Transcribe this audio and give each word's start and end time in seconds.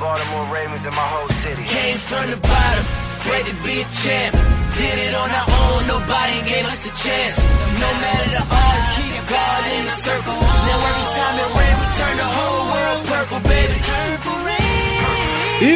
Baltimore 0.00 0.46
Ravens, 0.52 0.84
and 0.84 0.94
my 0.94 1.08
whole 1.14 1.28
city. 1.42 1.62
Came 1.64 1.98
from 1.98 2.30
the 2.30 2.38
bottom, 2.38 2.84
great 3.26 3.46
to 3.46 3.56
be 3.62 3.80
a 3.80 3.86
champ. 3.90 4.34
Did 4.74 4.98
it 5.06 5.14
on 5.14 5.30
our 5.30 5.48
own, 5.48 5.86
nobody 5.86 6.38
gave 6.50 6.66
us 6.66 6.82
a 6.86 6.92
chance. 6.98 7.38
No 7.78 7.90
matter 8.02 8.28
the 8.34 8.42
odds, 8.42 8.86
keep 8.98 9.14
God 9.30 9.62
in 9.70 9.82
the 9.86 9.96
circle. 10.02 10.34
Now 10.34 10.88
every 10.90 11.08
time 11.14 11.36
it 11.38 11.50
rain, 11.54 11.74
we 11.78 11.86
turn 11.94 12.16
the 12.18 12.30
whole 12.36 12.64
world 12.74 13.00
purple, 13.06 13.40
baby. 13.46 13.76
Purple 13.86 14.38
rain. 14.44 14.54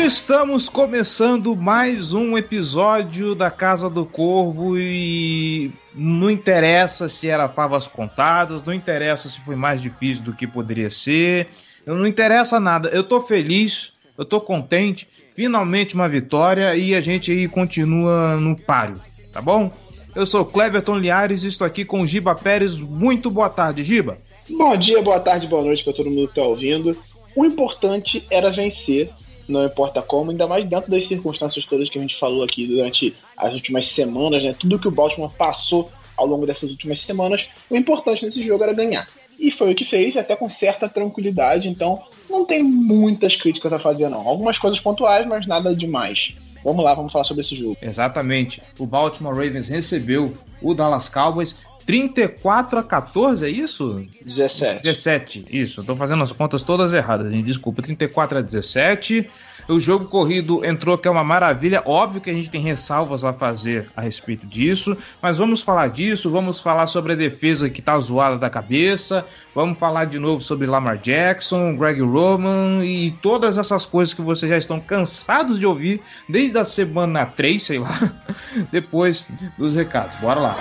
Estamos 0.07 0.69
começando 0.69 1.55
mais 1.55 2.13
um 2.13 2.37
episódio 2.37 3.37
da 3.37 3.51
Casa 3.51 3.89
do 3.89 4.05
Corvo 4.05 4.77
e 4.77 5.73
não 5.95 6.29
interessa 6.29 7.09
se 7.09 7.29
era 7.29 7.49
favas 7.49 7.87
contadas, 7.87 8.65
não 8.65 8.75
interessa 8.75 9.29
se 9.29 9.41
foi 9.41 9.55
mais 9.55 9.81
difícil 9.81 10.25
do 10.25 10.35
que 10.35 10.47
poderia 10.47 10.91
ser, 10.91 11.49
não 11.87 12.07
interessa 12.07 12.59
nada. 12.59 12.89
Eu 12.89 13.05
tô 13.05 13.21
feliz, 13.21 13.93
eu 14.19 14.25
tô 14.25 14.41
contente, 14.41 15.07
finalmente 15.35 15.95
uma 15.95 16.09
vitória 16.09 16.77
e 16.77 16.93
a 16.93 17.01
gente 17.01 17.31
aí 17.31 17.47
continua 17.47 18.37
no 18.37 18.61
páreo, 18.61 19.01
tá 19.33 19.41
bom? 19.41 19.71
Eu 20.17 20.27
sou 20.27 20.45
Cleverton 20.45 20.99
Liares 20.99 21.45
e 21.45 21.47
estou 21.47 21.65
aqui 21.65 21.85
com 21.85 22.05
Giba 22.05 22.35
Pérez. 22.35 22.75
Muito 22.77 23.31
boa 23.31 23.49
tarde, 23.49 23.85
Giba. 23.85 24.17
Bom 24.51 24.77
dia, 24.77 25.01
boa 25.01 25.21
tarde, 25.21 25.47
boa 25.47 25.63
noite 25.63 25.85
para 25.85 25.93
todo 25.93 26.11
mundo 26.11 26.27
que 26.27 26.35
tá 26.35 26.43
ouvindo. 26.43 26.97
O 27.37 27.45
importante 27.45 28.25
era 28.29 28.51
vencer, 28.51 29.11
não 29.47 29.65
importa 29.65 30.03
como, 30.03 30.33
ainda 30.33 30.49
mais 30.49 30.67
dentro 30.67 30.91
das 30.91 31.07
circunstâncias 31.07 31.65
todas 31.65 31.89
que 31.89 31.99
a 31.99 32.03
gente 32.03 32.19
falou 32.19 32.43
aqui 32.43 32.67
durante 32.67 33.15
as 33.37 33.53
últimas 33.53 33.87
semanas, 33.89 34.43
né? 34.43 34.53
Tudo 34.59 34.81
que 34.81 34.89
o 34.89 34.91
Baltimore 34.91 35.33
passou 35.33 35.93
ao 36.17 36.27
longo 36.27 36.45
dessas 36.45 36.71
últimas 36.71 37.01
semanas, 37.01 37.47
o 37.71 37.77
importante 37.77 38.25
nesse 38.25 38.43
jogo 38.43 38.65
era 38.65 38.73
ganhar. 38.73 39.07
E 39.39 39.53
foi 39.53 39.71
o 39.71 39.75
que 39.77 39.85
fez, 39.85 40.17
até 40.17 40.35
com 40.35 40.51
certa 40.51 40.89
tranquilidade, 40.89 41.69
então 41.69 42.03
não 42.29 42.45
tem 42.45 42.63
muitas 42.63 43.37
críticas 43.37 43.73
a 43.73 43.79
fazer, 43.79 44.09
não. 44.09 44.27
Algumas 44.27 44.59
coisas 44.59 44.81
pontuais, 44.81 45.27
mas 45.27 45.47
nada 45.47 45.75
demais. 45.75 46.37
Vamos 46.65 46.85
lá, 46.85 46.95
vamos 46.95 47.13
falar 47.13 47.25
sobre 47.25 47.43
esse 47.43 47.55
jogo. 47.55 47.77
Exatamente. 47.81 48.61
O 48.79 48.87
Baltimore 48.87 49.35
Ravens 49.35 49.69
recebeu 49.69 50.35
o 50.61 50.75
Dallas 50.75 51.09
Cowboys 51.09 51.55
34 51.87 52.81
a 52.81 52.83
14, 52.83 53.47
é 53.47 53.49
isso? 53.49 54.05
17. 54.23 54.83
17, 54.83 55.47
isso. 55.51 55.83
Tô 55.83 55.97
fazendo 55.97 56.23
as 56.23 56.33
contas 56.33 56.63
todas 56.63 56.93
erradas, 56.93 57.33
gente. 57.33 57.47
Desculpa. 57.47 57.81
34 57.81 58.39
a 58.39 58.43
17. 58.43 59.31
O 59.69 59.79
jogo 59.79 60.07
corrido 60.07 60.65
entrou, 60.65 60.97
que 60.97 61.07
é 61.07 61.11
uma 61.11 61.23
maravilha. 61.23 61.83
Óbvio 61.85 62.23
que 62.23 62.31
a 62.31 62.33
gente 62.33 62.51
tem 62.51 62.63
ressalvas 62.63 63.23
a 63.23 63.35
fazer 63.35 63.91
a 63.95 64.01
respeito 64.01 64.47
disso, 64.47 64.97
mas 65.21 65.37
vamos 65.37 65.61
falar 65.61 65.91
disso. 65.91 66.31
Vamos 66.31 66.59
falar 66.59 66.87
sobre 66.87 67.13
a 67.13 67.17
defesa 67.17 67.69
que 67.69 67.83
tá 67.83 67.99
zoada 68.01 68.39
da 68.39 68.49
cabeça. 68.49 69.27
Vamos 69.55 69.79
falar 69.79 70.07
de 70.07 70.19
novo 70.19 70.43
sobre 70.43 70.67
Lamar 70.67 70.97
Jackson, 70.97 71.77
Greg 71.77 72.01
Roman 72.01 72.83
e 72.83 73.11
todas 73.21 73.59
essas 73.59 73.85
coisas 73.85 74.15
que 74.15 74.23
vocês 74.23 74.51
já 74.51 74.57
estão 74.57 74.81
cansados 74.81 75.59
de 75.59 75.67
ouvir 75.67 76.01
desde 76.27 76.57
a 76.57 76.65
semana 76.65 77.27
3, 77.27 77.63
sei 77.63 77.79
lá, 77.79 77.91
depois 78.73 79.23
dos 79.59 79.75
recados. 79.75 80.17
Bora 80.21 80.41
lá. 80.41 80.57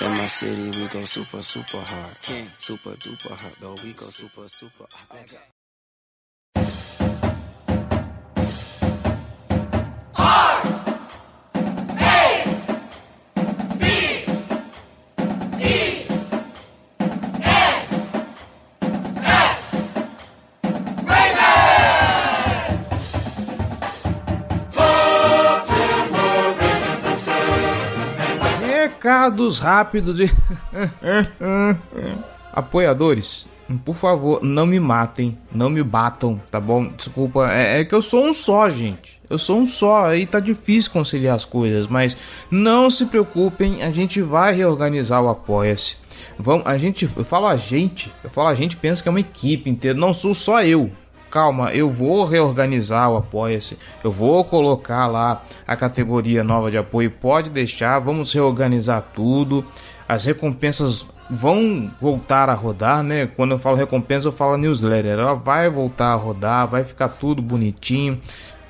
In 0.00 0.10
my 0.20 0.28
city, 0.28 0.76
we 0.80 0.88
go 0.88 1.06
super, 1.06 1.44
super 1.44 1.78
hard. 1.78 2.48
Super 2.58 2.96
duper 2.96 3.36
hard, 3.36 3.54
though. 3.60 3.76
We 3.84 3.92
go 3.92 4.10
super, 4.10 4.48
super 4.48 4.88
hard. 4.90 5.61
Recados 29.02 29.58
rápidos 29.58 30.16
de. 30.16 30.30
Apoiadores, 32.52 33.48
por 33.84 33.96
favor, 33.96 34.40
não 34.44 34.64
me 34.64 34.78
matem, 34.78 35.36
não 35.50 35.68
me 35.68 35.82
batam, 35.82 36.40
tá 36.48 36.60
bom? 36.60 36.86
Desculpa, 36.86 37.50
é, 37.50 37.80
é 37.80 37.84
que 37.84 37.96
eu 37.96 38.00
sou 38.00 38.24
um 38.24 38.32
só, 38.32 38.70
gente. 38.70 39.20
Eu 39.28 39.38
sou 39.38 39.58
um 39.58 39.66
só, 39.66 40.06
aí 40.06 40.24
tá 40.24 40.38
difícil 40.38 40.92
conciliar 40.92 41.34
as 41.34 41.44
coisas, 41.44 41.88
mas 41.88 42.16
não 42.48 42.88
se 42.88 43.06
preocupem, 43.06 43.82
a 43.82 43.90
gente 43.90 44.22
vai 44.22 44.54
reorganizar 44.54 45.20
o 45.20 45.28
Apoia-se. 45.28 45.96
Vamos, 46.38 46.64
a 46.64 46.78
gente, 46.78 47.10
eu 47.16 47.24
falo 47.24 47.48
a 47.48 47.56
gente, 47.56 48.14
eu 48.22 48.30
falo 48.30 48.50
a 48.50 48.54
gente, 48.54 48.76
pensa 48.76 49.02
que 49.02 49.08
é 49.08 49.10
uma 49.10 49.18
equipe 49.18 49.68
inteira, 49.68 49.98
não 49.98 50.14
sou 50.14 50.32
só 50.32 50.62
eu, 50.62 50.92
calma, 51.32 51.72
eu 51.72 51.88
vou 51.88 52.26
reorganizar 52.26 53.10
o 53.10 53.16
Apoia-se, 53.16 53.78
eu 54.04 54.12
vou 54.12 54.44
colocar 54.44 55.06
lá 55.06 55.42
a 55.66 55.74
categoria 55.74 56.44
nova 56.44 56.70
de 56.70 56.76
apoio, 56.76 57.10
pode 57.10 57.48
deixar, 57.48 57.98
vamos 58.00 58.34
reorganizar 58.34 59.02
tudo, 59.14 59.64
as 60.06 60.26
recompensas 60.26 61.06
vão 61.30 61.90
voltar 61.98 62.50
a 62.50 62.54
rodar, 62.54 63.02
né? 63.02 63.26
Quando 63.26 63.52
eu 63.52 63.58
falo 63.58 63.78
recompensa, 63.78 64.28
eu 64.28 64.32
falo 64.32 64.58
newsletter, 64.58 65.18
ela 65.18 65.32
vai 65.32 65.70
voltar 65.70 66.12
a 66.12 66.16
rodar, 66.16 66.68
vai 66.68 66.84
ficar 66.84 67.08
tudo 67.08 67.40
bonitinho, 67.40 68.20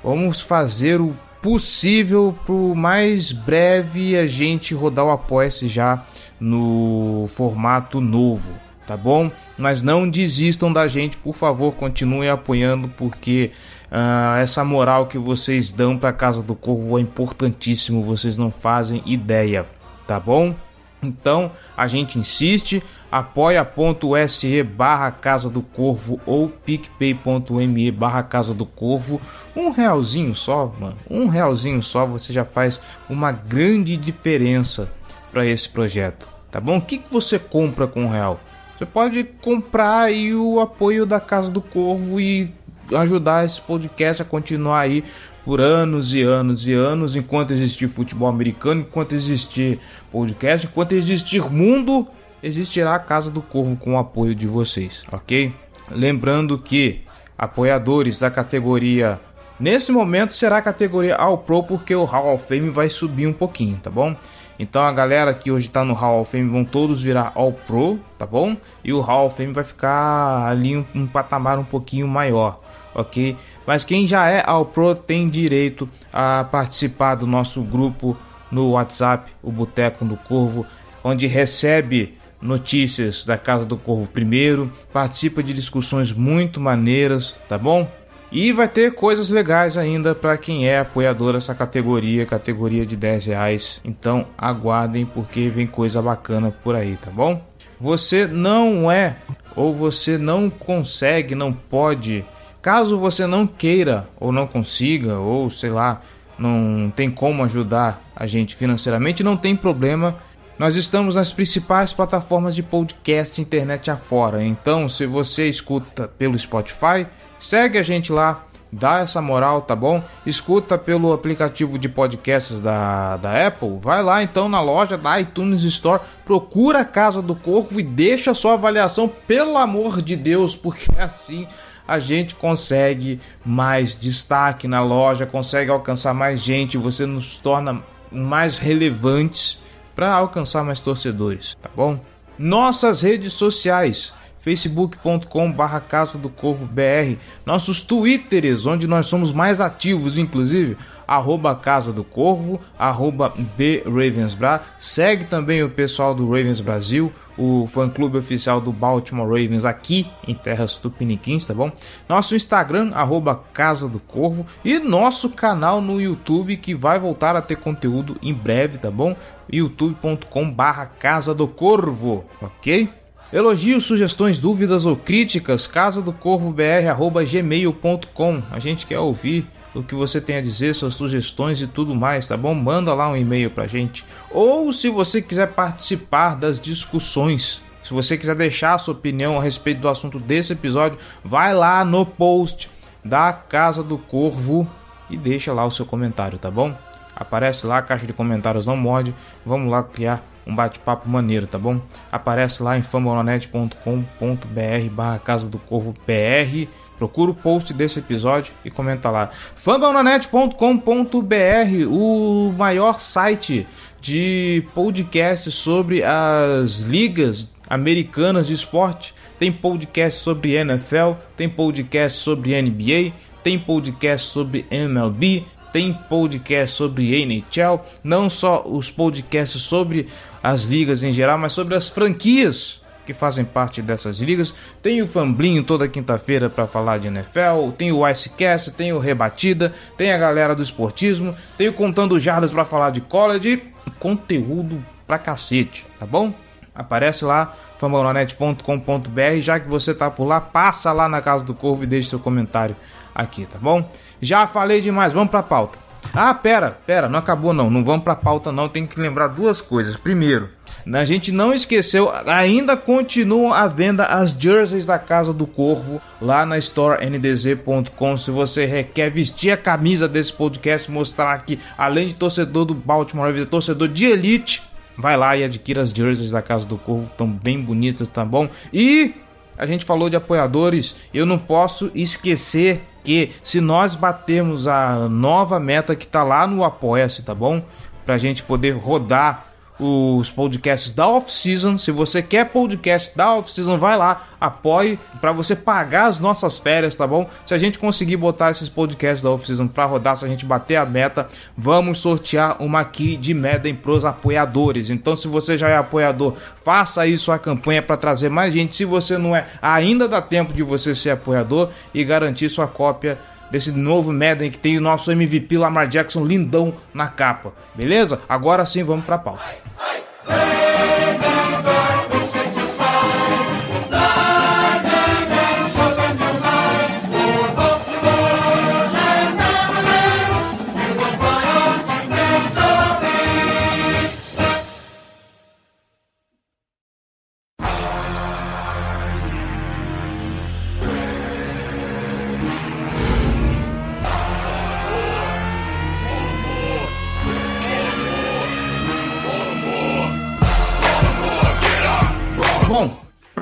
vamos 0.01 0.39
fazer 0.39 1.01
o 1.01 1.17
possível 1.41 2.33
pro 2.45 2.73
mais 2.73 3.33
breve 3.33 4.17
a 4.17 4.25
gente 4.25 4.73
rodar 4.73 5.03
o 5.03 5.11
Apoia-se 5.11 5.67
já 5.67 6.05
no 6.39 7.25
formato 7.27 7.99
novo 7.99 8.51
tá 8.85 8.97
bom? 8.97 9.31
Mas 9.57 9.81
não 9.81 10.09
desistam 10.09 10.71
da 10.71 10.87
gente, 10.87 11.17
por 11.17 11.35
favor, 11.35 11.73
continuem 11.75 12.29
apoiando, 12.29 12.87
porque 12.89 13.51
uh, 13.91 14.37
essa 14.37 14.63
moral 14.63 15.07
que 15.07 15.17
vocês 15.17 15.71
dão 15.71 15.97
para 15.97 16.13
Casa 16.13 16.41
do 16.41 16.55
Corvo 16.55 16.97
é 16.97 17.01
importantíssimo, 17.01 18.03
vocês 18.03 18.37
não 18.37 18.51
fazem 18.51 19.01
ideia, 19.05 19.65
tá 20.07 20.19
bom? 20.19 20.55
Então 21.03 21.51
a 21.75 21.85
gente 21.87 22.17
insiste, 22.17 22.81
apoia.se 23.11 24.63
barra 24.63 25.11
Casa 25.11 25.49
do 25.49 25.61
Corvo 25.61 26.19
ou 26.25 26.47
picpay.me 26.47 27.91
barra 27.91 28.23
Casa 28.23 28.53
do 28.53 28.65
Corvo. 28.65 29.21
Um 29.55 29.69
realzinho 29.69 30.33
só, 30.33 30.73
mano, 30.79 30.97
um 31.09 31.27
realzinho 31.27 31.83
só, 31.83 32.05
você 32.05 32.31
já 32.31 32.45
faz 32.45 32.79
uma 33.09 33.31
grande 33.31 33.97
diferença 33.97 34.89
para 35.31 35.45
esse 35.45 35.67
projeto, 35.67 36.29
tá 36.49 36.61
bom? 36.61 36.77
O 36.77 36.81
que, 36.81 36.97
que 36.97 37.11
você 37.11 37.37
compra 37.37 37.85
com 37.85 38.03
um 38.03 38.09
real? 38.09 38.39
Você 38.83 38.85
pode 38.85 39.23
comprar 39.41 40.01
aí 40.01 40.35
o 40.35 40.59
apoio 40.59 41.05
da 41.05 41.17
Casa 41.17 41.49
do 41.49 41.61
Corvo 41.61 42.19
e 42.19 42.53
ajudar 42.93 43.45
esse 43.45 43.61
podcast 43.61 44.21
a 44.21 44.25
continuar 44.25 44.81
aí 44.81 45.05
por 45.45 45.61
anos 45.61 46.13
e 46.13 46.21
anos 46.21 46.67
e 46.67 46.73
anos, 46.73 47.15
enquanto 47.15 47.51
existir 47.51 47.87
futebol 47.87 48.27
americano, 48.27 48.81
enquanto 48.81 49.15
existir 49.15 49.79
podcast, 50.11 50.67
enquanto 50.67 50.91
existir 50.91 51.49
mundo, 51.49 52.05
existirá 52.41 52.93
a 52.93 52.99
Casa 52.99 53.31
do 53.31 53.41
Corvo 53.41 53.77
com 53.77 53.93
o 53.93 53.97
apoio 53.97 54.35
de 54.35 54.47
vocês, 54.47 55.03
ok? 55.13 55.53
Lembrando 55.89 56.57
que 56.57 57.03
apoiadores 57.37 58.19
da 58.19 58.29
categoria 58.29 59.17
nesse 59.57 59.93
momento 59.93 60.33
será 60.33 60.57
a 60.57 60.61
categoria 60.61 61.15
All 61.15 61.37
Pro 61.37 61.63
porque 61.63 61.95
o 61.95 62.03
Hall 62.03 62.35
of 62.35 62.45
Fame 62.45 62.69
vai 62.69 62.89
subir 62.89 63.27
um 63.27 63.33
pouquinho, 63.33 63.79
tá 63.81 63.89
bom? 63.89 64.13
Então 64.57 64.83
a 64.83 64.91
galera 64.91 65.33
que 65.33 65.51
hoje 65.51 65.69
tá 65.69 65.83
no 65.83 65.93
Hall 65.93 66.21
of 66.21 66.31
Fame 66.31 66.49
vão 66.49 66.63
todos 66.63 67.01
virar 67.01 67.31
All 67.35 67.53
Pro, 67.53 67.99
tá 68.17 68.25
bom? 68.25 68.55
E 68.83 68.93
o 68.93 69.01
Hall 69.01 69.27
of 69.27 69.35
Fame 69.35 69.53
vai 69.53 69.63
ficar 69.63 70.47
ali 70.47 70.77
um, 70.77 70.85
um 70.93 71.07
patamar 71.07 71.57
um 71.57 71.63
pouquinho 71.63 72.07
maior, 72.07 72.61
ok? 72.93 73.35
Mas 73.65 73.83
quem 73.83 74.07
já 74.07 74.29
é 74.29 74.43
All 74.45 74.65
Pro 74.65 74.93
tem 74.93 75.27
direito 75.27 75.89
a 76.11 76.45
participar 76.49 77.15
do 77.15 77.25
nosso 77.25 77.61
grupo 77.63 78.15
no 78.51 78.71
WhatsApp, 78.71 79.31
o 79.41 79.51
Boteco 79.51 80.05
do 80.05 80.15
Corvo, 80.15 80.65
onde 81.03 81.25
recebe 81.25 82.17
notícias 82.39 83.25
da 83.25 83.37
Casa 83.37 83.65
do 83.65 83.77
Corvo 83.77 84.07
primeiro, 84.09 84.71
participa 84.91 85.41
de 85.41 85.53
discussões 85.53 86.11
muito 86.11 86.59
maneiras, 86.59 87.41
tá 87.49 87.57
bom? 87.57 87.89
E 88.33 88.51
vai 88.51 88.67
ter 88.67 88.93
coisas 88.93 89.29
legais 89.29 89.77
ainda 89.77 90.13
para 90.13 90.37
quem 90.37 90.67
é 90.67 90.79
apoiador 90.79 91.33
dessa 91.33 91.55
categoria, 91.55 92.25
categoria 92.25 92.85
de 92.85 92.97
10 92.97 93.27
reais. 93.27 93.79
Então 93.85 94.27
aguardem 94.37 95.05
porque 95.05 95.47
vem 95.47 95.67
coisa 95.67 96.01
bacana 96.01 96.51
por 96.51 96.75
aí, 96.75 96.97
tá 96.97 97.09
bom? 97.09 97.41
Você 97.79 98.27
não 98.27 98.91
é 98.91 99.15
ou 99.55 99.73
você 99.73 100.17
não 100.17 100.49
consegue, 100.49 101.35
não 101.35 101.53
pode 101.53 102.25
Caso 102.63 102.97
você 102.97 103.27
não 103.27 103.45
queira 103.45 104.07
ou 104.17 104.31
não 104.31 104.47
consiga, 104.47 105.17
ou 105.19 105.49
sei 105.49 105.69
lá, 105.69 106.01
não 106.39 106.89
tem 106.95 107.11
como 107.11 107.43
ajudar 107.43 108.01
a 108.15 108.25
gente 108.25 108.55
financeiramente, 108.55 109.21
não 109.21 109.35
tem 109.35 109.53
problema. 109.53 110.15
Nós 110.57 110.77
estamos 110.77 111.15
nas 111.15 111.33
principais 111.33 111.91
plataformas 111.91 112.55
de 112.55 112.63
podcast 112.63 113.41
internet 113.41 113.91
afora. 113.91 114.41
Então, 114.41 114.87
se 114.87 115.05
você 115.05 115.49
escuta 115.49 116.07
pelo 116.07 116.39
Spotify, 116.39 117.05
segue 117.43 117.77
a 117.77 117.83
gente 117.83 118.11
lá, 118.11 118.45
dá 118.71 118.99
essa 118.99 119.21
moral, 119.21 119.61
tá 119.61 119.75
bom? 119.75 120.01
Escuta 120.25 120.77
pelo 120.77 121.13
aplicativo 121.13 121.77
de 121.77 121.89
podcasts 121.89 122.59
da, 122.59 123.17
da 123.17 123.47
Apple, 123.47 123.77
vai 123.79 124.01
lá 124.01 124.23
então 124.23 124.47
na 124.47 124.61
loja 124.61 124.97
da 124.97 125.19
iTunes 125.19 125.63
Store, 125.63 126.01
procura 126.25 126.79
a 126.79 126.85
Casa 126.85 127.21
do 127.21 127.35
Corvo 127.35 127.79
e 127.79 127.83
deixa 127.83 128.33
sua 128.33 128.53
avaliação, 128.53 129.11
pelo 129.27 129.57
amor 129.57 130.01
de 130.01 130.15
Deus, 130.15 130.55
porque 130.55 130.87
assim 130.97 131.45
a 131.85 131.99
gente 131.99 132.33
consegue 132.35 133.19
mais 133.45 133.99
destaque 133.99 134.67
na 134.67 134.81
loja, 134.81 135.25
consegue 135.25 135.69
alcançar 135.69 136.13
mais 136.13 136.39
gente, 136.39 136.77
você 136.77 137.05
nos 137.05 137.35
torna 137.37 137.83
mais 138.09 138.57
relevantes 138.57 139.61
para 139.93 140.13
alcançar 140.13 140.63
mais 140.63 140.79
torcedores, 140.79 141.55
tá 141.61 141.69
bom? 141.75 141.99
Nossas 142.39 143.01
redes 143.01 143.33
sociais 143.33 144.13
facebook.com 144.43 145.51
barra 145.53 145.79
Casa 145.79 146.17
do 146.17 146.27
Corvo 146.27 146.65
BR, 146.65 147.17
nossos 147.45 147.81
twitters, 147.81 148.65
onde 148.65 148.87
nós 148.87 149.05
somos 149.05 149.31
mais 149.31 149.61
ativos, 149.61 150.17
inclusive, 150.17 150.75
arroba 151.07 151.55
Casa 151.55 151.93
do 151.93 152.03
Corvo, 152.03 152.59
arroba 152.77 153.33
BRavensBra, 153.57 154.61
segue 154.77 155.25
também 155.25 155.63
o 155.63 155.69
pessoal 155.69 156.13
do 156.13 156.25
Ravens 156.25 156.59
Brasil, 156.59 157.09
o 157.37 157.65
fã-clube 157.67 158.17
oficial 158.17 158.59
do 158.59 158.73
Baltimore 158.73 159.27
Ravens 159.27 159.63
aqui 159.63 160.07
em 160.27 160.35
terras 160.35 160.75
tupiniquins, 160.75 161.45
tá 161.45 161.53
bom? 161.53 161.71
Nosso 162.07 162.35
Instagram, 162.35 162.91
arroba 162.93 163.41
Casa 163.53 163.87
do 163.87 163.99
Corvo 163.99 164.45
e 164.63 164.77
nosso 164.77 165.29
canal 165.29 165.79
no 165.79 166.01
YouTube 166.01 166.57
que 166.57 166.75
vai 166.75 166.99
voltar 166.99 167.33
a 167.37 167.41
ter 167.41 167.55
conteúdo 167.55 168.17
em 168.21 168.33
breve, 168.33 168.77
tá 168.77 168.91
bom? 168.91 169.15
youtube.com 169.49 170.51
barra 170.51 170.85
Casa 170.85 171.33
do 171.33 171.47
Corvo, 171.47 172.25
ok? 172.41 173.02
Elogios, 173.33 173.85
sugestões, 173.85 174.39
dúvidas 174.39 174.85
ou 174.85 174.95
críticas, 174.95 175.65
casa 175.65 176.03
do 176.03 176.13
corvo 176.13 176.53
gmail.com. 176.53 178.43
A 178.51 178.59
gente 178.59 178.85
quer 178.85 178.99
ouvir 178.99 179.47
o 179.73 179.81
que 179.81 179.95
você 179.95 180.21
tem 180.21 180.35
a 180.35 180.41
dizer, 180.41 180.75
suas 180.75 180.93
sugestões 180.93 181.59
e 181.59 181.65
tudo 181.65 181.95
mais, 181.95 182.27
tá 182.27 182.37
bom? 182.37 182.53
Manda 182.53 182.93
lá 182.93 183.09
um 183.09 183.17
e-mail 183.17 183.49
pra 183.49 183.65
gente. 183.65 184.05
Ou 184.29 184.71
se 184.71 184.87
você 184.87 185.19
quiser 185.19 185.47
participar 185.47 186.35
das 186.35 186.61
discussões, 186.61 187.59
se 187.81 187.91
você 187.91 188.15
quiser 188.19 188.35
deixar 188.35 188.75
a 188.75 188.77
sua 188.77 188.93
opinião 188.93 189.39
a 189.39 189.41
respeito 189.41 189.81
do 189.81 189.89
assunto 189.89 190.19
desse 190.19 190.53
episódio, 190.53 190.99
vai 191.25 191.55
lá 191.55 191.83
no 191.83 192.05
post 192.05 192.69
da 193.03 193.33
Casa 193.33 193.81
do 193.81 193.97
Corvo 193.97 194.67
e 195.09 195.17
deixa 195.17 195.51
lá 195.51 195.65
o 195.65 195.71
seu 195.71 195.87
comentário, 195.87 196.37
tá 196.37 196.51
bom? 196.51 196.77
Aparece 197.15 197.65
lá, 197.65 197.79
a 197.79 197.81
caixa 197.81 198.05
de 198.05 198.13
comentários 198.13 198.67
não 198.67 198.77
morde. 198.77 199.11
Vamos 199.43 199.71
lá 199.71 199.81
criar 199.81 200.23
um 200.45 200.55
bate-papo 200.55 201.09
maneiro, 201.09 201.47
tá 201.47 201.57
bom? 201.57 201.81
Aparece 202.11 202.61
lá 202.61 202.77
em 202.77 202.81
fambonanet.com.br 202.81 204.89
barra 204.91 205.19
Casa 205.19 205.47
do 205.47 205.57
Corvo 205.57 205.93
PR. 206.05 206.67
Procura 206.97 207.31
o 207.31 207.35
post 207.35 207.73
desse 207.73 207.99
episódio 207.99 208.53
e 208.63 208.69
comenta 208.69 209.09
lá. 209.09 209.29
fambonanet.com.br, 209.55 211.87
o 211.89 212.53
maior 212.57 212.99
site 212.99 213.67
de 213.99 214.65
podcast 214.73 215.51
sobre 215.51 216.03
as 216.03 216.79
ligas 216.79 217.49
americanas 217.67 218.47
de 218.47 218.53
esporte. 218.53 219.13
Tem 219.39 219.51
podcast 219.51 220.21
sobre 220.21 220.53
NFL, 220.53 221.13
tem 221.35 221.49
podcast 221.49 222.19
sobre 222.19 222.61
NBA, 222.61 223.13
tem 223.43 223.59
podcast 223.59 224.29
sobre 224.29 224.65
MLB, 224.69 225.45
tem 225.73 225.91
podcast 225.91 226.75
sobre 226.75 227.19
NHL, 227.21 227.83
não 228.03 228.29
só 228.29 228.63
os 228.65 228.91
podcasts 228.91 229.61
sobre 229.61 230.07
as 230.41 230.63
ligas 230.63 231.03
em 231.03 231.11
geral, 231.11 231.37
mas 231.37 231.51
sobre 231.51 231.75
as 231.75 231.89
franquias 231.89 232.81
que 233.05 233.13
fazem 233.13 233.43
parte 233.43 233.81
dessas 233.81 234.19
ligas. 234.19 234.53
Tem 234.81 235.01
o 235.01 235.07
Famblinho 235.07 235.63
toda 235.63 235.87
quinta-feira 235.87 236.49
para 236.49 236.67
falar 236.67 236.99
de 236.99 237.07
NFL, 237.07 237.71
tem 237.77 237.91
o 237.91 238.07
Icecast, 238.07 238.71
tem 238.71 238.93
o 238.93 238.99
Rebatida, 238.99 239.73
tem 239.97 240.13
a 240.13 240.17
galera 240.17 240.55
do 240.55 240.63
esportismo, 240.63 241.35
tem 241.57 241.67
o 241.67 241.73
Contando 241.73 242.19
Jardas 242.19 242.51
para 242.51 242.63
falar 242.63 242.91
de 242.91 243.01
college, 243.01 243.63
conteúdo 243.99 244.83
pra 245.05 245.17
cacete, 245.17 245.85
tá 245.99 246.05
bom? 246.05 246.33
Aparece 246.73 247.25
lá, 247.25 247.55
fambonanet.com.br, 247.77 249.41
já 249.41 249.59
que 249.59 249.67
você 249.67 249.93
tá 249.93 250.09
por 250.09 250.25
lá, 250.25 250.39
passa 250.39 250.91
lá 250.91 251.09
na 251.09 251.21
Casa 251.21 251.43
do 251.43 251.53
Corvo 251.53 251.83
e 251.83 251.87
deixe 251.87 252.09
seu 252.09 252.19
comentário 252.19 252.75
aqui, 253.13 253.45
tá 253.45 253.59
bom? 253.59 253.89
Já 254.23 254.47
falei 254.47 254.81
demais, 254.81 255.11
vamos 255.11 255.29
pra 255.29 255.43
pauta. 255.43 255.83
Ah, 256.13 256.33
pera, 256.33 256.77
pera, 256.85 257.09
não 257.09 257.17
acabou 257.17 257.53
não, 257.53 257.69
não 257.69 257.83
vamos 257.83 258.03
pra 258.03 258.15
pauta 258.15 258.51
não, 258.51 258.69
tem 258.69 258.85
que 258.85 258.99
lembrar 258.99 259.27
duas 259.27 259.61
coisas. 259.61 259.95
Primeiro, 259.95 260.49
a 260.85 261.05
gente 261.05 261.31
não 261.31 261.53
esqueceu, 261.53 262.11
ainda 262.27 262.77
continuam 262.77 263.53
à 263.53 263.67
venda 263.67 264.05
as 264.05 264.31
jerseys 264.31 264.85
da 264.85 264.99
Casa 264.99 265.33
do 265.33 265.47
Corvo 265.47 265.99
lá 266.21 266.45
na 266.45 266.57
storendzcom 266.57 268.17
Se 268.17 268.29
você 268.29 268.83
quer 268.83 269.09
vestir 269.09 269.51
a 269.51 269.57
camisa 269.57 270.07
desse 270.07 270.31
podcast, 270.31 270.91
mostrar 270.91 271.37
que 271.43 271.59
além 271.77 272.07
de 272.07 272.15
torcedor 272.15 272.65
do 272.65 272.75
Baltimore 272.75 273.25
Ravens, 273.25 273.47
torcedor 273.47 273.87
de 273.87 274.05
elite, 274.05 274.61
vai 274.97 275.17
lá 275.17 275.35
e 275.35 275.43
adquira 275.43 275.81
as 275.81 275.89
jerseys 275.89 276.31
da 276.31 276.41
Casa 276.41 276.65
do 276.65 276.77
Corvo, 276.77 277.05
estão 277.05 277.27
bem 277.27 277.59
bonitas, 277.59 278.07
tá 278.07 278.23
bom? 278.23 278.47
E 278.71 279.15
a 279.57 279.65
gente 279.65 279.83
falou 279.83 280.09
de 280.09 280.15
apoiadores, 280.15 280.95
eu 281.13 281.25
não 281.25 281.39
posso 281.39 281.89
esquecer 281.95 282.83
que 283.03 283.31
se 283.43 283.59
nós 283.59 283.95
batermos 283.95 284.67
a 284.67 285.07
nova 285.09 285.59
meta 285.59 285.95
que 285.95 286.07
tá 286.07 286.23
lá 286.23 286.47
no 286.47 286.63
Apoia-se, 286.63 287.23
tá 287.23 287.35
bom? 287.35 287.61
Pra 288.05 288.17
gente 288.17 288.43
poder 288.43 288.71
rodar 288.71 289.52
os 289.83 290.31
podcasts 290.31 290.93
da 290.93 291.07
off-season. 291.07 291.77
Se 291.77 291.91
você 291.91 292.21
quer 292.21 292.45
podcast 292.45 293.15
da 293.17 293.35
off-season, 293.35 293.77
vai 293.77 293.97
lá, 293.97 294.27
apoie 294.39 294.97
para 295.19 295.31
você 295.31 295.55
pagar 295.55 296.05
as 296.05 296.19
nossas 296.19 296.57
férias, 296.57 296.95
tá 296.95 297.05
bom? 297.05 297.29
Se 297.45 297.53
a 297.53 297.57
gente 297.57 297.77
conseguir 297.79 298.17
botar 298.17 298.51
esses 298.51 298.69
podcasts 298.69 299.21
da 299.21 299.29
off-season 299.29 299.67
para 299.67 299.85
rodar, 299.85 300.17
se 300.17 300.25
a 300.25 300.27
gente 300.27 300.45
bater 300.45 300.77
a 300.77 300.85
meta, 300.85 301.27
vamos 301.57 301.99
sortear 301.99 302.61
uma 302.61 302.79
aqui 302.79 303.17
de 303.17 303.33
Madden 303.33 303.75
pros 303.75 304.05
apoiadores. 304.05 304.89
Então, 304.89 305.15
se 305.15 305.27
você 305.27 305.57
já 305.57 305.69
é 305.69 305.77
apoiador, 305.77 306.35
faça 306.63 307.01
aí 307.01 307.17
sua 307.17 307.37
campanha 307.37 307.81
para 307.81 307.97
trazer 307.97 308.29
mais 308.29 308.53
gente. 308.53 308.75
Se 308.75 308.85
você 308.85 309.17
não 309.17 309.35
é, 309.35 309.47
ainda 309.61 310.07
dá 310.07 310.21
tempo 310.21 310.53
de 310.53 310.63
você 310.63 310.95
ser 310.95 311.11
apoiador 311.11 311.69
e 311.93 312.03
garantir 312.03 312.49
sua 312.49 312.67
cópia 312.67 313.17
desse 313.53 313.71
novo 313.71 314.11
Madden 314.11 314.49
que 314.49 314.57
tem 314.57 314.79
o 314.79 314.81
nosso 314.81 315.11
MVP 315.11 315.59
Lamar 315.59 315.87
Jackson 315.87 316.25
lindão 316.25 316.73
na 316.91 317.07
capa. 317.07 317.53
Beleza? 317.75 318.19
Agora 318.27 318.65
sim 318.65 318.83
vamos 318.83 319.05
para 319.05 319.15
a 319.15 319.19
pauta. 319.19 319.43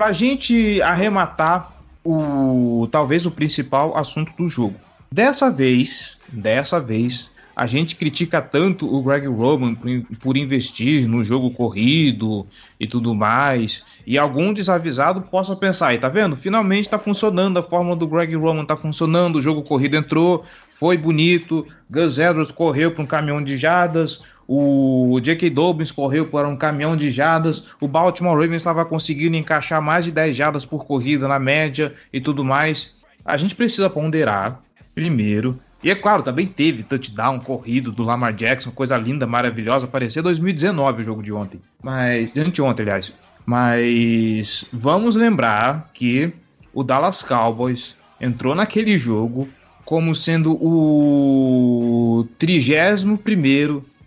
Para 0.02 0.10
a 0.10 0.14
gente 0.14 0.82
arrematar 0.82 1.74
o 2.04 2.88
talvez 2.92 3.28
o 3.28 3.30
principal 3.30 3.96
assunto 3.96 4.32
do 4.36 4.50
jogo. 4.50 4.74
Dessa 5.12 5.52
vez, 5.52 6.18
dessa 6.28 6.80
vez, 6.80 7.30
a 7.56 7.68
gente 7.68 7.96
critica 7.96 8.42
tanto 8.42 8.92
o 8.92 9.04
Greg 9.04 9.28
Roman 9.28 9.78
por 10.20 10.38
investir 10.38 11.08
no 11.08 11.24
jogo 11.24 11.52
corrido 11.52 12.48
e 12.80 12.88
tudo 12.88 13.14
mais, 13.14 13.84
e 14.04 14.18
algum 14.18 14.52
desavisado 14.52 15.22
possa 15.22 15.56
pensar, 15.56 15.94
e 15.94 16.00
tá 16.00 16.10
vendo? 16.10 16.36
Finalmente 16.36 16.90
tá 16.90 16.98
funcionando 16.98 17.60
a 17.60 17.62
fórmula 17.62 17.96
do 17.96 18.08
Greg 18.08 18.36
Roman, 18.36 18.66
tá 18.66 18.76
funcionando, 18.76 19.36
o 19.36 19.42
jogo 19.42 19.62
corrido 19.62 19.98
entrou, 19.98 20.44
foi 20.72 20.98
bonito, 20.98 21.68
Gus 21.88 22.18
Edwards 22.18 22.52
correu 22.52 22.90
para 22.90 23.04
um 23.04 23.08
caminhão 23.08 23.44
de 23.44 23.56
jadas, 23.56 24.24
o 24.54 25.18
J.K. 25.22 25.50
Dobbins 25.50 25.92
correu 25.92 26.26
para 26.26 26.46
um 26.46 26.58
caminhão 26.58 26.98
de 26.98 27.10
jadas, 27.10 27.68
o 27.80 27.88
Baltimore 27.88 28.36
Ravens 28.36 28.58
estava 28.58 28.84
conseguindo 28.84 29.38
encaixar 29.38 29.82
mais 29.82 30.04
de 30.04 30.12
10 30.12 30.36
jadas 30.36 30.66
por 30.66 30.86
corrida 30.86 31.26
na 31.26 31.40
média 31.40 31.94
e 32.12 32.20
tudo 32.20 32.44
mais. 32.44 32.98
A 33.24 33.38
gente 33.38 33.56
precisa 33.56 33.90
ponderar, 33.90 34.60
primeiro, 34.94 35.58
e 35.82 35.90
é 35.90 35.96
claro, 35.96 36.22
também 36.22 36.46
teve 36.46 36.84
touchdown 36.84 37.40
corrido 37.40 37.94
do 37.94 38.04
Lamar 38.04 38.34
Jackson, 38.34 38.72
coisa 38.72 38.98
linda, 38.98 39.26
maravilhosa, 39.26 39.88
parecia 39.88 40.22
2019 40.22 41.02
o 41.02 41.06
jogo 41.06 41.24
de 41.24 41.32
ontem, 41.32 41.62
mas 41.82 42.34
de 42.34 42.42
anteontem, 42.42 42.84
aliás. 42.84 43.14
Mas 43.46 44.66
vamos 44.74 45.16
lembrar 45.16 45.90
que 45.94 46.34
o 46.74 46.84
Dallas 46.84 47.24
Cowboys 47.24 47.96
entrou 48.20 48.54
naquele 48.54 48.98
jogo 48.98 49.48
como 49.86 50.14
sendo 50.14 50.58
o 50.62 52.28
31 52.38 53.18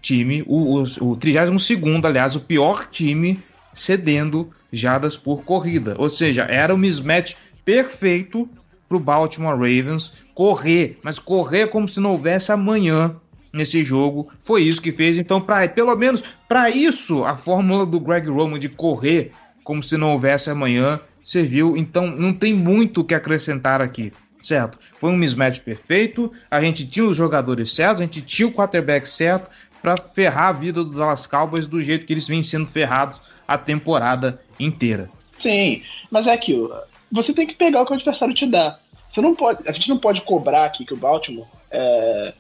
time, 0.05 0.45
o, 0.47 0.83
o, 0.83 1.13
o 1.13 1.17
32, 1.17 2.05
aliás, 2.05 2.37
o 2.37 2.41
pior 2.41 2.87
time 2.91 3.43
cedendo 3.73 4.51
jadas 4.71 5.17
por 5.17 5.43
corrida. 5.45 5.97
Ou 5.99 6.11
seja, 6.11 6.43
era 6.43 6.75
o 6.75 6.79
mismatch 6.79 7.35
perfeito 7.65 8.49
para 8.87 8.97
o 8.97 9.01
Baltimore 9.01 9.57
Ravens 9.57 10.13
correr, 10.35 10.99
mas 11.03 11.19
correr 11.19 11.69
como 11.69 11.89
se 11.89 11.99
não 11.99 12.13
houvesse 12.13 12.53
amanhã 12.53 13.17
nesse 13.53 13.83
jogo. 13.83 14.29
Foi 14.41 14.63
isso 14.63 14.83
que 14.83 14.93
fez. 14.93 15.17
Então, 15.17 15.41
para 15.41 15.67
pelo 15.69 15.97
menos 15.97 16.23
para 16.47 16.69
isso, 16.69 17.25
a 17.25 17.35
fórmula 17.35 17.87
do 17.87 17.99
Greg 17.99 18.29
Roman 18.29 18.59
de 18.59 18.69
correr 18.69 19.33
como 19.65 19.83
se 19.83 19.97
não 19.97 20.13
houvesse 20.13 20.51
amanhã 20.51 21.01
serviu. 21.23 21.77
Então, 21.77 22.07
não 22.07 22.35
tem 22.35 22.53
muito 22.53 23.01
o 23.01 23.05
que 23.05 23.15
acrescentar 23.15 23.81
aqui. 23.81 24.13
Certo? 24.43 24.79
Foi 24.99 25.11
um 25.11 25.17
mismatch 25.17 25.61
perfeito. 25.61 26.31
A 26.51 26.61
gente 26.61 26.87
tinha 26.87 27.07
os 27.07 27.17
jogadores 27.17 27.73
certos, 27.73 28.03
a 28.03 28.05
gente 28.05 28.21
tinha 28.21 28.47
o 28.47 28.53
quarterback 28.53 29.09
certo 29.09 29.49
para 29.85 29.99
ferrar 29.99 30.49
a 30.49 30.53
vida 30.53 30.83
do 30.83 30.97
Dallas 30.97 31.27
Cowboys 31.27 31.67
do 31.67 31.79
jeito 31.83 32.07
que 32.07 32.15
eles 32.15 32.27
vêm 32.27 32.43
sendo 32.43 32.65
ferrados 32.65 33.21
a 33.47 33.59
temporada 33.59 34.41
inteira. 34.59 35.11
Sim, 35.39 35.83
mas 36.11 36.27
é 36.27 36.33
aquilo. 36.33 36.75
Você 37.13 37.35
tem 37.35 37.47
que 37.47 37.55
pegar 37.55 37.83
o 37.83 37.85
que 37.85 37.93
o 37.93 37.95
adversário 37.95 38.35
te 38.35 38.47
dá. 38.47 38.79
Você 39.11 39.21
não 39.21 39.35
pode, 39.35 39.69
a 39.69 39.73
gente 39.73 39.91
não 39.91 39.99
pode 39.99 40.23
cobrar 40.23 40.65
aqui 40.65 40.87
que 40.87 40.95
o 40.95 40.97
Baltimore, 40.97 41.47
é, 41.71 42.33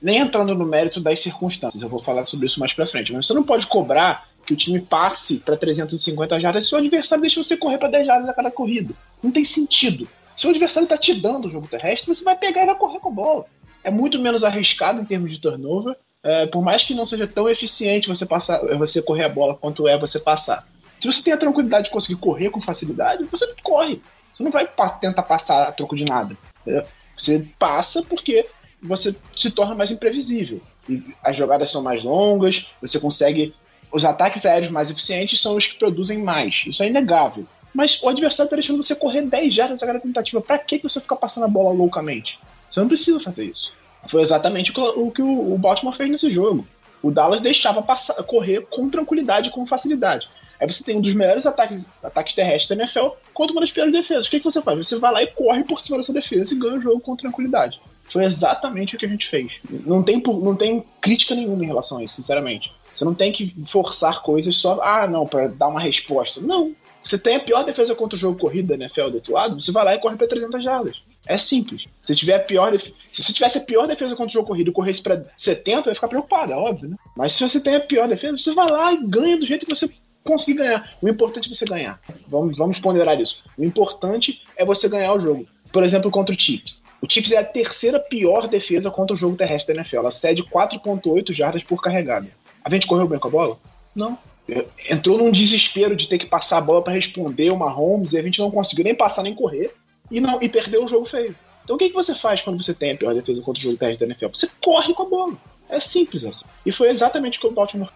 nem 0.00 0.18
entrando 0.18 0.54
no 0.54 0.64
mérito 0.64 1.00
das 1.00 1.18
circunstâncias, 1.18 1.82
eu 1.82 1.88
vou 1.88 2.00
falar 2.00 2.26
sobre 2.26 2.46
isso 2.46 2.60
mais 2.60 2.72
para 2.72 2.86
frente, 2.86 3.12
mas 3.12 3.26
você 3.26 3.34
não 3.34 3.42
pode 3.42 3.66
cobrar 3.66 4.28
que 4.46 4.52
o 4.52 4.56
time 4.56 4.80
passe 4.80 5.38
para 5.38 5.56
350 5.56 6.38
jardas 6.38 6.68
se 6.68 6.76
o 6.76 6.78
adversário 6.78 7.22
deixa 7.22 7.42
você 7.42 7.56
correr 7.56 7.78
para 7.78 7.88
10 7.88 8.06
jardas 8.06 8.28
a 8.28 8.32
cada 8.32 8.52
corrida. 8.52 8.94
Não 9.20 9.32
tem 9.32 9.44
sentido. 9.44 10.08
Se 10.36 10.46
o 10.46 10.50
adversário 10.50 10.84
está 10.84 10.96
te 10.96 11.12
dando 11.12 11.48
o 11.48 11.50
jogo 11.50 11.66
terrestre, 11.66 12.14
você 12.14 12.22
vai 12.22 12.36
pegar 12.36 12.62
e 12.62 12.66
vai 12.66 12.76
correr 12.76 13.00
com 13.00 13.08
a 13.08 13.12
bola. 13.12 13.46
É 13.82 13.90
muito 13.90 14.16
menos 14.20 14.44
arriscado 14.44 15.00
em 15.00 15.04
termos 15.04 15.32
de 15.32 15.40
turnover, 15.40 15.96
é, 16.24 16.46
por 16.46 16.62
mais 16.62 16.82
que 16.82 16.94
não 16.94 17.04
seja 17.04 17.26
tão 17.26 17.46
eficiente 17.48 18.08
você 18.08 18.24
passar, 18.24 18.58
você 18.78 19.02
correr 19.02 19.24
a 19.24 19.28
bola 19.28 19.54
quanto 19.54 19.86
é 19.86 19.98
você 19.98 20.18
passar. 20.18 20.66
Se 20.98 21.06
você 21.06 21.22
tem 21.22 21.34
a 21.34 21.36
tranquilidade 21.36 21.84
de 21.84 21.90
conseguir 21.90 22.16
correr 22.16 22.48
com 22.48 22.62
facilidade, 22.62 23.24
você 23.30 23.46
corre. 23.62 24.00
Você 24.32 24.42
não 24.42 24.50
vai 24.50 24.66
tentar 25.00 25.22
passar 25.22 25.64
a 25.64 25.72
troco 25.72 25.94
de 25.94 26.06
nada. 26.06 26.34
Entendeu? 26.62 26.84
Você 27.14 27.46
passa 27.58 28.02
porque 28.02 28.46
você 28.82 29.14
se 29.36 29.50
torna 29.50 29.74
mais 29.74 29.90
imprevisível. 29.90 30.62
E 30.88 31.14
as 31.22 31.36
jogadas 31.36 31.70
são 31.70 31.82
mais 31.82 32.02
longas, 32.02 32.70
você 32.80 32.98
consegue. 32.98 33.54
Os 33.92 34.04
ataques 34.04 34.46
aéreos 34.46 34.72
mais 34.72 34.90
eficientes 34.90 35.40
são 35.40 35.56
os 35.56 35.66
que 35.66 35.78
produzem 35.78 36.18
mais. 36.18 36.64
Isso 36.66 36.82
é 36.82 36.86
inegável. 36.86 37.46
Mas 37.72 38.02
o 38.02 38.08
adversário 38.08 38.46
está 38.46 38.56
deixando 38.56 38.82
você 38.82 38.94
correr 38.94 39.22
10 39.22 39.52
jardas 39.52 39.82
a 39.82 39.86
cada 39.86 40.00
tentativa. 40.00 40.40
Para 40.40 40.58
que 40.58 40.78
você 40.78 41.00
ficar 41.00 41.16
passando 41.16 41.44
a 41.44 41.48
bola 41.48 41.74
loucamente? 41.74 42.40
Você 42.70 42.80
não 42.80 42.88
precisa 42.88 43.20
fazer 43.20 43.44
isso. 43.44 43.72
Foi 44.08 44.22
exatamente 44.22 44.72
o 44.76 45.10
que 45.10 45.22
o 45.22 45.56
Baltimore 45.58 45.96
fez 45.96 46.10
nesse 46.10 46.30
jogo. 46.30 46.66
O 47.02 47.10
Dallas 47.10 47.40
deixava 47.40 47.82
passar, 47.82 48.14
correr 48.22 48.66
com 48.70 48.88
tranquilidade, 48.88 49.50
com 49.50 49.66
facilidade. 49.66 50.28
Aí 50.58 50.72
você 50.72 50.82
tem 50.82 50.96
um 50.96 51.00
dos 51.00 51.12
melhores 51.14 51.46
ataques, 51.46 51.86
ataques 52.02 52.34
terrestres 52.34 52.68
da 52.68 52.82
NFL 52.82 53.08
contra 53.32 53.52
uma 53.52 53.60
das 53.60 53.72
piores 53.72 53.92
defesas. 53.92 54.26
O 54.26 54.30
que, 54.30 54.38
que 54.38 54.44
você 54.44 54.62
faz? 54.62 54.78
Você 54.78 54.96
vai 54.96 55.12
lá 55.12 55.22
e 55.22 55.26
corre 55.26 55.64
por 55.64 55.80
cima 55.80 55.98
dessa 55.98 56.12
defesa 56.12 56.54
e 56.54 56.58
ganha 56.58 56.78
o 56.78 56.80
jogo 56.80 57.00
com 57.00 57.16
tranquilidade. 57.16 57.80
Foi 58.04 58.24
exatamente 58.24 58.94
o 58.94 58.98
que 58.98 59.06
a 59.06 59.08
gente 59.08 59.26
fez. 59.26 59.58
Não 59.68 60.02
tem, 60.02 60.22
não 60.22 60.54
tem 60.54 60.84
crítica 61.00 61.34
nenhuma 61.34 61.62
em 61.64 61.66
relação 61.66 61.98
a 61.98 62.04
isso, 62.04 62.14
sinceramente. 62.14 62.72
Você 62.94 63.04
não 63.04 63.14
tem 63.14 63.32
que 63.32 63.52
forçar 63.66 64.22
coisas 64.22 64.56
só, 64.56 64.80
ah, 64.82 65.06
não, 65.06 65.26
para 65.26 65.48
dar 65.48 65.68
uma 65.68 65.80
resposta. 65.80 66.40
Não. 66.40 66.74
Você 67.02 67.18
tem 67.18 67.36
a 67.36 67.40
pior 67.40 67.64
defesa 67.64 67.94
contra 67.94 68.16
o 68.16 68.20
jogo 68.20 68.38
corrido 68.38 68.68
da 68.68 68.74
NFL 68.74 69.08
do 69.08 69.14
outro 69.16 69.32
lado, 69.34 69.60
você 69.60 69.72
vai 69.72 69.84
lá 69.84 69.94
e 69.94 69.98
corre 69.98 70.16
para 70.16 70.28
300 70.28 70.62
jardas. 70.62 71.02
É 71.26 71.38
simples. 71.38 71.86
Se 72.02 72.14
tiver 72.14 72.38
pior 72.40 72.70
def... 72.70 72.88
se 73.12 73.22
você 73.22 73.32
tivesse 73.32 73.58
a 73.58 73.62
pior 73.62 73.86
defesa 73.86 74.14
contra 74.14 74.26
o 74.26 74.32
jogo 74.32 74.48
corrido 74.48 74.70
e 74.70 74.72
corresse 74.72 75.02
para 75.02 75.24
70, 75.36 75.84
vai 75.84 75.94
ficar 75.94 76.08
preocupado, 76.08 76.52
é 76.52 76.56
óbvio, 76.56 76.90
né? 76.90 76.96
Mas 77.16 77.34
se 77.34 77.48
você 77.48 77.60
tem 77.60 77.76
a 77.76 77.80
pior 77.80 78.08
defesa, 78.08 78.36
você 78.36 78.52
vai 78.52 78.68
lá 78.68 78.92
e 78.92 79.06
ganha 79.06 79.38
do 79.38 79.46
jeito 79.46 79.66
que 79.66 79.74
você 79.74 79.88
conseguir 80.22 80.54
ganhar. 80.54 80.96
O 81.00 81.08
importante 81.08 81.50
é 81.50 81.54
você 81.54 81.64
ganhar. 81.64 82.00
Vamos, 82.28 82.56
vamos 82.56 82.78
ponderar 82.78 83.20
isso. 83.20 83.42
O 83.56 83.64
importante 83.64 84.42
é 84.56 84.64
você 84.64 84.88
ganhar 84.88 85.14
o 85.14 85.20
jogo. 85.20 85.46
Por 85.72 85.82
exemplo, 85.82 86.10
contra 86.10 86.34
o 86.34 86.38
Chiefs. 86.38 86.82
O 87.00 87.10
Chiefs 87.10 87.32
é 87.32 87.38
a 87.38 87.44
terceira 87.44 87.98
pior 87.98 88.48
defesa 88.48 88.90
contra 88.90 89.14
o 89.14 89.18
jogo 89.18 89.36
terrestre 89.36 89.74
da 89.74 89.80
NFL. 89.80 89.96
Ela 89.98 90.12
cede 90.12 90.42
4.8 90.42 91.32
jardas 91.32 91.62
por 91.62 91.82
carregada. 91.82 92.28
A 92.64 92.70
gente 92.70 92.86
correu 92.86 93.08
bem 93.08 93.18
com 93.18 93.28
a 93.28 93.30
bola? 93.30 93.58
Não. 93.94 94.18
Entrou 94.90 95.18
num 95.18 95.30
desespero 95.30 95.96
de 95.96 96.08
ter 96.08 96.18
que 96.18 96.26
passar 96.26 96.58
a 96.58 96.60
bola 96.60 96.82
para 96.82 96.92
responder 96.92 97.50
uma 97.50 97.70
Holmes 97.70 98.12
e 98.12 98.18
a 98.18 98.22
gente 98.22 98.38
não 98.38 98.50
conseguiu 98.50 98.84
nem 98.84 98.94
passar 98.94 99.22
nem 99.22 99.34
correr 99.34 99.74
e 100.10 100.20
não 100.20 100.42
e 100.42 100.48
perdeu 100.48 100.84
o 100.84 100.88
jogo 100.88 101.06
feio. 101.06 101.34
Então 101.64 101.76
o 101.76 101.78
que, 101.78 101.88
que 101.88 101.94
você 101.94 102.14
faz 102.14 102.42
quando 102.42 102.62
você 102.62 102.74
tem 102.74 102.92
a 102.92 102.96
pior 102.96 103.14
defesa 103.14 103.40
contra 103.40 103.60
o 103.60 103.62
jogo 103.62 103.76
terrestre 103.76 104.06
da 104.06 104.12
NFL? 104.12 104.34
Você 104.34 104.48
corre 104.60 104.92
com 104.94 105.02
a 105.02 105.06
bola. 105.06 105.36
É 105.68 105.80
simples 105.80 106.24
assim. 106.24 106.44
E 106.64 106.70
foi 106.70 106.90
exatamente 106.90 107.38
o 107.38 107.40
que 107.40 107.46
o 107.46 107.50
Baltimore. 107.50 107.90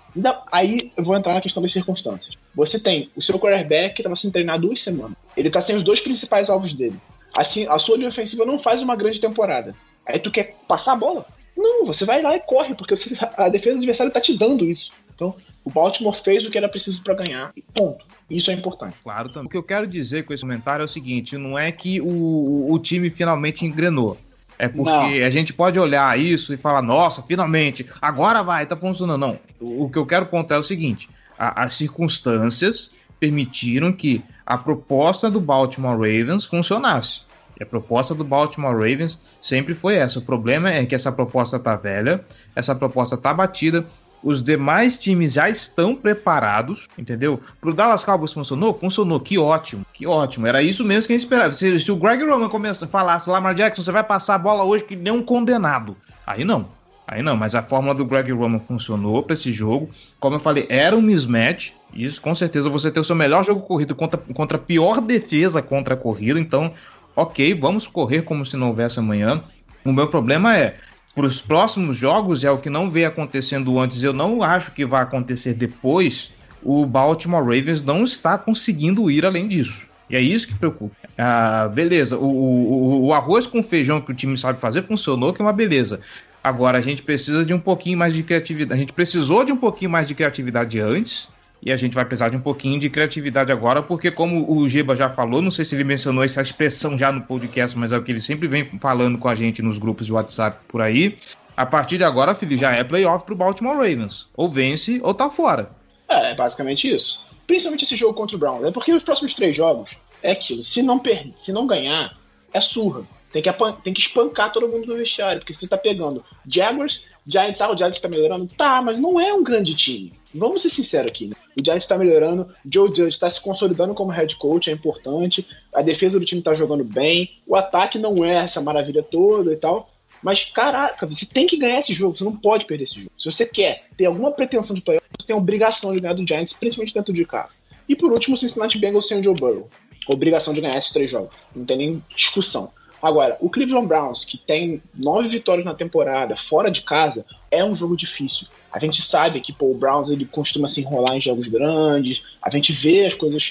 Aí 0.50 0.90
eu 0.96 1.04
vou 1.04 1.14
entrar 1.14 1.34
na 1.34 1.40
questão 1.40 1.62
das 1.62 1.72
circunstâncias. 1.72 2.34
Você 2.54 2.78
tem 2.78 3.10
o 3.14 3.20
seu 3.20 3.38
quarterback 3.38 3.94
que 3.94 4.00
estava 4.00 4.16
sendo 4.16 4.32
treinado 4.32 4.66
duas 4.66 4.82
semanas. 4.82 5.16
Ele 5.36 5.48
está 5.48 5.60
sem 5.60 5.76
os 5.76 5.82
dois 5.82 6.00
principais 6.00 6.48
alvos 6.48 6.72
dele. 6.72 6.98
Assim, 7.36 7.66
a 7.66 7.78
sua 7.78 7.96
linha 7.96 8.08
ofensiva 8.08 8.46
não 8.46 8.58
faz 8.58 8.82
uma 8.82 8.96
grande 8.96 9.20
temporada. 9.20 9.74
Aí 10.06 10.18
tu 10.18 10.30
quer 10.30 10.56
passar 10.66 10.94
a 10.94 10.96
bola? 10.96 11.26
Não, 11.56 11.84
você 11.84 12.04
vai 12.04 12.22
lá 12.22 12.34
e 12.34 12.40
corre, 12.40 12.74
porque 12.74 12.96
você, 12.96 13.16
a 13.36 13.48
defesa 13.48 13.76
do 13.76 13.78
adversário 13.78 14.08
está 14.08 14.20
te 14.20 14.36
dando 14.36 14.64
isso. 14.64 14.92
Então, 15.14 15.34
o 15.64 15.70
Baltimore 15.70 16.16
fez 16.16 16.46
o 16.46 16.50
que 16.50 16.56
era 16.56 16.68
preciso 16.68 17.02
para 17.02 17.14
ganhar. 17.14 17.52
Ponto. 17.74 18.06
Isso 18.30 18.50
é 18.50 18.54
importante. 18.54 18.96
Claro, 19.02 19.28
também. 19.30 19.46
O 19.46 19.48
que 19.48 19.56
eu 19.56 19.62
quero 19.62 19.86
dizer 19.86 20.24
com 20.24 20.34
esse 20.34 20.42
comentário 20.42 20.82
é 20.82 20.84
o 20.84 20.88
seguinte: 20.88 21.36
não 21.38 21.58
é 21.58 21.72
que 21.72 22.00
o, 22.00 22.70
o 22.70 22.78
time 22.78 23.10
finalmente 23.10 23.64
engrenou. 23.64 24.18
É 24.58 24.66
porque 24.66 25.20
não. 25.20 25.26
a 25.26 25.30
gente 25.30 25.52
pode 25.52 25.78
olhar 25.78 26.18
isso 26.18 26.52
e 26.52 26.56
falar, 26.56 26.82
nossa, 26.82 27.22
finalmente, 27.22 27.86
agora 28.02 28.42
vai, 28.42 28.66
tá 28.66 28.76
funcionando. 28.76 29.20
Não. 29.20 29.38
O, 29.60 29.84
o 29.84 29.90
que 29.90 29.96
eu 29.96 30.04
quero 30.04 30.26
contar 30.26 30.56
é 30.56 30.58
o 30.58 30.64
seguinte: 30.64 31.08
a, 31.38 31.62
as 31.62 31.74
circunstâncias 31.74 32.90
permitiram 33.18 33.92
que 33.92 34.22
a 34.44 34.58
proposta 34.58 35.30
do 35.30 35.40
Baltimore 35.40 35.96
Ravens 35.96 36.44
funcionasse. 36.44 37.28
E 37.58 37.62
a 37.62 37.66
proposta 37.66 38.14
do 38.14 38.24
Baltimore 38.24 38.74
Ravens 38.74 39.18
sempre 39.40 39.74
foi 39.74 39.96
essa. 39.96 40.18
O 40.18 40.22
problema 40.22 40.70
é 40.70 40.86
que 40.86 40.94
essa 40.94 41.10
proposta 41.10 41.58
tá 41.58 41.76
velha, 41.76 42.24
essa 42.54 42.74
proposta 42.74 43.16
tá 43.16 43.34
batida, 43.34 43.86
os 44.22 44.42
demais 44.42 44.98
times 44.98 45.32
já 45.32 45.48
estão 45.48 45.94
preparados, 45.94 46.88
entendeu? 46.96 47.40
Pro 47.60 47.74
Dallas 47.74 48.04
Cowboys 48.04 48.32
funcionou? 48.32 48.74
Funcionou, 48.74 49.20
que 49.20 49.38
ótimo, 49.38 49.84
que 49.92 50.06
ótimo. 50.06 50.46
Era 50.46 50.62
isso 50.62 50.84
mesmo 50.84 51.06
que 51.06 51.12
a 51.12 51.16
gente 51.16 51.24
esperava. 51.24 51.54
Se, 51.54 51.78
se 51.78 51.92
o 51.92 51.96
Greg 51.96 52.24
Roman 52.24 52.48
começa, 52.48 52.86
falasse, 52.86 53.30
Lamar 53.30 53.54
Jackson, 53.54 53.82
você 53.82 53.92
vai 53.92 54.04
passar 54.04 54.34
a 54.34 54.38
bola 54.38 54.64
hoje 54.64 54.84
que 54.84 54.96
nem 54.96 55.12
um 55.12 55.22
condenado. 55.22 55.96
Aí 56.26 56.44
não, 56.44 56.68
aí 57.06 57.22
não, 57.22 57.36
mas 57.36 57.54
a 57.54 57.62
fórmula 57.62 57.94
do 57.94 58.04
Greg 58.04 58.32
Roman 58.32 58.58
funcionou 58.58 59.22
para 59.22 59.34
esse 59.34 59.52
jogo. 59.52 59.90
Como 60.18 60.36
eu 60.36 60.40
falei, 60.40 60.66
era 60.68 60.96
um 60.96 61.02
mismatch. 61.02 61.72
Isso, 61.94 62.20
com 62.20 62.34
certeza, 62.34 62.68
você 62.68 62.90
tem 62.90 63.00
o 63.00 63.04
seu 63.04 63.16
melhor 63.16 63.44
jogo 63.44 63.62
corrido 63.62 63.94
contra, 63.94 64.20
contra 64.34 64.58
a 64.58 64.60
pior 64.60 65.00
defesa 65.00 65.62
contra 65.62 65.94
a 65.94 65.96
corrida. 65.96 66.38
Então, 66.38 66.72
ok, 67.16 67.54
vamos 67.54 67.86
correr 67.86 68.22
como 68.22 68.44
se 68.44 68.56
não 68.56 68.68
houvesse 68.68 68.98
amanhã. 68.98 69.42
O 69.84 69.92
meu 69.92 70.08
problema 70.08 70.56
é, 70.56 70.76
para 71.18 71.26
os 71.26 71.40
próximos 71.40 71.96
jogos, 71.96 72.44
é 72.44 72.50
o 72.50 72.58
que 72.58 72.70
não 72.70 72.88
veio 72.88 73.08
acontecendo 73.08 73.80
antes, 73.80 74.04
eu 74.04 74.12
não 74.12 74.40
acho 74.40 74.70
que 74.70 74.86
vai 74.86 75.02
acontecer 75.02 75.52
depois, 75.52 76.32
o 76.62 76.86
Baltimore 76.86 77.42
Ravens 77.42 77.82
não 77.82 78.04
está 78.04 78.38
conseguindo 78.38 79.10
ir 79.10 79.26
além 79.26 79.48
disso. 79.48 79.88
E 80.08 80.14
é 80.14 80.20
isso 80.20 80.46
que 80.46 80.54
preocupa. 80.54 80.94
Ah, 81.18 81.68
beleza, 81.74 82.16
o, 82.16 82.24
o, 82.24 83.06
o, 83.06 83.12
arroz 83.12 83.48
com 83.48 83.60
feijão 83.64 84.00
que 84.00 84.12
o 84.12 84.14
time 84.14 84.38
sabe 84.38 84.60
fazer 84.60 84.82
funcionou, 84.82 85.32
que 85.32 85.42
é 85.42 85.44
uma 85.44 85.52
beleza. 85.52 85.98
Agora 86.42 86.78
a 86.78 86.80
gente 86.80 87.02
precisa 87.02 87.44
de 87.44 87.52
um 87.52 87.58
pouquinho 87.58 87.98
mais 87.98 88.14
de 88.14 88.22
criatividade. 88.22 88.78
A 88.78 88.80
gente 88.80 88.92
precisou 88.92 89.44
de 89.44 89.50
um 89.50 89.56
pouquinho 89.56 89.90
mais 89.90 90.06
de 90.06 90.14
criatividade 90.14 90.78
antes. 90.78 91.28
E 91.60 91.72
a 91.72 91.76
gente 91.76 91.94
vai 91.94 92.04
precisar 92.04 92.28
de 92.28 92.36
um 92.36 92.40
pouquinho 92.40 92.78
de 92.78 92.88
criatividade 92.88 93.50
agora, 93.50 93.82
porque 93.82 94.10
como 94.10 94.50
o 94.50 94.68
Giba 94.68 94.94
já 94.94 95.10
falou, 95.10 95.42
não 95.42 95.50
sei 95.50 95.64
se 95.64 95.74
ele 95.74 95.84
mencionou 95.84 96.22
essa 96.22 96.40
expressão 96.40 96.96
já 96.96 97.10
no 97.10 97.22
podcast, 97.22 97.76
mas 97.76 97.92
é 97.92 97.98
o 97.98 98.02
que 98.02 98.12
ele 98.12 98.20
sempre 98.20 98.46
vem 98.46 98.64
falando 98.80 99.18
com 99.18 99.28
a 99.28 99.34
gente 99.34 99.60
nos 99.60 99.78
grupos 99.78 100.06
de 100.06 100.12
WhatsApp 100.12 100.58
por 100.68 100.80
aí. 100.80 101.18
A 101.56 101.66
partir 101.66 101.98
de 101.98 102.04
agora, 102.04 102.36
filho, 102.36 102.56
já 102.56 102.70
é 102.70 102.84
playoff 102.84 103.24
pro 103.24 103.34
Baltimore 103.34 103.76
Ravens. 103.76 104.28
Ou 104.36 104.48
vence 104.48 105.00
ou 105.02 105.12
tá 105.12 105.28
fora. 105.28 105.70
É, 106.08 106.30
é 106.30 106.34
basicamente 106.34 106.88
isso. 106.88 107.20
Principalmente 107.48 107.84
esse 107.84 107.96
jogo 107.96 108.14
contra 108.14 108.36
o 108.36 108.38
Brown. 108.38 108.64
É 108.64 108.70
porque 108.70 108.92
os 108.92 109.02
próximos 109.02 109.34
três 109.34 109.56
jogos 109.56 109.90
é 110.22 110.32
aquilo. 110.32 110.62
Se 110.62 110.82
não, 110.82 111.00
per 111.00 111.32
se 111.34 111.52
não 111.52 111.66
ganhar, 111.66 112.16
é 112.52 112.60
surra. 112.60 113.02
Tem 113.32 113.42
que, 113.42 113.52
tem 113.82 113.92
que 113.92 114.00
espancar 114.00 114.52
todo 114.52 114.68
mundo 114.68 114.86
no 114.86 114.96
vestiário, 114.96 115.40
porque 115.40 115.52
você 115.52 115.66
tá 115.66 115.76
pegando 115.76 116.24
Jaguars, 116.46 117.04
Giants, 117.30 117.60
ah, 117.60 117.70
o 117.70 117.76
Giants 117.76 118.00
tá 118.00 118.08
melhorando. 118.08 118.48
Tá, 118.56 118.80
mas 118.80 118.98
não 118.98 119.20
é 119.20 119.34
um 119.34 119.44
grande 119.44 119.74
time. 119.74 120.14
Vamos 120.34 120.62
ser 120.62 120.70
sinceros 120.70 121.10
aqui, 121.10 121.26
né? 121.26 121.34
O 121.60 121.64
Giants 121.64 121.84
está 121.84 121.98
melhorando, 121.98 122.48
Joe 122.70 122.88
Judge 122.88 123.08
está 123.08 123.28
se 123.28 123.40
consolidando 123.40 123.94
como 123.94 124.10
head 124.10 124.34
coach, 124.36 124.70
é 124.70 124.72
importante. 124.72 125.46
A 125.74 125.82
defesa 125.82 126.18
do 126.18 126.24
time 126.24 126.40
está 126.40 126.54
jogando 126.54 126.84
bem, 126.84 127.38
o 127.46 127.54
ataque 127.54 127.98
não 127.98 128.24
é 128.24 128.36
essa 128.36 128.60
maravilha 128.60 129.02
toda 129.02 129.52
e 129.52 129.56
tal. 129.56 129.90
Mas, 130.22 130.44
caraca, 130.44 131.06
você 131.06 131.24
tem 131.26 131.46
que 131.46 131.56
ganhar 131.56 131.80
esse 131.80 131.92
jogo, 131.92 132.16
você 132.16 132.24
não 132.24 132.34
pode 132.34 132.64
perder 132.64 132.84
esse 132.84 132.94
jogo. 132.94 133.12
Se 133.16 133.30
você 133.30 133.46
quer 133.46 133.84
ter 133.96 134.06
alguma 134.06 134.32
pretensão 134.32 134.74
de 134.74 134.82
playoff, 134.82 135.06
você 135.18 135.26
tem 135.26 135.34
a 135.34 135.38
obrigação 135.38 135.94
de 135.94 136.00
ganhar 136.00 136.14
do 136.14 136.26
Giants, 136.26 136.54
principalmente 136.54 136.94
dentro 136.94 137.12
de 137.12 137.24
casa. 137.24 137.56
E 137.88 137.94
por 137.94 138.12
último, 138.12 138.34
o 138.34 138.38
Cincinnati 138.38 138.78
Bengals 138.78 139.06
sem 139.06 139.20
o 139.20 139.24
Joe 139.24 139.34
Burrow. 139.34 139.68
Obrigação 140.08 140.54
de 140.54 140.60
ganhar 140.60 140.76
esses 140.76 140.90
três 140.90 141.10
jogos. 141.10 141.34
Não 141.54 141.64
tem 141.64 141.76
nem 141.76 142.04
discussão. 142.14 142.70
Agora, 143.00 143.36
o 143.40 143.48
Cleveland 143.48 143.86
Browns, 143.86 144.24
que 144.24 144.36
tem 144.36 144.82
nove 144.94 145.28
vitórias 145.28 145.64
na 145.64 145.74
temporada, 145.74 146.36
fora 146.36 146.70
de 146.70 146.82
casa, 146.82 147.24
é 147.50 147.64
um 147.64 147.74
jogo 147.74 147.96
difícil. 147.96 148.46
A 148.72 148.78
gente 148.78 149.00
sabe 149.00 149.40
que 149.40 149.52
pô, 149.52 149.70
o 149.70 149.74
Browns 149.74 150.10
ele 150.10 150.24
costuma 150.24 150.68
se 150.68 150.80
enrolar 150.80 151.16
em 151.16 151.20
jogos 151.20 151.46
grandes, 151.46 152.22
a 152.42 152.50
gente 152.50 152.72
vê 152.72 153.06
as 153.06 153.14
coisas. 153.14 153.48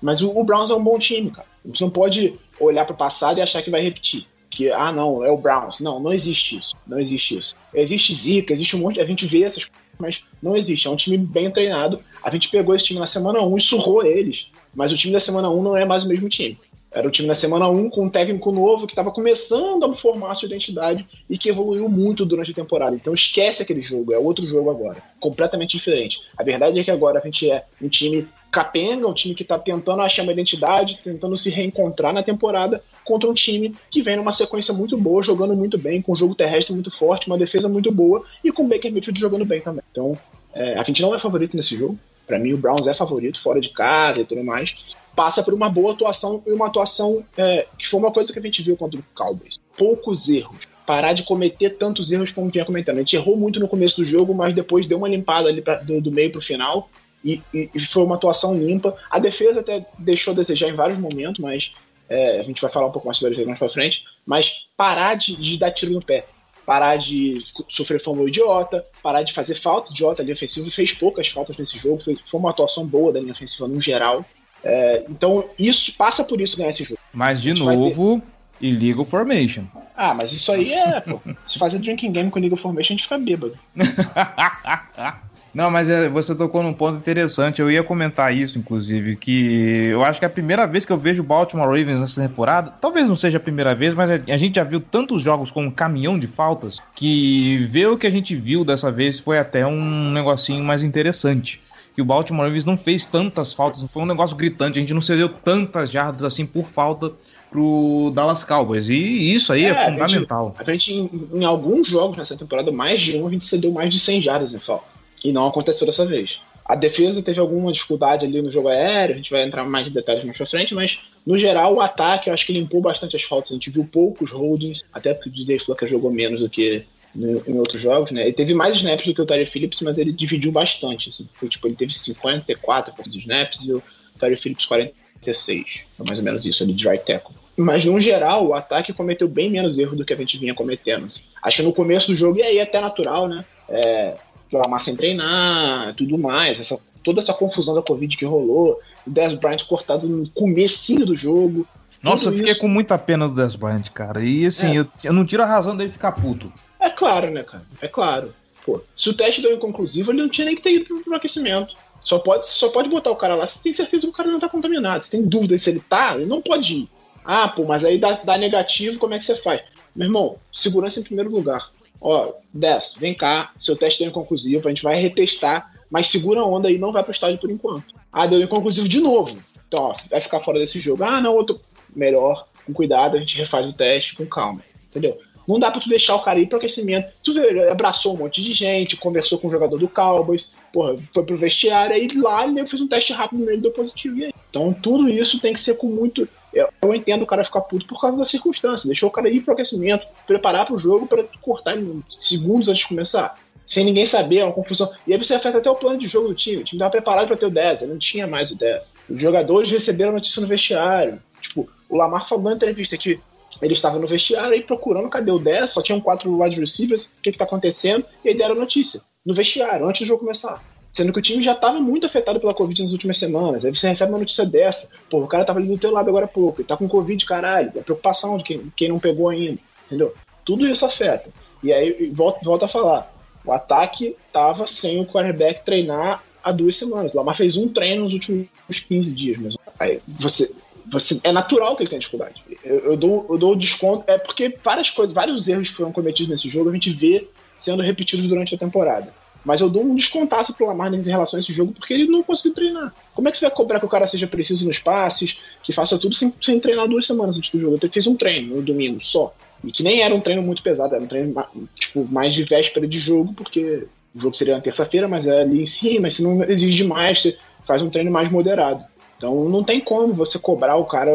Mas 0.00 0.20
o, 0.20 0.30
o 0.30 0.44
Browns 0.44 0.70
é 0.70 0.74
um 0.74 0.84
bom 0.84 0.98
time, 0.98 1.30
cara. 1.30 1.48
Você 1.64 1.82
não 1.82 1.90
pode 1.90 2.34
olhar 2.58 2.84
para 2.84 2.94
o 2.94 2.96
passado 2.96 3.38
e 3.38 3.42
achar 3.42 3.62
que 3.62 3.70
vai 3.70 3.80
repetir. 3.80 4.26
Que, 4.48 4.70
ah, 4.70 4.92
não, 4.92 5.24
é 5.24 5.30
o 5.30 5.36
Browns. 5.36 5.80
Não, 5.80 6.00
não 6.00 6.12
existe 6.12 6.58
isso. 6.58 6.74
Não 6.86 6.98
existe 6.98 7.38
isso. 7.38 7.56
Existe 7.72 8.14
zica, 8.14 8.52
existe 8.52 8.76
um 8.76 8.80
monte. 8.80 9.00
A 9.00 9.04
gente 9.04 9.26
vê 9.26 9.44
essas 9.44 9.64
coisas, 9.64 9.84
mas 9.98 10.22
não 10.42 10.56
existe. 10.56 10.86
É 10.86 10.90
um 10.90 10.96
time 10.96 11.16
bem 11.16 11.50
treinado. 11.50 12.00
A 12.22 12.30
gente 12.30 12.48
pegou 12.48 12.74
esse 12.74 12.84
time 12.84 12.98
na 12.98 13.06
semana 13.06 13.40
1 13.42 13.58
e 13.58 13.60
surrou 13.60 14.04
eles. 14.04 14.48
Mas 14.74 14.92
o 14.92 14.96
time 14.96 15.12
da 15.12 15.20
semana 15.20 15.50
1 15.50 15.62
não 15.62 15.76
é 15.76 15.84
mais 15.84 16.04
o 16.04 16.08
mesmo 16.08 16.28
time. 16.28 16.58
Era 16.92 17.06
o 17.06 17.10
time 17.10 17.28
da 17.28 17.36
semana 17.36 17.68
1 17.68 17.88
com 17.88 18.06
um 18.06 18.08
técnico 18.08 18.50
novo 18.50 18.86
que 18.86 18.92
estava 18.92 19.12
começando 19.12 19.84
a 19.84 19.94
formar 19.94 20.34
sua 20.34 20.46
identidade 20.46 21.06
e 21.28 21.38
que 21.38 21.48
evoluiu 21.48 21.88
muito 21.88 22.24
durante 22.24 22.50
a 22.50 22.54
temporada. 22.54 22.96
Então 22.96 23.14
esquece 23.14 23.62
aquele 23.62 23.80
jogo, 23.80 24.12
é 24.12 24.18
outro 24.18 24.44
jogo 24.44 24.70
agora, 24.70 25.00
completamente 25.20 25.76
diferente. 25.76 26.20
A 26.36 26.42
verdade 26.42 26.80
é 26.80 26.84
que 26.84 26.90
agora 26.90 27.20
a 27.20 27.22
gente 27.22 27.48
é 27.48 27.64
um 27.80 27.88
time 27.88 28.26
capenga, 28.50 29.06
um 29.06 29.14
time 29.14 29.36
que 29.36 29.42
está 29.42 29.56
tentando 29.56 30.02
achar 30.02 30.24
uma 30.24 30.32
identidade, 30.32 30.98
tentando 31.04 31.38
se 31.38 31.48
reencontrar 31.48 32.12
na 32.12 32.24
temporada, 32.24 32.82
contra 33.04 33.30
um 33.30 33.34
time 33.34 33.76
que 33.88 34.02
vem 34.02 34.16
numa 34.16 34.32
sequência 34.32 34.74
muito 34.74 34.96
boa, 34.96 35.22
jogando 35.22 35.54
muito 35.54 35.78
bem, 35.78 36.02
com 36.02 36.12
um 36.12 36.16
jogo 36.16 36.34
terrestre 36.34 36.74
muito 36.74 36.90
forte, 36.90 37.28
uma 37.28 37.38
defesa 37.38 37.68
muito 37.68 37.92
boa 37.92 38.24
e 38.42 38.50
com 38.50 38.64
o 38.64 38.68
Baker 38.68 38.90
Mayfield 38.90 39.20
jogando 39.20 39.44
bem 39.44 39.60
também. 39.60 39.84
Então, 39.92 40.18
é, 40.52 40.74
a 40.74 40.82
gente 40.82 41.00
não 41.00 41.14
é 41.14 41.20
favorito 41.20 41.56
nesse 41.56 41.76
jogo. 41.76 41.96
Para 42.26 42.40
mim, 42.40 42.52
o 42.52 42.58
Browns 42.58 42.88
é 42.88 42.94
favorito, 42.94 43.40
fora 43.40 43.60
de 43.60 43.68
casa 43.68 44.20
e 44.20 44.24
tudo 44.24 44.42
mais 44.42 44.74
passa 45.14 45.42
por 45.42 45.52
uma 45.52 45.68
boa 45.68 45.92
atuação 45.92 46.42
e 46.46 46.52
uma 46.52 46.66
atuação 46.66 47.24
é, 47.36 47.66
que 47.78 47.86
foi 47.86 48.00
uma 48.00 48.10
coisa 48.10 48.32
que 48.32 48.38
a 48.38 48.42
gente 48.42 48.62
viu 48.62 48.76
contra 48.76 48.98
o 48.98 49.04
Cowboys. 49.14 49.58
Poucos 49.76 50.28
erros. 50.28 50.68
Parar 50.86 51.12
de 51.12 51.22
cometer 51.22 51.70
tantos 51.70 52.10
erros 52.10 52.30
como 52.30 52.50
vinha 52.50 52.64
comentando. 52.64 52.96
A 52.96 53.00
gente 53.00 53.14
errou 53.14 53.36
muito 53.36 53.60
no 53.60 53.68
começo 53.68 53.96
do 53.96 54.04
jogo, 54.04 54.34
mas 54.34 54.54
depois 54.54 54.86
deu 54.86 54.98
uma 54.98 55.08
limpada 55.08 55.48
ali 55.48 55.62
pra, 55.62 55.76
do, 55.76 56.00
do 56.00 56.10
meio 56.10 56.32
pro 56.32 56.40
final. 56.40 56.88
E, 57.24 57.40
e, 57.54 57.70
e, 57.74 57.80
foi 57.86 58.02
uma 58.02 58.16
atuação 58.16 58.56
limpa. 58.56 58.96
A 59.10 59.18
defesa 59.18 59.60
até 59.60 59.86
deixou 59.98 60.32
a 60.32 60.36
desejar 60.36 60.68
em 60.68 60.74
vários 60.74 60.98
momentos, 60.98 61.40
mas 61.40 61.72
é, 62.08 62.40
a 62.40 62.42
gente 62.42 62.60
vai 62.60 62.70
falar 62.70 62.86
um 62.86 62.92
pouco 62.92 63.06
mais 63.06 63.18
sobre 63.18 63.28
a 63.28 63.30
defesa 63.30 63.48
mais 63.48 63.58
pra 63.58 63.68
frente. 63.68 64.04
Mas 64.26 64.66
parar 64.76 65.14
de, 65.14 65.36
de 65.36 65.58
dar 65.58 65.70
tiro 65.70 65.92
no 65.92 66.04
pé 66.04 66.26
parar 66.70 66.98
de 66.98 67.44
sofrer 67.68 68.00
fumble 68.00 68.28
idiota, 68.28 68.86
parar 69.02 69.24
de 69.24 69.32
fazer 69.32 69.56
falta 69.56 69.90
idiota 69.90 70.22
ali 70.22 70.32
ofensiva, 70.32 70.70
fez 70.70 70.92
poucas 70.92 71.26
faltas 71.26 71.56
nesse 71.56 71.76
jogo, 71.76 72.00
foi, 72.00 72.16
foi 72.24 72.38
uma 72.38 72.50
atuação 72.50 72.86
boa 72.86 73.12
da 73.12 73.18
linha 73.18 73.32
ofensiva 73.32 73.66
no 73.66 73.80
geral. 73.80 74.24
É, 74.62 75.04
então, 75.08 75.44
isso 75.58 75.92
passa 75.96 76.22
por 76.22 76.40
isso 76.40 76.56
ganhar 76.56 76.70
esse 76.70 76.84
jogo. 76.84 77.00
Mas, 77.12 77.40
de 77.40 77.54
novo, 77.54 78.22
ter... 78.60 78.66
illegal 78.66 79.04
formation. 79.04 79.64
Ah, 79.96 80.14
mas 80.14 80.32
isso 80.32 80.50
aí 80.52 80.72
é. 80.72 81.00
pô, 81.00 81.20
se 81.46 81.58
fazer 81.58 81.78
drinking 81.78 82.12
game 82.12 82.30
com 82.30 82.38
illegal 82.38 82.56
formation, 82.56 82.94
a 82.94 82.96
gente 82.96 83.02
fica 83.04 83.18
bêbado. 83.18 83.58
Não, 85.52 85.68
mas 85.68 85.88
é, 85.88 86.08
você 86.08 86.34
tocou 86.34 86.62
num 86.62 86.72
ponto 86.72 86.98
interessante. 86.98 87.60
Eu 87.60 87.70
ia 87.70 87.82
comentar 87.82 88.34
isso, 88.34 88.58
inclusive, 88.58 89.16
que 89.16 89.88
eu 89.90 90.04
acho 90.04 90.18
que 90.18 90.24
é 90.24 90.28
a 90.28 90.30
primeira 90.30 90.64
vez 90.66 90.84
que 90.84 90.92
eu 90.92 90.96
vejo 90.96 91.22
o 91.22 91.26
Baltimore 91.26 91.66
Ravens 91.66 92.00
nessa 92.00 92.22
temporada. 92.22 92.72
Talvez 92.80 93.08
não 93.08 93.16
seja 93.16 93.38
a 93.38 93.40
primeira 93.40 93.74
vez, 93.74 93.92
mas 93.94 94.10
a 94.10 94.36
gente 94.36 94.54
já 94.54 94.64
viu 94.64 94.80
tantos 94.80 95.22
jogos 95.22 95.50
com 95.50 95.64
um 95.64 95.70
caminhão 95.70 96.18
de 96.18 96.28
faltas 96.28 96.78
que 96.94 97.66
ver 97.68 97.88
o 97.88 97.98
que 97.98 98.06
a 98.06 98.10
gente 98.10 98.36
viu 98.36 98.64
dessa 98.64 98.92
vez 98.92 99.18
foi 99.18 99.38
até 99.38 99.66
um 99.66 100.10
negocinho 100.12 100.62
mais 100.62 100.84
interessante 100.84 101.60
que 101.94 102.00
o 102.00 102.04
Baltimore 102.04 102.46
Ravens 102.46 102.64
não 102.64 102.76
fez 102.76 103.06
tantas 103.06 103.52
faltas, 103.52 103.80
não 103.80 103.88
foi 103.88 104.02
um 104.02 104.06
negócio 104.06 104.36
gritante, 104.36 104.78
a 104.78 104.80
gente 104.80 104.94
não 104.94 105.02
cedeu 105.02 105.28
tantas 105.28 105.90
jardas 105.90 106.24
assim 106.24 106.46
por 106.46 106.66
falta 106.66 107.12
pro 107.50 108.12
Dallas 108.14 108.44
Cowboys. 108.44 108.88
E 108.88 109.34
isso 109.34 109.52
aí 109.52 109.64
é, 109.64 109.70
é 109.70 109.84
fundamental. 109.86 110.54
A 110.56 110.64
gente, 110.64 110.70
a 110.70 110.72
gente 110.72 111.28
em, 111.32 111.40
em, 111.40 111.44
alguns 111.44 111.88
jogos 111.88 112.16
nessa 112.16 112.36
temporada, 112.36 112.70
mais 112.70 113.00
de 113.00 113.16
um, 113.16 113.26
a 113.26 113.30
gente 113.30 113.46
cedeu 113.46 113.72
mais 113.72 113.90
de 113.90 113.98
100 113.98 114.22
jardas 114.22 114.52
em 114.54 114.58
falta. 114.58 114.84
E 115.24 115.32
não 115.32 115.46
aconteceu 115.46 115.86
dessa 115.86 116.06
vez. 116.06 116.40
A 116.64 116.76
defesa 116.76 117.20
teve 117.20 117.40
alguma 117.40 117.72
dificuldade 117.72 118.24
ali 118.24 118.40
no 118.40 118.50
jogo 118.50 118.68
aéreo, 118.68 119.14
a 119.14 119.16
gente 119.16 119.30
vai 119.30 119.42
entrar 119.42 119.64
mais 119.64 119.88
em 119.88 119.90
detalhes 119.90 120.22
mais 120.22 120.36
pra 120.36 120.46
frente, 120.46 120.72
mas 120.72 121.00
no 121.26 121.36
geral 121.36 121.74
o 121.74 121.80
ataque 121.80 122.30
eu 122.30 122.34
acho 122.34 122.46
que 122.46 122.52
limpou 122.52 122.80
bastante 122.80 123.16
as 123.16 123.24
faltas. 123.24 123.50
A 123.50 123.54
gente 123.54 123.70
viu 123.70 123.84
poucos 123.84 124.30
holdings, 124.30 124.84
até 124.92 125.12
porque 125.12 125.28
o 125.28 125.32
DJ 125.32 125.58
Flucker 125.58 125.88
jogou 125.88 126.12
menos 126.12 126.38
do 126.38 126.48
que 126.48 126.84
em 127.14 127.58
outros 127.58 127.80
jogos, 127.80 128.10
né? 128.10 128.22
Ele 128.22 128.32
teve 128.32 128.54
mais 128.54 128.76
snaps 128.76 129.06
do 129.06 129.14
que 129.14 129.20
o 129.20 129.26
Terry 129.26 129.46
Phillips, 129.46 129.80
mas 129.80 129.98
ele 129.98 130.12
dividiu 130.12 130.52
bastante. 130.52 131.10
Assim. 131.10 131.28
Foi, 131.32 131.48
tipo, 131.48 131.66
ele 131.66 131.76
teve 131.76 131.92
54 131.92 133.10
de 133.10 133.18
snaps 133.18 133.62
e 133.62 133.72
o 133.72 133.82
Terry 134.18 134.36
Phillips 134.36 134.66
46. 134.66 135.80
Foi 135.96 136.06
mais 136.06 136.18
ou 136.18 136.24
menos 136.24 136.44
isso 136.44 136.62
ali 136.62 136.72
de 136.72 136.88
right 136.88 137.04
tackle. 137.04 137.34
Mas, 137.56 137.84
no 137.84 138.00
geral, 138.00 138.46
o 138.46 138.54
ataque 138.54 138.92
cometeu 138.92 139.28
bem 139.28 139.50
menos 139.50 139.76
erros 139.76 139.96
do 139.96 140.04
que 140.04 140.12
a 140.12 140.16
gente 140.16 140.38
vinha 140.38 140.54
cometendo. 140.54 141.06
Assim. 141.06 141.22
Acho 141.42 141.58
que 141.58 141.62
no 141.62 141.72
começo 141.72 142.06
do 142.08 142.14
jogo, 142.14 142.38
e 142.38 142.42
aí 142.42 142.60
até 142.60 142.80
natural, 142.80 143.28
né? 143.28 143.44
É, 143.68 144.14
Lamar 144.52 144.82
sem 144.82 144.96
treinar, 144.96 145.94
tudo 145.94 146.18
mais, 146.18 146.58
essa, 146.58 146.78
toda 147.02 147.20
essa 147.20 147.32
confusão 147.32 147.74
da 147.74 147.82
Covid 147.82 148.16
que 148.16 148.24
rolou, 148.24 148.80
o 149.06 149.10
Dez 149.10 149.32
Bryant 149.34 149.64
cortado 149.64 150.08
no 150.08 150.28
comecinho 150.30 151.06
do 151.06 151.14
jogo. 151.14 151.66
Nossa, 152.02 152.28
eu 152.28 152.32
fiquei 152.32 152.52
isso. 152.52 152.60
com 152.60 152.68
muita 152.68 152.98
pena 152.98 153.28
do 153.28 153.34
Dez 153.34 153.54
Bryant, 153.56 153.90
cara. 153.90 154.22
E 154.22 154.46
assim, 154.46 154.76
é. 154.76 154.80
eu, 154.80 154.86
eu 155.04 155.12
não 155.12 155.24
tiro 155.24 155.42
a 155.42 155.46
razão 155.46 155.76
dele 155.76 155.92
ficar 155.92 156.12
puto. 156.12 156.52
Claro, 157.00 157.30
né, 157.30 157.42
cara? 157.42 157.64
É 157.80 157.88
claro. 157.88 158.34
Pô, 158.62 158.82
se 158.94 159.08
o 159.08 159.14
teste 159.14 159.40
deu 159.40 159.56
inconclusivo, 159.56 160.12
ele 160.12 160.20
não 160.20 160.28
tinha 160.28 160.44
nem 160.44 160.54
que 160.54 160.60
ter 160.60 160.74
ido 160.74 160.84
pro, 160.84 161.00
pro 161.02 161.14
aquecimento. 161.14 161.74
Só 162.02 162.18
pode, 162.18 162.46
só 162.46 162.68
pode 162.68 162.90
botar 162.90 163.10
o 163.10 163.16
cara 163.16 163.34
lá 163.34 163.46
se 163.46 163.62
tem 163.62 163.72
certeza 163.72 164.02
que 164.02 164.10
o 164.10 164.12
cara 164.12 164.30
não 164.30 164.38
tá 164.38 164.50
contaminado. 164.50 165.02
Se 165.02 165.10
tem 165.10 165.22
dúvida 165.22 165.56
se 165.56 165.70
ele 165.70 165.80
tá, 165.80 166.14
ele 166.14 166.26
não 166.26 166.42
pode 166.42 166.74
ir. 166.74 166.90
Ah, 167.24 167.48
pô, 167.48 167.64
mas 167.64 167.86
aí 167.86 167.96
dá, 167.96 168.20
dá 168.22 168.36
negativo, 168.36 168.98
como 168.98 169.14
é 169.14 169.18
que 169.18 169.24
você 169.24 169.34
faz? 169.34 169.62
Meu 169.96 170.08
irmão, 170.08 170.36
segurança 170.52 171.00
em 171.00 171.02
primeiro 171.02 171.30
lugar. 171.30 171.70
Ó, 171.98 172.34
10, 172.52 172.96
vem 172.98 173.14
cá, 173.14 173.50
seu 173.58 173.74
teste 173.74 174.00
deu 174.00 174.10
inconclusivo, 174.10 174.68
a 174.68 174.70
gente 174.70 174.82
vai 174.82 175.00
retestar, 175.00 175.72
mas 175.90 176.08
segura 176.08 176.40
a 176.40 176.46
onda 176.46 176.68
aí, 176.68 176.76
não 176.76 176.92
vai 176.92 177.02
pro 177.02 177.12
estádio 177.12 177.38
por 177.38 177.50
enquanto. 177.50 177.94
Ah, 178.12 178.26
deu 178.26 178.42
inconclusivo 178.42 178.86
de 178.86 179.00
novo. 179.00 179.42
Então, 179.66 179.84
ó, 179.84 179.96
vai 180.10 180.20
ficar 180.20 180.40
fora 180.40 180.58
desse 180.58 180.78
jogo. 180.78 181.02
Ah, 181.02 181.18
não, 181.18 181.34
outro. 181.34 181.62
Melhor, 181.96 182.46
com 182.66 182.74
cuidado, 182.74 183.16
a 183.16 183.20
gente 183.20 183.38
refaz 183.38 183.66
o 183.66 183.72
teste 183.72 184.16
com 184.16 184.26
calma. 184.26 184.62
Entendeu? 184.90 185.18
Não 185.50 185.58
dá 185.58 185.68
pra 185.68 185.80
tu 185.80 185.88
deixar 185.88 186.14
o 186.14 186.22
cara 186.22 186.38
ir 186.38 186.46
pro 186.46 186.58
aquecimento. 186.58 187.12
Tu 187.24 187.36
ele 187.36 187.68
abraçou 187.68 188.14
um 188.14 188.18
monte 188.18 188.40
de 188.40 188.52
gente, 188.52 188.96
conversou 188.96 189.36
com 189.36 189.48
o 189.48 189.50
jogador 189.50 189.78
do 189.78 189.88
Cowboys, 189.88 190.48
porra, 190.72 190.96
foi 191.12 191.24
pro 191.24 191.36
vestiário, 191.36 191.92
aí 191.92 192.08
lá 192.16 192.46
ele 192.46 192.64
fez 192.68 192.80
um 192.80 192.86
teste 192.86 193.12
rápido 193.12 193.44
nele 193.44 193.60
deu 193.60 193.72
positivo. 193.72 194.16
E 194.16 194.26
aí? 194.26 194.34
Então 194.48 194.72
tudo 194.72 195.08
isso 195.08 195.40
tem 195.40 195.52
que 195.52 195.60
ser 195.60 195.76
com 195.76 195.88
muito. 195.88 196.28
Eu 196.54 196.94
entendo 196.94 197.22
o 197.22 197.26
cara 197.26 197.44
ficar 197.44 197.62
puto 197.62 197.84
por 197.84 198.00
causa 198.00 198.16
da 198.16 198.24
circunstância. 198.24 198.86
Deixou 198.86 199.08
o 199.08 199.12
cara 199.12 199.28
ir 199.28 199.40
pro 199.40 199.52
aquecimento, 199.52 200.06
preparar 200.24 200.66
pro 200.66 200.78
jogo 200.78 201.06
para 201.06 201.24
cortar 201.40 201.76
em 201.76 202.02
segundos 202.18 202.68
antes 202.68 202.82
de 202.82 202.88
começar. 202.88 203.36
Sem 203.66 203.84
ninguém 203.84 204.06
saber, 204.06 204.38
é 204.38 204.44
uma 204.44 204.52
confusão. 204.52 204.92
E 205.06 205.12
aí 205.12 205.18
você 205.18 205.34
afeta 205.34 205.58
até 205.58 205.70
o 205.70 205.76
plano 205.76 205.98
de 205.98 206.06
jogo 206.06 206.28
do 206.28 206.34
time. 206.34 206.58
O 206.62 206.64
time 206.64 206.78
estava 206.78 206.90
preparado 206.90 207.26
para 207.26 207.36
ter 207.36 207.46
o 207.46 207.50
10, 207.50 207.82
ele 207.82 207.92
não 207.92 207.98
tinha 207.98 208.26
mais 208.26 208.50
o 208.50 208.56
10. 208.56 208.92
Os 209.08 209.20
jogadores 209.20 209.70
receberam 209.70 210.10
a 210.10 210.14
notícia 210.14 210.40
no 210.40 210.46
vestiário. 210.46 211.20
Tipo, 211.40 211.68
o 211.88 211.96
Lamar 211.96 212.28
falou 212.28 212.44
na 212.44 212.54
entrevista 212.54 212.96
que 212.96 213.20
ele 213.60 213.74
estava 213.74 213.98
no 213.98 214.06
vestiário 214.06 214.52
aí 214.52 214.62
procurando 214.62 215.08
cadê 215.08 215.30
o 215.30 215.38
10, 215.38 215.70
só 215.70 215.82
tinham 215.82 216.00
quatro 216.00 216.40
wide 216.40 216.58
receivers, 216.58 217.06
o 217.06 217.22
que 217.22 217.30
está 217.30 217.44
acontecendo, 217.44 218.04
e 218.24 218.28
aí 218.28 218.34
deram 218.34 218.54
a 218.54 218.58
notícia. 218.58 219.00
No 219.24 219.34
vestiário, 219.34 219.86
antes 219.86 220.00
do 220.02 220.06
jogo 220.06 220.20
começar. 220.20 220.62
Sendo 220.92 221.12
que 221.12 221.18
o 221.18 221.22
time 221.22 221.42
já 221.42 221.52
estava 221.52 221.78
muito 221.78 222.06
afetado 222.06 222.40
pela 222.40 222.54
Covid 222.54 222.82
nas 222.82 222.90
últimas 222.92 223.18
semanas. 223.18 223.64
Aí 223.64 223.74
você 223.74 223.88
recebe 223.88 224.10
uma 224.10 224.18
notícia 224.18 224.44
dessa. 224.44 224.88
Pô, 225.08 225.20
o 225.20 225.28
cara 225.28 225.42
estava 225.42 225.60
ali 225.60 225.68
do 225.68 225.78
teu 225.78 225.92
lado 225.92 226.08
agora 226.08 226.24
há 226.24 226.28
pouco. 226.28 226.60
Ele 226.60 226.66
tá 226.66 226.76
com 226.76 226.88
Covid, 226.88 227.24
caralho. 227.24 227.70
É 227.76 227.80
preocupação 227.80 228.36
de 228.36 228.44
quem, 228.44 228.72
quem 228.74 228.88
não 228.88 228.98
pegou 228.98 229.28
ainda. 229.28 229.60
Entendeu? 229.86 230.12
Tudo 230.44 230.66
isso 230.66 230.84
afeta. 230.84 231.30
E 231.62 231.72
aí, 231.72 232.10
volta, 232.12 232.40
volta 232.42 232.64
a 232.64 232.68
falar. 232.68 233.14
O 233.44 233.52
ataque 233.52 234.16
tava 234.32 234.66
sem 234.66 235.00
o 235.00 235.06
quarterback 235.06 235.64
treinar 235.64 236.24
há 236.42 236.50
duas 236.50 236.76
semanas. 236.76 237.12
O 237.14 237.16
Lamar 237.16 237.36
fez 237.36 237.56
um 237.56 237.68
treino 237.68 238.04
nos 238.04 238.12
últimos 238.12 238.48
15 238.68 239.12
dias. 239.12 239.38
Mas 239.38 239.56
aí 239.78 240.00
você, 240.08 240.52
você, 240.90 241.20
é 241.22 241.32
natural 241.32 241.76
que 241.76 241.82
ele 241.82 241.90
tenha 241.90 242.00
dificuldade. 242.00 242.42
Eu, 242.64 242.78
eu, 242.78 242.96
dou, 242.96 243.26
eu 243.30 243.38
dou 243.38 243.56
desconto. 243.56 244.04
É 244.06 244.18
porque 244.18 244.56
várias 244.62 244.90
coisas, 244.90 245.14
vários 245.14 245.46
erros 245.48 245.68
que 245.68 245.76
foram 245.76 245.92
cometidos 245.92 246.30
nesse 246.30 246.48
jogo, 246.48 246.70
a 246.70 246.72
gente 246.72 246.90
vê 246.90 247.28
sendo 247.54 247.82
repetidos 247.82 248.26
durante 248.26 248.54
a 248.54 248.58
temporada. 248.58 249.12
Mas 249.44 249.60
eu 249.60 249.70
dou 249.70 249.82
um 249.82 249.94
descontaço 249.94 250.52
pro 250.52 250.66
Lamar 250.66 250.92
em 250.92 251.00
relação 251.00 251.38
a 251.38 251.40
esse 251.40 251.52
jogo, 251.52 251.72
porque 251.72 251.94
ele 251.94 252.06
não 252.06 252.22
conseguiu 252.22 252.54
treinar. 252.54 252.94
Como 253.14 253.28
é 253.28 253.30
que 253.30 253.38
você 253.38 253.46
vai 253.46 253.54
cobrar 253.54 253.80
que 253.80 253.86
o 253.86 253.88
cara 253.88 254.06
seja 254.06 254.26
preciso 254.26 254.66
nos 254.66 254.78
passes, 254.78 255.38
que 255.62 255.72
faça 255.72 255.98
tudo 255.98 256.14
sem, 256.14 256.32
sem 256.40 256.60
treinar 256.60 256.86
duas 256.88 257.06
semanas 257.06 257.36
antes 257.36 257.50
do 257.50 257.58
jogo? 257.58 257.78
Ele 257.80 257.92
fez 257.92 258.06
um 258.06 258.16
treino 258.16 258.56
no 258.56 258.62
domingo 258.62 259.00
só. 259.00 259.34
E 259.64 259.70
que 259.70 259.82
nem 259.82 260.02
era 260.02 260.14
um 260.14 260.20
treino 260.20 260.42
muito 260.42 260.62
pesado, 260.62 260.94
era 260.94 261.02
um 261.02 261.06
treino 261.06 261.34
tipo, 261.74 262.06
mais 262.10 262.34
de 262.34 262.44
véspera 262.44 262.86
de 262.86 262.98
jogo, 262.98 263.32
porque 263.32 263.86
o 264.14 264.20
jogo 264.20 264.34
seria 264.34 264.56
na 264.56 264.60
terça-feira, 264.60 265.06
mas 265.06 265.26
é 265.26 265.42
ali 265.42 265.62
em 265.62 265.66
cima, 265.66 266.10
se 266.10 266.22
não 266.22 266.42
exige 266.44 266.76
demais, 266.76 267.22
você 267.22 267.36
faz 267.64 267.80
um 267.82 267.90
treino 267.90 268.10
mais 268.10 268.30
moderado. 268.30 268.84
Então 269.20 269.46
não 269.50 269.62
tem 269.62 269.80
como 269.80 270.14
você 270.14 270.38
cobrar 270.38 270.76
o 270.76 270.86
cara 270.86 271.12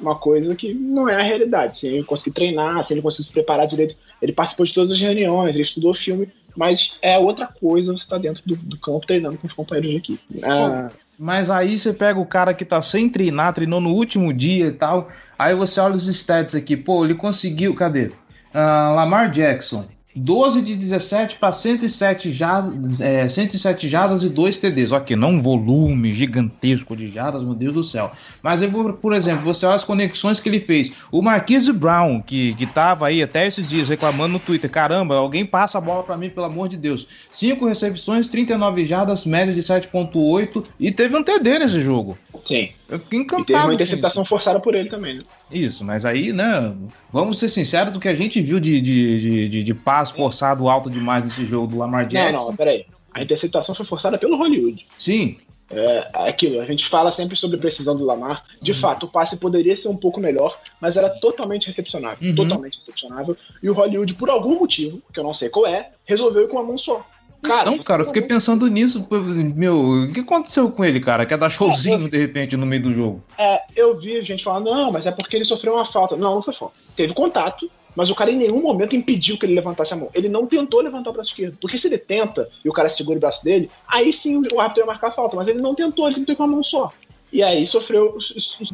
uma 0.00 0.14
coisa 0.14 0.54
que 0.54 0.72
não 0.72 1.08
é 1.08 1.16
a 1.16 1.22
realidade. 1.22 1.80
Se 1.80 1.88
ele 1.88 2.04
conseguir 2.04 2.30
treinar, 2.30 2.84
se 2.84 2.94
ele 2.94 3.02
conseguir 3.02 3.24
se 3.24 3.32
preparar 3.32 3.66
direito, 3.66 3.96
ele 4.22 4.32
participou 4.32 4.64
de 4.64 4.72
todas 4.72 4.92
as 4.92 4.98
reuniões, 5.00 5.52
ele 5.52 5.62
estudou 5.62 5.92
filme, 5.92 6.28
mas 6.56 6.96
é 7.02 7.18
outra 7.18 7.48
coisa 7.48 7.90
você 7.90 8.04
estar 8.04 8.16
tá 8.16 8.22
dentro 8.22 8.40
do, 8.46 8.54
do, 8.54 8.78
campo 8.78 9.04
treinando 9.04 9.36
com 9.36 9.48
os 9.48 9.52
companheiros 9.52 9.90
de 9.90 9.96
equipe. 9.96 10.40
Ah, 10.44 10.90
Mas 11.18 11.50
aí 11.50 11.76
você 11.76 11.92
pega 11.92 12.20
o 12.20 12.24
cara 12.24 12.54
que 12.54 12.64
tá 12.64 12.80
sem 12.80 13.08
treinar, 13.08 13.52
treinou 13.52 13.80
no 13.80 13.90
último 13.90 14.32
dia 14.32 14.68
e 14.68 14.72
tal. 14.72 15.08
Aí 15.36 15.52
você 15.54 15.80
olha 15.80 15.96
os 15.96 16.06
stats 16.06 16.54
aqui, 16.54 16.76
pô, 16.76 17.04
ele 17.04 17.14
conseguiu. 17.14 17.74
Cadê? 17.74 18.06
Uh, 18.54 18.94
Lamar 18.94 19.28
Jackson. 19.28 19.86
12 20.14 20.62
de 20.62 20.74
17 20.74 21.36
para 21.36 21.52
107 21.52 22.32
jardas, 22.32 23.00
é, 23.00 23.28
107 23.28 23.88
jardas 23.88 24.22
e 24.24 24.28
2 24.28 24.58
TDs. 24.58 24.90
Ok, 24.90 25.14
não 25.16 25.30
um 25.30 25.40
volume 25.40 26.12
gigantesco 26.12 26.96
de 26.96 27.10
jardas, 27.10 27.42
meu 27.42 27.54
Deus 27.54 27.74
do 27.74 27.84
céu. 27.84 28.10
Mas, 28.42 28.60
eu, 28.60 28.70
por 28.94 29.12
exemplo, 29.12 29.42
você 29.42 29.64
olha 29.64 29.76
as 29.76 29.84
conexões 29.84 30.40
que 30.40 30.48
ele 30.48 30.60
fez. 30.60 30.92
O 31.12 31.22
Marquise 31.22 31.72
Brown, 31.72 32.20
que, 32.20 32.54
que 32.54 32.66
tava 32.66 33.06
aí 33.06 33.22
até 33.22 33.46
esses 33.46 33.68
dias 33.68 33.88
reclamando 33.88 34.32
no 34.32 34.40
Twitter: 34.40 34.68
caramba, 34.68 35.14
alguém 35.14 35.46
passa 35.46 35.78
a 35.78 35.80
bola 35.80 36.02
para 36.02 36.16
mim, 36.16 36.28
pelo 36.28 36.46
amor 36.46 36.68
de 36.68 36.76
Deus. 36.76 37.06
5 37.30 37.64
recepções, 37.66 38.28
39 38.28 38.84
jardas, 38.84 39.24
média 39.24 39.54
de 39.54 39.62
7,8 39.62 40.64
e 40.78 40.90
teve 40.90 41.16
um 41.16 41.22
TD 41.22 41.60
nesse 41.60 41.80
jogo. 41.82 42.18
Sim. 42.44 42.70
Eu 42.88 42.98
fiquei 42.98 43.20
encantado. 43.20 43.42
E 43.42 43.46
teve 43.46 43.64
uma 43.64 43.74
interceptação 43.74 44.24
forçada 44.24 44.58
por 44.58 44.74
ele 44.74 44.88
também, 44.88 45.14
né? 45.14 45.20
Isso, 45.50 45.84
mas 45.84 46.04
aí, 46.04 46.32
né? 46.32 46.74
Vamos 47.12 47.38
ser 47.38 47.48
sinceros 47.48 47.92
do 47.92 48.00
que 48.00 48.08
a 48.08 48.14
gente 48.14 48.40
viu 48.40 48.60
de, 48.60 48.80
de, 48.80 49.20
de, 49.20 49.48
de, 49.48 49.64
de 49.64 49.74
passo 49.74 50.14
forçado 50.14 50.68
alto 50.68 50.88
demais 50.88 51.24
nesse 51.24 51.44
jogo 51.44 51.66
do 51.66 51.78
Lamar 51.78 52.06
Jackson. 52.06 52.38
Não, 52.38 52.46
não, 52.46 52.56
peraí. 52.56 52.86
A 53.12 53.22
interceptação 53.22 53.74
foi 53.74 53.84
forçada 53.84 54.16
pelo 54.16 54.36
Hollywood. 54.36 54.86
Sim. 54.96 55.38
É 55.72 56.10
aquilo, 56.28 56.60
a 56.60 56.64
gente 56.64 56.88
fala 56.88 57.12
sempre 57.12 57.36
sobre 57.36 57.56
a 57.56 57.60
precisão 57.60 57.96
do 57.96 58.04
Lamar. 58.04 58.44
De 58.60 58.72
uhum. 58.72 58.78
fato, 58.78 59.06
o 59.06 59.08
passe 59.08 59.36
poderia 59.36 59.76
ser 59.76 59.88
um 59.88 59.96
pouco 59.96 60.18
melhor, 60.18 60.58
mas 60.80 60.96
era 60.96 61.08
totalmente 61.08 61.68
recepcionável. 61.68 62.28
Uhum. 62.28 62.34
Totalmente 62.34 62.76
recepcionável. 62.76 63.36
E 63.62 63.70
o 63.70 63.72
Hollywood, 63.72 64.14
por 64.14 64.28
algum 64.30 64.58
motivo, 64.58 65.00
que 65.12 65.20
eu 65.20 65.24
não 65.24 65.32
sei 65.32 65.48
qual 65.48 65.66
é, 65.66 65.90
resolveu 66.04 66.44
ir 66.44 66.48
com 66.48 66.58
a 66.58 66.62
mão 66.64 66.76
só. 66.76 67.06
Cara, 67.42 67.70
não, 67.70 67.78
cara, 67.78 68.02
eu 68.02 68.06
fiquei 68.06 68.22
pensando 68.22 68.66
nisso. 68.66 69.06
Meu, 69.54 69.80
o 69.80 70.12
que 70.12 70.20
aconteceu 70.20 70.70
com 70.70 70.84
ele, 70.84 71.00
cara? 71.00 71.24
Quer 71.24 71.38
dar 71.38 71.48
showzinho 71.48 72.08
de 72.08 72.18
repente 72.18 72.56
no 72.56 72.66
meio 72.66 72.82
do 72.82 72.92
jogo? 72.92 73.22
É, 73.38 73.62
eu 73.74 73.98
vi 73.98 74.22
gente 74.22 74.44
falando, 74.44 74.70
não, 74.70 74.92
mas 74.92 75.06
é 75.06 75.10
porque 75.10 75.36
ele 75.36 75.44
sofreu 75.44 75.74
uma 75.74 75.86
falta. 75.86 76.16
Não, 76.16 76.34
não 76.34 76.42
foi 76.42 76.52
falta. 76.52 76.74
Teve 76.94 77.14
contato, 77.14 77.70
mas 77.96 78.10
o 78.10 78.14
cara 78.14 78.30
em 78.30 78.36
nenhum 78.36 78.60
momento 78.60 78.94
impediu 78.94 79.38
que 79.38 79.46
ele 79.46 79.54
levantasse 79.54 79.92
a 79.94 79.96
mão. 79.96 80.10
Ele 80.14 80.28
não 80.28 80.46
tentou 80.46 80.80
levantar 80.80 81.10
o 81.10 81.12
braço 81.12 81.30
esquerdo. 81.30 81.56
Porque 81.60 81.78
se 81.78 81.86
ele 81.86 81.98
tenta 81.98 82.48
e 82.64 82.68
o 82.68 82.72
cara 82.72 82.88
segura 82.88 83.16
o 83.16 83.20
braço 83.20 83.42
dele, 83.42 83.70
aí 83.88 84.12
sim 84.12 84.42
o 84.52 84.60
árbitro 84.60 84.82
ia 84.82 84.86
marcar 84.86 85.08
a 85.08 85.12
falta. 85.12 85.36
Mas 85.36 85.48
ele 85.48 85.62
não 85.62 85.74
tentou, 85.74 86.06
ele 86.06 86.16
tentou 86.16 86.36
com 86.36 86.42
a 86.42 86.48
mão 86.48 86.62
só. 86.62 86.92
E 87.32 87.42
aí 87.42 87.66
sofreu, 87.66 88.18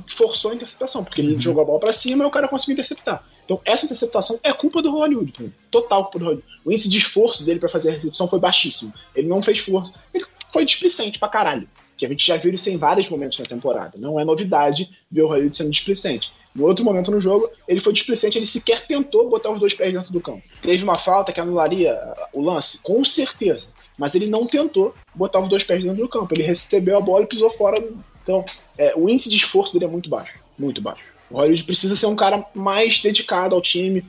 forçou 0.09 0.51
a 0.51 0.55
interceptação, 0.55 1.05
porque 1.05 1.21
ele 1.21 1.35
uhum. 1.35 1.41
jogou 1.41 1.63
a 1.63 1.67
bola 1.67 1.81
para 1.81 1.93
cima 1.93 2.25
e 2.25 2.27
o 2.27 2.31
cara 2.31 2.49
conseguiu 2.49 2.75
interceptar. 2.75 3.25
Então, 3.45 3.61
essa 3.65 3.85
interceptação 3.85 4.41
é 4.43 4.53
culpa 4.53 4.83
do 4.83 4.91
Hollywood, 4.91 5.53
total 5.71 6.05
culpa 6.05 6.19
do 6.19 6.25
Hollywood. 6.25 6.49
O 6.65 6.73
índice 6.73 6.89
de 6.89 6.99
esforço 6.99 7.45
dele 7.45 7.61
para 7.61 7.69
fazer 7.69 7.91
a 7.91 7.93
recepção 7.93 8.27
foi 8.27 8.39
baixíssimo. 8.39 8.93
Ele 9.15 9.29
não 9.29 9.43
fez 9.43 9.59
força. 9.59 9.93
Ele 10.13 10.25
foi 10.53 10.65
displicente 10.65 11.19
pra 11.19 11.29
caralho. 11.29 11.69
Que 11.97 12.05
a 12.05 12.09
gente 12.09 12.27
já 12.27 12.37
viu 12.37 12.53
isso 12.53 12.69
em 12.69 12.77
vários 12.77 13.09
momentos 13.09 13.39
na 13.39 13.45
temporada. 13.45 13.97
Não 13.97 14.19
é 14.19 14.25
novidade 14.25 14.91
ver 15.11 15.23
o 15.23 15.29
Hollywood 15.29 15.57
sendo 15.57 15.71
displicente. 15.71 16.33
No 16.57 16.65
outro 16.65 16.83
momento 16.83 17.11
no 17.11 17.21
jogo, 17.21 17.51
ele 17.69 17.81
foi 17.81 17.93
displicente, 17.93 18.39
ele 18.39 18.47
sequer 18.47 18.87
tentou 18.87 19.29
botar 19.29 19.51
os 19.51 19.61
dois 19.61 19.75
pés 19.75 19.93
dentro 19.93 20.11
do 20.11 20.21
campo. 20.21 20.43
Teve 20.63 20.83
uma 20.83 20.99
falta 20.99 21.31
que 21.31 21.39
anularia 21.39 21.99
o 22.33 22.41
lance? 22.43 22.79
Com 22.79 23.05
certeza. 23.05 23.69
Mas 23.99 24.15
ele 24.15 24.27
não 24.27 24.47
tentou 24.47 24.95
botar 25.15 25.41
os 25.41 25.49
dois 25.49 25.63
pés 25.63 25.85
dentro 25.85 26.03
do 26.03 26.09
campo. 26.09 26.33
Ele 26.35 26.43
recebeu 26.43 26.97
a 26.97 27.01
bola 27.01 27.25
e 27.25 27.27
pisou 27.27 27.51
fora. 27.51 27.83
Então, 28.27 28.45
é, 28.77 28.93
o 28.97 29.09
índice 29.09 29.31
de 29.31 29.37
esforço 29.37 29.73
dele 29.73 29.85
é 29.85 29.89
muito 29.89 30.11
baixo. 30.11 30.41
Muito 30.59 30.83
baixo. 30.83 31.05
O 31.31 31.37
Hollywood 31.37 31.63
precisa 31.63 31.95
ser 31.95 32.07
um 32.07 32.17
cara 32.17 32.45
mais 32.53 33.01
dedicado 33.01 33.55
ao 33.55 33.61
time, 33.61 34.05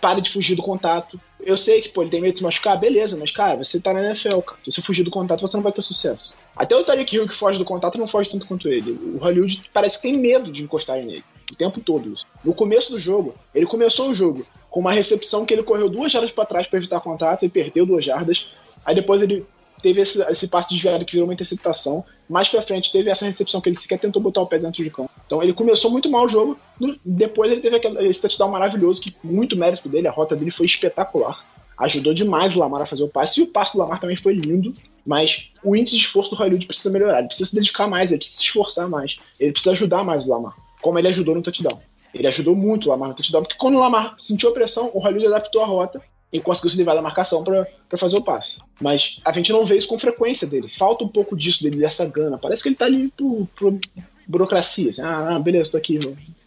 para 0.00 0.20
de 0.20 0.30
fugir 0.30 0.54
do 0.54 0.62
contato. 0.62 1.20
Eu 1.40 1.56
sei 1.56 1.82
que 1.82 1.88
pô, 1.88 2.02
ele 2.02 2.10
tem 2.10 2.20
medo 2.20 2.32
de 2.32 2.38
se 2.38 2.44
machucar, 2.44 2.78
beleza, 2.78 3.16
mas 3.16 3.30
cara, 3.30 3.56
você 3.56 3.78
tá 3.78 3.92
na 3.92 4.04
NFL, 4.04 4.40
cara. 4.40 4.58
Se 4.64 4.72
você 4.72 4.82
fugir 4.82 5.02
do 5.02 5.10
contato, 5.10 5.40
você 5.40 5.56
não 5.56 5.62
vai 5.62 5.72
ter 5.72 5.82
sucesso. 5.82 6.32
Até 6.56 6.76
o 6.76 6.84
Tarek 6.84 7.14
Hill 7.14 7.28
que 7.28 7.34
foge 7.34 7.58
do 7.58 7.64
contato 7.64 7.98
não 7.98 8.08
foge 8.08 8.30
tanto 8.30 8.46
quanto 8.46 8.68
ele. 8.68 8.92
O 8.92 9.18
Hollywood 9.18 9.62
parece 9.72 9.96
que 9.96 10.02
tem 10.02 10.18
medo 10.18 10.50
de 10.50 10.62
encostar 10.62 10.96
nele 10.96 11.24
o 11.50 11.54
tempo 11.54 11.80
todo. 11.80 12.14
No 12.44 12.54
começo 12.54 12.90
do 12.90 12.98
jogo, 12.98 13.34
ele 13.54 13.66
começou 13.66 14.10
o 14.10 14.14
jogo 14.14 14.44
com 14.68 14.80
uma 14.80 14.92
recepção 14.92 15.46
que 15.46 15.54
ele 15.54 15.62
correu 15.62 15.88
duas 15.88 16.10
jardas 16.10 16.30
para 16.30 16.44
trás 16.44 16.66
para 16.66 16.78
evitar 16.78 17.00
contato 17.00 17.44
e 17.44 17.48
perdeu 17.48 17.86
duas 17.86 18.04
jardas. 18.04 18.48
Aí 18.84 18.94
depois 18.94 19.22
ele 19.22 19.46
teve 19.80 20.00
esse, 20.00 20.20
esse 20.22 20.48
passe 20.48 20.70
desviado 20.70 21.04
que 21.04 21.12
virou 21.12 21.28
uma 21.28 21.34
interceptação. 21.34 22.04
Mais 22.28 22.48
pra 22.48 22.62
frente 22.62 22.90
teve 22.90 23.10
essa 23.10 23.24
recepção 23.24 23.60
que 23.60 23.68
ele 23.68 23.78
sequer 23.78 23.98
tentou 23.98 24.20
botar 24.20 24.42
o 24.42 24.46
pé 24.46 24.58
dentro 24.58 24.82
de 24.82 24.90
campo. 24.90 25.10
Então 25.26 25.42
ele 25.42 25.52
começou 25.52 25.90
muito 25.90 26.10
mal 26.10 26.26
o 26.26 26.28
jogo. 26.28 26.58
Depois 27.04 27.52
ele 27.52 27.60
teve 27.60 27.76
aquele, 27.76 28.06
esse 28.06 28.20
touchdown 28.20 28.50
maravilhoso, 28.50 29.00
que 29.00 29.14
muito 29.22 29.56
mérito 29.56 29.88
dele, 29.88 30.08
a 30.08 30.10
rota 30.10 30.34
dele 30.34 30.50
foi 30.50 30.66
espetacular. 30.66 31.44
Ajudou 31.78 32.14
demais 32.14 32.56
o 32.56 32.58
Lamar 32.58 32.82
a 32.82 32.86
fazer 32.86 33.02
o 33.02 33.08
passe. 33.08 33.40
E 33.40 33.42
o 33.42 33.46
passe 33.48 33.74
do 33.74 33.78
Lamar 33.78 34.00
também 34.00 34.16
foi 34.16 34.34
lindo. 34.34 34.74
Mas 35.04 35.50
o 35.62 35.76
índice 35.76 35.96
de 35.96 36.02
esforço 36.02 36.30
do 36.30 36.36
Hollywood 36.36 36.66
precisa 36.66 36.90
melhorar. 36.90 37.18
Ele 37.18 37.28
precisa 37.28 37.50
se 37.50 37.54
dedicar 37.54 37.86
mais, 37.86 38.10
ele 38.10 38.18
precisa 38.18 38.38
se 38.38 38.44
esforçar 38.44 38.88
mais. 38.88 39.16
Ele 39.38 39.52
precisa 39.52 39.72
ajudar 39.72 40.02
mais 40.02 40.24
o 40.24 40.28
Lamar. 40.28 40.56
Como 40.80 40.98
ele 40.98 41.08
ajudou 41.08 41.34
no 41.34 41.42
touchdown. 41.42 41.80
Ele 42.12 42.26
ajudou 42.26 42.56
muito 42.56 42.86
o 42.86 42.88
Lamar 42.88 43.10
no 43.10 43.14
touchdown, 43.14 43.42
porque 43.42 43.58
quando 43.58 43.76
o 43.76 43.80
Lamar 43.80 44.14
sentiu 44.18 44.48
a 44.48 44.52
pressão, 44.52 44.90
o 44.94 44.98
Hollywood 44.98 45.26
adaptou 45.26 45.62
a 45.62 45.66
rota 45.66 46.02
e 46.32 46.40
conseguiu 46.40 46.70
se 46.70 46.76
livrar 46.76 46.96
da 46.96 47.02
marcação 47.02 47.42
para 47.42 47.66
fazer 47.98 48.16
o 48.16 48.22
passe. 48.22 48.58
Mas 48.80 49.18
a 49.24 49.32
gente 49.32 49.52
não 49.52 49.64
vê 49.64 49.76
isso 49.78 49.88
com 49.88 49.98
frequência 49.98 50.46
dele. 50.46 50.68
Falta 50.68 51.04
um 51.04 51.08
pouco 51.08 51.36
disso 51.36 51.62
dele, 51.62 51.78
dessa 51.78 52.04
gana. 52.06 52.36
Parece 52.36 52.62
que 52.62 52.68
ele 52.68 52.76
tá 52.76 52.84
ali 52.84 53.08
por, 53.16 53.48
por 53.56 53.78
burocracia. 54.26 54.90
Assim, 54.90 55.02
ah, 55.02 55.38
beleza, 55.38 55.70
tô 55.70 55.76
aqui, 55.76 55.98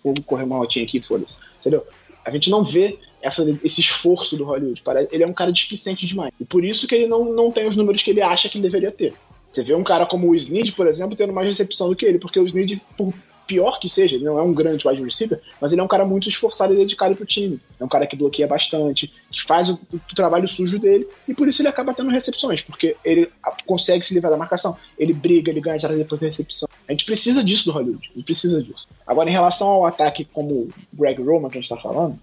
vou 0.04 0.14
correr 0.26 0.44
uma 0.44 0.58
rotinha 0.58 0.86
aqui, 0.86 1.02
foda-se. 1.02 1.38
Entendeu? 1.60 1.86
A 2.26 2.30
gente 2.32 2.50
não 2.50 2.64
vê 2.64 3.00
essa, 3.22 3.44
esse 3.64 3.82
esforço 3.82 4.36
do 4.38 4.44
Hollywood. 4.44 4.84
Ele 5.12 5.24
é 5.24 5.28
um 5.28 5.34
cara 5.34 5.52
displicente 5.52 6.06
demais. 6.06 6.34
E 6.40 6.46
por 6.46 6.64
isso 6.64 6.88
que 6.88 6.96
ele 6.96 7.08
não, 7.08 7.34
não 7.34 7.52
tem 7.52 7.68
os 7.68 7.76
números 7.76 8.04
que 8.04 8.12
ele 8.12 8.22
acha 8.22 8.50
que 8.50 8.58
ele 8.58 8.64
deveria 8.64 8.92
ter. 8.92 9.14
Você 9.52 9.64
vê 9.64 9.74
um 9.74 9.84
cara 9.84 10.06
como 10.06 10.30
o 10.30 10.36
Snead, 10.36 10.74
por 10.74 10.86
exemplo, 10.86 11.16
tendo 11.16 11.34
mais 11.34 11.48
recepção 11.48 11.90
do 11.90 11.96
que 11.96 12.06
ele, 12.06 12.20
porque 12.20 12.40
o 12.40 12.46
Snead, 12.46 12.80
por 12.96 13.14
pior 13.50 13.80
que 13.80 13.90
seja, 13.90 14.16
ele 14.16 14.26
não 14.26 14.38
é 14.38 14.44
um 14.44 14.54
grande 14.54 14.88
wide 14.88 15.04
receiver, 15.04 15.42
mas 15.60 15.72
ele 15.72 15.82
é 15.82 15.84
um 15.84 15.88
cara 15.88 16.06
muito 16.06 16.30
esforçado 16.30 16.72
e 16.72 16.78
dedicado 16.78 17.16
pro 17.16 17.26
time. 17.26 17.60
É 17.80 17.84
um 17.84 17.88
cara 17.88 18.06
que 18.06 18.16
bloqueia 18.16 18.48
bastante, 18.48 19.12
que 19.32 19.42
faz 19.42 19.70
o, 19.70 19.80
o 19.92 20.16
trabalho 20.16 20.48
sujo 20.48 20.78
dele, 20.78 21.08
e 21.28 21.34
por 21.34 21.48
isso 21.48 21.64
ele 21.64 21.68
acaba 21.68 21.92
tendo 21.92 22.12
recepções, 22.12 22.62
porque 22.62 22.96
ele 23.04 23.28
consegue 23.66 24.06
se 24.06 24.14
livrar 24.14 24.32
da 24.32 24.38
marcação, 24.38 24.78
ele 25.00 25.14
briga, 25.14 25.50
ele 25.50 25.60
ganha 25.60 25.80
jardas 25.80 25.98
depois 25.98 26.22
da 26.22 26.28
recepção. 26.28 26.70
A 26.88 26.92
gente 26.92 27.06
precisa 27.06 27.44
disso 27.44 27.66
do 27.66 27.72
Hollywood, 27.72 28.08
a 28.12 28.18
gente 28.18 28.26
precisa 28.26 28.62
disso. 28.62 28.88
Agora, 29.08 29.28
em 29.28 29.34
relação 29.34 29.68
ao 29.68 29.86
ataque 29.88 30.26
como 30.32 30.54
o 30.54 30.74
Greg 30.94 31.20
Roman, 31.20 31.50
que 31.50 31.58
a 31.58 31.62
gente 31.62 31.70
tá 31.70 31.78
falando, 31.78 32.20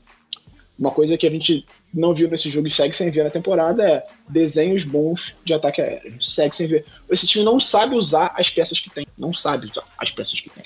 uma 0.79 0.93
coisa 0.93 1.19
que 1.19 1.27
a 1.27 1.31
gente 1.31 1.67
não 1.93 2.15
viu 2.15 2.29
nesse 2.29 2.51
jogo 2.51 2.69
e 2.69 2.71
segue 2.71 2.95
sem 2.95 3.11
ver 3.11 3.25
na 3.25 3.31
temporada 3.31 3.83
é 3.83 4.05
desenhos 4.29 4.85
bons 4.85 5.35
de 5.45 5.55
ataque 5.55 5.81
aéreo. 5.81 6.03
A 6.05 6.11
gente 6.11 6.31
segue 6.31 6.55
sem 6.55 6.67
ver. 6.67 6.85
Esse 7.11 7.27
time 7.27 7.45
não 7.45 7.59
sabe 7.59 7.97
usar 7.97 8.35
as 8.37 8.51
peças 8.51 8.79
que 8.79 8.91
tem. 8.91 9.07
Não 9.17 9.33
sabe 9.33 9.67
usar 9.67 9.85
as 9.97 10.11
peças 10.11 10.39
que 10.39 10.51
tem. 10.51 10.63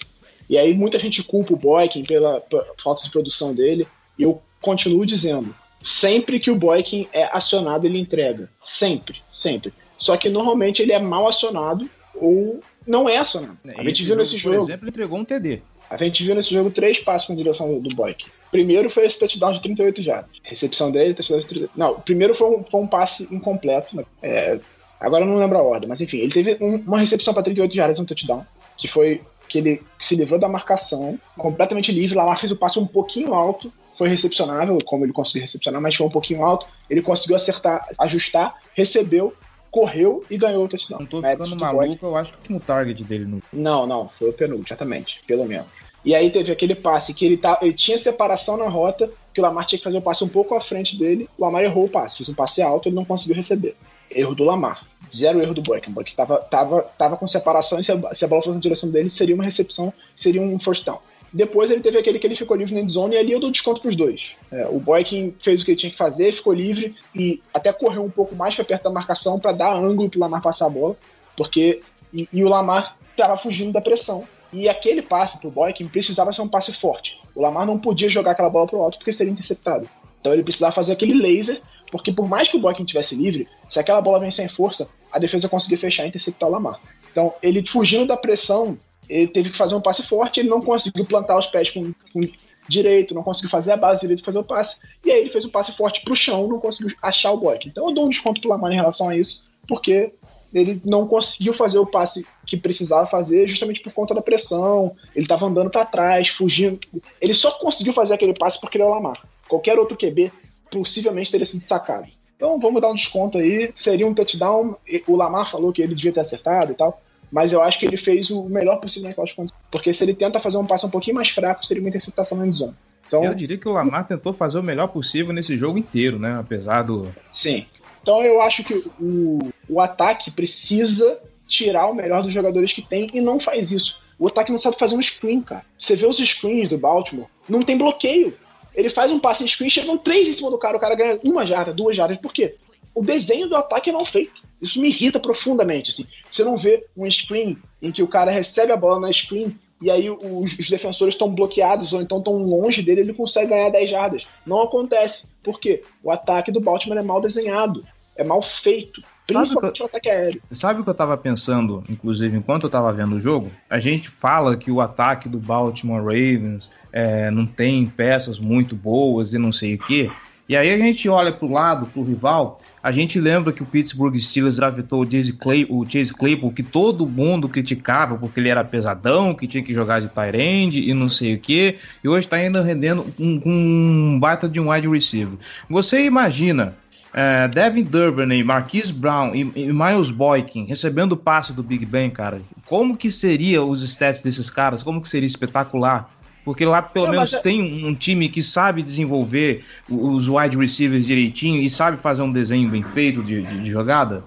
E 0.50 0.58
aí 0.58 0.74
muita 0.74 0.98
gente 0.98 1.22
culpa 1.22 1.54
o 1.54 1.56
Boykin 1.56 2.02
pela, 2.02 2.40
pela 2.40 2.66
falta 2.82 3.04
de 3.04 3.10
produção 3.10 3.54
dele. 3.54 3.86
E 4.18 4.24
eu 4.24 4.42
continuo 4.60 5.06
dizendo, 5.06 5.54
sempre 5.80 6.40
que 6.40 6.50
o 6.50 6.56
Boykin 6.56 7.06
é 7.12 7.24
acionado, 7.32 7.86
ele 7.86 8.00
entrega. 8.00 8.50
Sempre, 8.60 9.22
sempre. 9.28 9.72
Só 9.96 10.16
que 10.16 10.28
normalmente 10.28 10.82
ele 10.82 10.92
é 10.92 10.98
mal 10.98 11.28
acionado 11.28 11.88
ou 12.16 12.58
não 12.84 13.08
é 13.08 13.18
acionado. 13.18 13.56
É, 13.64 13.80
a 13.80 13.84
gente 13.84 14.02
viu 14.02 14.16
nesse 14.16 14.36
jogo. 14.36 14.56
Por 14.56 14.64
exemplo, 14.64 14.84
ele 14.84 14.90
entregou 14.90 15.18
um 15.20 15.24
TD. 15.24 15.62
A 15.88 15.96
gente 15.96 16.24
viu 16.24 16.34
nesse 16.34 16.50
jogo 16.52 16.68
três 16.68 16.98
passos 16.98 17.28
na 17.28 17.36
direção 17.36 17.78
do, 17.78 17.94
Boykin. 17.94 18.26
Primeiro 18.50 18.90
foi 18.90 19.06
esse 19.06 19.20
touchdown 19.20 19.52
de 19.52 19.62
38 19.62 20.02
jardas. 20.02 20.30
Recepção 20.42 20.90
dele, 20.90 21.14
touchdown 21.14 21.38
de 21.38 21.46
38. 21.46 21.72
Não, 21.76 21.92
o 21.92 22.00
primeiro 22.00 22.34
foi 22.34 22.48
um, 22.48 22.64
foi 22.64 22.80
um 22.80 22.86
passe 22.88 23.28
incompleto. 23.30 23.96
Né? 23.96 24.04
É, 24.20 24.58
agora 24.98 25.24
eu 25.24 25.28
não 25.28 25.38
lembro 25.38 25.58
a 25.58 25.62
ordem, 25.62 25.88
mas 25.88 26.00
enfim, 26.00 26.18
ele 26.18 26.32
teve 26.32 26.56
um, 26.60 26.74
uma 26.74 26.98
recepção 26.98 27.32
para 27.32 27.44
38 27.44 27.72
jardas, 27.72 27.98
um 28.00 28.04
touchdown, 28.04 28.44
que 28.76 28.88
foi 28.88 29.20
que 29.50 29.58
ele 29.58 29.82
se 30.00 30.14
livrou 30.14 30.38
da 30.38 30.48
marcação, 30.48 31.18
completamente 31.36 31.90
livre. 31.90 32.16
Lamar 32.16 32.38
fez 32.38 32.52
o 32.52 32.56
passe 32.56 32.78
um 32.78 32.86
pouquinho 32.86 33.34
alto, 33.34 33.70
foi 33.98 34.08
recepcionável, 34.08 34.78
como 34.86 35.04
ele 35.04 35.12
conseguiu 35.12 35.42
recepcionar, 35.42 35.82
mas 35.82 35.94
foi 35.94 36.06
um 36.06 36.10
pouquinho 36.10 36.44
alto. 36.44 36.66
Ele 36.88 37.02
conseguiu 37.02 37.34
acertar, 37.34 37.86
ajustar, 37.98 38.54
recebeu, 38.74 39.34
correu 39.70 40.24
e 40.30 40.38
ganhou 40.38 40.64
o 40.64 40.68
touchdown. 40.68 41.00
Não 41.00 41.06
tô 41.06 41.20
ficando 41.20 41.56
maluco, 41.56 42.06
eu 42.06 42.16
acho 42.16 42.32
que 42.38 42.54
o 42.54 42.60
target 42.60 43.02
dele. 43.02 43.24
No... 43.24 43.42
Não, 43.52 43.86
não, 43.86 44.08
foi 44.08 44.30
o 44.30 44.32
penúltimo, 44.32 44.66
exatamente, 44.68 45.20
pelo 45.26 45.44
menos. 45.44 45.66
E 46.04 46.14
aí 46.14 46.30
teve 46.30 46.50
aquele 46.50 46.74
passe 46.74 47.12
que 47.12 47.26
ele, 47.26 47.36
tá, 47.36 47.58
ele 47.60 47.74
tinha 47.74 47.98
separação 47.98 48.56
na 48.56 48.68
rota, 48.68 49.10
que 49.34 49.40
o 49.40 49.42
Lamar 49.42 49.66
tinha 49.66 49.78
que 49.78 49.84
fazer 49.84 49.98
o 49.98 50.02
passe 50.02 50.24
um 50.24 50.28
pouco 50.28 50.54
à 50.54 50.60
frente 50.60 50.96
dele, 50.96 51.28
o 51.36 51.44
Lamar 51.44 51.62
errou 51.62 51.84
o 51.84 51.88
passe, 51.90 52.16
fez 52.16 52.28
um 52.28 52.34
passe 52.34 52.62
alto, 52.62 52.88
ele 52.88 52.96
não 52.96 53.04
conseguiu 53.04 53.36
receber. 53.36 53.76
Erro 54.10 54.34
do 54.34 54.44
Lamar 54.44 54.89
zero 55.14 55.40
erro 55.40 55.54
do. 55.54 55.60
O 55.60 56.16
tava, 56.16 56.38
tava, 56.38 56.82
tava 56.96 57.16
com 57.16 57.26
separação 57.28 57.80
e 57.80 57.84
se 57.84 57.92
a, 57.92 58.14
se 58.14 58.24
a 58.24 58.28
bola 58.28 58.42
fosse 58.42 58.54
na 58.54 58.60
direção 58.60 58.90
dele, 58.90 59.10
seria 59.10 59.34
uma 59.34 59.44
recepção, 59.44 59.92
seria 60.16 60.42
um 60.42 60.58
first 60.58 60.84
down. 60.84 60.98
Depois 61.32 61.70
ele 61.70 61.80
teve 61.80 61.96
aquele 61.96 62.18
que 62.18 62.26
ele 62.26 62.34
ficou 62.34 62.56
livre 62.56 62.74
na 62.74 62.80
endzone 62.80 63.14
e 63.14 63.18
ali 63.18 63.32
eu 63.32 63.38
dou 63.38 63.50
desconto 63.50 63.80
pros 63.80 63.94
dois. 63.94 64.32
É, 64.50 64.66
o 64.66 64.80
Boykin 64.80 65.34
fez 65.38 65.62
o 65.62 65.64
que 65.64 65.70
ele 65.70 65.78
tinha 65.78 65.92
que 65.92 65.96
fazer, 65.96 66.32
ficou 66.32 66.52
livre 66.52 66.96
e 67.14 67.40
até 67.54 67.72
correu 67.72 68.02
um 68.02 68.10
pouco 68.10 68.34
mais 68.34 68.54
para 68.54 68.64
perto 68.64 68.84
da 68.84 68.90
marcação 68.90 69.38
para 69.38 69.52
dar 69.52 69.72
ângulo 69.72 70.10
pro 70.10 70.18
Lamar 70.18 70.42
passar 70.42 70.66
a 70.66 70.70
bola, 70.70 70.96
porque 71.36 71.82
e, 72.12 72.28
e, 72.32 72.42
o 72.42 72.48
Lamar 72.48 72.96
tava 73.16 73.36
fugindo 73.36 73.72
da 73.72 73.80
pressão. 73.80 74.24
E 74.52 74.68
aquele 74.68 75.02
passe 75.02 75.38
pro 75.38 75.50
Boykin 75.50 75.86
precisava 75.86 76.32
ser 76.32 76.42
um 76.42 76.48
passe 76.48 76.72
forte. 76.72 77.20
O 77.36 77.40
Lamar 77.40 77.64
não 77.64 77.78
podia 77.78 78.08
jogar 78.08 78.32
aquela 78.32 78.50
bola 78.50 78.66
pro 78.66 78.82
alto 78.82 78.98
porque 78.98 79.12
seria 79.12 79.32
interceptado. 79.32 79.88
Então 80.20 80.32
ele 80.32 80.42
precisava 80.42 80.72
fazer 80.72 80.92
aquele 80.92 81.14
laser, 81.14 81.62
porque 81.92 82.12
por 82.12 82.28
mais 82.28 82.48
que 82.48 82.56
o 82.56 82.60
Boykin 82.60 82.84
tivesse 82.84 83.14
livre, 83.14 83.48
se 83.70 83.78
aquela 83.78 84.00
bola 84.00 84.18
vem 84.18 84.32
sem 84.32 84.48
força, 84.48 84.88
a 85.12 85.18
defesa 85.18 85.48
conseguiu 85.48 85.78
fechar 85.78 86.04
e 86.04 86.08
interceptar 86.08 86.48
o 86.48 86.52
Lamar. 86.52 86.80
Então, 87.10 87.34
ele 87.42 87.66
fugindo 87.66 88.06
da 88.06 88.16
pressão, 88.16 88.78
ele 89.08 89.28
teve 89.28 89.50
que 89.50 89.56
fazer 89.56 89.74
um 89.74 89.80
passe 89.80 90.02
forte, 90.02 90.40
ele 90.40 90.48
não 90.48 90.60
conseguiu 90.60 91.04
plantar 91.04 91.36
os 91.36 91.46
pés 91.46 91.70
com, 91.70 91.92
com 92.12 92.20
direito, 92.68 93.14
não 93.14 93.22
conseguiu 93.22 93.50
fazer 93.50 93.72
a 93.72 93.76
base 93.76 94.00
direito 94.00 94.24
fazer 94.24 94.38
o 94.38 94.44
passe, 94.44 94.80
e 95.04 95.10
aí 95.10 95.20
ele 95.20 95.30
fez 95.30 95.44
um 95.44 95.50
passe 95.50 95.72
forte 95.72 96.02
pro 96.02 96.14
chão, 96.14 96.46
não 96.46 96.60
conseguiu 96.60 96.94
achar 97.02 97.32
o 97.32 97.38
bloco. 97.38 97.66
Então 97.66 97.88
eu 97.88 97.94
dou 97.94 98.06
um 98.06 98.08
desconto 98.08 98.40
pro 98.40 98.50
Lamar 98.50 98.70
em 98.72 98.76
relação 98.76 99.08
a 99.08 99.16
isso, 99.16 99.42
porque 99.66 100.12
ele 100.52 100.80
não 100.84 101.06
conseguiu 101.06 101.52
fazer 101.54 101.78
o 101.78 101.86
passe 101.86 102.26
que 102.46 102.56
precisava 102.56 103.06
fazer 103.06 103.46
justamente 103.48 103.80
por 103.80 103.92
conta 103.92 104.14
da 104.14 104.20
pressão. 104.20 104.96
Ele 105.14 105.24
estava 105.24 105.46
andando 105.46 105.70
para 105.70 105.84
trás, 105.84 106.28
fugindo. 106.28 106.78
Ele 107.20 107.34
só 107.34 107.52
conseguiu 107.52 107.92
fazer 107.92 108.14
aquele 108.14 108.34
passe 108.34 108.60
porque 108.60 108.76
ele 108.76 108.82
é 108.82 108.86
o 108.86 108.90
Lamar. 108.90 109.16
Qualquer 109.48 109.78
outro 109.78 109.96
QB 109.96 110.32
possivelmente 110.70 111.30
teria 111.30 111.46
sido 111.46 111.62
sacado. 111.62 112.08
Então 112.40 112.58
vamos 112.58 112.80
dar 112.80 112.88
um 112.88 112.94
desconto 112.94 113.36
aí. 113.36 113.70
Seria 113.74 114.06
um 114.06 114.14
touchdown. 114.14 114.74
O 115.06 115.14
Lamar 115.14 115.50
falou 115.50 115.70
que 115.74 115.82
ele 115.82 115.94
devia 115.94 116.10
ter 116.10 116.20
acertado 116.20 116.72
e 116.72 116.74
tal. 116.74 117.02
Mas 117.30 117.52
eu 117.52 117.60
acho 117.60 117.78
que 117.78 117.84
ele 117.84 117.98
fez 117.98 118.30
o 118.30 118.44
melhor 118.44 118.80
possível 118.80 119.10
naquelas 119.10 119.30
condições. 119.34 119.60
Porque 119.70 119.92
se 119.92 120.02
ele 120.02 120.14
tenta 120.14 120.40
fazer 120.40 120.56
um 120.56 120.64
passe 120.64 120.86
um 120.86 120.90
pouquinho 120.90 121.16
mais 121.16 121.28
fraco, 121.28 121.66
seria 121.66 121.82
uma 121.82 121.90
interceptação 121.90 122.38
na 122.38 122.50
zona. 122.50 122.74
Então, 123.06 123.22
eu 123.24 123.34
diria 123.34 123.58
que 123.58 123.68
o 123.68 123.72
Lamar 123.72 124.06
tentou 124.06 124.32
fazer 124.32 124.58
o 124.58 124.62
melhor 124.62 124.86
possível 124.86 125.34
nesse 125.34 125.54
jogo 125.58 125.76
inteiro, 125.76 126.18
né? 126.18 126.38
Apesar 126.40 126.82
do. 126.82 127.12
Sim. 127.30 127.66
Então 128.02 128.22
eu 128.22 128.40
acho 128.40 128.64
que 128.64 128.74
o, 128.98 129.50
o 129.68 129.78
ataque 129.78 130.30
precisa 130.30 131.18
tirar 131.46 131.88
o 131.88 131.94
melhor 131.94 132.22
dos 132.22 132.32
jogadores 132.32 132.72
que 132.72 132.80
tem 132.80 133.06
e 133.12 133.20
não 133.20 133.38
faz 133.38 133.70
isso. 133.70 134.00
O 134.18 134.28
ataque 134.28 134.50
não 134.50 134.58
sabe 134.58 134.78
fazer 134.78 134.94
um 134.94 135.02
screen, 135.02 135.42
cara. 135.42 135.64
Você 135.78 135.94
vê 135.94 136.06
os 136.06 136.16
screens 136.16 136.68
do 136.68 136.78
Baltimore, 136.78 137.26
não 137.46 137.62
tem 137.62 137.76
bloqueio. 137.76 138.34
Ele 138.80 138.90
faz 138.90 139.10
um 139.10 139.18
passe 139.18 139.44
em 139.44 139.46
screen, 139.46 139.70
chegam 139.70 139.96
três 139.96 140.28
em 140.28 140.32
cima 140.32 140.50
do 140.50 140.58
cara, 140.58 140.76
o 140.76 140.80
cara 140.80 140.94
ganha 140.94 141.20
uma 141.24 141.46
jarda, 141.46 141.72
duas 141.72 141.96
jardas. 141.96 142.16
Por 142.16 142.32
quê? 142.32 142.56
O 142.94 143.04
desenho 143.04 143.48
do 143.48 143.56
ataque 143.56 143.90
é 143.90 143.92
mal 143.92 144.04
feito. 144.04 144.42
Isso 144.60 144.80
me 144.80 144.88
irrita 144.88 145.20
profundamente. 145.20 145.90
Assim. 145.90 146.06
Você 146.30 146.44
não 146.44 146.58
vê 146.58 146.84
um 146.96 147.08
screen 147.10 147.56
em 147.80 147.92
que 147.92 148.02
o 148.02 148.08
cara 148.08 148.30
recebe 148.30 148.72
a 148.72 148.76
bola 148.76 149.00
na 149.00 149.12
screen 149.12 149.56
e 149.80 149.90
aí 149.90 150.10
os, 150.10 150.58
os 150.58 150.68
defensores 150.68 151.14
estão 151.14 151.34
bloqueados 151.34 151.92
ou 151.92 152.02
então 152.02 152.18
estão 152.18 152.36
longe 152.36 152.82
dele, 152.82 153.00
ele 153.00 153.14
consegue 153.14 153.48
ganhar 153.48 153.70
10 153.70 153.90
jardas. 153.90 154.26
Não 154.44 154.62
acontece. 154.62 155.26
Por 155.42 155.58
quê? 155.58 155.82
O 156.02 156.10
ataque 156.10 156.52
do 156.52 156.60
Baltimore 156.60 156.98
é 156.98 157.02
mal 157.02 157.20
desenhado, 157.20 157.86
é 158.14 158.22
mal 158.22 158.42
feito. 158.42 159.02
Principalmente 159.38 159.82
o 159.82 159.86
ataque 159.86 160.10
aéreo. 160.10 160.42
Sabe 160.50 160.80
o 160.80 160.84
que 160.84 160.90
eu 160.90 160.94
tava 160.94 161.16
pensando, 161.16 161.84
inclusive, 161.88 162.36
enquanto 162.36 162.64
eu 162.64 162.70
tava 162.70 162.92
vendo 162.92 163.16
o 163.16 163.20
jogo? 163.20 163.50
A 163.68 163.78
gente 163.78 164.08
fala 164.08 164.56
que 164.56 164.70
o 164.70 164.80
ataque 164.80 165.28
do 165.28 165.38
Baltimore 165.38 166.02
Ravens 166.02 166.70
é, 166.92 167.30
não 167.30 167.46
tem 167.46 167.86
peças 167.86 168.38
muito 168.38 168.74
boas 168.74 169.32
e 169.32 169.38
não 169.38 169.52
sei 169.52 169.74
o 169.74 169.78
quê. 169.78 170.10
E 170.50 170.56
aí 170.56 170.68
a 170.72 170.76
gente 170.76 171.08
olha 171.08 171.30
pro 171.32 171.48
lado, 171.48 171.86
pro 171.86 172.02
rival, 172.02 172.60
a 172.82 172.90
gente 172.90 173.20
lembra 173.20 173.52
que 173.52 173.62
o 173.62 173.66
Pittsburgh 173.66 174.16
Steelers 174.16 174.56
draftou 174.56 175.02
o 175.02 175.08
Chase, 175.08 175.32
Clay, 175.32 175.64
o 175.70 175.88
Chase 175.88 176.12
Claypool, 176.12 176.52
que 176.52 176.64
todo 176.64 177.06
mundo 177.06 177.48
criticava 177.48 178.18
porque 178.18 178.40
ele 178.40 178.48
era 178.48 178.64
pesadão, 178.64 179.32
que 179.32 179.46
tinha 179.46 179.62
que 179.62 179.72
jogar 179.72 180.00
de 180.00 180.08
tight 180.08 180.36
end 180.36 180.82
e 180.82 180.92
não 180.92 181.08
sei 181.08 181.36
o 181.36 181.38
que, 181.38 181.76
e 182.02 182.08
hoje 182.08 182.26
está 182.26 182.34
ainda 182.34 182.62
rendendo 182.62 183.06
um, 183.16 183.40
um 183.46 184.18
baita 184.18 184.48
de 184.48 184.58
um 184.58 184.72
wide 184.72 184.88
receiver. 184.88 185.38
Você 185.68 186.04
imagina 186.04 186.74
é, 187.12 187.48
Devin 187.48 187.82
Duvernay, 187.82 188.42
Marquise 188.42 188.92
Brown 188.92 189.34
e, 189.34 189.40
e 189.56 189.72
Miles 189.72 190.10
Boykin 190.10 190.64
recebendo 190.66 191.12
o 191.12 191.16
passe 191.16 191.52
do 191.52 191.62
Big 191.62 191.84
Ben, 191.84 192.10
cara, 192.10 192.40
como 192.66 192.96
que 192.96 193.10
seria 193.10 193.62
os 193.62 193.82
stats 193.82 194.22
desses 194.22 194.48
caras? 194.48 194.82
Como 194.82 195.00
que 195.00 195.08
seria 195.08 195.26
espetacular? 195.26 196.10
Porque 196.44 196.64
lá 196.64 196.80
pelo 196.80 197.06
não, 197.06 197.12
menos 197.12 197.32
é... 197.32 197.38
tem 197.38 197.84
um 197.84 197.94
time 197.94 198.28
que 198.28 198.42
sabe 198.42 198.82
desenvolver 198.82 199.64
os 199.88 200.28
wide 200.28 200.56
receivers 200.56 201.06
direitinho 201.06 201.60
e 201.60 201.68
sabe 201.68 201.96
fazer 201.96 202.22
um 202.22 202.32
desenho 202.32 202.68
bem 202.70 202.82
feito 202.82 203.22
de, 203.22 203.42
de, 203.42 203.62
de 203.62 203.70
jogada. 203.70 204.24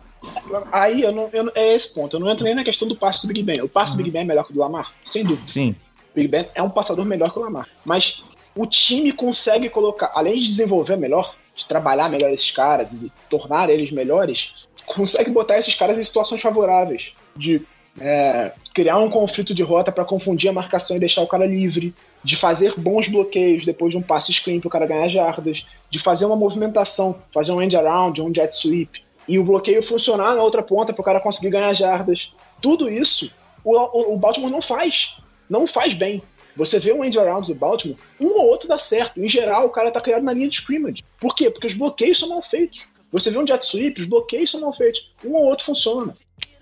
Aí 0.72 1.02
eu 1.02 1.12
não, 1.12 1.30
eu, 1.34 1.52
é 1.56 1.76
esse 1.76 1.93
ponto. 1.93 2.15
Eu 2.15 2.19
não 2.19 2.30
entro 2.30 2.46
nem 2.46 2.56
na 2.56 2.63
questão 2.63 2.88
do 2.88 2.96
passe 2.96 3.22
do 3.22 3.28
Big 3.28 3.43
Ben. 3.43 3.62
O 3.62 3.67
passe 3.67 3.91
uhum. 3.91 3.98
do 3.98 4.04
Big 4.04 4.12
Ben 4.12 4.22
é 4.22 4.26
melhor 4.26 4.46
que 4.46 4.52
o 4.52 4.54
do 4.54 4.60
Lamar, 4.60 4.93
sem 5.06 5.24
dúvida. 5.24 5.52
Sim. 5.52 5.76
O 6.12 6.15
Big 6.15 6.28
Ben 6.28 6.48
é 6.54 6.62
um 6.62 6.69
passador 6.69 7.06
melhor 7.06 7.32
que 7.32 7.39
o 7.39 7.41
Lamar. 7.41 7.67
Mas 7.84 8.24
o 8.56 8.65
time 8.65 9.12
consegue 9.12 9.69
colocar, 9.69 10.12
além 10.13 10.39
de 10.39 10.48
desenvolver 10.48 10.96
melhor, 10.96 11.36
de 11.56 11.66
trabalhar 11.66 12.10
melhor 12.10 12.32
esses 12.32 12.52
caras 12.52 12.92
e 12.92 13.12
tornar 13.30 13.70
eles 13.70 13.92
melhores, 13.92 14.54
consegue 14.86 15.30
botar 15.32 15.58
esses 15.58 15.76
caras 15.76 15.98
em 15.98 16.04
situações 16.04 16.42
favoráveis. 16.42 17.13
De 17.36 17.62
é, 18.00 18.52
criar 18.74 18.98
um 18.98 19.10
conflito 19.10 19.54
de 19.54 19.62
rota 19.62 19.92
para 19.92 20.06
confundir 20.06 20.50
a 20.50 20.54
marcação 20.54 20.96
e 20.96 21.00
deixar 21.00 21.22
o 21.22 21.28
cara 21.28 21.46
livre, 21.46 21.94
de 22.24 22.36
fazer 22.36 22.74
bons 22.78 23.08
bloqueios 23.08 23.66
depois 23.66 23.92
de 23.92 23.98
um 23.98 24.02
passe 24.02 24.32
screen 24.32 24.60
para 24.60 24.68
o 24.68 24.72
cara 24.72 24.86
ganhar 24.86 25.10
jardas, 25.10 25.66
de 25.89 26.00
fazer 26.00 26.26
uma 26.26 26.36
movimentação, 26.36 27.22
fazer 27.32 27.52
um 27.52 27.62
end 27.62 27.76
around, 27.76 28.22
um 28.22 28.34
jet 28.34 28.56
sweep, 28.56 29.04
e 29.28 29.38
o 29.38 29.44
bloqueio 29.44 29.84
funcionar 29.84 30.36
na 30.36 30.42
outra 30.42 30.63
ponta 30.63 30.94
para 30.94 31.02
o 31.02 31.06
cara 31.06 31.20
conseguir 31.20 31.50
ganhar 31.50 31.74
jardas. 31.74 32.34
Tudo 32.62 32.89
isso 32.89 33.32
o, 33.63 33.78
o, 33.78 34.13
o, 34.13 34.18
Baltimore 34.18 34.52
não 34.52 34.62
faz. 34.62 35.18
Não 35.50 35.66
faz 35.66 35.94
bem. 35.94 36.22
Você 36.56 36.80
vê 36.80 36.94
um 36.94 37.04
end 37.04 37.18
around 37.18 37.48
do 37.48 37.56
Baltimore, 37.56 37.98
um 38.20 38.28
ou 38.28 38.48
outro 38.48 38.68
dá 38.68 38.78
certo. 38.78 39.20
Em 39.20 39.28
geral, 39.28 39.66
o 39.66 39.72
cara 39.72 39.92
tá 39.92 40.00
criado 40.00 40.24
na 40.24 40.34
linha 40.34 40.50
de 40.50 40.56
scrimmage. 40.56 41.04
Por 41.20 41.36
quê? 41.36 41.50
Porque 41.50 41.68
os 41.68 41.74
bloqueios 41.74 42.20
são 42.20 42.30
mal 42.30 42.42
feitos. 42.42 42.88
Você 43.12 43.30
vê 43.30 43.38
um 43.38 43.48
jet 43.48 43.66
sweep, 43.66 44.02
os 44.02 44.08
bloqueios 44.08 44.52
são 44.52 44.62
mal 44.62 44.74
feitos. 44.74 45.12
Um 45.24 45.34
ou 45.34 45.46
outro 45.46 45.66
funciona. 45.66 46.16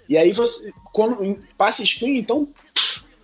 E 0.08 0.18
aí 0.18 0.34
você, 0.34 0.72
quando 0.92 1.40
passe 1.58 1.86
screen, 1.86 2.18
então 2.18 2.50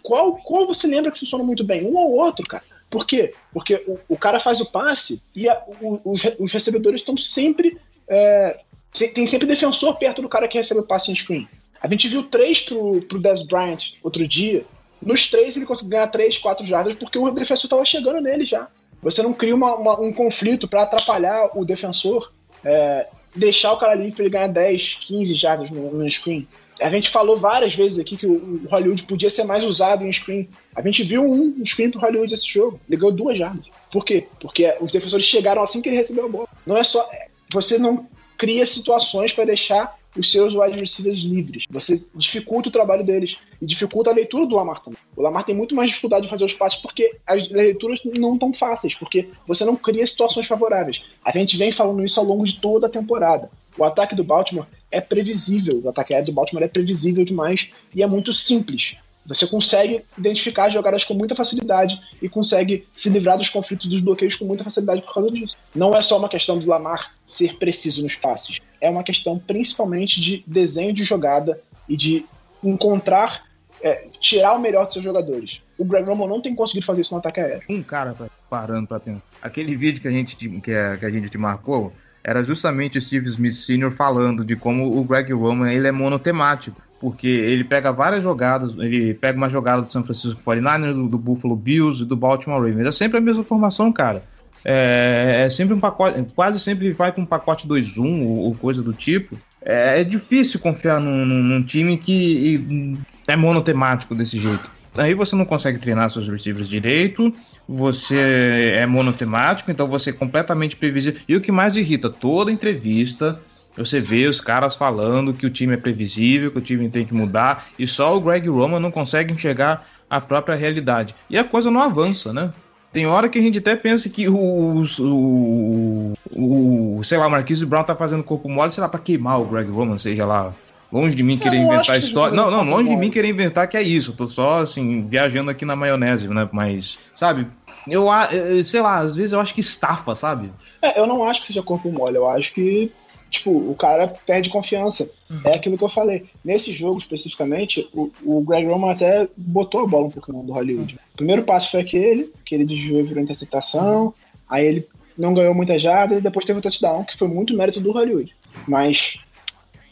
qual, 0.01 0.37
qual 0.37 0.65
você 0.65 0.87
lembra 0.87 1.11
que 1.11 1.19
funciona 1.19 1.43
muito 1.43 1.63
bem? 1.63 1.85
Um 1.85 1.97
ou 1.97 2.13
outro, 2.13 2.45
cara. 2.47 2.63
Por 2.89 3.05
quê? 3.05 3.33
Porque 3.51 3.83
o, 3.85 3.99
o 4.07 4.17
cara 4.17 4.39
faz 4.39 4.61
o 4.61 4.65
passe 4.65 5.21
e 5.35 5.49
a, 5.49 5.61
o, 5.81 5.99
os, 6.05 6.21
os, 6.39 6.49
recebedores 6.49 7.01
estão 7.01 7.17
sempre. 7.17 7.77
É, 8.07 8.61
tem, 8.93 9.11
tem, 9.11 9.27
sempre 9.27 9.45
defensor 9.45 9.97
perto 9.97 10.21
do 10.21 10.29
cara 10.29 10.47
que 10.47 10.57
recebe 10.57 10.79
o 10.79 10.87
passe 10.87 11.11
em 11.11 11.15
screen. 11.15 11.45
A 11.81 11.89
gente 11.89 12.07
viu 12.07 12.23
três 12.23 12.61
pro, 12.61 13.01
pro 13.01 13.19
Des 13.19 13.41
Bryant 13.41 13.95
outro 14.01 14.25
dia. 14.25 14.65
Nos 15.01 15.29
três 15.29 15.55
ele 15.55 15.65
conseguiu 15.65 15.91
ganhar 15.91 16.07
três, 16.07 16.37
quatro 16.37 16.65
jardas 16.65 16.95
porque 16.95 17.17
o 17.17 17.29
defensor 17.31 17.65
estava 17.65 17.85
chegando 17.85 18.21
nele 18.21 18.45
já. 18.45 18.67
Você 19.01 19.21
não 19.21 19.33
cria 19.33 19.55
uma, 19.55 19.75
uma, 19.75 19.99
um 19.99 20.11
conflito 20.11 20.67
para 20.67 20.83
atrapalhar 20.83 21.51
o 21.55 21.63
defensor, 21.63 22.31
é, 22.63 23.07
deixar 23.35 23.73
o 23.73 23.77
cara 23.77 23.93
livre 23.93 24.13
para 24.13 24.23
ele 24.23 24.33
ganhar 24.33 24.47
10, 24.47 24.97
15 25.01 25.33
jardas 25.35 25.69
no, 25.69 25.93
no 25.93 26.09
screen. 26.09 26.47
A 26.79 26.89
gente 26.89 27.09
falou 27.09 27.37
várias 27.37 27.73
vezes 27.73 27.97
aqui 27.97 28.15
que 28.17 28.27
o 28.27 28.61
Hollywood 28.69 29.03
podia 29.03 29.29
ser 29.29 29.43
mais 29.43 29.63
usado 29.63 30.05
em 30.05 30.13
screen. 30.13 30.47
A 30.75 30.81
gente 30.81 31.03
viu 31.03 31.23
um 31.23 31.65
screen 31.65 31.89
pro 31.89 31.99
Hollywood 31.99 32.33
esse 32.33 32.47
jogo. 32.47 32.79
Ele 32.87 32.97
ganhou 32.99 33.11
duas 33.11 33.37
jardas. 33.37 33.65
Por 33.91 34.05
quê? 34.05 34.27
Porque 34.39 34.75
os 34.79 34.91
defensores 34.91 35.25
chegaram 35.25 35.63
assim 35.63 35.81
que 35.81 35.89
ele 35.89 35.97
recebeu 35.97 36.25
a 36.25 36.29
bola. 36.29 36.47
Não 36.65 36.77
é 36.77 36.83
só. 36.83 37.09
Você 37.51 37.79
não 37.79 38.07
cria 38.37 38.65
situações 38.65 39.33
para 39.33 39.45
deixar 39.45 39.96
os 40.17 40.31
seus 40.31 40.55
wide 40.55 40.79
receivers 40.79 41.19
livres. 41.19 41.65
Você 41.69 42.03
dificulta 42.15 42.69
o 42.69 42.71
trabalho 42.71 43.03
deles 43.03 43.37
e 43.61 43.65
dificulta 43.65 44.09
a 44.09 44.13
leitura 44.13 44.45
do 44.45 44.55
Lamar 44.55 44.83
também. 44.83 44.99
O 45.15 45.21
Lamar 45.21 45.43
tem 45.43 45.55
muito 45.55 45.75
mais 45.75 45.89
dificuldade 45.89 46.23
de 46.23 46.29
fazer 46.29 46.43
os 46.45 46.53
passes 46.53 46.79
porque 46.79 47.17
as 47.25 47.49
leituras 47.49 47.99
não 48.17 48.33
estão 48.33 48.53
fáceis, 48.53 48.95
porque 48.95 49.29
você 49.47 49.63
não 49.65 49.75
cria 49.75 50.05
situações 50.05 50.47
favoráveis. 50.47 51.03
A 51.23 51.31
gente 51.31 51.57
vem 51.57 51.71
falando 51.71 52.03
isso 52.03 52.19
ao 52.19 52.25
longo 52.25 52.45
de 52.45 52.59
toda 52.59 52.87
a 52.87 52.89
temporada. 52.89 53.49
O 53.77 53.83
ataque 53.83 54.15
do 54.15 54.23
Baltimore 54.23 54.65
é 54.89 54.99
previsível. 54.99 55.81
O 55.83 55.89
ataque 55.89 56.13
aéreo 56.13 56.27
do 56.27 56.33
Baltimore 56.33 56.63
é 56.63 56.67
previsível 56.67 57.23
demais 57.23 57.69
e 57.93 58.01
é 58.01 58.07
muito 58.07 58.33
simples. 58.33 58.95
Você 59.27 59.45
consegue 59.45 60.01
identificar 60.17 60.65
as 60.65 60.73
jogadas 60.73 61.03
com 61.03 61.13
muita 61.13 61.35
facilidade 61.35 61.99
e 62.21 62.29
consegue 62.29 62.87
se 62.93 63.09
livrar 63.09 63.37
dos 63.37 63.49
conflitos 63.49 63.87
dos 63.87 63.99
bloqueios 63.99 64.35
com 64.35 64.45
muita 64.45 64.63
facilidade 64.63 65.01
por 65.01 65.13
causa 65.13 65.31
disso. 65.31 65.55
Não 65.75 65.93
é 65.95 66.01
só 66.01 66.17
uma 66.17 66.29
questão 66.29 66.57
do 66.57 66.67
Lamar 66.67 67.13
ser 67.25 67.57
preciso 67.57 68.01
nos 68.01 68.15
passes, 68.15 68.59
é 68.79 68.89
uma 68.89 69.03
questão 69.03 69.37
principalmente 69.37 70.21
de 70.21 70.43
desenho 70.47 70.93
de 70.93 71.03
jogada 71.03 71.59
e 71.89 71.97
de 71.97 72.25
encontrar, 72.63 73.43
é, 73.81 74.07
tirar 74.19 74.53
o 74.53 74.59
melhor 74.59 74.85
dos 74.85 74.93
seus 74.93 75.03
jogadores. 75.03 75.61
O 75.77 75.85
Greg 75.85 76.05
Roman 76.05 76.27
não 76.27 76.41
tem 76.41 76.55
conseguido 76.55 76.85
fazer 76.85 77.01
isso 77.01 77.13
no 77.13 77.19
ataque 77.19 77.39
aéreo. 77.39 77.63
Um 77.69 77.83
cara 77.83 78.15
parando 78.49 78.87
para 78.87 78.99
pensar. 78.99 79.23
Aquele 79.41 79.75
vídeo 79.75 80.01
que 80.01 80.07
a 80.07 80.11
gente 80.11 80.35
que 80.35 80.71
a, 80.71 80.97
que 80.97 81.05
a 81.05 81.09
gente 81.11 81.29
te 81.29 81.37
marcou, 81.37 81.93
era 82.23 82.43
justamente 82.43 82.97
o 82.97 83.01
Steve 83.01 83.27
Smith 83.29 83.53
Sr. 83.53 83.91
falando 83.91 84.43
de 84.43 84.55
como 84.55 84.99
o 84.99 85.03
Greg 85.03 85.31
Roman 85.33 85.71
ele 85.71 85.87
é 85.87 85.91
monotemático. 85.91 86.81
Porque 86.99 87.27
ele 87.27 87.63
pega 87.63 87.91
várias 87.91 88.23
jogadas, 88.23 88.73
ele 88.77 89.13
pega 89.13 89.37
uma 89.37 89.49
jogada 89.49 89.83
do 89.83 89.91
San 89.91 90.03
Francisco 90.03 90.41
49ers, 90.43 90.93
do, 90.93 91.07
do 91.07 91.17
Buffalo 91.17 91.55
Bills 91.55 92.01
e 92.01 92.05
do 92.05 92.15
Baltimore 92.15 92.59
Ravens. 92.59 92.87
É 92.87 92.91
sempre 92.91 93.17
a 93.17 93.21
mesma 93.21 93.43
formação, 93.43 93.91
cara. 93.91 94.23
É, 94.65 95.43
é, 95.45 95.49
sempre 95.49 95.73
um 95.73 95.79
pacote, 95.79 96.21
quase 96.35 96.59
sempre 96.59 96.91
vai 96.91 97.11
com 97.11 97.21
um 97.21 97.25
pacote 97.25 97.67
2-1 97.67 98.25
ou, 98.25 98.37
ou, 98.39 98.55
coisa 98.55 98.81
do 98.81 98.91
tipo. 98.91 99.37
É, 99.63 100.01
é 100.01 100.03
difícil 100.03 100.59
confiar 100.59 100.99
num, 100.99 101.25
num, 101.25 101.63
time 101.63 101.97
que 101.97 102.97
é 103.27 103.35
monotemático 103.35 104.13
desse 104.13 104.39
jeito. 104.39 104.69
Aí 104.95 105.13
você 105.13 105.35
não 105.35 105.45
consegue 105.45 105.77
treinar 105.77 106.09
seus 106.09 106.27
receivers 106.27 106.67
direito, 106.67 107.31
você 107.65 108.73
é 108.75 108.85
monotemático, 108.85 109.69
então 109.69 109.87
você 109.87 110.09
é 110.09 110.13
completamente 110.13 110.75
previsível. 110.75 111.21
E 111.29 111.35
o 111.35 111.41
que 111.41 111.51
mais 111.51 111.75
irrita, 111.75 112.09
toda 112.09 112.51
entrevista 112.51 113.39
você 113.77 114.01
vê 114.01 114.25
os 114.27 114.41
caras 114.41 114.75
falando 114.75 115.33
que 115.33 115.45
o 115.45 115.49
time 115.49 115.73
é 115.73 115.77
previsível, 115.77 116.51
que 116.51 116.57
o 116.57 116.61
time 116.61 116.89
tem 116.89 117.05
que 117.05 117.13
mudar, 117.13 117.67
e 117.77 117.87
só 117.87 118.15
o 118.15 118.21
Greg 118.21 118.47
Roman 118.49 118.79
não 118.79 118.91
consegue 118.91 119.33
enxergar 119.33 119.85
a 120.09 120.19
própria 120.19 120.55
realidade. 120.55 121.15
E 121.29 121.37
a 121.37 121.43
coisa 121.43 121.69
não 121.69 121.81
avança, 121.81 122.33
né? 122.33 122.51
Tem 122.91 123.05
hora 123.05 123.29
que 123.29 123.37
a 123.37 123.41
gente 123.41 123.59
até 123.59 123.75
pensa 123.75 124.09
que 124.09 124.27
o, 124.27 124.83
o, 124.99 126.13
o 126.31 127.03
sei 127.03 127.17
lá, 127.17 127.27
o 127.27 127.31
Marquise 127.31 127.65
Brown 127.65 127.83
tá 127.83 127.95
fazendo 127.95 128.23
corpo 128.23 128.49
mole, 128.49 128.71
sei 128.71 128.81
lá, 128.81 128.89
pra 128.89 128.99
queimar 128.99 129.39
o 129.41 129.45
Greg 129.45 129.69
Roman, 129.69 129.97
seja 129.97 130.25
lá 130.25 130.53
Longe 130.91 131.15
de 131.15 131.23
mim 131.23 131.37
querer 131.37 131.59
não 131.59 131.73
inventar 131.73 131.99
que 131.99 132.05
história. 132.05 132.35
Não, 132.35 132.49
não, 132.49 132.63
longe 132.63 132.89
de 132.89 132.95
mim 132.95 133.09
querer 133.09 133.29
inventar 133.29 133.67
que 133.67 133.75
é 133.75 133.81
isso. 133.81 134.11
Eu 134.11 134.15
tô 134.15 134.27
só, 134.27 134.59
assim, 134.59 135.05
viajando 135.05 135.51
aqui 135.51 135.65
na 135.65 135.75
maionese, 135.75 136.27
né? 136.29 136.47
Mas, 136.51 136.97
sabe? 137.13 137.45
Eu, 137.85 138.09
a- 138.09 138.29
eh, 138.31 138.63
sei 138.63 138.81
lá, 138.81 138.99
às 138.99 139.15
vezes 139.15 139.33
eu 139.33 139.39
acho 139.39 139.53
que 139.53 139.59
estafa, 139.59 140.15
sabe? 140.15 140.49
É, 140.81 140.99
eu 140.99 141.05
não 141.05 141.27
acho 141.27 141.41
que 141.41 141.47
seja 141.47 141.61
corpo 141.61 141.91
mole, 141.91 142.15
eu 142.15 142.27
acho 142.29 142.53
que, 142.53 142.91
tipo, 143.29 143.51
o 143.51 143.75
cara 143.75 144.07
perde 144.07 144.49
confiança. 144.49 145.09
É 145.43 145.55
aquilo 145.55 145.77
que 145.77 145.83
eu 145.83 145.89
falei. 145.89 146.25
Nesse 146.43 146.71
jogo 146.71 146.97
especificamente, 146.99 147.87
o, 147.93 148.09
o 148.23 148.41
Greg 148.41 148.65
Roman 148.67 148.91
até 148.91 149.27
botou 149.35 149.81
a 149.81 149.87
bola 149.87 150.07
um 150.07 150.11
pouco 150.11 150.31
do 150.31 150.53
Hollywood. 150.53 150.95
O 151.13 151.17
primeiro 151.17 151.43
passo 151.43 151.69
foi 151.71 151.81
aquele, 151.81 152.31
que 152.45 152.55
ele 152.55 152.65
desviou 152.65 152.99
e 152.99 153.03
virou 153.03 153.21
interceptação, 153.23 154.13
aí 154.49 154.65
ele 154.65 154.87
não 155.17 155.33
ganhou 155.33 155.53
muita 155.53 155.77
jarda 155.79 156.15
e 156.15 156.21
depois 156.21 156.45
teve 156.45 156.59
o 156.59 156.61
touchdown, 156.61 157.03
que 157.03 157.17
foi 157.17 157.27
muito 157.27 157.55
mérito 157.55 157.79
do 157.81 157.91
Hollywood. 157.91 158.33
Mas 158.67 159.19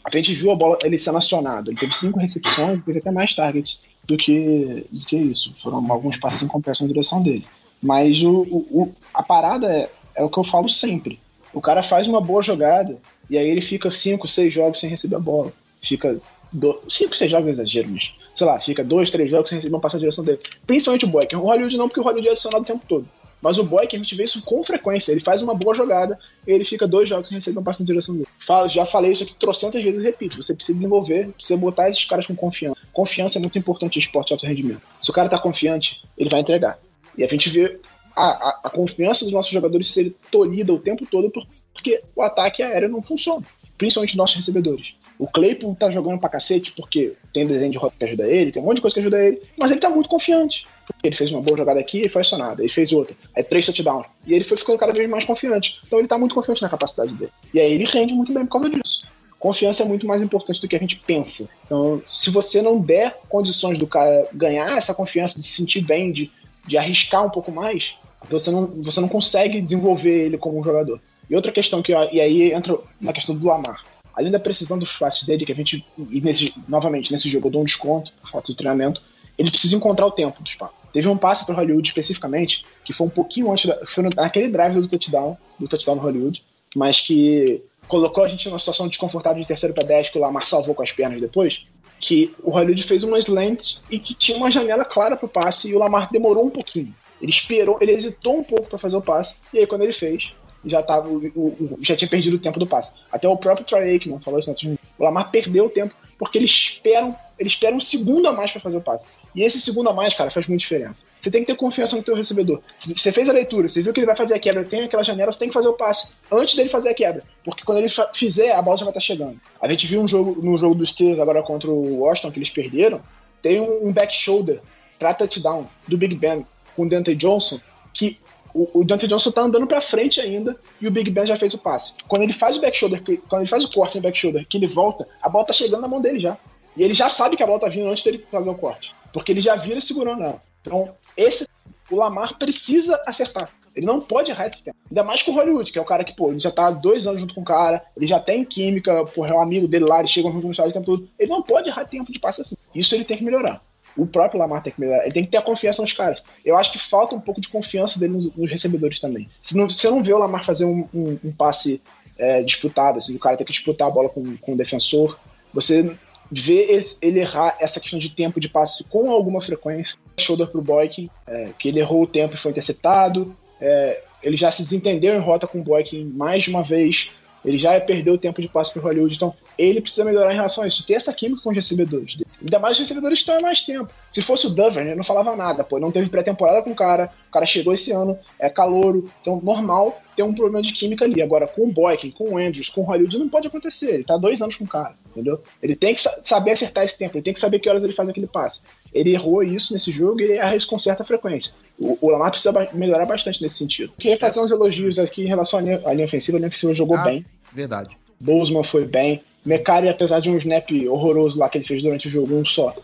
a 0.04 0.16
gente 0.16 0.32
viu 0.34 0.50
a 0.52 0.56
bola 0.56 0.78
ele 0.84 0.98
sendo 0.98 1.18
acionado. 1.18 1.70
Ele 1.70 1.78
teve 1.78 1.92
cinco 1.94 2.18
recepções, 2.20 2.84
teve 2.84 3.00
até 3.00 3.10
mais 3.10 3.34
targets 3.34 3.80
do 4.04 4.16
que, 4.16 4.86
do 4.90 5.04
que 5.04 5.16
isso. 5.16 5.52
Foram 5.60 5.90
alguns 5.92 6.16
passos 6.16 6.42
em 6.42 6.46
compensação 6.46 6.86
na 6.86 6.92
direção 6.92 7.22
dele. 7.22 7.44
Mas 7.82 8.22
o, 8.22 8.30
o- 8.42 8.66
o- 8.82 8.92
a 9.12 9.22
parada 9.22 9.66
é, 9.70 9.90
é 10.16 10.22
o 10.22 10.30
que 10.30 10.38
eu 10.38 10.44
falo 10.44 10.68
sempre. 10.68 11.18
O 11.56 11.60
cara 11.62 11.82
faz 11.82 12.06
uma 12.06 12.20
boa 12.20 12.42
jogada 12.42 12.98
e 13.30 13.38
aí 13.38 13.48
ele 13.48 13.62
fica 13.62 13.90
cinco, 13.90 14.28
seis 14.28 14.52
jogos 14.52 14.78
sem 14.78 14.90
receber 14.90 15.16
a 15.16 15.18
bola. 15.18 15.50
Fica. 15.80 16.18
Do, 16.52 16.82
cinco, 16.86 17.16
seis 17.16 17.30
jogos 17.30 17.48
é 17.48 17.52
exagero, 17.52 17.88
mas. 17.88 18.12
Sei 18.34 18.46
lá, 18.46 18.60
fica 18.60 18.84
dois, 18.84 19.10
três 19.10 19.30
jogos 19.30 19.48
sem 19.48 19.56
receber 19.56 19.74
uma 19.74 19.80
passe 19.80 19.94
na 19.94 20.00
direção 20.00 20.22
dele. 20.22 20.38
Principalmente 20.66 21.06
o 21.06 21.08
Boyker. 21.08 21.40
O 21.40 21.44
Hollywood 21.44 21.78
não, 21.78 21.88
porque 21.88 22.00
o 22.00 22.02
Hollywood 22.02 22.28
é 22.28 22.32
acionado 22.32 22.62
o 22.62 22.66
tempo 22.66 22.84
todo. 22.86 23.08
Mas 23.40 23.56
o 23.56 23.64
Boyker, 23.64 23.98
a 23.98 24.02
gente 24.02 24.14
vê 24.14 24.24
isso 24.24 24.42
com 24.42 24.62
frequência. 24.62 25.12
Ele 25.12 25.20
faz 25.20 25.40
uma 25.40 25.54
boa 25.54 25.74
jogada 25.74 26.18
e 26.46 26.52
ele 26.52 26.62
fica 26.62 26.86
dois 26.86 27.08
jogos 27.08 27.28
sem 27.28 27.38
receber 27.38 27.56
uma 27.56 27.64
passe 27.64 27.80
na 27.80 27.86
direção 27.86 28.14
dele. 28.14 28.28
Falo, 28.38 28.68
já 28.68 28.84
falei 28.84 29.12
isso 29.12 29.22
aqui 29.22 29.34
trocentas 29.36 29.82
vezes 29.82 29.98
e 29.98 30.04
repito. 30.04 30.36
Você 30.36 30.52
precisa 30.52 30.76
desenvolver, 30.76 31.28
precisa 31.28 31.58
botar 31.58 31.88
esses 31.88 32.04
caras 32.04 32.26
com 32.26 32.36
confiança. 32.36 32.76
Confiança 32.92 33.38
é 33.38 33.40
muito 33.40 33.58
importante 33.58 33.96
em 33.96 34.00
esporte 34.00 34.28
de 34.28 34.34
alto 34.34 34.44
rendimento. 34.44 34.82
Se 35.00 35.08
o 35.08 35.14
cara 35.14 35.30
tá 35.30 35.38
confiante, 35.38 36.02
ele 36.18 36.28
vai 36.28 36.40
entregar. 36.40 36.78
E 37.16 37.24
a 37.24 37.26
gente 37.26 37.48
vê 37.48 37.80
a, 38.16 38.60
a, 38.64 38.70
confiança 38.70 39.24
dos 39.24 39.32
nossos 39.32 39.52
jogadores 39.52 39.88
ser 39.92 40.14
tolhida 40.30 40.72
o 40.72 40.78
tempo 40.78 41.06
todo 41.06 41.30
por- 41.30 41.46
porque 41.72 42.02
o 42.14 42.22
ataque 42.22 42.62
aéreo 42.62 42.88
não 42.88 43.02
funciona. 43.02 43.44
Principalmente 43.76 44.10
os 44.10 44.16
nossos 44.16 44.36
recebedores. 44.36 44.94
O 45.18 45.26
Claypool 45.26 45.74
tá 45.74 45.90
jogando 45.90 46.18
pra 46.18 46.30
cacete 46.30 46.72
porque 46.72 47.12
tem 47.32 47.46
desenho 47.46 47.72
de 47.72 47.76
rota 47.76 47.94
que 47.98 48.04
ajuda 48.04 48.26
ele, 48.26 48.50
tem 48.50 48.62
um 48.62 48.64
monte 48.64 48.76
de 48.76 48.80
coisa 48.80 48.94
que 48.94 49.00
ajuda 49.00 49.22
ele, 49.22 49.42
mas 49.58 49.70
ele 49.70 49.80
tá 49.80 49.90
muito 49.90 50.08
confiante. 50.08 50.66
Ele 51.02 51.14
fez 51.14 51.30
uma 51.30 51.42
boa 51.42 51.58
jogada 51.58 51.78
aqui 51.78 52.02
e 52.06 52.08
foi 52.08 52.22
acionado. 52.22 52.62
Ele 52.62 52.70
fez 52.70 52.90
outra. 52.92 53.14
Aí 53.34 53.42
três 53.42 53.66
touchdowns. 53.66 54.06
E 54.26 54.32
ele 54.32 54.44
foi 54.44 54.56
ficando 54.56 54.78
cada 54.78 54.94
vez 54.94 55.08
mais 55.08 55.24
confiante. 55.24 55.78
Então 55.86 55.98
ele 55.98 56.08
tá 56.08 56.16
muito 56.16 56.34
confiante 56.34 56.62
na 56.62 56.70
capacidade 56.70 57.12
dele. 57.12 57.32
E 57.52 57.60
aí 57.60 57.72
ele 57.74 57.84
rende 57.84 58.14
muito 58.14 58.32
bem 58.32 58.46
por 58.46 58.52
causa 58.52 58.70
disso. 58.70 59.04
Confiança 59.38 59.82
é 59.82 59.86
muito 59.86 60.06
mais 60.06 60.22
importante 60.22 60.60
do 60.60 60.66
que 60.66 60.74
a 60.74 60.78
gente 60.78 60.96
pensa. 61.06 61.48
Então, 61.66 62.02
se 62.06 62.30
você 62.30 62.62
não 62.62 62.80
der 62.80 63.18
condições 63.28 63.78
do 63.78 63.86
cara 63.86 64.26
ganhar 64.32 64.78
essa 64.78 64.94
confiança, 64.94 65.38
de 65.38 65.44
se 65.44 65.52
sentir 65.52 65.82
bem, 65.82 66.10
de, 66.10 66.30
de 66.66 66.78
arriscar 66.78 67.24
um 67.24 67.30
pouco 67.30 67.52
mais, 67.52 67.94
você 68.30 68.50
não, 68.50 68.66
você 68.82 69.00
não 69.00 69.08
consegue 69.08 69.60
desenvolver 69.60 70.26
ele 70.26 70.38
como 70.38 70.58
um 70.58 70.64
jogador. 70.64 71.00
E 71.28 71.34
outra 71.34 71.52
questão 71.52 71.82
que 71.82 71.92
e 71.92 72.20
aí 72.20 72.52
entra 72.52 72.78
na 73.00 73.12
questão 73.12 73.34
do 73.34 73.46
Lamar. 73.46 73.84
Além 74.14 74.30
da 74.30 74.40
precisão 74.40 74.78
dos 74.78 74.96
passes 74.96 75.24
dele, 75.24 75.44
que 75.44 75.52
a 75.52 75.54
gente, 75.54 75.84
e 75.98 76.20
nesse, 76.20 76.54
novamente, 76.66 77.12
nesse 77.12 77.28
jogo 77.28 77.48
eu 77.48 77.52
dou 77.52 77.60
um 77.62 77.64
desconto 77.64 78.10
por 78.20 78.30
falta 78.30 78.50
de 78.50 78.56
treinamento, 78.56 79.02
ele 79.36 79.50
precisa 79.50 79.76
encontrar 79.76 80.06
o 80.06 80.10
tempo 80.10 80.42
dos 80.42 80.54
passes. 80.54 80.76
Teve 80.92 81.08
um 81.08 81.16
passe 81.18 81.44
para 81.44 81.54
Hollywood 81.54 81.86
especificamente, 81.86 82.64
que 82.82 82.92
foi 82.92 83.06
um 83.06 83.10
pouquinho 83.10 83.52
antes, 83.52 83.66
da, 83.66 83.78
foi 83.84 84.04
naquele 84.16 84.48
drive 84.48 84.80
do 84.80 84.88
touchdown, 84.88 85.36
do 85.58 85.68
touchdown 85.68 85.96
no 85.96 86.02
Hollywood, 86.02 86.42
mas 86.74 87.00
que 87.00 87.62
colocou 87.86 88.24
a 88.24 88.28
gente 88.28 88.48
numa 88.48 88.58
situação 88.58 88.88
desconfortável 88.88 89.40
de 89.42 89.46
terceiro 89.46 89.74
para 89.74 89.86
10, 89.86 90.08
que 90.08 90.18
o 90.18 90.20
Lamar 90.22 90.46
salvou 90.46 90.74
com 90.74 90.82
as 90.82 90.92
pernas 90.92 91.20
depois, 91.20 91.66
que 92.00 92.34
o 92.42 92.50
Hollywood 92.50 92.82
fez 92.82 93.02
uma 93.02 93.18
slant 93.18 93.78
e 93.90 93.98
que 93.98 94.14
tinha 94.14 94.38
uma 94.38 94.50
janela 94.50 94.84
clara 94.84 95.16
pro 95.16 95.28
passe 95.28 95.68
e 95.68 95.74
o 95.74 95.78
Lamar 95.78 96.08
demorou 96.10 96.46
um 96.46 96.50
pouquinho. 96.50 96.94
Ele 97.20 97.30
esperou, 97.30 97.78
ele 97.80 97.92
hesitou 97.92 98.38
um 98.38 98.44
pouco 98.44 98.68
para 98.68 98.78
fazer 98.78 98.96
o 98.96 99.02
passe, 99.02 99.36
e 99.52 99.58
aí 99.58 99.66
quando 99.66 99.82
ele 99.82 99.92
fez, 99.92 100.32
já 100.64 100.82
tava 100.82 101.08
o- 101.08 101.18
o- 101.36 101.78
já 101.80 101.94
tinha 101.96 102.08
perdido 102.08 102.34
o 102.36 102.40
tempo 102.40 102.58
do 102.58 102.66
passe. 102.66 102.90
Até 103.10 103.28
o 103.28 103.36
próprio 103.36 103.64
Troy 103.66 103.84
Aikman 103.90 104.20
falou 104.20 104.40
isso 104.40 104.50
antes 104.50 104.60
de 104.62 104.68
mim. 104.70 104.78
O 104.98 105.04
Lamar 105.04 105.30
perdeu 105.30 105.66
o 105.66 105.70
tempo 105.70 105.94
porque 106.18 106.38
eles 106.38 106.50
esperam, 106.50 107.14
eles 107.38 107.52
esperam 107.52 107.76
um 107.76 107.80
segundo 107.80 108.26
a 108.26 108.32
mais 108.32 108.50
para 108.50 108.60
fazer 108.60 108.76
o 108.76 108.80
passe. 108.80 109.06
E 109.34 109.42
esse 109.42 109.60
segundo 109.60 109.90
a 109.90 109.92
mais, 109.92 110.14
cara, 110.14 110.30
faz 110.30 110.46
muita 110.48 110.60
diferença. 110.62 111.04
Você 111.22 111.30
tem 111.30 111.42
que 111.42 111.46
ter 111.52 111.56
confiança 111.58 111.94
no 111.94 112.02
teu 112.02 112.14
recebedor. 112.16 112.62
Você 112.80 113.12
fez 113.12 113.28
a 113.28 113.32
leitura, 113.32 113.68
você 113.68 113.82
viu 113.82 113.92
que 113.92 114.00
ele 114.00 114.06
vai 114.06 114.16
fazer 114.16 114.32
a 114.32 114.38
quebra, 114.38 114.64
tem 114.64 114.82
aquela 114.82 115.02
janela, 115.04 115.30
você 115.30 115.38
tem 115.38 115.48
que 115.48 115.54
fazer 115.54 115.68
o 115.68 115.74
passe 115.74 116.08
antes 116.32 116.56
dele 116.56 116.70
fazer 116.70 116.88
a 116.88 116.94
quebra. 116.94 117.22
Porque 117.44 117.62
quando 117.62 117.78
ele 117.78 117.88
fizer, 118.14 118.52
a 118.52 118.62
bola 118.62 118.78
já 118.78 118.84
vai 118.86 118.92
estar 118.92 119.00
chegando. 119.00 119.38
A 119.60 119.68
gente 119.68 119.86
viu 119.86 120.00
um 120.00 120.08
jogo 120.08 120.40
no 120.42 120.56
jogo 120.56 120.74
dos 120.74 120.88
Steelers 120.88 121.20
agora 121.20 121.42
contra 121.42 121.70
o 121.70 121.98
Washington, 122.00 122.30
que 122.32 122.38
eles 122.38 122.48
perderam, 122.50 123.00
tem 123.42 123.60
um, 123.60 123.88
um 123.88 123.92
back 123.92 124.12
shoulder 124.14 124.60
pra 124.98 125.12
touchdown 125.12 125.66
do 125.86 125.98
Big 125.98 126.14
Ben 126.14 126.46
com 126.76 126.82
o 126.82 126.88
Dante 126.88 127.14
Johnson, 127.14 127.58
que 127.92 128.18
o, 128.54 128.80
o 128.80 128.84
Dante 128.84 129.08
Johnson 129.08 129.30
tá 129.30 129.42
andando 129.42 129.66
pra 129.66 129.80
frente 129.80 130.20
ainda 130.20 130.56
e 130.80 130.86
o 130.86 130.90
Big 130.90 131.10
Ben 131.10 131.26
já 131.26 131.36
fez 131.36 131.52
o 131.54 131.58
passe. 131.58 131.94
Quando 132.06 132.22
ele 132.22 132.32
faz 132.32 132.56
o 132.56 132.60
back 132.60 132.76
shoulder, 132.76 133.02
quando 133.28 133.42
ele 133.42 133.50
faz 133.50 133.64
o 133.64 133.70
corte 133.70 133.96
no 133.96 134.02
back 134.02 134.16
shoulder, 134.16 134.46
que 134.48 134.56
ele 134.56 134.66
volta, 134.66 135.06
a 135.20 135.28
bola 135.28 135.44
tá 135.44 135.52
chegando 135.52 135.82
na 135.82 135.88
mão 135.88 136.00
dele 136.00 136.18
já. 136.18 136.38
E 136.76 136.82
ele 136.82 136.94
já 136.94 137.08
sabe 137.08 137.36
que 137.36 137.42
a 137.42 137.46
bola 137.46 137.58
tá 137.58 137.68
vindo 137.68 137.88
antes 137.88 138.04
dele 138.04 138.24
fazer 138.30 138.48
o 138.48 138.54
corte. 138.54 138.94
Porque 139.12 139.32
ele 139.32 139.40
já 139.40 139.56
vira 139.56 139.80
segurando 139.80 140.22
ela. 140.22 140.42
Então, 140.60 140.90
esse 141.16 141.46
o 141.90 141.96
Lamar 141.96 142.36
precisa 142.38 143.00
acertar. 143.06 143.50
Ele 143.74 143.84
não 143.84 144.00
pode 144.00 144.30
errar 144.30 144.46
esse 144.46 144.62
tempo. 144.62 144.76
Ainda 144.90 145.04
mais 145.04 145.22
com 145.22 145.30
o 145.30 145.34
Hollywood, 145.34 145.70
que 145.70 145.78
é 145.78 145.82
o 145.82 145.84
cara 145.84 146.02
que, 146.02 146.14
pô, 146.16 146.30
ele 146.30 146.40
já 146.40 146.50
tá 146.50 146.68
há 146.68 146.70
dois 146.70 147.06
anos 147.06 147.20
junto 147.20 147.34
com 147.34 147.42
o 147.42 147.44
cara, 147.44 147.82
ele 147.94 148.06
já 148.06 148.18
tem 148.18 148.42
química, 148.42 149.04
porra, 149.04 149.30
é 149.30 149.34
um 149.34 149.40
amigo 149.40 149.68
dele 149.68 149.84
lá, 149.84 149.98
eles 149.98 150.10
chegam 150.10 150.32
junto 150.32 150.46
no 150.46 150.50
o 150.50 150.72
tempo 150.72 150.86
todo. 150.86 151.08
Ele 151.18 151.30
não 151.30 151.42
pode 151.42 151.68
errar 151.68 151.84
tempo 151.84 152.10
de 152.10 152.18
passe 152.18 152.40
assim. 152.40 152.56
Isso 152.74 152.94
ele 152.94 153.04
tem 153.04 153.18
que 153.18 153.24
melhorar. 153.24 153.62
O 153.96 154.06
próprio 154.06 154.38
Lamar 154.38 154.62
tem 154.62 154.72
que 154.72 154.80
melhorar. 154.80 155.04
Ele 155.04 155.12
tem 155.12 155.24
que 155.24 155.30
ter 155.30 155.38
a 155.38 155.42
confiança 155.42 155.80
nos 155.80 155.92
caras. 155.92 156.22
Eu 156.44 156.56
acho 156.56 156.70
que 156.72 156.78
falta 156.78 157.14
um 157.14 157.20
pouco 157.20 157.40
de 157.40 157.48
confiança 157.48 157.98
dele 157.98 158.12
nos, 158.14 158.36
nos 158.36 158.50
recebedores 158.50 159.00
também. 159.00 159.26
Se 159.40 159.56
não, 159.56 159.68
você 159.68 159.88
não 159.88 160.02
vê 160.02 160.12
o 160.12 160.18
Lamar 160.18 160.44
fazer 160.44 160.64
um, 160.64 160.86
um- 160.92 161.18
um 161.24 161.32
passe 161.32 161.80
é, 162.18 162.42
disputado, 162.42 162.98
assim, 162.98 163.14
o 163.14 163.18
cara 163.18 163.36
tem 163.36 163.46
que 163.46 163.52
disputar 163.52 163.88
a 163.88 163.90
bola 163.90 164.08
com, 164.08 164.36
com 164.38 164.52
o 164.52 164.56
defensor, 164.56 165.18
você 165.52 165.94
vê 166.30 166.82
ele 167.00 167.20
errar 167.20 167.56
essa 167.60 167.78
questão 167.78 167.98
de 167.98 168.10
tempo 168.10 168.40
de 168.40 168.48
passe 168.48 168.82
com 168.84 169.10
alguma 169.10 169.40
frequência. 169.40 169.96
Shoulder 170.18 170.48
pro 170.48 170.60
Boykin, 170.62 171.08
é, 171.26 171.50
que 171.58 171.68
ele 171.68 171.78
errou 171.78 172.02
o 172.02 172.06
tempo 172.06 172.34
e 172.34 172.38
foi 172.38 172.50
interceptado. 172.50 173.36
É, 173.60 174.02
ele 174.22 174.36
já 174.36 174.50
se 174.50 174.62
desentendeu 174.62 175.14
em 175.14 175.18
rota 175.20 175.46
com 175.46 175.60
o 175.60 175.62
Boykin 175.62 176.04
mais 176.04 176.42
de 176.44 176.50
uma 176.50 176.62
vez. 176.62 177.10
Ele 177.44 177.58
já 177.58 177.78
perdeu 177.80 178.14
o 178.14 178.18
tempo 178.18 178.42
de 178.42 178.48
passe 178.48 178.72
pro 178.72 178.82
Hollywood. 178.82 179.14
Então, 179.14 179.32
ele 179.58 179.80
precisa 179.80 180.04
melhorar 180.04 180.32
em 180.32 180.36
relação 180.36 180.64
a 180.64 180.68
isso. 180.68 180.84
Ter 180.86 180.94
essa 180.94 181.12
química 181.12 181.42
com 181.42 181.50
os 181.50 181.56
recebedores. 181.56 182.16
dele. 182.16 182.26
Ainda 182.40 182.58
mais 182.58 182.76
os 182.76 182.80
recebedores 182.82 183.18
estão 183.18 183.38
há 183.38 183.40
mais 183.40 183.62
tempo. 183.62 183.90
Se 184.12 184.20
fosse 184.20 184.46
o 184.46 184.50
Duvernay, 184.50 184.92
eu 184.92 184.96
não 184.96 185.04
falava 185.04 185.34
nada. 185.34 185.64
Pô, 185.64 185.78
não 185.78 185.90
teve 185.90 186.08
pré-temporada 186.10 186.62
com 186.62 186.70
o 186.70 186.74
cara. 186.74 187.10
O 187.28 187.32
cara 187.32 187.46
chegou 187.46 187.72
esse 187.72 187.90
ano, 187.92 188.18
é 188.38 188.48
calouro. 188.50 189.10
Então, 189.22 189.40
normal 189.42 190.00
ter 190.14 190.22
um 190.22 190.32
problema 190.34 190.62
de 190.62 190.72
química 190.72 191.04
ali. 191.04 191.20
Agora, 191.22 191.46
com 191.46 191.62
o 191.62 191.72
Boykin, 191.72 192.10
com 192.10 192.30
o 192.34 192.38
Andrews, 192.38 192.68
com 192.70 192.80
o 192.82 192.84
Hollywood, 192.84 193.18
não 193.18 193.28
pode 193.28 193.46
acontecer. 193.48 193.94
Ele 193.94 194.04
tá 194.04 194.16
dois 194.16 194.40
anos 194.42 194.56
com 194.56 194.64
o 194.64 194.68
cara, 194.68 194.94
entendeu? 195.10 195.42
Ele 195.62 195.74
tem 195.74 195.94
que 195.94 196.00
sa- 196.02 196.20
saber 196.22 196.52
acertar 196.52 196.84
esse 196.84 196.96
tempo. 196.98 197.16
Ele 197.16 197.24
tem 197.24 197.32
que 197.34 197.40
saber 197.40 197.58
que 197.58 197.68
horas 197.68 197.82
ele 197.82 197.92
faz 197.92 198.08
aquele 198.08 198.26
passe. 198.26 198.60
Ele 198.94 199.12
errou 199.12 199.42
isso 199.42 199.72
nesse 199.74 199.90
jogo 199.90 200.20
e 200.20 200.24
ele 200.24 200.32
erra 200.38 200.56
isso 200.56 200.66
com 200.68 200.78
certa 200.78 201.04
frequência. 201.04 201.52
O, 201.78 201.98
o 202.00 202.10
Lamar 202.10 202.30
precisa 202.30 202.50
ba- 202.52 202.68
melhorar 202.72 203.04
bastante 203.04 203.42
nesse 203.42 203.56
sentido. 203.58 203.92
Queria 203.98 204.18
fazer 204.18 204.40
uns 204.40 204.50
elogios 204.50 204.98
aqui 204.98 205.22
em 205.22 205.26
relação 205.28 205.58
à 205.58 205.62
linha, 205.62 205.82
à 205.84 205.92
linha 205.92 206.06
ofensiva. 206.06 206.36
A 206.36 206.40
linha 206.40 206.48
ofensiva 206.48 206.72
jogou 206.72 206.96
Ah. 206.96 207.04
bem. 207.04 207.24
Verdade. 207.52 207.96
Bozeman 208.18 208.62
foi 208.64 208.86
bem. 208.86 209.22
Mecari, 209.46 209.88
apesar 209.88 210.20
de 210.20 210.28
um 210.28 210.36
snap 210.36 210.68
horroroso 210.88 211.38
lá 211.38 211.48
que 211.48 211.58
ele 211.58 211.64
fez 211.64 211.82
durante 211.82 212.08
o 212.08 212.10
jogo, 212.10 212.34
um 212.34 212.44
só, 212.44 212.74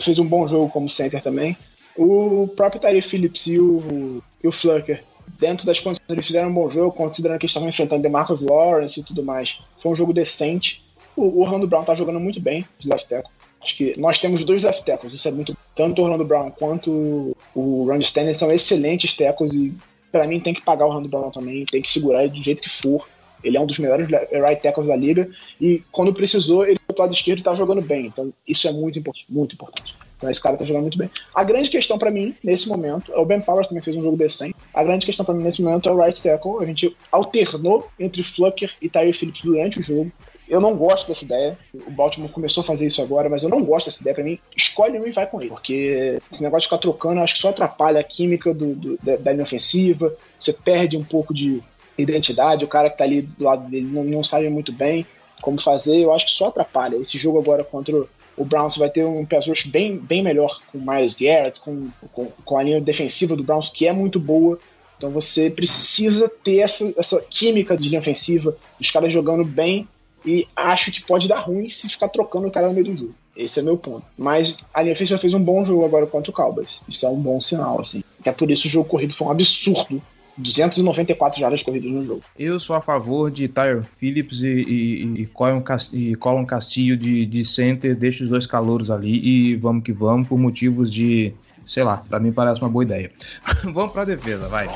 fez 0.00 0.18
um 0.18 0.26
bom 0.26 0.46
jogo 0.46 0.68
como 0.68 0.88
center 0.88 1.22
também. 1.22 1.56
O 1.96 2.46
próprio 2.54 2.80
Tyree 2.80 3.00
Phillips 3.00 3.46
e 3.46 3.58
o, 3.58 4.22
e 4.44 4.46
o 4.46 4.52
Flucker, 4.52 5.02
dentro 5.38 5.64
das 5.66 5.80
condições, 5.80 6.08
eles 6.08 6.26
fizeram 6.26 6.50
um 6.50 6.54
bom 6.54 6.68
jogo, 6.68 6.92
considerando 6.92 7.38
que 7.38 7.46
eles 7.46 7.50
estavam 7.50 7.68
enfrentando 7.68 8.02
DeMarcus 8.02 8.42
Lawrence 8.42 9.00
e 9.00 9.02
tudo 9.02 9.22
mais. 9.22 9.58
Foi 9.82 9.92
um 9.92 9.96
jogo 9.96 10.12
decente. 10.12 10.84
O, 11.16 11.40
Orlando 11.40 11.66
Brown 11.66 11.84
tá 11.84 11.94
jogando 11.94 12.20
muito 12.20 12.38
bem 12.38 12.66
de 12.78 12.88
left 12.88 13.08
tackle. 13.08 13.32
Acho 13.62 13.76
que 13.76 13.92
nós 13.98 14.18
temos 14.18 14.44
dois 14.44 14.62
left 14.62 14.84
tackles, 14.84 15.14
isso 15.14 15.26
é 15.26 15.30
muito. 15.30 15.56
Tanto 15.74 16.00
o 16.00 16.04
Orlando 16.04 16.24
Brown 16.24 16.50
quanto 16.50 17.36
o 17.54 17.84
Ron 17.84 17.98
Stanley 17.98 18.34
são 18.34 18.50
excelentes 18.50 19.14
tackles 19.14 19.52
e 19.52 19.74
pra 20.12 20.26
mim 20.26 20.40
tem 20.40 20.52
que 20.52 20.62
pagar 20.62 20.84
o 20.84 20.88
Orlando 20.88 21.08
Brown 21.08 21.30
também, 21.30 21.64
tem 21.64 21.82
que 21.82 21.92
segurar 21.92 22.24
ele 22.24 22.32
do 22.32 22.42
jeito 22.42 22.62
que 22.62 22.70
for. 22.70 23.06
Ele 23.42 23.56
é 23.56 23.60
um 23.60 23.66
dos 23.66 23.78
melhores 23.78 24.08
right 24.08 24.62
tackles 24.62 24.88
da 24.88 24.96
liga 24.96 25.28
e 25.60 25.82
quando 25.90 26.12
precisou, 26.12 26.66
ele 26.66 26.78
do 26.88 26.98
lado 27.00 27.12
esquerdo 27.14 27.42
tá 27.42 27.54
jogando 27.54 27.80
bem. 27.80 28.06
Então 28.06 28.32
isso 28.46 28.66
é 28.68 28.72
muito 28.72 28.98
importante, 28.98 29.26
muito 29.28 29.54
importante. 29.54 29.94
Então 30.16 30.28
esse 30.30 30.40
cara 30.40 30.56
tá 30.56 30.64
jogando 30.66 30.82
muito 30.82 30.98
bem. 30.98 31.10
A 31.34 31.42
grande 31.42 31.70
questão 31.70 31.96
pra 31.98 32.10
mim 32.10 32.34
nesse 32.44 32.68
momento, 32.68 33.10
é 33.12 33.16
o 33.18 33.24
Ben 33.24 33.40
Powers 33.40 33.68
também 33.68 33.82
fez 33.82 33.96
um 33.96 34.02
jogo 34.02 34.16
decente. 34.18 34.54
A 34.74 34.84
grande 34.84 35.06
questão 35.06 35.24
pra 35.24 35.34
mim 35.34 35.42
nesse 35.44 35.62
momento 35.62 35.88
é 35.88 35.92
o 35.92 35.98
right 36.02 36.20
tackle. 36.20 36.56
A 36.60 36.66
gente 36.66 36.94
alternou 37.10 37.88
entre 37.98 38.22
Flucker 38.22 38.70
e 38.82 38.88
Tyree 38.88 39.12
Phillips 39.14 39.42
durante 39.42 39.80
o 39.80 39.82
jogo. 39.82 40.12
Eu 40.46 40.60
não 40.60 40.76
gosto 40.76 41.06
dessa 41.06 41.24
ideia. 41.24 41.56
O 41.72 41.90
Baltimore 41.92 42.28
começou 42.30 42.62
a 42.62 42.64
fazer 42.64 42.86
isso 42.86 43.00
agora, 43.00 43.28
mas 43.30 43.44
eu 43.44 43.48
não 43.48 43.62
gosto 43.64 43.86
dessa 43.86 44.00
ideia. 44.02 44.14
Pra 44.14 44.24
mim, 44.24 44.38
escolhe 44.56 44.98
um 44.98 45.06
e 45.06 45.10
vai 45.12 45.24
com 45.26 45.40
ele. 45.40 45.48
Porque 45.50 46.18
esse 46.30 46.42
negócio 46.42 46.62
de 46.62 46.66
ficar 46.66 46.78
trocando, 46.78 47.20
acho 47.20 47.34
que 47.34 47.40
só 47.40 47.50
atrapalha 47.50 48.00
a 48.00 48.04
química 48.04 48.52
do, 48.52 48.74
do- 48.74 48.98
da, 49.02 49.14
da 49.16 49.30
linha 49.32 49.44
ofensiva. 49.44 50.12
Você 50.38 50.52
perde 50.52 50.96
um 50.96 51.04
pouco 51.04 51.32
de 51.32 51.62
identidade. 52.02 52.64
O 52.64 52.68
cara 52.68 52.90
que 52.90 52.98
tá 52.98 53.04
ali 53.04 53.22
do 53.22 53.44
lado 53.44 53.68
dele 53.68 53.88
não, 53.90 54.04
não 54.04 54.24
sabe 54.24 54.48
muito 54.48 54.72
bem. 54.72 55.06
como 55.42 55.60
fazer, 55.60 55.98
eu 55.98 56.12
acho 56.12 56.26
que 56.26 56.32
só 56.32 56.48
atrapalha. 56.48 56.96
Esse 56.96 57.16
jogo 57.16 57.38
agora 57.38 57.64
contra 57.64 58.06
o 58.36 58.44
Browns 58.44 58.76
vai 58.76 58.88
ter 58.88 59.04
um 59.04 59.24
pass 59.26 59.46
rush 59.46 59.66
bem, 59.66 59.98
bem 59.98 60.22
melhor 60.22 60.60
com 60.72 60.78
o 60.78 60.80
Miles 60.80 61.14
Garrett, 61.14 61.60
com, 61.60 61.88
com, 62.12 62.26
com, 62.44 62.58
a 62.58 62.62
linha 62.62 62.80
defensiva 62.80 63.36
do 63.36 63.42
Browns, 63.42 63.68
que 63.68 63.86
é 63.86 63.92
muito 63.92 64.18
boa. 64.18 64.58
Então 64.96 65.10
você 65.10 65.50
precisa 65.50 66.28
ter 66.28 66.60
essa, 66.60 66.92
essa 66.96 67.20
química 67.20 67.76
de 67.76 67.88
linha 67.88 68.00
ofensiva, 68.00 68.56
os 68.80 68.90
caras 68.90 69.12
jogando 69.12 69.44
bem, 69.44 69.86
e 70.24 70.46
acho 70.56 70.90
que 70.92 71.02
pode 71.02 71.28
dar 71.28 71.40
ruim 71.40 71.68
se 71.70 71.88
ficar 71.88 72.08
trocando 72.08 72.48
o 72.48 72.50
cara 72.50 72.68
no 72.68 72.74
meio 72.74 72.86
do 72.86 72.94
jogo. 72.94 73.14
Esse 73.36 73.60
é 73.60 73.62
meu 73.62 73.76
ponto. 73.76 74.04
Mas 74.16 74.56
a 74.72 74.82
linha 74.82 74.92
ofensiva 74.92 75.18
fez 75.18 75.32
um 75.34 75.42
bom 75.42 75.64
jogo 75.64 75.84
agora 75.84 76.06
contra 76.06 76.30
o 76.30 76.34
Cowboys. 76.34 76.80
Isso 76.88 77.06
é 77.06 77.08
um 77.08 77.20
bom 77.20 77.40
sinal, 77.40 77.80
assim. 77.80 78.02
Até 78.20 78.32
por 78.32 78.50
isso 78.50 78.68
o 78.68 78.70
jogo 78.70 78.88
corrido 78.88 79.14
foi 79.14 79.26
um 79.26 79.30
absurdo 79.30 80.02
294 80.40 81.40
jardas 81.40 81.62
corridas 81.62 81.90
no 81.90 82.04
jogo. 82.04 82.22
Eu 82.38 82.58
sou 82.58 82.76
a 82.76 82.80
favor 82.80 83.30
de 83.30 83.48
Tyre 83.48 83.82
Phillips 83.98 84.42
e, 84.42 84.46
e, 84.46 85.22
e, 85.22 85.26
Colin, 85.26 85.62
e 85.92 86.14
Colin 86.16 86.44
Castillo 86.44 86.96
de, 86.96 87.26
de 87.26 87.44
center, 87.44 87.94
deixa 87.94 88.24
os 88.24 88.30
dois 88.30 88.46
calouros 88.46 88.90
ali 88.90 89.20
e 89.24 89.56
vamos 89.56 89.84
que 89.84 89.92
vamos, 89.92 90.28
por 90.28 90.38
motivos 90.38 90.90
de, 90.90 91.32
sei 91.66 91.84
lá, 91.84 91.98
pra 91.98 92.18
mim 92.18 92.32
parece 92.32 92.60
uma 92.60 92.68
boa 92.68 92.84
ideia. 92.84 93.10
vamos 93.64 93.92
pra 93.92 94.04
defesa, 94.04 94.48
vai. 94.48 94.68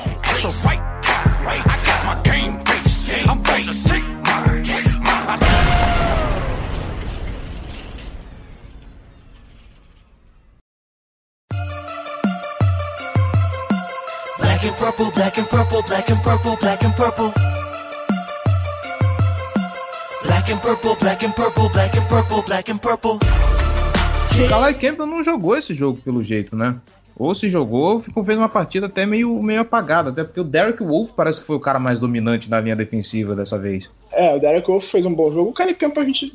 Black 14.64 14.72
and 14.72 14.78
purple, 14.78 15.10
black 15.10 15.38
and 15.38 15.46
purple, 15.46 15.82
black 15.82 16.10
and 16.10 16.22
purple, 16.22 16.56
black 16.56 16.84
and 16.86 16.92
purple. 16.96 17.32
Black 20.22 20.50
and 20.50 20.58
purple, 20.62 20.96
black 20.96 21.22
and 21.22 21.32
purple, 21.34 21.68
black 21.68 21.98
and 21.98 22.08
purple, 22.08 22.42
black 22.42 22.70
and 22.70 22.78
purple. 22.78 23.18
O 23.18 24.48
Calai 24.48 24.72
Campbell 24.72 25.04
não 25.04 25.22
jogou 25.22 25.54
esse 25.54 25.74
jogo 25.74 26.00
pelo 26.02 26.22
jeito, 26.22 26.56
né? 26.56 26.76
Ou 27.14 27.34
se 27.34 27.50
jogou, 27.50 28.00
ficou 28.00 28.24
fez 28.24 28.38
uma 28.38 28.48
partida 28.48 28.86
até 28.86 29.04
meio, 29.04 29.38
meio 29.42 29.60
apagada, 29.60 30.08
até 30.08 30.24
porque 30.24 30.40
o 30.40 30.44
Derek 30.44 30.82
Wolf 30.82 31.12
parece 31.12 31.40
que 31.40 31.46
foi 31.46 31.56
o 31.56 31.60
cara 31.60 31.78
mais 31.78 32.00
dominante 32.00 32.48
na 32.48 32.58
linha 32.58 32.74
defensiva 32.74 33.36
dessa 33.36 33.58
vez. 33.58 33.90
É, 34.12 34.34
o 34.34 34.40
Derek 34.40 34.66
Wolf 34.66 34.86
fez 34.86 35.04
um 35.04 35.12
bom 35.12 35.30
jogo. 35.30 35.50
O 35.50 35.52
Caleb 35.52 35.78
Campbell 35.78 36.02
a 36.02 36.06
gente. 36.06 36.34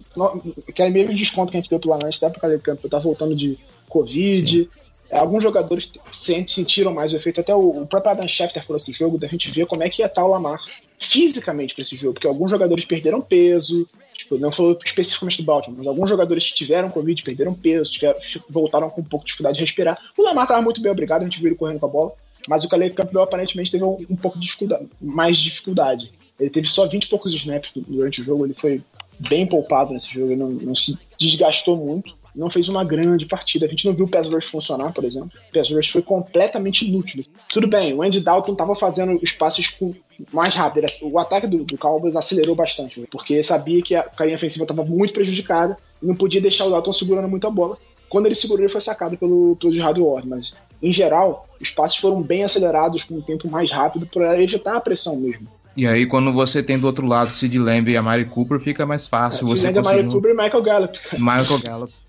Aquele 0.68 0.90
mesmo 0.92 1.16
desconto 1.16 1.50
que 1.50 1.58
a 1.58 1.62
gente 1.62 1.70
deu 1.72 1.80
pro 1.80 1.90
Lanante, 1.90 2.18
até 2.18 2.30
pro 2.30 2.42
Caleb 2.42 2.62
Campbell 2.62 2.92
tá 2.92 3.00
voltando 3.00 3.36
de 3.36 3.58
Covid. 3.90 4.66
Sim. 4.66 4.70
Alguns 5.12 5.42
jogadores 5.42 5.92
sentiram 6.14 6.94
mais 6.94 7.12
o 7.12 7.16
efeito. 7.16 7.42
Até 7.42 7.54
o, 7.54 7.86
próprio 7.88 8.12
Adam 8.12 8.28
Schefter 8.28 8.64
falou 8.64 8.84
do 8.84 8.94
jogo, 8.94 9.18
da 9.18 9.28
gente 9.28 9.50
ver 9.50 9.66
como 9.66 9.84
é 9.84 9.90
que 9.90 10.02
ia 10.02 10.06
estar 10.06 10.24
o 10.24 10.28
Lamar 10.28 10.60
fisicamente 11.00 11.74
para 11.74 11.82
esse 11.82 11.96
jogo, 11.96 12.14
porque 12.14 12.28
alguns 12.28 12.52
jogadores 12.52 12.86
perderam 12.86 13.22
peso, 13.22 13.88
tipo, 14.14 14.38
não 14.38 14.52
falou 14.52 14.78
especificamente 14.84 15.38
do 15.38 15.44
Baltimore, 15.44 15.80
mas 15.80 15.88
alguns 15.88 16.10
jogadores 16.10 16.50
que 16.50 16.56
tiveram 16.56 16.90
Covid 16.90 17.24
perderam 17.24 17.54
peso, 17.54 17.92
tiveram, 17.92 18.20
voltaram 18.50 18.90
com 18.90 19.02
um 19.02 19.04
pouco 19.04 19.26
de 19.26 19.30
dificuldade 19.30 19.58
de 19.58 19.64
respirar. 19.64 19.98
O 20.16 20.22
Lamar 20.22 20.44
estava 20.44 20.62
muito 20.62 20.82
bem 20.82 20.92
obrigado, 20.92 21.22
a 21.22 21.26
gente 21.26 21.40
viu 21.40 21.48
ele 21.48 21.56
correndo 21.56 21.80
com 21.80 21.86
a 21.86 21.90
bola, 21.90 22.14
mas 22.48 22.64
o 22.64 22.70
Caleb 22.70 22.94
Campbell 22.94 23.24
aparentemente 23.24 23.72
teve 23.72 23.84
um, 23.84 24.06
um 24.10 24.16
pouco 24.16 24.38
de 24.38 24.46
dificuldade, 24.46 24.88
mais 25.02 25.38
dificuldade. 25.38 26.12
Ele 26.40 26.50
teve 26.50 26.68
só 26.68 26.86
20 26.86 27.04
e 27.04 27.10
poucos 27.10 27.34
snaps 27.34 27.72
durante 27.76 28.22
o 28.22 28.24
jogo, 28.24 28.46
ele 28.46 28.54
foi 28.54 28.82
bem 29.20 29.48
poupado 29.48 29.92
nesse 29.92 30.14
jogo, 30.14 30.28
ele 30.28 30.38
não, 30.38 30.50
não 30.50 30.76
se 30.76 30.98
desgastou 31.18 31.76
muito 31.76 32.19
não 32.40 32.50
fez 32.50 32.70
uma 32.70 32.84
grande 32.84 33.26
partida. 33.26 33.66
A 33.66 33.70
gente 33.70 33.86
não 33.86 33.94
viu 33.94 34.06
o 34.06 34.10
pass 34.10 34.28
rush 34.28 34.46
funcionar, 34.46 34.94
por 34.94 35.04
exemplo. 35.04 35.30
O 35.50 35.54
pass 35.54 35.70
rush 35.70 35.90
foi 35.90 36.02
completamente 36.02 36.88
inútil. 36.88 37.24
Tudo 37.50 37.68
bem, 37.68 37.94
o 37.94 38.02
Andy 38.02 38.22
Dalton 38.22 38.54
estava 38.54 38.74
fazendo 38.76 39.20
os 39.22 39.32
passes 39.32 39.68
com 39.68 39.94
mais 40.32 40.54
rápido. 40.54 40.88
O 41.02 41.20
ataque 41.20 41.48
do, 41.48 41.66
do 41.66 41.78
Cowboys 41.78 42.16
acelerou 42.16 42.56
bastante, 42.56 43.02
porque 43.12 43.44
sabia 43.44 43.82
que 43.82 43.94
a 43.94 44.04
carinha 44.04 44.38
ofensiva 44.38 44.64
estava 44.64 44.84
muito 44.86 45.14
prejudicada 45.14 45.78
e 46.02 46.08
não 46.08 46.16
podia 46.16 46.42
deixar 46.42 46.66
o 46.66 46.70
Dalton 46.70 46.94
segurando 46.94 47.28
muito 47.28 47.46
a 47.46 47.52
bola. 47.52 47.78
Quando 48.08 48.26
ele 48.26 48.36
segurou, 48.36 48.64
ele 48.64 48.72
foi 48.72 48.82
sacado 48.82 49.18
pelo, 49.18 49.56
pelo 49.58 49.72
Gerard 49.72 50.00
Ward, 50.02 50.28
mas 50.28 50.54
em 50.82 50.94
geral, 50.94 51.48
os 51.60 51.70
passes 51.70 51.98
foram 51.98 52.22
bem 52.22 52.44
acelerados 52.44 53.04
com 53.04 53.16
um 53.16 53.22
tempo 53.22 53.50
mais 53.50 53.70
rápido 53.70 54.08
para 54.08 54.42
evitar 54.42 54.76
a 54.78 54.82
pressão 54.82 55.16
mesmo. 55.18 55.48
E 55.76 55.88
aí, 55.88 56.06
quando 56.06 56.34
você 56.34 56.62
tem 56.62 56.78
do 56.78 56.88
outro 56.88 57.06
lado 57.08 57.34
Sid 57.34 57.58
Lamb 57.58 57.90
e 57.90 57.98
a 57.98 58.02
Mari 58.02 58.26
Cooper, 58.26 58.60
fica 58.60 58.86
mais 58.86 59.08
fácil. 59.08 59.46
É, 59.46 59.50
você 59.50 59.68
Lamb, 59.68 59.78
conseguir... 59.78 59.98
Mari 59.98 60.12
Cooper 60.12 60.32
e 60.32 60.34
Michael 60.34 60.64
Gallup. 60.64 61.00
Michael 61.14 61.60
Gallup. 61.64 61.94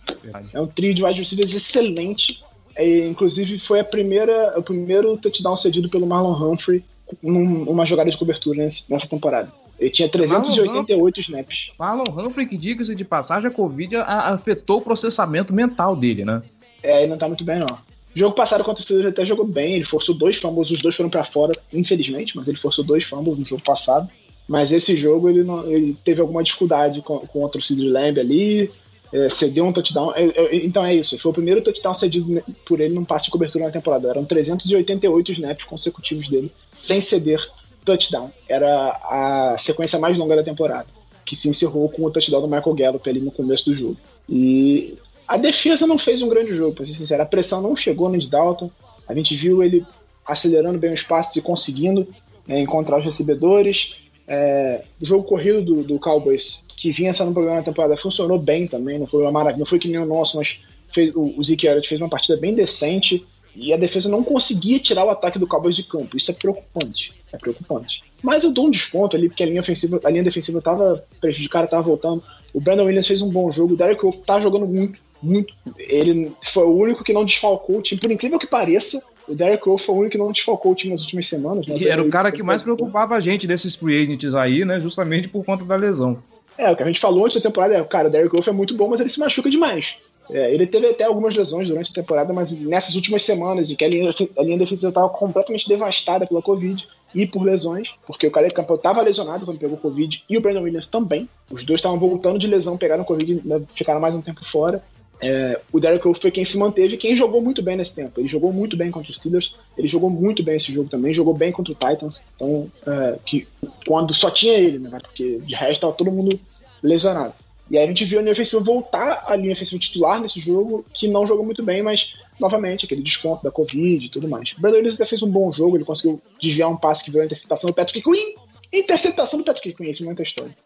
É 0.52 0.60
um 0.60 0.66
trio 0.66 0.92
de 0.92 1.04
wide 1.04 1.20
receivers 1.20 1.54
excelente. 1.54 2.42
É, 2.74 3.06
inclusive, 3.06 3.60
foi 3.60 3.78
a 3.78 3.84
primeira, 3.84 4.58
o 4.58 4.62
primeiro 4.62 5.16
touchdown 5.16 5.56
cedido 5.56 5.88
pelo 5.88 6.06
Marlon 6.06 6.32
Humphrey 6.32 6.82
numa 7.22 7.86
jogada 7.86 8.10
de 8.10 8.16
cobertura 8.16 8.68
nessa 8.88 9.06
temporada. 9.06 9.52
Ele 9.78 9.90
tinha 9.90 10.08
388 10.08 10.88
Marlon 10.88 11.10
snaps. 11.16 11.72
Marlon 11.78 12.04
Humphrey, 12.10 12.46
que 12.46 12.56
diga-se 12.56 12.94
de 12.94 13.04
passagem, 13.04 13.48
a 13.48 13.52
Covid 13.52 13.96
afetou 13.96 14.78
o 14.78 14.82
processamento 14.82 15.54
mental 15.54 15.94
dele, 15.94 16.24
né? 16.24 16.42
É, 16.82 17.02
ele 17.02 17.10
não 17.10 17.18
tá 17.18 17.28
muito 17.28 17.44
bem, 17.44 17.60
não. 17.60 17.78
Jogo 18.14 18.34
passado 18.34 18.64
contra 18.64 18.80
o 18.80 18.82
Steelers 18.82 19.06
ele 19.06 19.12
até 19.12 19.24
jogou 19.24 19.46
bem, 19.46 19.74
ele 19.74 19.84
forçou 19.84 20.14
dois 20.14 20.36
fumbles, 20.36 20.70
os 20.70 20.82
dois 20.82 20.96
foram 20.96 21.08
para 21.08 21.24
fora, 21.24 21.52
infelizmente, 21.72 22.36
mas 22.36 22.48
ele 22.48 22.56
forçou 22.56 22.84
dois 22.84 23.04
fumbles 23.04 23.38
no 23.38 23.44
jogo 23.44 23.62
passado. 23.62 24.08
Mas 24.48 24.72
esse 24.72 24.96
jogo 24.96 25.28
ele, 25.28 25.44
não, 25.44 25.70
ele 25.70 25.96
teve 26.04 26.20
alguma 26.20 26.42
dificuldade 26.42 27.00
contra 27.02 27.60
o 27.60 27.62
Sid 27.62 27.80
Lamb 27.88 28.18
ali, 28.18 28.68
é, 29.12 29.30
cedeu 29.30 29.64
um 29.64 29.72
touchdown. 29.72 30.12
É, 30.16 30.24
é, 30.24 30.56
então 30.56 30.84
é 30.84 30.94
isso, 30.94 31.16
foi 31.18 31.30
o 31.30 31.34
primeiro 31.34 31.62
touchdown 31.62 31.94
cedido 31.94 32.42
por 32.64 32.80
ele 32.80 32.94
num 32.94 33.04
parte 33.04 33.26
de 33.26 33.30
cobertura 33.30 33.66
na 33.66 33.70
temporada. 33.70 34.08
Eram 34.08 34.24
388 34.24 35.30
snaps 35.32 35.64
consecutivos 35.64 36.28
dele, 36.28 36.50
sem 36.72 37.00
ceder 37.00 37.40
touchdown. 37.84 38.32
Era 38.48 38.90
a 39.04 39.56
sequência 39.56 40.00
mais 40.00 40.18
longa 40.18 40.34
da 40.34 40.42
temporada, 40.42 40.86
que 41.24 41.36
se 41.36 41.48
encerrou 41.48 41.88
com 41.88 42.04
o 42.04 42.10
touchdown 42.10 42.40
do 42.40 42.48
Michael 42.48 42.74
Gallup 42.74 43.08
ali 43.08 43.20
no 43.20 43.30
começo 43.30 43.66
do 43.66 43.74
jogo. 43.74 43.96
E 44.28 44.98
a 45.30 45.36
defesa 45.36 45.86
não 45.86 45.96
fez 45.96 46.22
um 46.22 46.28
grande 46.28 46.52
jogo, 46.56 46.74
pra 46.74 46.84
ser 46.84 46.92
sincero. 46.94 47.22
A 47.22 47.26
pressão 47.26 47.62
não 47.62 47.76
chegou 47.76 48.08
no 48.08 48.18
Dalton. 48.26 48.68
A 49.08 49.14
gente 49.14 49.36
viu 49.36 49.62
ele 49.62 49.86
acelerando 50.26 50.76
bem 50.76 50.92
os 50.92 51.02
passes 51.02 51.36
e 51.36 51.40
conseguindo 51.40 52.08
é, 52.48 52.58
encontrar 52.58 52.98
os 52.98 53.04
recebedores. 53.04 53.94
É, 54.26 54.82
o 55.00 55.06
jogo 55.06 55.22
corrido 55.22 55.62
do, 55.62 55.82
do 55.84 56.00
Cowboys 56.00 56.64
que 56.76 56.90
vinha 56.90 57.12
sendo 57.12 57.30
um 57.30 57.32
problema 57.32 57.58
na 57.58 57.62
temporada, 57.62 57.96
funcionou 57.96 58.40
bem 58.40 58.66
também, 58.66 58.98
não 58.98 59.06
foi 59.06 59.22
uma 59.22 59.30
maravilha, 59.30 59.58
não 59.58 59.66
foi 59.66 59.78
que 59.78 59.86
nem 59.86 59.98
o 59.98 60.06
nosso, 60.06 60.36
mas 60.36 60.58
fez, 60.92 61.14
o, 61.14 61.38
o 61.38 61.44
Zeke 61.44 61.66
Elliott 61.66 61.88
fez 61.88 62.00
uma 62.00 62.08
partida 62.08 62.36
bem 62.36 62.54
decente 62.54 63.24
e 63.54 63.72
a 63.72 63.76
defesa 63.76 64.08
não 64.08 64.24
conseguia 64.24 64.80
tirar 64.80 65.04
o 65.04 65.10
ataque 65.10 65.38
do 65.38 65.46
Cowboys 65.46 65.76
de 65.76 65.84
campo. 65.84 66.16
Isso 66.16 66.32
é 66.32 66.34
preocupante. 66.34 67.12
É 67.32 67.36
preocupante. 67.36 68.02
Mas 68.20 68.42
eu 68.42 68.50
dou 68.50 68.66
um 68.66 68.70
desconto 68.70 69.16
ali, 69.16 69.28
porque 69.28 69.44
a 69.44 69.46
linha 69.46 69.60
ofensiva, 69.60 70.00
a 70.02 70.10
linha 70.10 70.24
defensiva 70.24 70.58
estava 70.58 71.04
prejudicada, 71.20 71.66
estava 71.66 71.82
voltando. 71.82 72.20
O 72.52 72.60
Brandon 72.60 72.84
Williams 72.84 73.06
fez 73.06 73.22
um 73.22 73.28
bom 73.28 73.52
jogo, 73.52 73.74
o 73.74 73.76
Derek 73.76 74.02
Wolf 74.02 74.16
tá 74.24 74.40
jogando 74.40 74.66
muito, 74.66 74.98
muito. 75.22 75.54
Ele 75.78 76.32
foi 76.42 76.64
o 76.64 76.76
único 76.76 77.04
que 77.04 77.12
não 77.12 77.24
desfalcou 77.24 77.78
o 77.78 77.82
time, 77.82 78.00
por 78.00 78.10
incrível 78.10 78.38
que 78.38 78.46
pareça. 78.46 79.02
O 79.28 79.34
Derek 79.34 79.64
Wolf 79.64 79.84
foi 79.84 79.94
o 79.94 79.98
único 79.98 80.12
que 80.12 80.18
não 80.18 80.32
desfalcou 80.32 80.72
o 80.72 80.74
time 80.74 80.92
nas 80.92 81.02
últimas 81.02 81.28
semanas. 81.28 81.66
Né? 81.66 81.76
E 81.78 81.88
era 81.88 82.02
o 82.02 82.10
cara 82.10 82.32
que 82.32 82.42
mais 82.42 82.62
preocupava 82.62 83.14
a 83.14 83.20
gente 83.20 83.46
desses 83.46 83.76
free 83.76 84.02
agents 84.02 84.34
aí, 84.34 84.64
né? 84.64 84.80
Justamente 84.80 85.28
por 85.28 85.44
conta 85.44 85.64
da 85.64 85.76
lesão. 85.76 86.22
É, 86.58 86.70
o 86.70 86.76
que 86.76 86.82
a 86.82 86.86
gente 86.86 87.00
falou 87.00 87.24
antes 87.24 87.40
da 87.40 87.48
temporada 87.48 87.74
é, 87.74 87.82
cara, 87.84 88.08
o 88.08 88.10
Derrick 88.10 88.34
Wolf 88.34 88.48
é 88.48 88.52
muito 88.52 88.74
bom, 88.74 88.88
mas 88.88 89.00
ele 89.00 89.08
se 89.08 89.20
machuca 89.20 89.48
demais. 89.48 89.96
É, 90.32 90.52
ele 90.52 90.66
teve 90.66 90.86
até 90.88 91.04
algumas 91.04 91.34
lesões 91.34 91.68
durante 91.68 91.90
a 91.90 91.94
temporada, 91.94 92.32
mas 92.32 92.52
nessas 92.52 92.94
últimas 92.94 93.22
semanas, 93.22 93.70
em 93.70 93.74
que 93.74 93.84
a 93.84 93.88
linha, 93.88 94.14
a 94.38 94.42
linha 94.42 94.58
defensiva 94.58 94.88
estava 94.88 95.08
completamente 95.08 95.68
devastada 95.68 96.26
pela 96.26 96.42
Covid 96.42 96.86
e 97.14 97.26
por 97.26 97.42
lesões, 97.42 97.88
porque 98.06 98.26
o 98.26 98.30
Caleb 98.30 98.54
Campbell 98.54 98.76
estava 98.76 99.02
lesionado 99.02 99.44
quando 99.44 99.58
pegou 99.58 99.76
Covid 99.76 100.22
e 100.28 100.36
o 100.36 100.40
Brandon 100.40 100.62
Williams 100.62 100.86
também. 100.86 101.28
Os 101.50 101.64
dois 101.64 101.78
estavam 101.78 101.98
voltando 101.98 102.38
de 102.38 102.46
lesão, 102.46 102.78
pegaram 102.78 103.02
Covid, 103.02 103.40
né, 103.44 103.60
ficaram 103.74 104.00
mais 104.00 104.14
um 104.14 104.22
tempo 104.22 104.44
fora. 104.44 104.82
É, 105.22 105.60
o 105.70 105.78
Derek 105.78 106.02
Wolf 106.02 106.18
foi 106.18 106.30
quem 106.30 106.44
se 106.44 106.56
manteve, 106.56 106.96
quem 106.96 107.14
jogou 107.14 107.42
muito 107.42 107.62
bem 107.62 107.76
nesse 107.76 107.92
tempo. 107.92 108.20
Ele 108.20 108.28
jogou 108.28 108.52
muito 108.52 108.76
bem 108.76 108.90
contra 108.90 109.10
os 109.10 109.16
Steelers, 109.16 109.54
ele 109.76 109.86
jogou 109.86 110.08
muito 110.08 110.42
bem 110.42 110.56
esse 110.56 110.72
jogo 110.72 110.88
também, 110.88 111.12
jogou 111.12 111.34
bem 111.34 111.52
contra 111.52 111.72
o 111.72 111.76
Titans. 111.76 112.22
Então, 112.36 112.70
é, 112.86 113.18
que 113.24 113.46
quando 113.86 114.14
só 114.14 114.30
tinha 114.30 114.54
ele, 114.54 114.78
né? 114.78 114.98
Porque 115.00 115.38
de 115.40 115.54
resto 115.54 115.74
estava 115.74 115.92
todo 115.92 116.10
mundo 116.10 116.40
lesionado. 116.82 117.34
E 117.70 117.78
aí 117.78 117.84
a 117.84 117.86
gente 117.86 118.04
viu 118.04 118.18
a 118.18 118.22
linha 118.22 118.32
ofensiva 118.32 118.62
voltar 118.62 119.24
à 119.26 119.36
linha 119.36 119.52
ofensiva 119.52 119.78
titular 119.78 120.20
nesse 120.20 120.40
jogo, 120.40 120.84
que 120.92 121.06
não 121.06 121.26
jogou 121.26 121.44
muito 121.44 121.62
bem, 121.62 121.82
mas 121.82 122.14
novamente 122.38 122.86
aquele 122.86 123.02
desconto 123.02 123.44
da 123.44 123.50
Covid 123.50 124.04
e 124.04 124.08
tudo 124.08 124.26
mais. 124.26 124.52
O 124.52 124.60
Brandon 124.60 124.78
Williams 124.78 124.94
até 124.94 125.04
fez 125.04 125.22
um 125.22 125.30
bom 125.30 125.52
jogo, 125.52 125.76
ele 125.76 125.84
conseguiu 125.84 126.20
desviar 126.40 126.68
um 126.68 126.76
passe 126.76 127.04
que 127.04 127.10
veio 127.10 127.22
a 127.22 127.26
interceptação 127.26 127.68
do 127.68 127.74
Patrick 127.74 128.02
Queen. 128.02 128.34
Interceptação 128.72 129.38
do 129.38 129.44
Patrick 129.44 129.76
Queen, 129.76 129.90
isso 129.90 130.02
é 130.02 130.06
muita 130.06 130.22
história. 130.22 130.56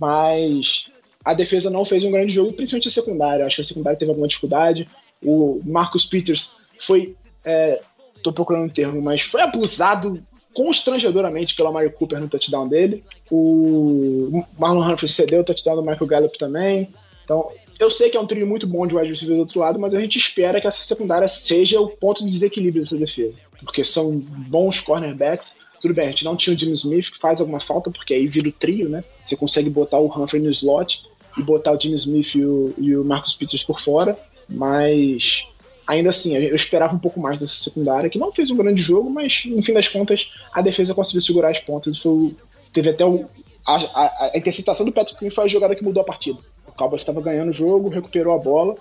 Mas 0.00 0.90
a 1.24 1.32
defesa 1.32 1.70
não 1.70 1.84
fez 1.84 2.04
um 2.04 2.10
grande 2.10 2.34
jogo, 2.34 2.52
principalmente 2.52 2.88
a 2.88 2.90
secundária. 2.90 3.46
Acho 3.46 3.56
que 3.56 3.62
a 3.62 3.64
secundária 3.64 3.98
teve 3.98 4.10
alguma 4.10 4.28
dificuldade. 4.28 4.86
O 5.22 5.60
Marcus 5.64 6.04
Peters 6.04 6.52
foi. 6.78 7.16
É, 7.44 7.80
tô 8.22 8.32
procurando 8.32 8.64
um 8.64 8.68
termo, 8.68 9.02
mas 9.02 9.22
foi 9.22 9.42
abusado 9.42 10.20
constrangedoramente 10.54 11.54
pela 11.54 11.72
Mario 11.72 11.92
Cooper 11.92 12.20
no 12.20 12.28
touchdown 12.28 12.68
dele. 12.68 13.04
O 13.30 14.44
Marlon 14.58 14.86
Humphrey 14.86 15.10
cedeu 15.10 15.40
o 15.40 15.44
touchdown 15.44 15.76
do 15.76 15.82
Michael 15.82 16.06
Gallup 16.06 16.38
também. 16.38 16.88
Então, 17.24 17.50
eu 17.78 17.90
sei 17.90 18.08
que 18.08 18.16
é 18.16 18.20
um 18.20 18.26
trio 18.26 18.46
muito 18.46 18.66
bom 18.66 18.86
de 18.86 18.94
wide 18.94 19.10
receiver 19.10 19.34
do 19.34 19.40
outro 19.40 19.60
lado, 19.60 19.78
mas 19.78 19.92
a 19.92 20.00
gente 20.00 20.16
espera 20.16 20.60
que 20.60 20.66
essa 20.66 20.82
secundária 20.82 21.26
seja 21.28 21.80
o 21.80 21.88
ponto 21.88 22.24
de 22.24 22.30
desequilíbrio 22.30 22.84
dessa 22.84 22.96
defesa. 22.96 23.34
Porque 23.58 23.84
são 23.84 24.18
bons 24.18 24.80
cornerbacks, 24.80 25.52
Tudo 25.80 25.92
bem, 25.92 26.06
a 26.06 26.10
gente 26.10 26.24
não 26.24 26.36
tinha 26.36 26.54
o 26.54 26.58
Jimmy 26.58 26.74
Smith, 26.74 27.10
que 27.10 27.18
faz 27.18 27.40
alguma 27.40 27.60
falta, 27.60 27.90
porque 27.90 28.14
aí 28.14 28.26
vira 28.26 28.48
o 28.48 28.52
trio, 28.52 28.88
né? 28.88 29.04
Você 29.24 29.36
consegue 29.36 29.68
botar 29.68 29.98
o 29.98 30.06
Humphrey 30.06 30.42
no 30.42 30.50
slot 30.50 31.02
e 31.36 31.42
botar 31.42 31.72
o 31.72 31.80
Jimmy 31.80 31.96
Smith 31.96 32.34
e 32.34 32.44
o, 32.44 32.74
e 32.78 32.96
o 32.96 33.04
Marcus 33.04 33.34
Peters 33.34 33.64
por 33.64 33.80
fora, 33.80 34.16
mas 34.48 35.44
ainda 35.86 36.10
assim, 36.10 36.36
eu 36.36 36.54
esperava 36.54 36.94
um 36.94 36.98
pouco 36.98 37.20
mais 37.20 37.36
dessa 37.38 37.56
secundária, 37.56 38.08
que 38.08 38.18
não 38.18 38.32
fez 38.32 38.50
um 38.50 38.56
grande 38.56 38.80
jogo, 38.80 39.10
mas 39.10 39.44
no 39.46 39.62
fim 39.62 39.72
das 39.72 39.88
contas 39.88 40.30
a 40.52 40.62
defesa 40.62 40.94
conseguiu 40.94 41.22
segurar 41.22 41.50
as 41.50 41.58
pontas. 41.58 41.98
Foi, 41.98 42.34
teve 42.72 42.90
até 42.90 43.04
o, 43.04 43.26
a, 43.66 43.76
a, 43.76 44.30
a, 44.34 44.38
interceptação 44.38 44.84
do 44.84 44.92
Patrick 44.92 45.18
Quinn 45.18 45.30
foi 45.30 45.44
a 45.44 45.48
jogada 45.48 45.74
que 45.74 45.84
mudou 45.84 46.02
a 46.02 46.06
partida. 46.06 46.38
O 46.66 46.72
Cowboys 46.72 47.02
estava 47.02 47.20
ganhando 47.20 47.50
o 47.50 47.52
jogo, 47.52 47.88
recuperou 47.88 48.34
a 48.34 48.38
bola, 48.38 48.76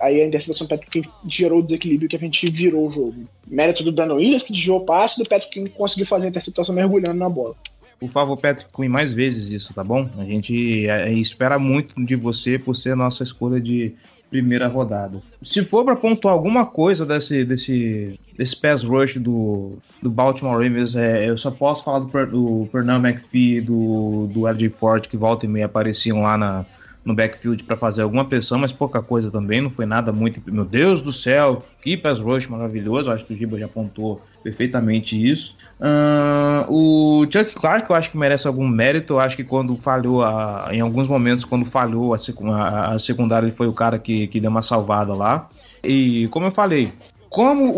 aí 0.00 0.20
a 0.20 0.26
interceptação 0.26 0.66
do 0.66 0.70
Patrick 0.70 0.90
Quinn 0.90 1.10
gerou 1.28 1.60
o 1.60 1.62
desequilíbrio 1.62 2.08
que 2.08 2.16
a 2.16 2.18
gente 2.18 2.50
virou 2.50 2.86
o 2.86 2.90
jogo. 2.90 3.28
Mérito 3.46 3.84
do 3.84 3.92
Brandon 3.92 4.16
Williams, 4.16 4.42
que 4.42 4.52
desviou 4.52 4.78
o 4.78 4.84
passe, 4.84 5.18
do 5.18 5.28
Patrick 5.28 5.52
Quinn 5.52 5.66
conseguiu 5.66 6.06
fazer 6.06 6.26
a 6.26 6.28
interceptação 6.30 6.74
mergulhando 6.74 7.18
na 7.18 7.28
bola. 7.28 7.54
Por 7.98 8.08
favor, 8.10 8.36
Patrick 8.36 8.70
Quinn, 8.72 8.88
mais 8.88 9.12
vezes 9.12 9.48
isso, 9.48 9.74
tá 9.74 9.82
bom? 9.82 10.08
A 10.18 10.24
gente 10.24 10.88
é, 10.88 11.12
espera 11.12 11.58
muito 11.58 12.00
de 12.04 12.14
você 12.14 12.58
por 12.58 12.74
ser 12.74 12.92
a 12.92 12.96
nossa 12.96 13.24
escolha 13.24 13.60
de 13.60 13.94
primeira 14.30 14.68
rodada. 14.68 15.20
Se 15.42 15.64
for 15.64 15.84
para 15.84 15.96
pontuar 15.96 16.34
alguma 16.34 16.66
coisa 16.66 17.04
desse, 17.04 17.44
desse, 17.44 18.18
desse 18.36 18.54
pass 18.56 18.82
rush 18.82 19.16
do, 19.16 19.78
do 20.02 20.10
Baltimore 20.10 20.62
Ravens, 20.62 20.94
é, 20.94 21.28
eu 21.28 21.36
só 21.36 21.50
posso 21.50 21.82
falar 21.82 22.00
do, 22.00 22.26
do 22.26 22.68
Pernell 22.70 22.98
McPhee 22.98 23.60
do, 23.60 24.28
do 24.32 24.46
LJ 24.46 24.68
Ford, 24.68 25.06
que 25.06 25.16
volta 25.16 25.46
e 25.46 25.48
meia 25.48 25.66
apareciam 25.66 26.22
lá 26.22 26.36
na, 26.36 26.66
no 27.04 27.14
backfield 27.14 27.64
para 27.64 27.76
fazer 27.76 28.02
alguma 28.02 28.24
pressão, 28.24 28.58
mas 28.58 28.70
pouca 28.70 29.02
coisa 29.02 29.30
também, 29.30 29.60
não 29.60 29.70
foi 29.70 29.86
nada 29.86 30.12
muito. 30.12 30.40
Meu 30.52 30.64
Deus 30.64 31.00
do 31.00 31.12
céu, 31.12 31.64
que 31.82 31.96
pass 31.96 32.20
rush 32.20 32.46
maravilhoso, 32.46 33.10
acho 33.10 33.24
que 33.24 33.32
o 33.32 33.36
Giba 33.36 33.58
já 33.58 33.64
apontou 33.64 34.20
perfeitamente 34.48 35.30
isso. 35.30 35.56
Uh, 35.78 36.72
o 36.72 37.26
Chuck 37.30 37.54
Clark, 37.54 37.88
eu 37.88 37.94
acho 37.94 38.10
que 38.10 38.18
merece 38.18 38.48
algum 38.48 38.66
mérito. 38.66 39.14
Eu 39.14 39.20
acho 39.20 39.36
que 39.36 39.44
quando 39.44 39.76
falhou, 39.76 40.24
a, 40.24 40.68
em 40.72 40.80
alguns 40.80 41.06
momentos, 41.06 41.44
quando 41.44 41.64
falhou 41.64 42.14
a, 42.14 42.94
a, 42.94 42.98
secundária, 42.98 43.46
ele 43.46 43.54
foi 43.54 43.68
o 43.68 43.72
cara 43.72 43.98
que, 43.98 44.26
que 44.26 44.40
deu 44.40 44.50
uma 44.50 44.62
salvada 44.62 45.14
lá. 45.14 45.48
E 45.84 46.26
como 46.28 46.46
eu 46.46 46.50
falei, 46.50 46.92
como 47.28 47.70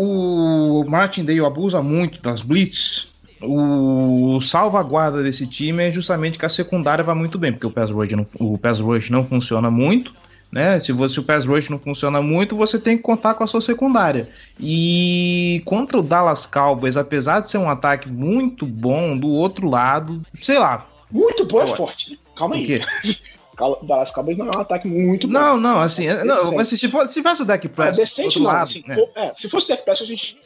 o 0.81 0.89
Martindale 0.89 1.45
abusa 1.45 1.81
muito 1.83 2.21
das 2.21 2.41
blitz, 2.41 3.11
o 3.43 4.39
salvaguarda 4.39 5.21
desse 5.21 5.45
time 5.45 5.83
é 5.83 5.91
justamente 5.91 6.39
que 6.39 6.45
a 6.45 6.49
secundária 6.49 7.03
vai 7.03 7.15
muito 7.15 7.37
bem, 7.37 7.51
porque 7.51 7.67
o 7.67 7.71
pass 7.71 7.91
rush 7.91 8.11
não, 8.13 8.23
o 8.39 8.57
pass 8.57 8.79
rush 8.79 9.09
não 9.09 9.23
funciona 9.23 9.69
muito, 9.69 10.13
né? 10.51 10.79
Se, 10.79 10.91
você, 10.91 11.15
se 11.15 11.19
o 11.19 11.23
pass 11.23 11.45
rush 11.45 11.69
não 11.69 11.79
funciona 11.79 12.21
muito, 12.21 12.57
você 12.57 12.77
tem 12.79 12.97
que 12.97 13.03
contar 13.03 13.33
com 13.35 13.43
a 13.43 13.47
sua 13.47 13.61
secundária. 13.61 14.29
E 14.59 15.61
contra 15.65 15.97
o 15.97 16.03
Dallas 16.03 16.45
Cowboys, 16.45 16.97
apesar 16.97 17.39
de 17.39 17.49
ser 17.49 17.57
um 17.57 17.69
ataque 17.69 18.09
muito 18.09 18.65
bom, 18.65 19.17
do 19.17 19.29
outro 19.29 19.69
lado, 19.69 20.21
sei 20.35 20.59
lá. 20.59 20.87
Muito 21.09 21.45
bom 21.45 21.61
é 21.61 21.67
forte, 21.67 22.11
né? 22.11 22.17
Calma 22.35 22.55
aí. 22.55 22.81
O 23.59 23.85
Dallas 23.85 24.11
Cowboys 24.11 24.37
não 24.37 24.47
é 24.47 24.57
um 24.57 24.61
ataque 24.61 24.87
muito 24.87 25.27
bom. 25.27 25.33
Não, 25.33 25.57
não, 25.57 25.81
assim, 25.81 26.07
é 26.07 26.23
não, 26.23 26.53
mas 26.53 26.67
se, 26.67 26.87
for, 26.87 27.07
se 27.07 27.13
tivesse 27.13 27.41
o 27.41 27.45
Dak 27.45 27.67
Prescott. 27.67 27.99
É 27.99 28.03
decente, 28.03 28.39
não. 28.39 28.45
Lado, 28.47 28.63
assim, 28.63 28.83
né? 28.87 28.97
é, 29.15 29.33
se 29.37 29.49
fosse 29.49 29.65
o 29.65 29.69
Dak 29.69 29.83
Prescott, 29.83 30.03
a 30.03 30.15
gente, 30.15 30.37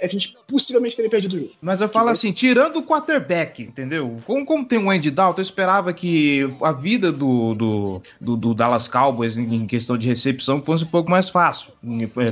a 0.00 0.08
gente 0.08 0.36
possivelmente 0.46 0.96
teria 0.96 1.10
perdido 1.10 1.36
o 1.36 1.38
jogo. 1.40 1.52
Mas 1.60 1.80
eu 1.80 1.88
falo 1.88 2.08
assim, 2.08 2.32
tirando 2.32 2.76
o 2.76 2.82
quarterback, 2.82 3.62
entendeu? 3.62 4.16
Como, 4.26 4.44
como 4.44 4.64
tem 4.64 4.78
o 4.78 4.90
Andy 4.90 5.10
Dalton, 5.10 5.40
eu 5.40 5.44
esperava 5.44 5.92
que 5.92 6.48
a 6.62 6.72
vida 6.72 7.12
do, 7.12 7.54
do, 7.54 8.02
do, 8.20 8.36
do 8.36 8.54
Dallas 8.54 8.88
Cowboys 8.88 9.36
em 9.36 9.66
questão 9.66 9.96
de 9.96 10.08
recepção 10.08 10.62
fosse 10.62 10.84
um 10.84 10.88
pouco 10.88 11.10
mais 11.10 11.28
fácil. 11.28 11.72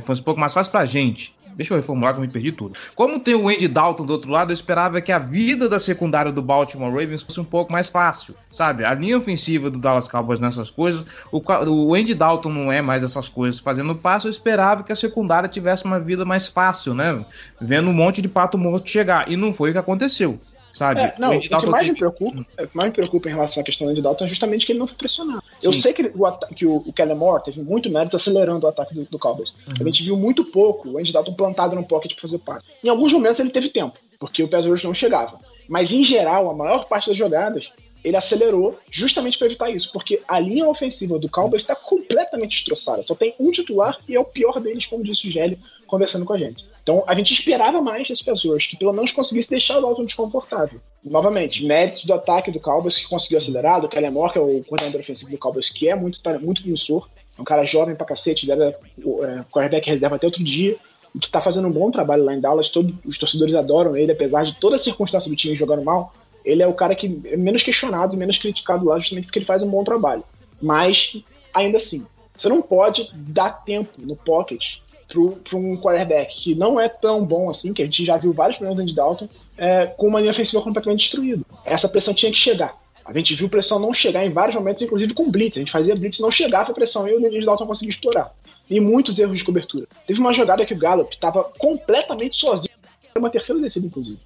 Fosse 0.05 0.21
um 0.21 0.25
pouco 0.25 0.41
mais 0.41 0.53
fácil 0.53 0.73
pra 0.73 0.85
gente. 0.85 1.35
Deixa 1.57 1.75
eu 1.75 1.77
reformular 1.77 2.15
que 2.15 2.21
eu 2.21 2.23
me 2.23 2.29
perdi 2.29 2.53
tudo. 2.53 2.77
Como 2.95 3.21
tem 3.21 3.35
o 3.35 3.49
Andy 3.49 3.69
Dalton 3.69 4.07
do 4.07 4.13
outro 4.13 4.31
lado, 4.31 4.51
eu 4.51 4.55
esperava 4.55 5.01
que 5.01 5.13
a 5.13 5.19
vida 5.19 5.69
da 5.69 5.79
secundária 5.79 6.33
do 6.33 6.43
Baltimore 6.43 6.91
Ravens 6.91 7.23
fosse 7.23 7.41
um 7.41 7.45
pouco 7.45 7.73
mais 7.73 7.89
fácil, 7.89 8.35
sabe? 8.51 8.85
A 8.85 8.95
linha 8.95 9.19
ofensiva 9.19 9.71
do 9.71 9.79
Dallas 9.79 10.09
Cowboys 10.09 10.41
nessas 10.41 10.71
coisas, 10.71 11.05
o, 11.31 11.43
o 11.71 11.95
Andy 11.95 12.15
Dalton 12.15 12.51
não 12.51 12.73
é 12.73 12.81
mais 12.81 13.03
essas 13.03 13.29
coisas 13.29 13.61
fazendo 13.61 13.95
passo, 13.95 14.27
eu 14.27 14.31
esperava 14.31 14.83
que 14.83 14.93
a 14.93 14.97
secundária 14.97 15.49
tivesse 15.49 15.85
uma 15.85 16.01
vida 16.01 16.25
mais 16.25 16.47
fácil, 16.47 16.95
né? 16.95 17.25
Vendo 17.61 17.91
um 17.91 17.95
monte 17.95 18.23
de 18.23 18.29
pato 18.29 18.59
morto 18.59 18.89
chegar. 18.89 19.31
E 19.31 19.37
não 19.37 19.53
foi 19.53 19.71
o 19.71 19.73
que 19.73 19.79
aconteceu 19.79 20.39
sabe? 20.73 21.01
É, 21.01 21.15
não, 21.19 21.35
o, 21.35 21.37
o 21.37 21.41
que 21.41 21.67
mais 21.67 21.89
me 21.89 21.95
preocupa, 21.95 22.41
o 22.41 22.67
que 22.67 22.77
mais 22.77 22.89
me 22.89 22.95
preocupa 22.95 23.29
em 23.29 23.33
relação 23.33 23.61
à 23.61 23.65
questão 23.65 23.87
do 23.87 23.91
Andy 23.91 24.03
Dalton 24.03 24.25
é 24.25 24.29
justamente 24.29 24.67
que 24.67 24.73
ele 24.73 24.79
não 24.79 24.87
foi 24.87 24.97
pressionado. 24.97 25.43
Sim. 25.61 25.67
Eu 25.67 25.73
sei 25.73 25.93
que, 25.93 26.03
o, 26.03 26.33
que 26.55 26.67
o, 26.67 26.77
o 26.77 26.93
Kellen 26.93 27.17
Moore 27.17 27.45
teve 27.45 27.63
muito 27.63 27.91
mérito 27.91 28.17
acelerando 28.17 28.67
o 28.67 28.69
ataque 28.69 28.95
do, 28.95 29.05
do 29.05 29.19
Cowboys. 29.19 29.51
Uhum. 29.51 29.75
A 29.81 29.85
gente 29.85 30.03
viu 30.03 30.17
muito 30.17 30.45
pouco 30.45 30.89
o 30.89 30.99
Andy 30.99 31.13
Dalton 31.13 31.35
plantado 31.35 31.77
no 31.77 31.85
pocket 31.85 32.15
para 32.15 32.23
fazer 32.23 32.39
passe. 32.39 32.65
Em 32.83 32.89
alguns 32.89 33.13
momentos 33.13 33.41
ele 33.41 33.51
teve 33.51 33.69
tempo, 33.69 33.99
porque 34.19 34.43
o 34.43 34.49
pass 34.49 34.65
rush 34.67 34.85
não 34.85 34.95
chegava. 34.95 35.39
Mas 35.69 35.93
em 35.93 36.05
geral, 36.05 36.51
a 36.51 36.55
maior 36.55 36.87
parte 36.87 37.09
das 37.09 37.17
jogadas, 37.17 37.71
ele 38.05 38.17
acelerou 38.17 38.79
justamente 38.91 39.39
para 39.39 39.47
evitar 39.47 39.71
isso, 39.71 39.93
porque 39.93 40.21
a 40.27 40.39
linha 40.41 40.69
ofensiva 40.69 41.19
do 41.19 41.29
Cowboys 41.29 41.63
está 41.63 41.77
completamente 41.77 42.53
destroçada. 42.53 43.03
Só 43.05 43.15
tem 43.15 43.35
um 43.39 43.51
titular 43.51 43.99
e 44.09 44.17
é 44.17 44.21
o 44.21 44.25
pior 44.25 44.61
deles, 44.61 44.87
como 44.87 45.05
disse 45.05 45.29
o 45.29 45.31
Gelli, 45.31 45.59
conversando 45.87 46.25
com 46.25 46.33
a 46.33 46.39
gente. 46.39 46.65
Então 46.83 47.05
a 47.07 47.15
gente 47.15 47.33
esperava 47.33 47.81
mais 47.81 48.09
das 48.09 48.21
pessoas, 48.21 48.67
que 48.67 48.77
pelo 48.77 48.93
menos 48.93 49.13
conseguisse 49.13 49.49
deixar 49.49 49.79
o 49.79 49.83
Dalton 49.83 50.05
desconfortável. 50.05 50.81
Novamente, 51.05 51.65
méritos 51.65 52.05
do 52.05 52.13
ataque 52.13 52.51
do 52.51 52.61
Cowboys 52.61 52.99
que 52.99 53.09
conseguiu 53.09 53.39
acelerar, 53.39 53.81
do 53.81 53.89
Kellen 53.89 54.11
Moore, 54.11 54.33
que 54.33 54.39
é 54.39 54.41
o 54.41 54.65
coordenador 54.65 55.01
ofensivo 55.01 55.31
do 55.31 55.39
Cowboys, 55.39 55.71
que 55.71 55.89
é 55.89 55.95
muito, 55.95 56.21
muito 56.41 56.63
promissor, 56.63 57.09
é 57.39 57.41
um 57.41 57.45
cara 57.45 57.65
jovem 57.65 57.95
pra 57.95 58.07
cacete, 58.07 58.45
ele 58.45 58.53
era 58.53 58.71
é, 58.71 59.45
quarterback 59.51 59.89
reserva 59.89 60.17
até 60.17 60.27
outro 60.27 60.43
dia, 60.43 60.77
e 61.15 61.19
que 61.19 61.31
tá 61.31 61.41
fazendo 61.41 61.69
um 61.69 61.73
bom 61.73 61.91
trabalho 61.91 62.25
lá 62.25 62.35
em 62.35 62.41
Dallas, 62.41 62.73
os 63.05 63.19
torcedores 63.19 63.55
adoram 63.55 63.97
ele, 63.97 64.13
apesar 64.13 64.45
de 64.45 64.55
toda 64.55 64.77
a 64.77 64.79
circunstância 64.79 65.31
do 65.31 65.37
time 65.37 65.55
jogando 65.55 65.85
mal, 65.85 66.13
ele 66.45 66.63
é 66.63 66.67
o 66.67 66.75
cara 66.75 66.95
que 66.95 67.21
é 67.27 67.37
menos 67.37 67.63
questionado, 67.63 68.17
menos 68.17 68.39
criticado 68.39 68.87
lá, 68.87 68.99
justamente 68.99 69.27
porque 69.27 69.39
ele 69.39 69.47
faz 69.47 69.63
um 69.63 69.71
bom 69.71 69.85
trabalho. 69.85 70.25
Mas, 70.61 71.23
ainda 71.55 71.79
assim, 71.79 72.07
você 72.37 72.49
não 72.49 72.63
pode 72.63 73.09
dar 73.13 73.65
tempo 73.65 73.93
no 73.99 74.17
pocket 74.17 74.79
para 75.13 75.59
um 75.59 75.77
quarterback 75.77 76.35
que 76.35 76.55
não 76.55 76.81
é 76.81 76.89
tão 76.89 77.25
bom 77.25 77.51
assim, 77.51 77.73
que 77.73 77.83
a 77.83 77.85
gente 77.85 78.05
já 78.05 78.17
viu 78.17 78.33
vários 78.33 78.59
problemas 78.59 78.87
de 78.87 78.95
Dalton, 78.95 79.29
é, 79.57 79.87
com 79.87 80.09
uma 80.09 80.21
linha 80.21 80.33
ofensiva 80.33 80.63
completamente 80.63 81.01
destruída. 81.01 81.45
Essa 81.65 81.89
pressão 81.89 82.15
tinha 82.15 82.33
que 82.33 82.39
chegar. 82.39 82.81
A 83.05 83.13
gente 83.13 83.35
viu 83.35 83.49
pressão 83.49 83.79
não 83.79 83.93
chegar 83.93 84.25
em 84.25 84.31
vários 84.31 84.55
momentos, 84.55 84.83
inclusive 84.83 85.13
com 85.13 85.31
blitz. 85.31 85.57
A 85.57 85.61
gente 85.61 85.73
fazia 85.73 85.95
blitz 85.95 86.21
não 86.21 86.31
chegava 86.31 86.71
a 86.71 86.75
pressão 86.75 87.07
e 87.09 87.15
o 87.15 87.27
Andy 87.27 87.41
Dalton 87.41 87.67
conseguia 87.67 87.91
estourar. 87.91 88.33
E 88.71 88.81
muitos 88.81 89.19
erros 89.19 89.37
de 89.37 89.45
cobertura. 89.45 89.87
Teve 90.07 90.21
uma 90.21 90.33
jogada 90.33 90.65
que 90.65 90.73
o 90.73 90.79
Gallup 90.79 91.13
estava 91.13 91.45
completamente 91.59 92.37
sozinho. 92.37 92.73
Foi 93.13 93.21
uma 93.21 93.31
terceira 93.31 93.61
descida, 93.61 93.87
inclusive. 93.87 94.19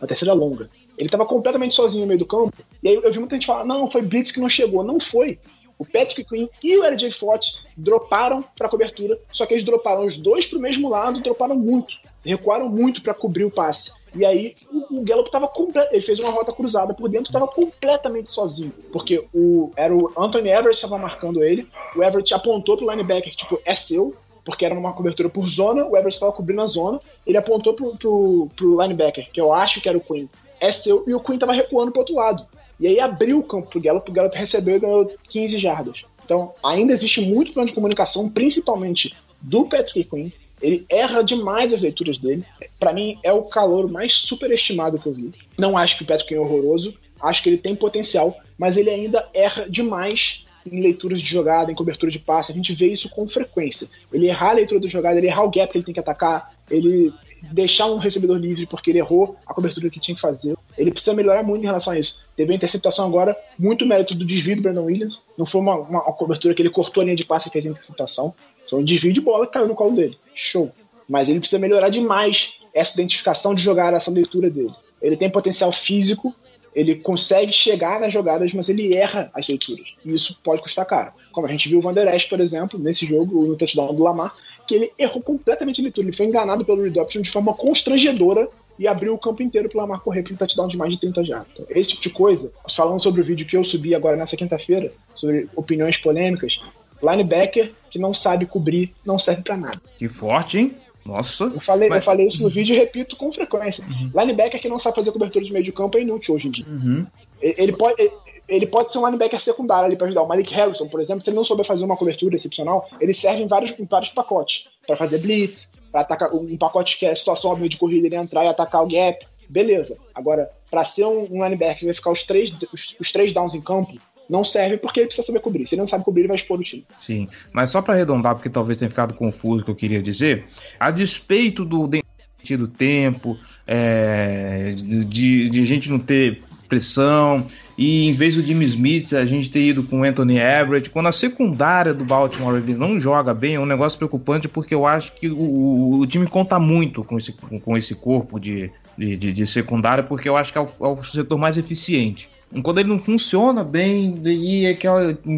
Uma 0.00 0.08
terceira 0.08 0.32
longa. 0.32 0.68
Ele 0.96 1.06
estava 1.06 1.26
completamente 1.26 1.74
sozinho 1.74 2.02
no 2.02 2.06
meio 2.06 2.18
do 2.18 2.26
campo. 2.26 2.52
E 2.82 2.88
aí 2.88 2.94
eu 2.94 3.12
vi 3.12 3.18
muita 3.18 3.36
gente 3.36 3.46
falar: 3.46 3.64
não, 3.64 3.90
foi 3.90 4.02
blitz 4.02 4.32
que 4.32 4.40
não 4.40 4.48
chegou. 4.48 4.82
Não 4.82 4.98
foi 4.98 5.38
o 5.82 5.84
Patrick 5.84 6.24
Quinn 6.24 6.48
e 6.62 6.78
o 6.78 6.84
LJ 6.84 7.10
Fott 7.10 7.52
droparam 7.76 8.42
para 8.56 8.68
cobertura, 8.68 9.18
só 9.32 9.44
que 9.44 9.54
eles 9.54 9.64
droparam 9.64 10.06
os 10.06 10.16
dois 10.16 10.46
para 10.46 10.58
o 10.58 10.62
mesmo 10.62 10.88
lado, 10.88 11.20
droparam 11.20 11.56
muito, 11.56 11.94
recuaram 12.24 12.68
muito 12.68 13.02
para 13.02 13.12
cobrir 13.12 13.44
o 13.44 13.50
passe. 13.50 13.92
E 14.14 14.24
aí 14.24 14.54
o, 14.70 15.00
o 15.00 15.02
Gallup 15.02 15.28
estava 15.28 15.48
completo, 15.48 15.92
ele 15.92 16.02
fez 16.02 16.20
uma 16.20 16.30
rota 16.30 16.52
cruzada 16.52 16.94
por 16.94 17.08
dentro, 17.08 17.30
estava 17.30 17.48
completamente 17.48 18.30
sozinho, 18.30 18.72
porque 18.92 19.24
o 19.34 19.72
era 19.74 19.94
o 19.94 20.12
Anthony 20.16 20.50
Everett 20.50 20.76
estava 20.76 20.96
marcando 20.98 21.42
ele, 21.42 21.66
o 21.96 22.02
Everett 22.02 22.32
apontou 22.32 22.76
pro 22.76 22.88
linebacker, 22.88 23.34
tipo, 23.34 23.60
é 23.64 23.74
seu, 23.74 24.14
porque 24.44 24.64
era 24.64 24.74
uma 24.74 24.92
cobertura 24.92 25.28
por 25.28 25.48
zona, 25.48 25.84
o 25.84 25.96
Everett 25.96 26.14
estava 26.14 26.32
cobrindo 26.32 26.62
a 26.62 26.66
zona, 26.66 27.00
ele 27.26 27.38
apontou 27.38 27.74
pro, 27.74 27.96
pro, 27.96 28.48
pro 28.54 28.80
linebacker, 28.80 29.30
que 29.32 29.40
eu 29.40 29.52
acho 29.52 29.80
que 29.80 29.88
era 29.88 29.98
o 29.98 30.00
Quinn, 30.00 30.28
é 30.60 30.70
seu, 30.70 31.04
e 31.08 31.14
o 31.14 31.20
Quinn 31.20 31.34
estava 31.34 31.52
recuando 31.52 31.90
pro 31.90 32.02
outro 32.02 32.14
lado. 32.14 32.46
E 32.82 32.86
aí 32.88 32.98
abriu 32.98 33.38
o 33.38 33.44
campo 33.44 33.68
pro 33.70 33.80
Gallup, 33.80 34.10
o 34.10 34.12
Gallup 34.12 34.36
recebeu 34.36 34.74
e 34.74 34.80
ganhou 34.80 35.14
15 35.28 35.56
jardas. 35.56 36.02
Então, 36.24 36.52
ainda 36.64 36.92
existe 36.92 37.20
muito 37.20 37.52
plano 37.52 37.68
de 37.68 37.74
comunicação, 37.74 38.28
principalmente 38.28 39.14
do 39.40 39.66
Patrick 39.66 40.10
Quinn. 40.10 40.30
Ele 40.60 40.84
erra 40.88 41.22
demais 41.22 41.72
as 41.72 41.80
leituras 41.80 42.18
dele. 42.18 42.44
Para 42.80 42.92
mim, 42.92 43.20
é 43.22 43.32
o 43.32 43.44
calor 43.44 43.88
mais 43.88 44.14
superestimado 44.14 44.98
que 44.98 45.06
eu 45.06 45.12
vi. 45.12 45.32
Não 45.56 45.78
acho 45.78 45.96
que 45.96 46.02
o 46.02 46.06
Patrick 46.06 46.30
Quinn 46.30 46.38
é 46.38 46.40
horroroso. 46.40 46.92
Acho 47.20 47.40
que 47.44 47.50
ele 47.50 47.58
tem 47.58 47.76
potencial, 47.76 48.36
mas 48.58 48.76
ele 48.76 48.90
ainda 48.90 49.28
erra 49.32 49.64
demais 49.70 50.44
em 50.66 50.80
leituras 50.80 51.20
de 51.20 51.26
jogada, 51.26 51.70
em 51.70 51.76
cobertura 51.76 52.10
de 52.10 52.18
passe. 52.18 52.50
A 52.50 52.54
gente 52.54 52.74
vê 52.74 52.88
isso 52.88 53.08
com 53.08 53.28
frequência. 53.28 53.86
Ele 54.12 54.26
errar 54.26 54.50
a 54.50 54.54
leitura 54.54 54.80
da 54.80 54.88
jogada, 54.88 55.18
ele 55.18 55.28
errar 55.28 55.44
o 55.44 55.50
gap 55.52 55.70
que 55.70 55.78
ele 55.78 55.84
tem 55.84 55.94
que 55.94 56.00
atacar, 56.00 56.52
ele 56.68 57.12
deixar 57.50 57.86
um 57.86 57.98
recebedor 57.98 58.38
livre 58.38 58.66
porque 58.66 58.90
ele 58.90 58.98
errou 58.98 59.36
a 59.46 59.54
cobertura 59.54 59.90
que 59.90 60.00
tinha 60.00 60.14
que 60.14 60.20
fazer. 60.20 60.56
Ele 60.82 60.90
precisa 60.90 61.14
melhorar 61.14 61.44
muito 61.44 61.62
em 61.62 61.66
relação 61.66 61.92
a 61.92 61.98
isso. 61.98 62.16
Teve 62.36 62.52
a 62.52 62.56
interceptação 62.56 63.06
agora, 63.06 63.36
muito 63.56 63.86
mérito 63.86 64.16
do 64.16 64.24
desvio 64.24 64.56
do 64.56 64.62
Brandon 64.62 64.82
Williams. 64.82 65.22
Não 65.38 65.46
foi 65.46 65.60
uma, 65.60 65.76
uma, 65.76 66.00
cobertura 66.00 66.52
que 66.54 66.60
ele 66.60 66.70
cortou 66.70 67.02
a 67.02 67.04
linha 67.04 67.14
de 67.14 67.24
passe 67.24 67.48
e 67.48 67.52
fez 67.52 67.64
a 67.64 67.68
interceptação. 67.68 68.34
Foi 68.68 68.80
um 68.80 68.84
desvio 68.84 69.12
de 69.12 69.20
bola 69.20 69.46
que 69.46 69.52
caiu 69.52 69.68
no 69.68 69.76
colo 69.76 69.94
dele. 69.94 70.18
Show. 70.34 70.72
Mas 71.08 71.28
ele 71.28 71.38
precisa 71.38 71.60
melhorar 71.60 71.88
demais 71.88 72.54
essa 72.74 72.94
identificação 72.94 73.54
de 73.54 73.62
jogar, 73.62 73.94
essa 73.94 74.10
leitura 74.10 74.50
dele. 74.50 74.74
Ele 75.00 75.16
tem 75.16 75.30
potencial 75.30 75.70
físico, 75.70 76.34
ele 76.74 76.96
consegue 76.96 77.52
chegar 77.52 78.00
nas 78.00 78.12
jogadas, 78.12 78.52
mas 78.52 78.68
ele 78.68 78.92
erra 78.92 79.30
as 79.34 79.46
leituras. 79.46 79.94
E 80.04 80.12
isso 80.12 80.36
pode 80.42 80.62
custar 80.62 80.84
caro. 80.84 81.12
Como 81.30 81.46
a 81.46 81.50
gente 81.50 81.68
viu 81.68 81.78
o 81.78 81.82
Van 81.82 81.92
Der 81.92 82.12
Esch, 82.12 82.28
por 82.28 82.40
exemplo, 82.40 82.76
nesse 82.76 83.06
jogo, 83.06 83.46
no 83.46 83.54
touchdown 83.54 83.94
do 83.94 84.02
Lamar, 84.02 84.34
que 84.66 84.74
ele 84.74 84.92
errou 84.98 85.22
completamente 85.22 85.80
a 85.80 85.84
leitura. 85.84 86.08
Ele 86.08 86.16
foi 86.16 86.26
enganado 86.26 86.64
pelo 86.64 86.82
read 86.82 86.98
option 86.98 87.22
de 87.22 87.30
forma 87.30 87.54
constrangedora 87.54 88.48
e 88.82 88.88
abriu 88.88 89.14
o 89.14 89.18
campo 89.18 89.44
inteiro 89.44 89.68
pro 89.68 89.78
Lamar 89.78 90.00
correr 90.00 90.24
para 90.24 90.34
um 90.34 90.36
touchdown 90.36 90.66
de 90.66 90.76
mais 90.76 90.90
de 90.92 90.98
30 90.98 91.24
jardas. 91.24 91.48
Então, 91.52 91.66
esse 91.70 91.90
tipo 91.90 92.02
de 92.02 92.10
coisa, 92.10 92.52
falando 92.74 93.00
sobre 93.00 93.20
o 93.20 93.24
vídeo 93.24 93.46
que 93.46 93.56
eu 93.56 93.62
subi 93.62 93.94
agora 93.94 94.16
nessa 94.16 94.36
quinta-feira, 94.36 94.92
sobre 95.14 95.48
opiniões 95.54 95.96
polêmicas, 95.96 96.60
linebacker 97.00 97.70
que 97.88 97.98
não 98.00 98.12
sabe 98.12 98.44
cobrir 98.44 98.92
não 99.06 99.20
serve 99.20 99.42
para 99.42 99.56
nada. 99.56 99.80
Que 99.96 100.08
forte, 100.08 100.58
hein? 100.58 100.76
Nossa. 101.06 101.44
Eu 101.44 101.60
falei, 101.60 101.88
mas... 101.88 101.98
eu 101.98 102.02
falei 102.02 102.26
isso 102.26 102.42
no 102.42 102.48
vídeo 102.48 102.74
e 102.74 102.78
repito 102.78 103.14
com 103.14 103.32
frequência. 103.32 103.84
Uhum. 103.84 104.10
Linebacker 104.20 104.60
que 104.60 104.68
não 104.68 104.80
sabe 104.80 104.96
fazer 104.96 105.12
cobertura 105.12 105.44
de 105.44 105.52
meio 105.52 105.64
de 105.64 105.70
campo 105.70 105.96
é 105.96 106.00
inútil 106.00 106.34
hoje 106.34 106.48
em 106.48 106.50
dia. 106.50 106.66
Uhum. 106.66 107.06
Ele, 107.40 107.72
pode, 107.72 108.10
ele 108.48 108.66
pode 108.66 108.90
ser 108.90 108.98
um 108.98 109.06
linebacker 109.06 109.40
secundário 109.40 109.86
ali 109.86 109.94
para 109.94 110.08
ajudar. 110.08 110.22
O 110.22 110.28
Malik 110.28 110.52
Harrison, 110.52 110.88
por 110.88 111.00
exemplo, 111.00 111.22
se 111.22 111.30
ele 111.30 111.36
não 111.36 111.44
souber 111.44 111.64
fazer 111.64 111.84
uma 111.84 111.96
cobertura 111.96 112.34
excepcional, 112.34 112.88
ele 113.00 113.14
serve 113.14 113.44
em 113.44 113.46
vários, 113.46 113.78
em 113.78 113.84
vários 113.84 114.10
pacotes. 114.10 114.66
para 114.84 114.96
fazer 114.96 115.18
blitz, 115.18 115.70
para 115.92 116.00
atacar 116.00 116.34
um 116.34 116.56
pacote 116.56 116.98
que 116.98 117.04
é 117.04 117.14
situação 117.14 117.50
óbvia 117.50 117.68
de 117.68 117.76
corrida, 117.76 118.06
ele 118.06 118.16
entrar 118.16 118.44
e 118.44 118.48
atacar 118.48 118.82
o 118.82 118.88
gap. 118.88 119.24
Beleza. 119.48 119.98
Agora, 120.14 120.50
para 120.70 120.84
ser 120.84 121.04
um, 121.04 121.28
um, 121.30 121.44
linebacker 121.44 121.80
que 121.80 121.84
vai 121.84 121.94
ficar 121.94 122.10
os 122.10 122.22
três, 122.22 122.50
os, 122.72 122.96
os 122.98 123.12
três 123.12 123.34
downs 123.34 123.54
em 123.54 123.60
campo, 123.60 123.92
não 124.28 124.42
serve 124.42 124.78
porque 124.78 125.00
ele 125.00 125.06
precisa 125.08 125.26
saber 125.26 125.40
cobrir. 125.40 125.68
Se 125.68 125.74
ele 125.74 125.82
não 125.82 125.88
sabe 125.88 126.04
cobrir, 126.04 126.22
ele 126.22 126.28
vai 126.28 126.36
expor 126.36 126.58
o 126.58 126.62
time. 126.62 126.84
Sim, 126.96 127.28
mas 127.52 127.68
só 127.68 127.82
para 127.82 127.92
arredondar, 127.92 128.34
porque 128.34 128.48
talvez 128.48 128.78
tenha 128.78 128.88
ficado 128.88 129.12
confuso 129.12 129.60
o 129.60 129.64
que 129.66 129.70
eu 129.70 129.76
queria 129.76 130.02
dizer, 130.02 130.46
a 130.80 130.90
despeito 130.90 131.64
do 131.64 131.86
do 131.86 132.66
tempo, 132.66 133.38
é, 133.66 134.74
de, 134.74 135.48
de 135.48 135.64
gente 135.64 135.88
não 135.88 135.98
ter 135.98 136.42
pressão, 136.72 137.46
e 137.76 138.08
em 138.08 138.14
vez 138.14 138.34
do 138.34 138.42
Jimmy 138.42 138.64
Smith, 138.64 139.12
a 139.12 139.26
gente 139.26 139.50
ter 139.50 139.62
ido 139.62 139.82
com 139.82 140.00
o 140.00 140.04
Anthony 140.04 140.38
Everett, 140.38 140.88
quando 140.88 141.08
a 141.08 141.12
secundária 141.12 141.92
do 141.92 142.02
Baltimore 142.02 142.54
Ravens 142.54 142.78
não 142.78 142.98
joga 142.98 143.34
bem, 143.34 143.56
é 143.56 143.60
um 143.60 143.66
negócio 143.66 143.98
preocupante, 143.98 144.48
porque 144.48 144.74
eu 144.74 144.86
acho 144.86 145.12
que 145.12 145.28
o, 145.28 146.00
o 146.00 146.06
time 146.06 146.26
conta 146.26 146.58
muito 146.58 147.04
com 147.04 147.18
esse, 147.18 147.32
com 147.32 147.76
esse 147.76 147.94
corpo 147.94 148.40
de, 148.40 148.70
de, 148.96 149.18
de, 149.18 149.32
de 149.34 149.46
secundária, 149.46 150.02
porque 150.02 150.26
eu 150.26 150.34
acho 150.34 150.50
que 150.50 150.56
é 150.56 150.62
o, 150.62 150.68
é 150.80 150.88
o 150.88 151.04
setor 151.04 151.36
mais 151.36 151.58
eficiente. 151.58 152.30
Quando 152.62 152.80
ele 152.80 152.88
não 152.88 152.98
funciona 152.98 153.62
bem, 153.62 154.14
daí 154.18 154.66
é 154.66 154.74
que 154.74 154.86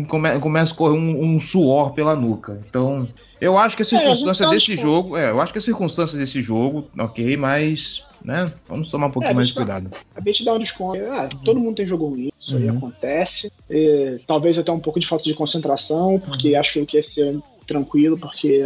come, 0.08 0.38
começa 0.40 0.72
a 0.72 0.76
correr 0.76 0.98
um, 0.98 1.34
um, 1.34 1.40
suor 1.40 1.92
pela 1.92 2.16
nuca. 2.16 2.60
Então, 2.68 3.08
eu 3.40 3.56
acho 3.56 3.76
que 3.76 3.82
a 3.82 3.84
circunstância 3.84 4.44
é, 4.44 4.46
a 4.46 4.50
desse 4.50 4.66
tipo... 4.66 4.82
jogo. 4.82 5.16
É, 5.16 5.30
eu 5.30 5.40
acho 5.40 5.52
que 5.52 5.58
a 5.58 5.62
circunstância 5.62 6.18
desse 6.18 6.40
jogo, 6.40 6.88
ok, 6.98 7.36
mas. 7.36 8.04
Né? 8.24 8.50
Vamos 8.66 8.90
tomar 8.90 9.08
um 9.08 9.10
pouquinho 9.10 9.32
é, 9.32 9.34
mais 9.34 9.48
de 9.48 9.54
cuidado. 9.54 9.90
A 10.16 10.20
gente 10.22 10.44
dá 10.44 10.54
um 10.54 10.58
desconto. 10.58 10.98
Ah, 11.10 11.28
todo 11.44 11.60
mundo 11.60 11.76
tem 11.76 11.86
jogo 11.86 12.08
ruim, 12.08 12.32
isso 12.40 12.56
uhum. 12.56 12.62
aí 12.62 12.68
acontece. 12.70 13.52
E, 13.68 14.18
talvez 14.26 14.56
até 14.56 14.72
um 14.72 14.80
pouco 14.80 14.98
de 14.98 15.06
falta 15.06 15.24
de 15.24 15.34
concentração, 15.34 16.18
porque 16.18 16.54
uhum. 16.54 16.60
achou 16.60 16.86
que 16.86 16.96
ia 16.96 17.02
ser 17.02 17.38
tranquilo, 17.66 18.18
porque 18.18 18.64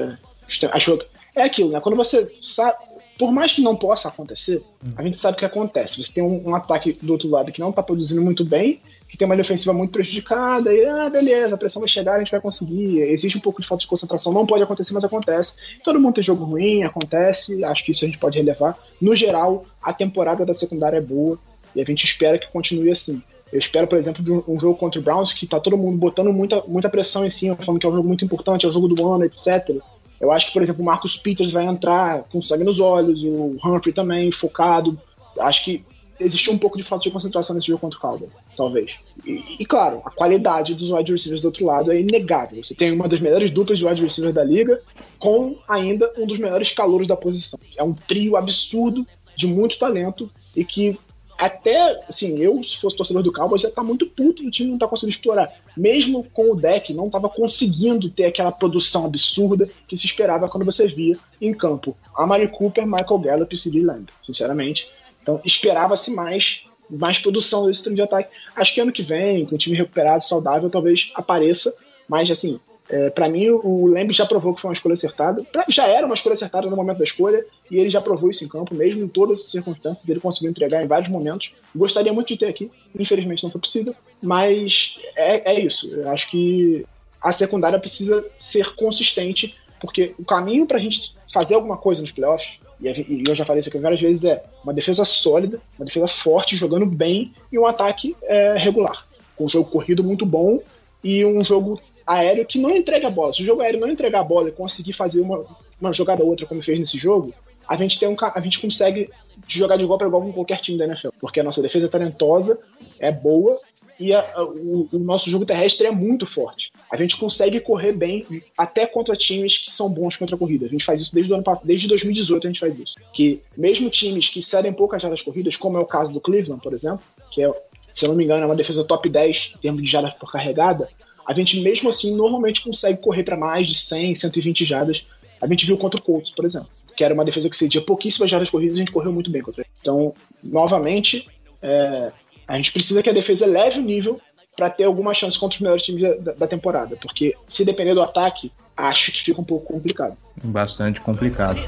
achou 0.70 0.98
que. 0.98 1.06
É 1.34 1.42
aquilo, 1.42 1.70
né? 1.70 1.80
Quando 1.80 1.96
você 1.96 2.32
sabe, 2.40 2.76
por 3.18 3.32
mais 3.32 3.52
que 3.52 3.60
não 3.60 3.74
possa 3.74 4.08
acontecer, 4.08 4.62
a 4.96 5.02
gente 5.02 5.18
sabe 5.18 5.36
o 5.36 5.38
que 5.38 5.44
acontece. 5.44 6.02
Você 6.02 6.12
tem 6.12 6.22
um, 6.22 6.50
um 6.50 6.54
ataque 6.54 6.96
do 7.02 7.12
outro 7.12 7.28
lado 7.28 7.50
que 7.50 7.60
não 7.60 7.70
está 7.70 7.82
produzindo 7.82 8.22
muito 8.22 8.44
bem, 8.44 8.80
que 9.08 9.16
tem 9.16 9.24
uma 9.24 9.36
defensiva 9.36 9.72
muito 9.72 9.90
prejudicada, 9.90 10.72
e 10.72 10.84
ah, 10.84 11.08
beleza, 11.08 11.54
a 11.54 11.58
pressão 11.58 11.80
vai 11.80 11.88
chegar, 11.88 12.14
a 12.14 12.18
gente 12.18 12.30
vai 12.30 12.40
conseguir. 12.40 13.00
Existe 13.00 13.38
um 13.38 13.40
pouco 13.40 13.60
de 13.60 13.66
falta 13.66 13.82
de 13.82 13.88
concentração, 13.88 14.32
não 14.32 14.46
pode 14.46 14.62
acontecer, 14.62 14.92
mas 14.92 15.04
acontece. 15.04 15.54
Todo 15.82 15.98
mundo 15.98 16.14
tem 16.14 16.24
jogo 16.24 16.44
ruim, 16.44 16.82
acontece, 16.82 17.64
acho 17.64 17.84
que 17.84 17.92
isso 17.92 18.04
a 18.04 18.08
gente 18.08 18.18
pode 18.18 18.36
relevar. 18.36 18.76
No 19.00 19.16
geral, 19.16 19.64
a 19.82 19.92
temporada 19.92 20.44
da 20.44 20.52
secundária 20.52 20.98
é 20.98 21.00
boa, 21.00 21.38
e 21.74 21.80
a 21.80 21.84
gente 21.84 22.04
espera 22.04 22.38
que 22.38 22.50
continue 22.50 22.90
assim. 22.90 23.22
Eu 23.52 23.58
espero, 23.58 23.86
por 23.86 23.98
exemplo, 23.98 24.22
de 24.22 24.30
um, 24.30 24.60
jogo 24.60 24.76
contra 24.76 25.00
o 25.00 25.02
Browns 25.02 25.32
que 25.32 25.46
tá 25.46 25.58
todo 25.58 25.76
mundo 25.76 25.96
botando 25.96 26.32
muita, 26.32 26.62
muita 26.66 26.90
pressão 26.90 27.24
em 27.24 27.30
cima, 27.30 27.56
falando 27.56 27.80
que 27.80 27.86
é 27.86 27.88
um 27.88 27.94
jogo 27.94 28.06
muito 28.06 28.24
importante, 28.24 28.66
é 28.66 28.68
o 28.68 28.72
jogo 28.72 28.88
do 28.88 29.10
ano, 29.10 29.24
etc. 29.24 29.76
Eu 30.20 30.30
acho 30.30 30.48
que, 30.48 30.52
por 30.52 30.62
exemplo, 30.62 30.82
o 30.82 30.84
Marcus 30.84 31.16
Peters 31.16 31.50
vai 31.50 31.64
entrar 31.64 32.24
com 32.24 32.42
sangue 32.42 32.64
nos 32.64 32.78
olhos, 32.78 33.22
o 33.22 33.56
Humphrey 33.64 33.94
também, 33.94 34.30
focado. 34.30 35.00
Acho 35.38 35.64
que 35.64 35.84
existiu 36.20 36.52
um 36.52 36.58
pouco 36.58 36.76
de 36.76 36.82
falta 36.82 37.04
de 37.04 37.10
concentração 37.10 37.54
nesse 37.54 37.68
jogo 37.68 37.80
contra 37.80 37.98
o 37.98 38.02
Cowboys, 38.02 38.32
talvez. 38.58 38.90
E, 39.24 39.56
e, 39.60 39.64
claro, 39.64 40.02
a 40.04 40.10
qualidade 40.10 40.74
dos 40.74 40.90
wide 40.90 41.12
receivers 41.12 41.40
do 41.40 41.46
outro 41.46 41.64
lado 41.64 41.90
é 41.90 42.00
inegável. 42.00 42.62
Você 42.62 42.74
tem 42.74 42.92
uma 42.92 43.08
das 43.08 43.20
melhores 43.20 43.50
duplas 43.50 43.78
de 43.78 43.86
wide 43.86 44.02
receivers 44.02 44.34
da 44.34 44.44
liga, 44.44 44.82
com 45.18 45.56
ainda 45.66 46.12
um 46.18 46.26
dos 46.26 46.38
melhores 46.38 46.72
calouros 46.72 47.06
da 47.06 47.16
posição. 47.16 47.58
É 47.76 47.82
um 47.82 47.94
trio 47.94 48.36
absurdo 48.36 49.06
de 49.36 49.46
muito 49.46 49.78
talento 49.78 50.30
e 50.54 50.64
que 50.64 50.98
até, 51.38 52.04
assim, 52.08 52.36
eu, 52.38 52.64
se 52.64 52.76
fosse 52.78 52.96
torcedor 52.96 53.22
do 53.22 53.32
Cowboys, 53.32 53.62
estar 53.62 53.76
tá 53.76 53.86
muito 53.86 54.06
puto 54.06 54.42
do 54.42 54.50
time 54.50 54.72
não 54.72 54.78
tá 54.78 54.88
conseguindo 54.88 55.14
explorar. 55.14 55.52
Mesmo 55.76 56.24
com 56.34 56.50
o 56.50 56.56
deck, 56.56 56.92
não 56.92 57.06
estava 57.06 57.28
conseguindo 57.28 58.10
ter 58.10 58.24
aquela 58.24 58.50
produção 58.50 59.06
absurda 59.06 59.70
que 59.86 59.96
se 59.96 60.04
esperava 60.04 60.48
quando 60.48 60.64
você 60.64 60.88
via 60.88 61.16
em 61.40 61.54
campo. 61.54 61.96
A 62.12 62.26
Mari 62.26 62.48
Cooper, 62.48 62.84
Michael 62.84 63.20
Gallup 63.20 63.54
e 63.54 63.58
C.D. 63.58 63.84
Lamb, 63.84 64.06
sinceramente. 64.20 64.90
Então, 65.22 65.40
esperava-se 65.44 66.10
mais, 66.10 66.62
mais 66.90 67.18
produção 67.18 67.66
desse 67.66 67.82
time 67.82 67.94
de 67.96 68.02
ataque. 68.02 68.30
Acho 68.56 68.74
que 68.74 68.80
ano 68.80 68.92
que 68.92 69.02
vem, 69.02 69.44
com 69.44 69.54
o 69.54 69.58
time 69.58 69.76
recuperado, 69.76 70.24
saudável, 70.24 70.70
talvez 70.70 71.10
apareça. 71.14 71.74
Mas, 72.08 72.30
assim, 72.30 72.58
é, 72.88 73.10
para 73.10 73.28
mim, 73.28 73.50
o 73.50 73.86
Lembre 73.86 74.14
já 74.14 74.24
provou 74.24 74.54
que 74.54 74.60
foi 74.60 74.70
uma 74.70 74.74
escolha 74.74 74.94
acertada. 74.94 75.42
Pra, 75.52 75.64
já 75.68 75.86
era 75.86 76.06
uma 76.06 76.14
escolha 76.14 76.32
acertada 76.32 76.68
no 76.68 76.76
momento 76.76 76.98
da 76.98 77.04
escolha, 77.04 77.44
e 77.70 77.78
ele 77.78 77.90
já 77.90 78.00
provou 78.00 78.30
isso 78.30 78.44
em 78.44 78.48
campo, 78.48 78.74
mesmo 78.74 79.02
em 79.02 79.08
todas 79.08 79.40
as 79.40 79.50
circunstâncias, 79.50 80.08
ele 80.08 80.20
conseguiu 80.20 80.50
entregar 80.50 80.82
em 80.82 80.86
vários 80.86 81.10
momentos. 81.10 81.52
Gostaria 81.76 82.12
muito 82.12 82.28
de 82.28 82.38
ter 82.38 82.46
aqui, 82.46 82.70
infelizmente 82.98 83.44
não 83.44 83.50
foi 83.50 83.60
possível, 83.60 83.94
mas 84.22 84.98
é, 85.14 85.52
é 85.52 85.60
isso. 85.60 85.90
Eu 85.90 86.08
acho 86.10 86.30
que 86.30 86.86
a 87.20 87.32
secundária 87.32 87.78
precisa 87.78 88.24
ser 88.40 88.74
consistente, 88.74 89.54
porque 89.80 90.14
o 90.18 90.24
caminho 90.24 90.66
para 90.66 90.78
a 90.78 90.80
gente 90.80 91.14
fazer 91.32 91.54
alguma 91.54 91.76
coisa 91.76 92.00
nos 92.00 92.10
playoffs, 92.12 92.58
e 92.80 93.24
eu 93.26 93.34
já 93.34 93.44
falei 93.44 93.60
isso 93.60 93.68
aqui 93.68 93.78
várias 93.78 94.00
vezes, 94.00 94.24
é 94.24 94.42
uma 94.62 94.72
defesa 94.72 95.04
sólida, 95.04 95.60
uma 95.78 95.84
defesa 95.84 96.06
forte, 96.06 96.56
jogando 96.56 96.86
bem, 96.86 97.32
e 97.50 97.58
um 97.58 97.66
ataque 97.66 98.16
é, 98.22 98.54
regular, 98.56 99.04
com 99.36 99.44
um 99.44 99.48
jogo 99.48 99.70
corrido 99.70 100.04
muito 100.04 100.24
bom 100.24 100.60
e 101.02 101.24
um 101.24 101.44
jogo 101.44 101.80
aéreo 102.06 102.46
que 102.46 102.58
não 102.58 102.70
entrega 102.70 103.08
a 103.08 103.10
bola. 103.10 103.32
Se 103.32 103.42
o 103.42 103.46
jogo 103.46 103.62
aéreo 103.62 103.80
não 103.80 103.88
entregar 103.88 104.20
a 104.20 104.24
bola 104.24 104.48
e 104.48 104.52
conseguir 104.52 104.92
fazer 104.92 105.20
uma, 105.20 105.44
uma 105.80 105.92
jogada 105.92 106.22
ou 106.22 106.30
outra 106.30 106.46
como 106.46 106.62
fez 106.62 106.78
nesse 106.78 106.96
jogo, 106.96 107.34
a 107.68 107.76
gente 107.76 107.98
tem 107.98 108.08
um 108.08 108.16
a 108.18 108.40
gente 108.40 108.58
consegue 108.58 109.10
jogar 109.46 109.76
de 109.76 109.84
igual 109.84 109.98
para 109.98 110.08
igual 110.08 110.22
com 110.22 110.32
qualquer 110.32 110.60
time 110.60 110.78
da 110.78 110.86
NFL, 110.86 111.10
porque 111.20 111.40
a 111.40 111.44
nossa 111.44 111.60
defesa 111.60 111.86
é 111.86 111.88
talentosa, 111.88 112.58
é 112.98 113.12
boa 113.12 113.58
e 114.00 114.14
a, 114.14 114.24
o, 114.42 114.88
o, 114.92 114.98
nosso 114.98 115.28
jogo 115.28 115.44
terrestre 115.44 115.86
é 115.86 115.90
muito 115.90 116.24
forte. 116.24 116.70
A 116.90 116.96
gente 116.96 117.16
consegue 117.16 117.60
correr 117.60 117.92
bem 117.92 118.24
até 118.56 118.86
contra 118.86 119.16
times 119.16 119.58
que 119.58 119.70
são 119.72 119.90
bons 119.90 120.16
contra 120.16 120.36
a 120.36 120.38
corrida. 120.38 120.66
A 120.66 120.68
gente 120.68 120.84
faz 120.84 121.00
isso 121.00 121.12
desde 121.12 121.32
o 121.32 121.34
ano 121.34 121.42
passado, 121.42 121.66
desde 121.66 121.88
2018 121.88 122.46
a 122.46 122.50
gente 122.50 122.60
faz 122.60 122.78
isso. 122.78 122.94
Que 123.12 123.40
mesmo 123.56 123.90
times 123.90 124.28
que 124.28 124.40
cedem 124.40 124.72
poucas 124.72 125.02
jardas 125.02 125.20
corridas, 125.20 125.56
como 125.56 125.76
é 125.76 125.80
o 125.80 125.86
caso 125.86 126.12
do 126.12 126.20
Cleveland, 126.20 126.62
por 126.62 126.72
exemplo, 126.72 127.00
que 127.30 127.42
é, 127.42 127.50
se 127.92 128.04
eu 128.04 128.10
não 128.10 128.16
me 128.16 128.24
engano, 128.24 128.44
é 128.44 128.46
uma 128.46 128.54
defesa 128.54 128.84
top 128.84 129.08
10 129.08 129.54
em 129.56 129.58
termos 129.58 129.82
de 129.82 129.90
jardas 129.90 130.14
por 130.14 130.30
carregada, 130.30 130.88
a 131.26 131.34
gente 131.34 131.60
mesmo 131.60 131.90
assim 131.90 132.14
normalmente 132.14 132.62
consegue 132.62 133.02
correr 133.02 133.24
para 133.24 133.36
mais 133.36 133.66
de 133.66 133.74
100, 133.74 134.14
120 134.14 134.64
jardas. 134.64 135.06
A 135.40 135.46
gente 135.46 135.66
viu 135.66 135.76
contra 135.76 136.00
o 136.00 136.02
Colts, 136.02 136.30
por 136.30 136.44
exemplo, 136.44 136.70
que 136.98 137.04
era 137.04 137.14
uma 137.14 137.24
defesa 137.24 137.48
que 137.48 137.56
cedia 137.56 137.80
pouquíssimas 137.80 138.28
jardas 138.28 138.50
corridas 138.50 138.76
e 138.76 138.80
a 138.80 138.84
gente 138.84 138.90
correu 138.90 139.12
muito 139.12 139.30
bem 139.30 139.40
contra 139.40 139.62
ele. 139.62 139.70
Então, 139.80 140.12
novamente, 140.42 141.28
é, 141.62 142.10
a 142.48 142.56
gente 142.56 142.72
precisa 142.72 143.00
que 143.00 143.08
a 143.08 143.12
defesa 143.12 143.46
leve 143.46 143.78
o 143.78 143.82
nível 143.84 144.20
para 144.56 144.68
ter 144.68 144.82
alguma 144.82 145.14
chance 145.14 145.38
contra 145.38 145.54
os 145.54 145.60
melhores 145.60 145.84
times 145.84 146.02
da, 146.02 146.32
da, 146.32 146.46
temporada, 146.48 146.96
porque 147.00 147.36
se 147.46 147.64
depender 147.64 147.94
do 147.94 148.02
ataque, 148.02 148.50
acho 148.76 149.12
que 149.12 149.22
fica 149.22 149.40
um 149.40 149.44
pouco 149.44 149.72
complicado. 149.72 150.16
Bastante 150.42 151.00
complicado. 151.00 151.60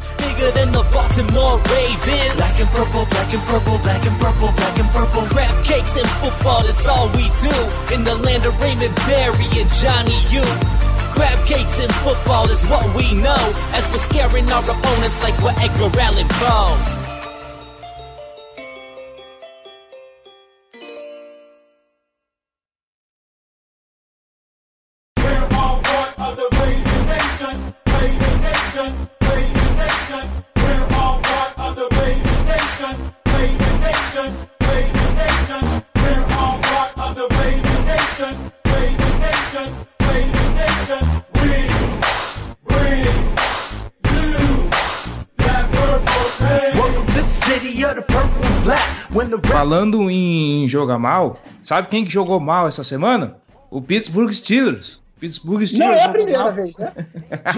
Crab 11.20 11.46
cakes 11.46 11.78
in 11.78 11.90
football 11.90 12.46
is 12.46 12.66
what 12.70 12.96
we 12.96 13.12
know. 13.12 13.52
As 13.74 13.86
we're 13.90 13.98
scaring 13.98 14.50
our 14.50 14.62
opponents 14.62 15.22
like 15.22 15.38
we're 15.42 15.52
Edgar 15.60 16.00
Allan 16.00 16.26
Poe 16.30 16.99
Falando 49.60 50.10
em 50.10 50.66
jogar 50.66 50.98
mal, 50.98 51.36
sabe 51.62 51.88
quem 51.88 52.02
que 52.02 52.10
jogou 52.10 52.40
mal 52.40 52.66
essa 52.66 52.82
semana? 52.82 53.36
O 53.70 53.82
Pittsburgh 53.82 54.32
Steelers. 54.32 54.98
Pittsburgh 55.20 55.66
Steelers. 55.66 55.90
Não 55.90 55.94
é 55.98 56.02
a 56.02 56.08
primeira 56.08 56.38
mal. 56.44 56.52
vez, 56.54 56.78
né? 56.78 56.92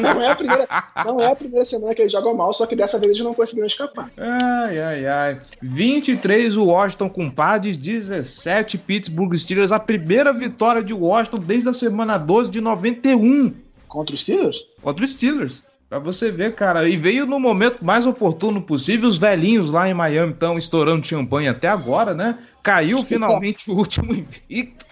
Não 0.01 0.21
é 0.21 0.33
a 0.33 0.35
primeira, 0.35 0.69
não 1.07 1.21
é 1.21 1.31
a 1.31 1.37
primeira 1.37 1.65
semana 1.65 1.95
que 1.95 2.03
eles 2.03 2.11
jogam 2.11 2.35
mal, 2.35 2.53
só 2.53 2.67
que 2.67 2.75
dessa 2.75 2.99
vez 2.99 3.13
eles 3.13 3.23
não 3.23 3.33
conseguiram 3.33 3.69
escapar. 3.69 4.11
Ai, 4.17 4.81
ai, 4.81 5.07
ai. 5.07 5.41
23 5.63 6.57
o 6.57 6.65
Washington 6.65 7.09
compadres, 7.09 7.77
17 7.77 8.79
Pittsburgh 8.79 9.37
Steelers. 9.37 9.71
A 9.71 9.79
primeira 9.79 10.33
vitória 10.33 10.83
de 10.83 10.93
Washington 10.93 11.39
desde 11.39 11.69
a 11.69 11.73
semana 11.73 12.19
12 12.19 12.51
de 12.51 12.61
91 12.61 13.55
Contra 13.87 14.13
os 14.13 14.23
Steelers? 14.23 14.67
contra 14.83 15.05
os 15.05 15.13
Steelers. 15.13 15.63
Pra 15.93 15.99
você 15.99 16.31
ver, 16.33 16.55
cara. 16.55 16.89
E 16.89 16.97
veio 16.97 17.27
no 17.27 17.39
momento 17.39 17.85
mais 17.85 18.07
oportuno 18.07 18.63
possível. 18.63 19.07
Os 19.11 19.19
velhinhos 19.19 19.71
lá 19.71 19.87
em 19.91 19.93
Miami 19.93 20.33
estão 20.33 20.57
estourando 20.57 21.07
champanhe 21.07 21.49
até 21.49 21.69
agora, 21.69 22.15
né? 22.15 22.39
Caiu 22.63 23.03
finalmente 23.05 23.71
o 23.71 23.75
último 23.77 24.11
invicto. 24.15 24.87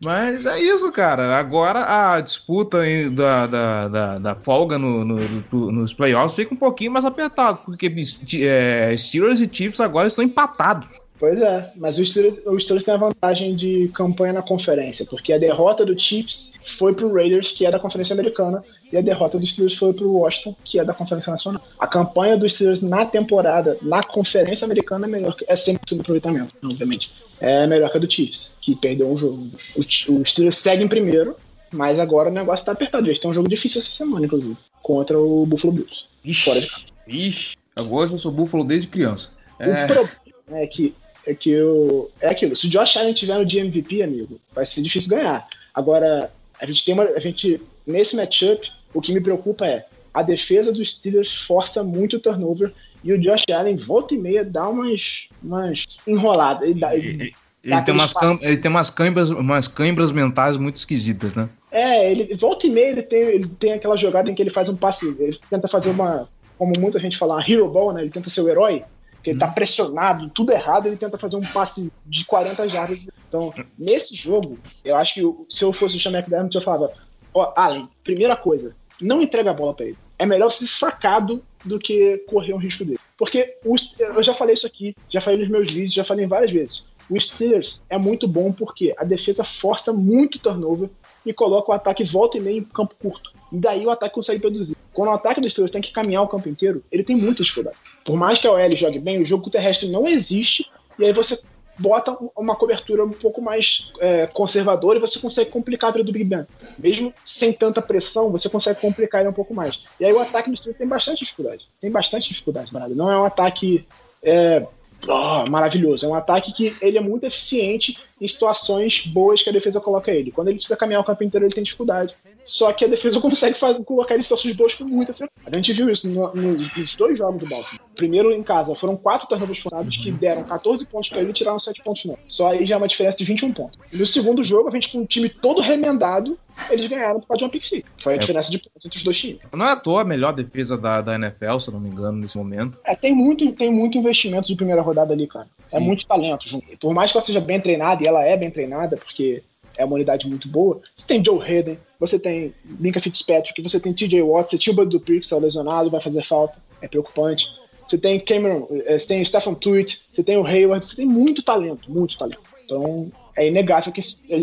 Mas 0.00 0.46
é 0.46 0.60
isso, 0.60 0.92
cara. 0.92 1.36
Agora 1.36 1.80
a 2.14 2.20
disputa 2.20 2.78
da, 3.10 3.46
da, 3.48 3.88
da, 3.88 4.18
da 4.18 4.34
folga 4.36 4.78
no- 4.78 5.04
no- 5.04 5.72
nos 5.72 5.92
playoffs 5.92 6.36
fica 6.36 6.54
um 6.54 6.56
pouquinho 6.56 6.92
mais 6.92 7.04
apertado, 7.04 7.58
porque 7.64 7.92
é, 8.40 8.94
Steelers 8.96 9.40
e 9.40 9.50
Chiefs 9.52 9.80
agora 9.80 10.06
estão 10.06 10.22
empatados. 10.22 10.86
Pois 11.18 11.42
é, 11.42 11.72
mas 11.74 11.98
o 11.98 12.06
Steelers, 12.06 12.36
o 12.46 12.60
Steelers 12.60 12.84
tem 12.84 12.94
a 12.94 12.98
vantagem 12.98 13.56
de 13.56 13.90
campanha 13.92 14.34
na 14.34 14.42
conferência, 14.42 15.04
porque 15.04 15.32
a 15.32 15.38
derrota 15.38 15.84
do 15.84 15.98
Chiefs 15.98 16.52
foi 16.76 16.94
pro 16.94 17.12
Raiders, 17.12 17.50
que 17.50 17.66
é 17.66 17.70
da 17.72 17.78
Conferência 17.80 18.14
Americana, 18.14 18.62
e 18.92 18.96
a 18.96 19.00
derrota 19.00 19.38
dos 19.38 19.50
Steelers 19.50 19.74
foi 19.76 19.92
pro 19.92 20.10
Washington, 20.10 20.56
que 20.64 20.78
é 20.78 20.84
da 20.84 20.94
Conferência 20.94 21.30
Nacional. 21.30 21.62
A 21.78 21.86
campanha 21.86 22.36
dos 22.36 22.52
Steelers 22.52 22.80
na 22.80 23.04
temporada, 23.04 23.76
na 23.82 24.02
Conferência 24.02 24.64
Americana, 24.64 25.06
é 25.06 25.08
melhor, 25.10 25.36
que- 25.36 25.44
é 25.48 25.54
100% 25.54 25.94
de 25.94 26.00
aproveitamento, 26.00 26.54
obviamente. 26.64 27.10
É 27.40 27.66
melhor 27.66 27.90
que 27.90 27.96
a 27.98 28.00
do 28.00 28.10
Chiefs, 28.10 28.50
que 28.60 28.74
perdeu 28.74 29.08
um 29.10 29.16
jogo. 29.16 29.48
O, 29.76 29.82
Ch- 29.82 30.08
o 30.08 30.24
Steelers 30.24 30.58
segue 30.58 30.82
em 30.82 30.88
primeiro, 30.88 31.36
mas 31.70 31.98
agora 31.98 32.30
o 32.30 32.32
negócio 32.32 32.64
tá 32.66 32.72
apertado. 32.72 33.06
Eles 33.06 33.18
têm 33.18 33.30
um 33.30 33.34
jogo 33.34 33.48
difícil 33.48 33.80
essa 33.80 33.90
semana, 33.90 34.26
inclusive, 34.26 34.56
contra 34.82 35.18
o 35.18 35.44
Buffalo 35.46 35.72
Bills. 35.74 36.04
Fora 36.44 36.60
de 36.60 36.66
Ixi, 36.66 36.86
ixi. 37.06 37.56
Agora 37.76 38.10
eu 38.10 38.18
sou 38.18 38.32
Buffalo 38.32 38.64
desde 38.64 38.88
criança. 38.88 39.30
O 39.60 39.62
É, 39.62 39.86
problema 39.86 40.10
é 40.52 40.66
que, 40.66 40.94
é 41.26 41.34
que 41.34 41.50
eu, 41.50 42.10
é 42.20 42.28
aquilo. 42.28 42.56
Se 42.56 42.66
o 42.66 42.70
Josh 42.70 42.96
Allen 42.96 43.14
tiver 43.14 43.38
no 43.38 43.44
de 43.46 43.58
MVP, 43.58 44.02
amigo, 44.02 44.40
vai 44.52 44.66
ser 44.66 44.82
difícil 44.82 45.08
ganhar. 45.10 45.46
Agora, 45.72 46.32
a 46.60 46.66
gente 46.66 46.84
tem 46.84 46.92
uma. 46.94 47.04
A 47.04 47.20
gente, 47.20 47.60
nesse 47.86 48.16
matchup, 48.16 48.68
o 48.94 49.00
que 49.00 49.12
me 49.12 49.20
preocupa 49.20 49.66
é 49.66 49.86
a 50.12 50.22
defesa 50.22 50.72
dos 50.72 50.90
Steelers 50.90 51.42
força 51.42 51.84
muito 51.84 52.16
o 52.16 52.20
turnover 52.20 52.72
e 53.04 53.12
o 53.12 53.20
Josh 53.20 53.42
Allen 53.52 53.76
volta 53.76 54.14
e 54.14 54.18
meia 54.18 54.44
dá 54.44 54.68
umas, 54.68 55.28
umas 55.42 56.02
enroladas. 56.06 56.68
Ele 56.68 56.80
dá- 56.80 56.96
ele- 56.96 57.32
ele, 57.62 57.82
tem 57.82 57.94
umas 57.94 58.14
ele 58.42 58.56
tem 58.56 58.70
umas 58.70 58.90
câimbras, 58.90 59.30
umas 59.30 59.68
câimbras 59.68 60.10
mentais 60.10 60.56
muito 60.56 60.76
esquisitas, 60.76 61.34
né? 61.34 61.48
É, 61.70 62.10
ele 62.10 62.34
volta 62.34 62.66
e 62.66 62.70
meia 62.70 62.88
ele 62.88 63.02
tem, 63.02 63.20
ele 63.20 63.48
tem 63.48 63.72
aquela 63.74 63.96
jogada 63.96 64.30
em 64.30 64.34
que 64.34 64.42
ele 64.42 64.50
faz 64.50 64.68
um 64.68 64.76
passe, 64.76 65.06
ele 65.06 65.38
tenta 65.50 65.68
fazer 65.68 65.90
uma, 65.90 66.28
como 66.56 66.72
muita 66.78 66.98
gente 66.98 67.18
fala, 67.18 67.34
uma 67.34 67.44
hero 67.46 67.68
ball, 67.68 67.92
né? 67.92 68.00
Ele 68.02 68.10
tenta 68.10 68.30
ser 68.30 68.40
o 68.40 68.48
herói, 68.48 68.82
que 69.22 69.30
ele 69.30 69.38
tá 69.38 69.48
pressionado, 69.48 70.30
tudo 70.30 70.52
errado, 70.52 70.86
ele 70.86 70.96
tenta 70.96 71.18
fazer 71.18 71.36
um 71.36 71.42
passe 71.42 71.92
de 72.06 72.24
40 72.24 72.68
jardas. 72.68 72.98
Então, 73.28 73.52
nesse 73.78 74.16
jogo, 74.16 74.58
eu 74.84 74.96
acho 74.96 75.14
que 75.14 75.20
se 75.54 75.62
eu 75.62 75.72
fosse 75.72 75.96
o 75.96 76.00
Sean 76.00 76.12
McDermott, 76.12 76.54
eu 76.54 76.62
falava, 76.62 76.90
ó, 77.38 77.52
Allen, 77.56 77.88
primeira 78.04 78.36
coisa, 78.36 78.74
não 79.00 79.22
entrega 79.22 79.50
a 79.50 79.54
bola 79.54 79.74
pra 79.74 79.86
ele. 79.86 79.98
É 80.18 80.26
melhor 80.26 80.50
ser 80.50 80.66
sacado 80.66 81.42
do 81.64 81.78
que 81.78 82.18
correr 82.28 82.52
um 82.52 82.58
risco 82.58 82.84
dele. 82.84 82.98
Porque 83.16 83.56
os- 83.64 83.94
eu 83.98 84.22
já 84.22 84.34
falei 84.34 84.54
isso 84.54 84.66
aqui, 84.66 84.94
já 85.08 85.20
falei 85.20 85.40
nos 85.40 85.48
meus 85.48 85.70
vídeos, 85.70 85.94
já 85.94 86.04
falei 86.04 86.26
várias 86.26 86.50
vezes. 86.50 86.84
O 87.10 87.18
Steelers 87.18 87.80
é 87.88 87.96
muito 87.96 88.28
bom 88.28 88.52
porque 88.52 88.94
a 88.98 89.04
defesa 89.04 89.42
força 89.42 89.92
muito 89.92 90.38
turnover 90.38 90.90
e 91.24 91.32
coloca 91.32 91.70
o 91.70 91.74
ataque 91.74 92.04
volta 92.04 92.36
e 92.36 92.40
meia 92.40 92.58
em 92.58 92.64
campo 92.64 92.94
curto. 93.00 93.32
E 93.50 93.58
daí 93.58 93.86
o 93.86 93.90
ataque 93.90 94.14
consegue 94.14 94.40
produzir. 94.40 94.76
Quando 94.92 95.08
o 95.08 95.14
ataque 95.14 95.40
dos 95.40 95.52
Steelers 95.52 95.72
tem 95.72 95.80
que 95.80 95.92
caminhar 95.92 96.22
o 96.22 96.28
campo 96.28 96.48
inteiro, 96.48 96.82
ele 96.92 97.02
tem 97.02 97.16
muita 97.16 97.42
dificuldade. 97.42 97.76
Por 98.04 98.16
mais 98.16 98.38
que 98.38 98.46
a 98.46 98.52
OL 98.52 98.76
jogue 98.76 98.98
bem, 98.98 99.22
o 99.22 99.24
jogo 99.24 99.48
terrestre 99.48 99.88
não 99.88 100.06
existe, 100.06 100.70
e 100.98 101.04
aí 101.04 101.12
você 101.12 101.40
bota 101.78 102.12
um- 102.12 102.30
uma 102.36 102.56
cobertura 102.56 103.04
um 103.04 103.10
pouco 103.10 103.40
mais 103.40 103.92
é, 104.00 104.26
conservadora 104.26 104.98
e 104.98 105.00
você 105.00 105.18
consegue 105.18 105.50
complicar 105.50 105.90
a 105.90 105.92
vida 105.92 106.04
do 106.04 106.12
Big 106.12 106.24
Ben. 106.24 106.46
Mesmo 106.78 107.12
sem 107.24 107.52
tanta 107.52 107.80
pressão, 107.80 108.30
você 108.30 108.48
consegue 108.48 108.80
complicar 108.80 109.20
ele 109.20 109.30
um 109.30 109.34
pouco 109.34 109.54
mais. 109.54 109.84
E 110.00 110.04
aí 110.04 110.12
o 110.12 110.20
ataque 110.20 110.50
dos 110.50 110.58
Steelers 110.58 110.78
tem 110.78 110.86
bastante 110.88 111.20
dificuldade. 111.20 111.66
Tem 111.80 111.90
bastante 111.90 112.28
dificuldade, 112.28 112.72
Bernardo. 112.72 112.94
Não 112.94 113.10
é 113.10 113.18
um 113.18 113.24
ataque 113.24 113.86
é, 114.22 114.66
ó, 115.06 115.44
maravilhoso. 115.48 116.04
É 116.04 116.08
um 116.08 116.14
ataque 116.14 116.52
que 116.52 116.76
ele 116.82 116.98
é 116.98 117.00
muito 117.00 117.24
eficiente 117.24 117.96
em 118.20 118.26
situações 118.26 119.06
boas 119.06 119.42
que 119.42 119.48
a 119.48 119.52
defesa 119.52 119.80
coloca 119.80 120.10
ele. 120.10 120.32
Quando 120.32 120.48
ele 120.48 120.56
precisa 120.56 120.76
caminhar 120.76 121.00
o 121.00 121.04
campo 121.04 121.22
inteiro, 121.22 121.46
ele 121.46 121.54
tem 121.54 121.62
dificuldade. 121.62 122.14
Só 122.44 122.72
que 122.72 122.84
a 122.84 122.88
defesa 122.88 123.20
consegue 123.20 123.56
fazer, 123.58 123.84
colocar 123.84 124.14
ele 124.14 124.20
em 124.20 124.24
situações 124.24 124.56
boas 124.56 124.74
com 124.74 124.84
muita 124.84 125.12
frequência. 125.14 125.42
A 125.46 125.54
gente 125.56 125.72
viu 125.72 125.88
isso 125.88 126.08
no- 126.08 126.34
no- 126.34 126.52
nos 126.58 126.96
dois 126.96 127.16
jogos 127.16 127.40
do 127.40 127.46
Baltimore. 127.48 127.80
Primeiro 127.98 128.32
em 128.32 128.44
casa, 128.44 128.76
foram 128.76 128.96
quatro 128.96 129.26
turnovers 129.26 129.58
forçados 129.58 129.96
que 129.96 130.12
deram 130.12 130.44
14 130.44 130.86
pontos 130.86 131.08
para 131.08 131.18
ele 131.18 131.30
e 131.30 131.32
tiraram 131.32 131.58
7 131.58 131.82
pontos 131.82 132.04
não. 132.04 132.16
Só 132.28 132.52
aí 132.52 132.64
já 132.64 132.76
é 132.76 132.78
uma 132.78 132.86
diferença 132.86 133.18
de 133.18 133.24
21 133.24 133.52
pontos. 133.52 133.76
E 133.92 133.98
no 133.98 134.06
segundo 134.06 134.44
jogo, 134.44 134.68
a 134.68 134.70
gente 134.70 134.92
com 134.92 134.98
um 134.98 135.04
time 135.04 135.28
todo 135.28 135.60
remendado, 135.60 136.38
eles 136.70 136.86
ganharam 136.86 137.18
por 137.18 137.26
causa 137.26 137.38
de 137.38 137.44
uma 137.56 137.64
six. 137.64 137.82
Foi 138.00 138.12
a 138.12 138.16
É. 138.16 138.18
diferença 138.20 138.50
de 138.52 138.58
pontos 138.58 138.86
entre 138.86 138.98
os 138.98 139.02
dois 139.04 139.18
times. 139.18 139.40
Não 139.52 139.66
é 139.66 139.72
à 139.72 139.76
toa 139.76 140.02
a 140.02 140.04
melhor 140.04 140.32
defesa 140.32 140.78
da, 140.78 141.00
da 141.00 141.16
NFL, 141.16 141.58
se 141.58 141.68
eu 141.68 141.74
não 141.74 141.80
me 141.80 141.88
engano, 141.90 142.18
nesse 142.18 142.38
momento. 142.38 142.78
É, 142.84 142.94
tem 142.94 143.12
muito, 143.12 143.50
tem 143.50 143.72
muito 143.72 143.98
investimento 143.98 144.46
de 144.46 144.54
primeira 144.54 144.80
rodada 144.80 145.12
ali, 145.12 145.26
cara. 145.26 145.48
É 145.72 145.78
Sim. 145.80 145.84
muito 145.84 146.06
talento 146.06 146.48
junto. 146.48 146.64
Por 146.78 146.94
mais 146.94 147.10
que 147.10 147.18
ela 147.18 147.26
seja 147.26 147.40
bem 147.40 147.60
treinada, 147.60 148.00
e 148.04 148.06
ela 148.06 148.22
é 148.24 148.36
bem 148.36 148.48
treinada, 148.52 148.96
porque 148.96 149.42
é 149.76 149.84
uma 149.84 149.96
unidade 149.96 150.28
muito 150.28 150.48
boa, 150.48 150.80
você 150.94 151.04
tem 151.04 151.24
Joe 151.24 151.42
Hayden, 151.42 151.78
você 151.98 152.16
tem 152.16 152.54
Minka 152.64 153.00
Fitzpatrick, 153.00 153.60
você 153.60 153.80
tem 153.80 153.92
TJ 153.92 154.22
Watt, 154.22 154.50
você 154.50 154.58
tinha 154.58 154.72
o 154.72 154.76
Bud 154.76 154.88
Dupree, 154.90 155.18
que 155.18 155.26
está 155.26 155.36
lesionado, 155.36 155.90
vai 155.90 156.00
fazer 156.00 156.22
falta, 156.24 156.56
é 156.80 156.86
preocupante. 156.86 157.44
Você 157.88 157.96
tem 157.98 158.20
Cameron, 158.20 158.66
eh, 158.70 158.98
você 158.98 159.06
tem 159.06 159.24
Stephen 159.24 159.54
Tuitt, 159.54 160.02
você 160.12 160.22
tem 160.22 160.36
o 160.36 160.44
Hayward, 160.46 160.84
você 160.86 160.96
tem 160.96 161.06
muito 161.06 161.42
talento, 161.42 161.90
muito 161.90 162.18
talento. 162.18 162.40
Então, 162.64 163.10
é 163.34 163.48
inegável 163.48 163.92
que 163.92 164.00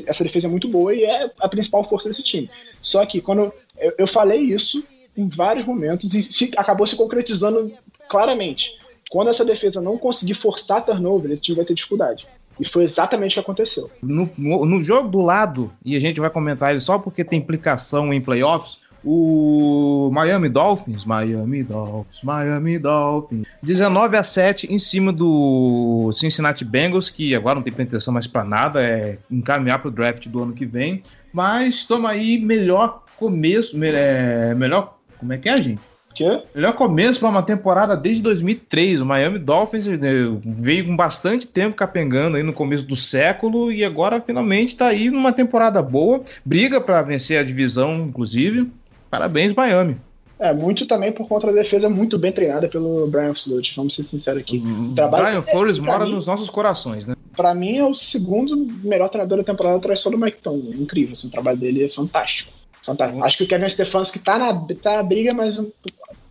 essa 0.08 0.24
defesa 0.24 0.48
é 0.48 0.50
muito 0.50 0.68
boa 0.68 0.94
e 0.96 1.04
é 1.04 1.30
a 1.40 1.48
principal 1.48 1.84
força 1.88 2.08
desse 2.10 2.24
time. 2.24 2.50
Só 2.82 3.06
que 3.06 3.22
quando 3.22 3.54
eu, 3.78 3.94
eu 4.00 4.08
falei 4.08 4.40
isso 4.40 4.84
em 5.16 5.28
vários 5.30 5.66
momentos 5.66 6.14
e 6.14 6.24
se- 6.24 6.52
acabou 6.58 6.88
se 6.88 6.96
concretizando 6.96 7.72
claramente. 8.10 8.72
Quando 9.12 9.30
essa 9.30 9.46
defesa 9.46 9.80
não 9.82 9.98
conseguir 9.98 10.34
forçar 10.34 10.84
turnover, 10.84 11.32
esse 11.32 11.44
time 11.44 11.58
vai 11.58 11.66
ter 11.66 11.74
dificuldade. 11.76 12.26
E 12.60 12.66
foi 12.66 12.84
exatamente 12.86 13.32
o 13.32 13.34
que 13.36 13.40
aconteceu. 13.42 13.92
No, 14.02 14.30
no, 14.38 14.66
no 14.66 14.82
jogo 14.82 15.10
do 15.10 15.22
lado, 15.22 15.72
e 15.84 15.96
a 15.96 16.00
gente 16.00 16.20
vai 16.22 16.30
comentar 16.30 16.72
ele 16.72 16.80
só 16.80 16.98
porque 16.98 17.24
tem 17.24 17.38
implicação 17.40 18.14
em 18.14 18.22
playoffs, 18.22 18.80
o 19.06 20.10
Miami 20.12 20.50
Dolphins, 20.50 21.06
Miami 21.06 21.64
Dolphins, 21.64 22.22
Miami 22.24 22.80
Dolphins, 22.80 23.46
19 23.62 24.18
a 24.18 24.24
7 24.24 24.74
em 24.74 24.80
cima 24.80 25.14
do 25.14 26.10
Cincinnati 26.14 26.66
Bengals, 26.66 27.10
que 27.10 27.36
agora 27.36 27.56
não 27.56 27.62
tem 27.62 27.72
pretensão 27.74 28.14
mais 28.14 28.26
pra 28.28 28.44
nada, 28.44 28.82
é 28.84 29.18
encaminhar 29.30 29.80
pro 29.80 29.92
draft 29.92 30.28
do 30.28 30.42
ano 30.42 30.54
que 30.54 30.66
vem, 30.66 31.04
mas 31.32 31.86
toma 31.86 32.10
aí 32.10 32.40
melhor 32.40 33.04
começo, 33.18 33.78
me- 33.78 33.90
é, 33.92 34.54
melhor, 34.56 34.98
como 35.20 35.32
é 35.34 35.38
que 35.38 35.48
é, 35.48 35.62
gente? 35.62 35.80
Porque 36.08 36.44
Melhor 36.56 36.72
começo 36.72 37.20
para 37.20 37.28
uma 37.28 37.44
temporada 37.44 37.94
desde 37.98 38.24
2003. 38.24 39.02
O 39.02 39.06
Miami 39.06 39.38
Dolphins 39.38 39.86
eh, 39.86 39.98
veio 40.46 40.86
com 40.86 40.96
bastante 40.96 41.46
tempo 41.46 41.76
capengando 41.76 42.38
aí 42.38 42.44
no 42.44 42.54
começo 42.54 42.86
do 42.86 42.96
século 42.96 43.70
e 43.70 43.84
agora 43.84 44.22
finalmente 44.22 44.70
está 44.70 44.88
aí 44.88 45.10
numa 45.12 45.34
temporada 45.34 45.82
boa. 45.82 46.24
Briga 46.46 46.80
para 46.80 47.02
vencer 47.02 47.38
a 47.38 47.44
divisão, 47.44 48.06
inclusive. 48.08 48.72
Parabéns, 49.18 49.54
Miami. 49.54 49.98
é 50.38 50.52
muito 50.54 50.86
também 50.86 51.12
por 51.12 51.28
conta 51.28 51.48
da 51.48 51.54
defesa 51.54 51.90
muito 51.90 52.18
bem 52.20 52.32
treinada 52.32 52.68
pelo 52.68 53.08
Brian 53.08 53.34
Flores, 53.34 53.72
vamos 53.76 53.96
ser 53.96 54.04
sinceros 54.04 54.42
aqui. 54.42 54.58
O 54.58 54.94
trabalho- 54.94 55.26
Brian 55.26 55.42
Flores 55.42 55.78
é, 55.78 55.82
mora 55.82 56.06
mim- 56.06 56.12
nos 56.12 56.28
nossos 56.28 56.50
corações, 56.50 57.08
né? 57.08 57.16
Pra 57.36 57.54
mim 57.54 57.78
é 57.78 57.86
o 57.86 57.94
segundo 57.94 58.56
melhor 58.84 59.08
treinador 59.10 59.38
da 59.38 59.44
temporada 59.44 59.78
atrás 59.78 60.00
só 60.00 60.10
do 60.10 60.18
Mike 60.18 60.40
Tomlin. 60.42 60.82
Incrível, 60.82 61.14
assim, 61.14 61.28
o 61.28 61.32
trabalho 61.32 61.58
dele 61.58 61.84
é 61.84 61.90
fantástico. 61.90 62.52
fantástico. 62.84 63.24
Acho 63.24 63.38
que 63.38 63.44
o 63.46 63.48
Kevin 63.48 63.68
Stefanski 63.70 64.20
tá 64.20 64.38
na, 64.38 64.54
tá 64.76 64.98
na 64.98 65.04
briga, 65.04 65.34
mas 65.34 65.60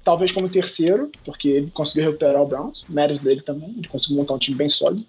talvez 0.05 0.30
como 0.30 0.49
terceiro, 0.49 1.11
porque 1.24 1.49
ele 1.49 1.70
conseguiu 1.74 2.05
recuperar 2.05 2.41
o 2.43 2.47
Browns, 2.47 2.85
mérito 2.89 3.24
dele 3.24 3.41
também, 3.41 3.74
ele 3.76 3.89
conseguiu 3.89 4.18
montar 4.18 4.35
um 4.35 4.39
time 4.39 4.57
bem 4.57 4.68
sólido. 4.68 5.05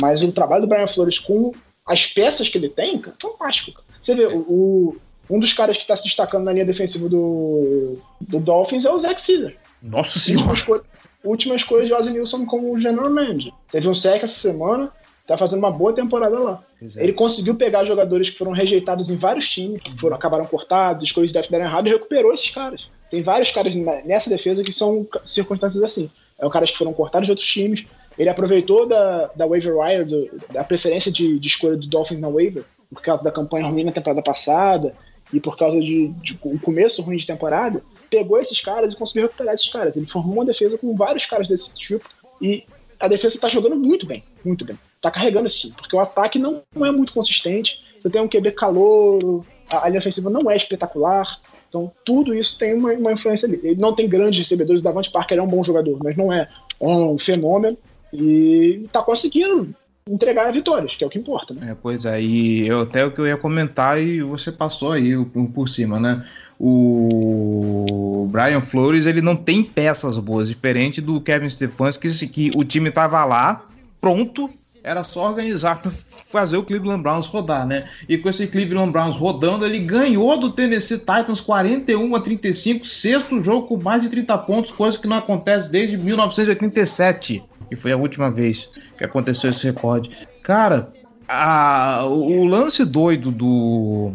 Mas 0.00 0.22
o 0.22 0.30
trabalho 0.30 0.62
do 0.62 0.68
Brian 0.68 0.86
Flores 0.86 1.18
com 1.18 1.52
as 1.84 2.06
peças 2.06 2.48
que 2.48 2.56
ele 2.58 2.68
tem, 2.68 2.98
cara, 2.98 3.16
fantástico. 3.20 3.72
Cara. 3.72 3.86
Você 4.00 4.14
vê, 4.14 4.26
o- 4.26 4.96
um 5.28 5.38
dos 5.40 5.52
caras 5.52 5.76
que 5.76 5.82
está 5.82 5.96
se 5.96 6.04
destacando 6.04 6.44
na 6.44 6.52
linha 6.52 6.64
defensiva 6.64 7.08
do, 7.08 7.98
do 8.20 8.38
Dolphins 8.38 8.84
é 8.84 8.90
o 8.90 8.98
Zach 8.98 9.20
Sealer. 9.20 9.56
Nossa 9.82 10.18
Últimas, 10.18 10.58
senhora. 10.60 10.82
co 10.82 11.28
últimas 11.28 11.64
coisas 11.64 11.88
de 11.88 11.94
Ozzy 11.94 12.10
Nilson 12.10 12.46
como 12.46 12.78
general 12.78 13.10
manager. 13.10 13.52
Teve 13.70 13.88
um 13.88 13.94
sec 13.94 14.22
essa 14.22 14.38
semana, 14.38 14.90
tá 15.26 15.36
fazendo 15.36 15.58
uma 15.58 15.70
boa 15.70 15.92
temporada 15.92 16.38
lá. 16.38 16.62
Pois 16.78 16.96
é. 16.96 17.02
Ele 17.02 17.12
conseguiu 17.12 17.54
pegar 17.56 17.84
jogadores 17.84 18.30
que 18.30 18.38
foram 18.38 18.52
rejeitados 18.52 19.10
em 19.10 19.16
vários 19.16 19.48
times, 19.48 19.82
que 19.82 19.98
foram, 19.98 20.16
acabaram 20.16 20.46
cortados, 20.46 21.04
as 21.04 21.12
coisas 21.12 21.32
deram 21.48 21.64
errado 21.64 21.88
e 21.88 21.90
recuperou 21.90 22.32
esses 22.32 22.50
caras. 22.50 22.88
Tem 23.10 23.22
vários 23.22 23.50
caras 23.50 23.74
nessa 24.04 24.30
defesa 24.30 24.62
que 24.62 24.72
são 24.72 25.06
circunstâncias 25.24 25.82
assim. 25.82 26.10
É 26.38 26.48
caras 26.48 26.70
que 26.70 26.78
foram 26.78 26.92
cortados 26.92 27.26
de 27.26 27.32
outros 27.32 27.48
times. 27.48 27.84
Ele 28.18 28.28
aproveitou 28.28 28.86
da, 28.86 29.26
da 29.34 29.46
waiver 29.46 29.76
wire, 29.78 30.04
do- 30.04 30.30
da 30.52 30.62
preferência 30.64 31.10
de, 31.10 31.38
de 31.38 31.48
escolha 31.48 31.76
do 31.76 31.86
Dolphins 31.86 32.20
na 32.20 32.28
waiver, 32.28 32.64
por 32.92 33.02
causa 33.02 33.22
da 33.22 33.30
campanha 33.30 33.66
ruim 33.66 33.84
na 33.84 33.92
temporada 33.92 34.22
passada. 34.22 34.94
E 35.32 35.40
por 35.40 35.56
causa 35.56 35.80
de, 35.80 36.08
de 36.08 36.38
um 36.44 36.58
começo 36.58 37.02
ruim 37.02 37.16
de 37.16 37.26
temporada, 37.26 37.82
pegou 38.08 38.40
esses 38.40 38.60
caras 38.60 38.92
e 38.92 38.96
conseguiu 38.96 39.22
recuperar 39.24 39.54
esses 39.54 39.68
caras. 39.68 39.96
Ele 39.96 40.06
formou 40.06 40.34
uma 40.34 40.44
defesa 40.44 40.78
com 40.78 40.94
vários 40.94 41.26
caras 41.26 41.48
desse 41.48 41.74
tipo 41.74 42.08
e 42.40 42.64
a 42.98 43.08
defesa 43.08 43.38
tá 43.38 43.48
jogando 43.48 43.76
muito 43.76 44.06
bem, 44.06 44.22
muito 44.44 44.64
bem. 44.64 44.78
Tá 45.00 45.10
carregando 45.10 45.46
esse 45.46 45.58
time, 45.58 45.74
porque 45.76 45.94
o 45.94 46.00
ataque 46.00 46.38
não, 46.38 46.62
é 46.76 46.90
muito 46.90 47.12
consistente. 47.12 47.84
Você 48.00 48.08
tem 48.08 48.20
um 48.20 48.28
QB 48.28 48.52
calouro, 48.52 49.44
a, 49.70 49.84
a 49.84 49.88
linha 49.88 49.98
ofensiva 49.98 50.30
não 50.30 50.50
é 50.50 50.56
espetacular. 50.56 51.38
Então, 51.68 51.92
tudo 52.04 52.34
isso 52.34 52.58
tem 52.58 52.74
uma, 52.74 52.92
uma 52.92 53.12
influência 53.12 53.46
ali. 53.46 53.60
Ele 53.62 53.80
não 53.80 53.94
tem 53.94 54.08
grandes 54.08 54.38
recebedores. 54.38 54.80
O 54.80 54.84
Davante 54.84 55.10
Parker 55.10 55.38
é 55.38 55.42
um 55.42 55.46
bom 55.46 55.62
jogador, 55.62 55.98
mas 56.02 56.16
não 56.16 56.32
é 56.32 56.48
um 56.80 57.18
fenômeno. 57.18 57.76
E 58.12 58.86
tá 58.92 59.02
conseguindo 59.02 59.74
entregar 60.08 60.52
vitórias, 60.52 60.94
que 60.94 61.02
é 61.02 61.06
o 61.06 61.10
que 61.10 61.18
importa, 61.18 61.52
né? 61.52 61.72
É, 61.72 61.74
pois 61.74 62.04
é, 62.04 62.22
e 62.22 62.66
eu, 62.66 62.82
até 62.82 63.04
o 63.04 63.10
que 63.10 63.20
eu 63.20 63.26
ia 63.26 63.36
comentar 63.36 64.00
e 64.00 64.22
você 64.22 64.52
passou 64.52 64.92
aí 64.92 65.12
por 65.52 65.68
cima, 65.68 65.98
né? 65.98 66.24
O 66.58 68.28
Brian 68.30 68.60
Flores, 68.60 69.04
ele 69.04 69.20
não 69.20 69.36
tem 69.36 69.62
peças 69.62 70.16
boas, 70.18 70.48
diferente 70.48 71.00
do 71.00 71.20
Kevin 71.20 71.50
Stefanski, 71.50 72.08
que, 72.08 72.28
que 72.28 72.50
o 72.56 72.64
time 72.64 72.90
tava 72.90 73.22
lá, 73.24 73.66
pronto, 74.00 74.48
era 74.82 75.02
só 75.02 75.28
organizar 75.28 75.82
para 75.82 75.90
fazer 76.30 76.56
o 76.56 76.62
Cleveland 76.62 77.02
Browns 77.02 77.26
rodar, 77.26 77.66
né? 77.66 77.88
E 78.08 78.16
com 78.16 78.28
esse 78.28 78.46
Cleveland 78.46 78.92
Browns 78.92 79.16
rodando, 79.16 79.66
ele 79.66 79.80
ganhou 79.80 80.38
do 80.38 80.50
Tennessee 80.52 80.98
Titans 80.98 81.40
41 81.40 82.14
a 82.14 82.20
35, 82.20 82.86
sexto 82.86 83.42
jogo 83.42 83.66
com 83.66 83.82
mais 83.82 84.02
de 84.02 84.08
30 84.08 84.38
pontos, 84.38 84.70
coisa 84.70 84.96
que 84.96 85.08
não 85.08 85.16
acontece 85.16 85.68
desde 85.68 85.98
1987 85.98 87.42
que 87.68 87.76
foi 87.76 87.92
a 87.92 87.96
última 87.96 88.30
vez 88.30 88.68
que 88.96 89.04
aconteceu 89.04 89.50
esse 89.50 89.66
recorde. 89.66 90.10
Cara, 90.42 90.92
a, 91.28 92.04
o 92.06 92.44
lance 92.44 92.84
doido 92.84 93.30
do 93.30 94.12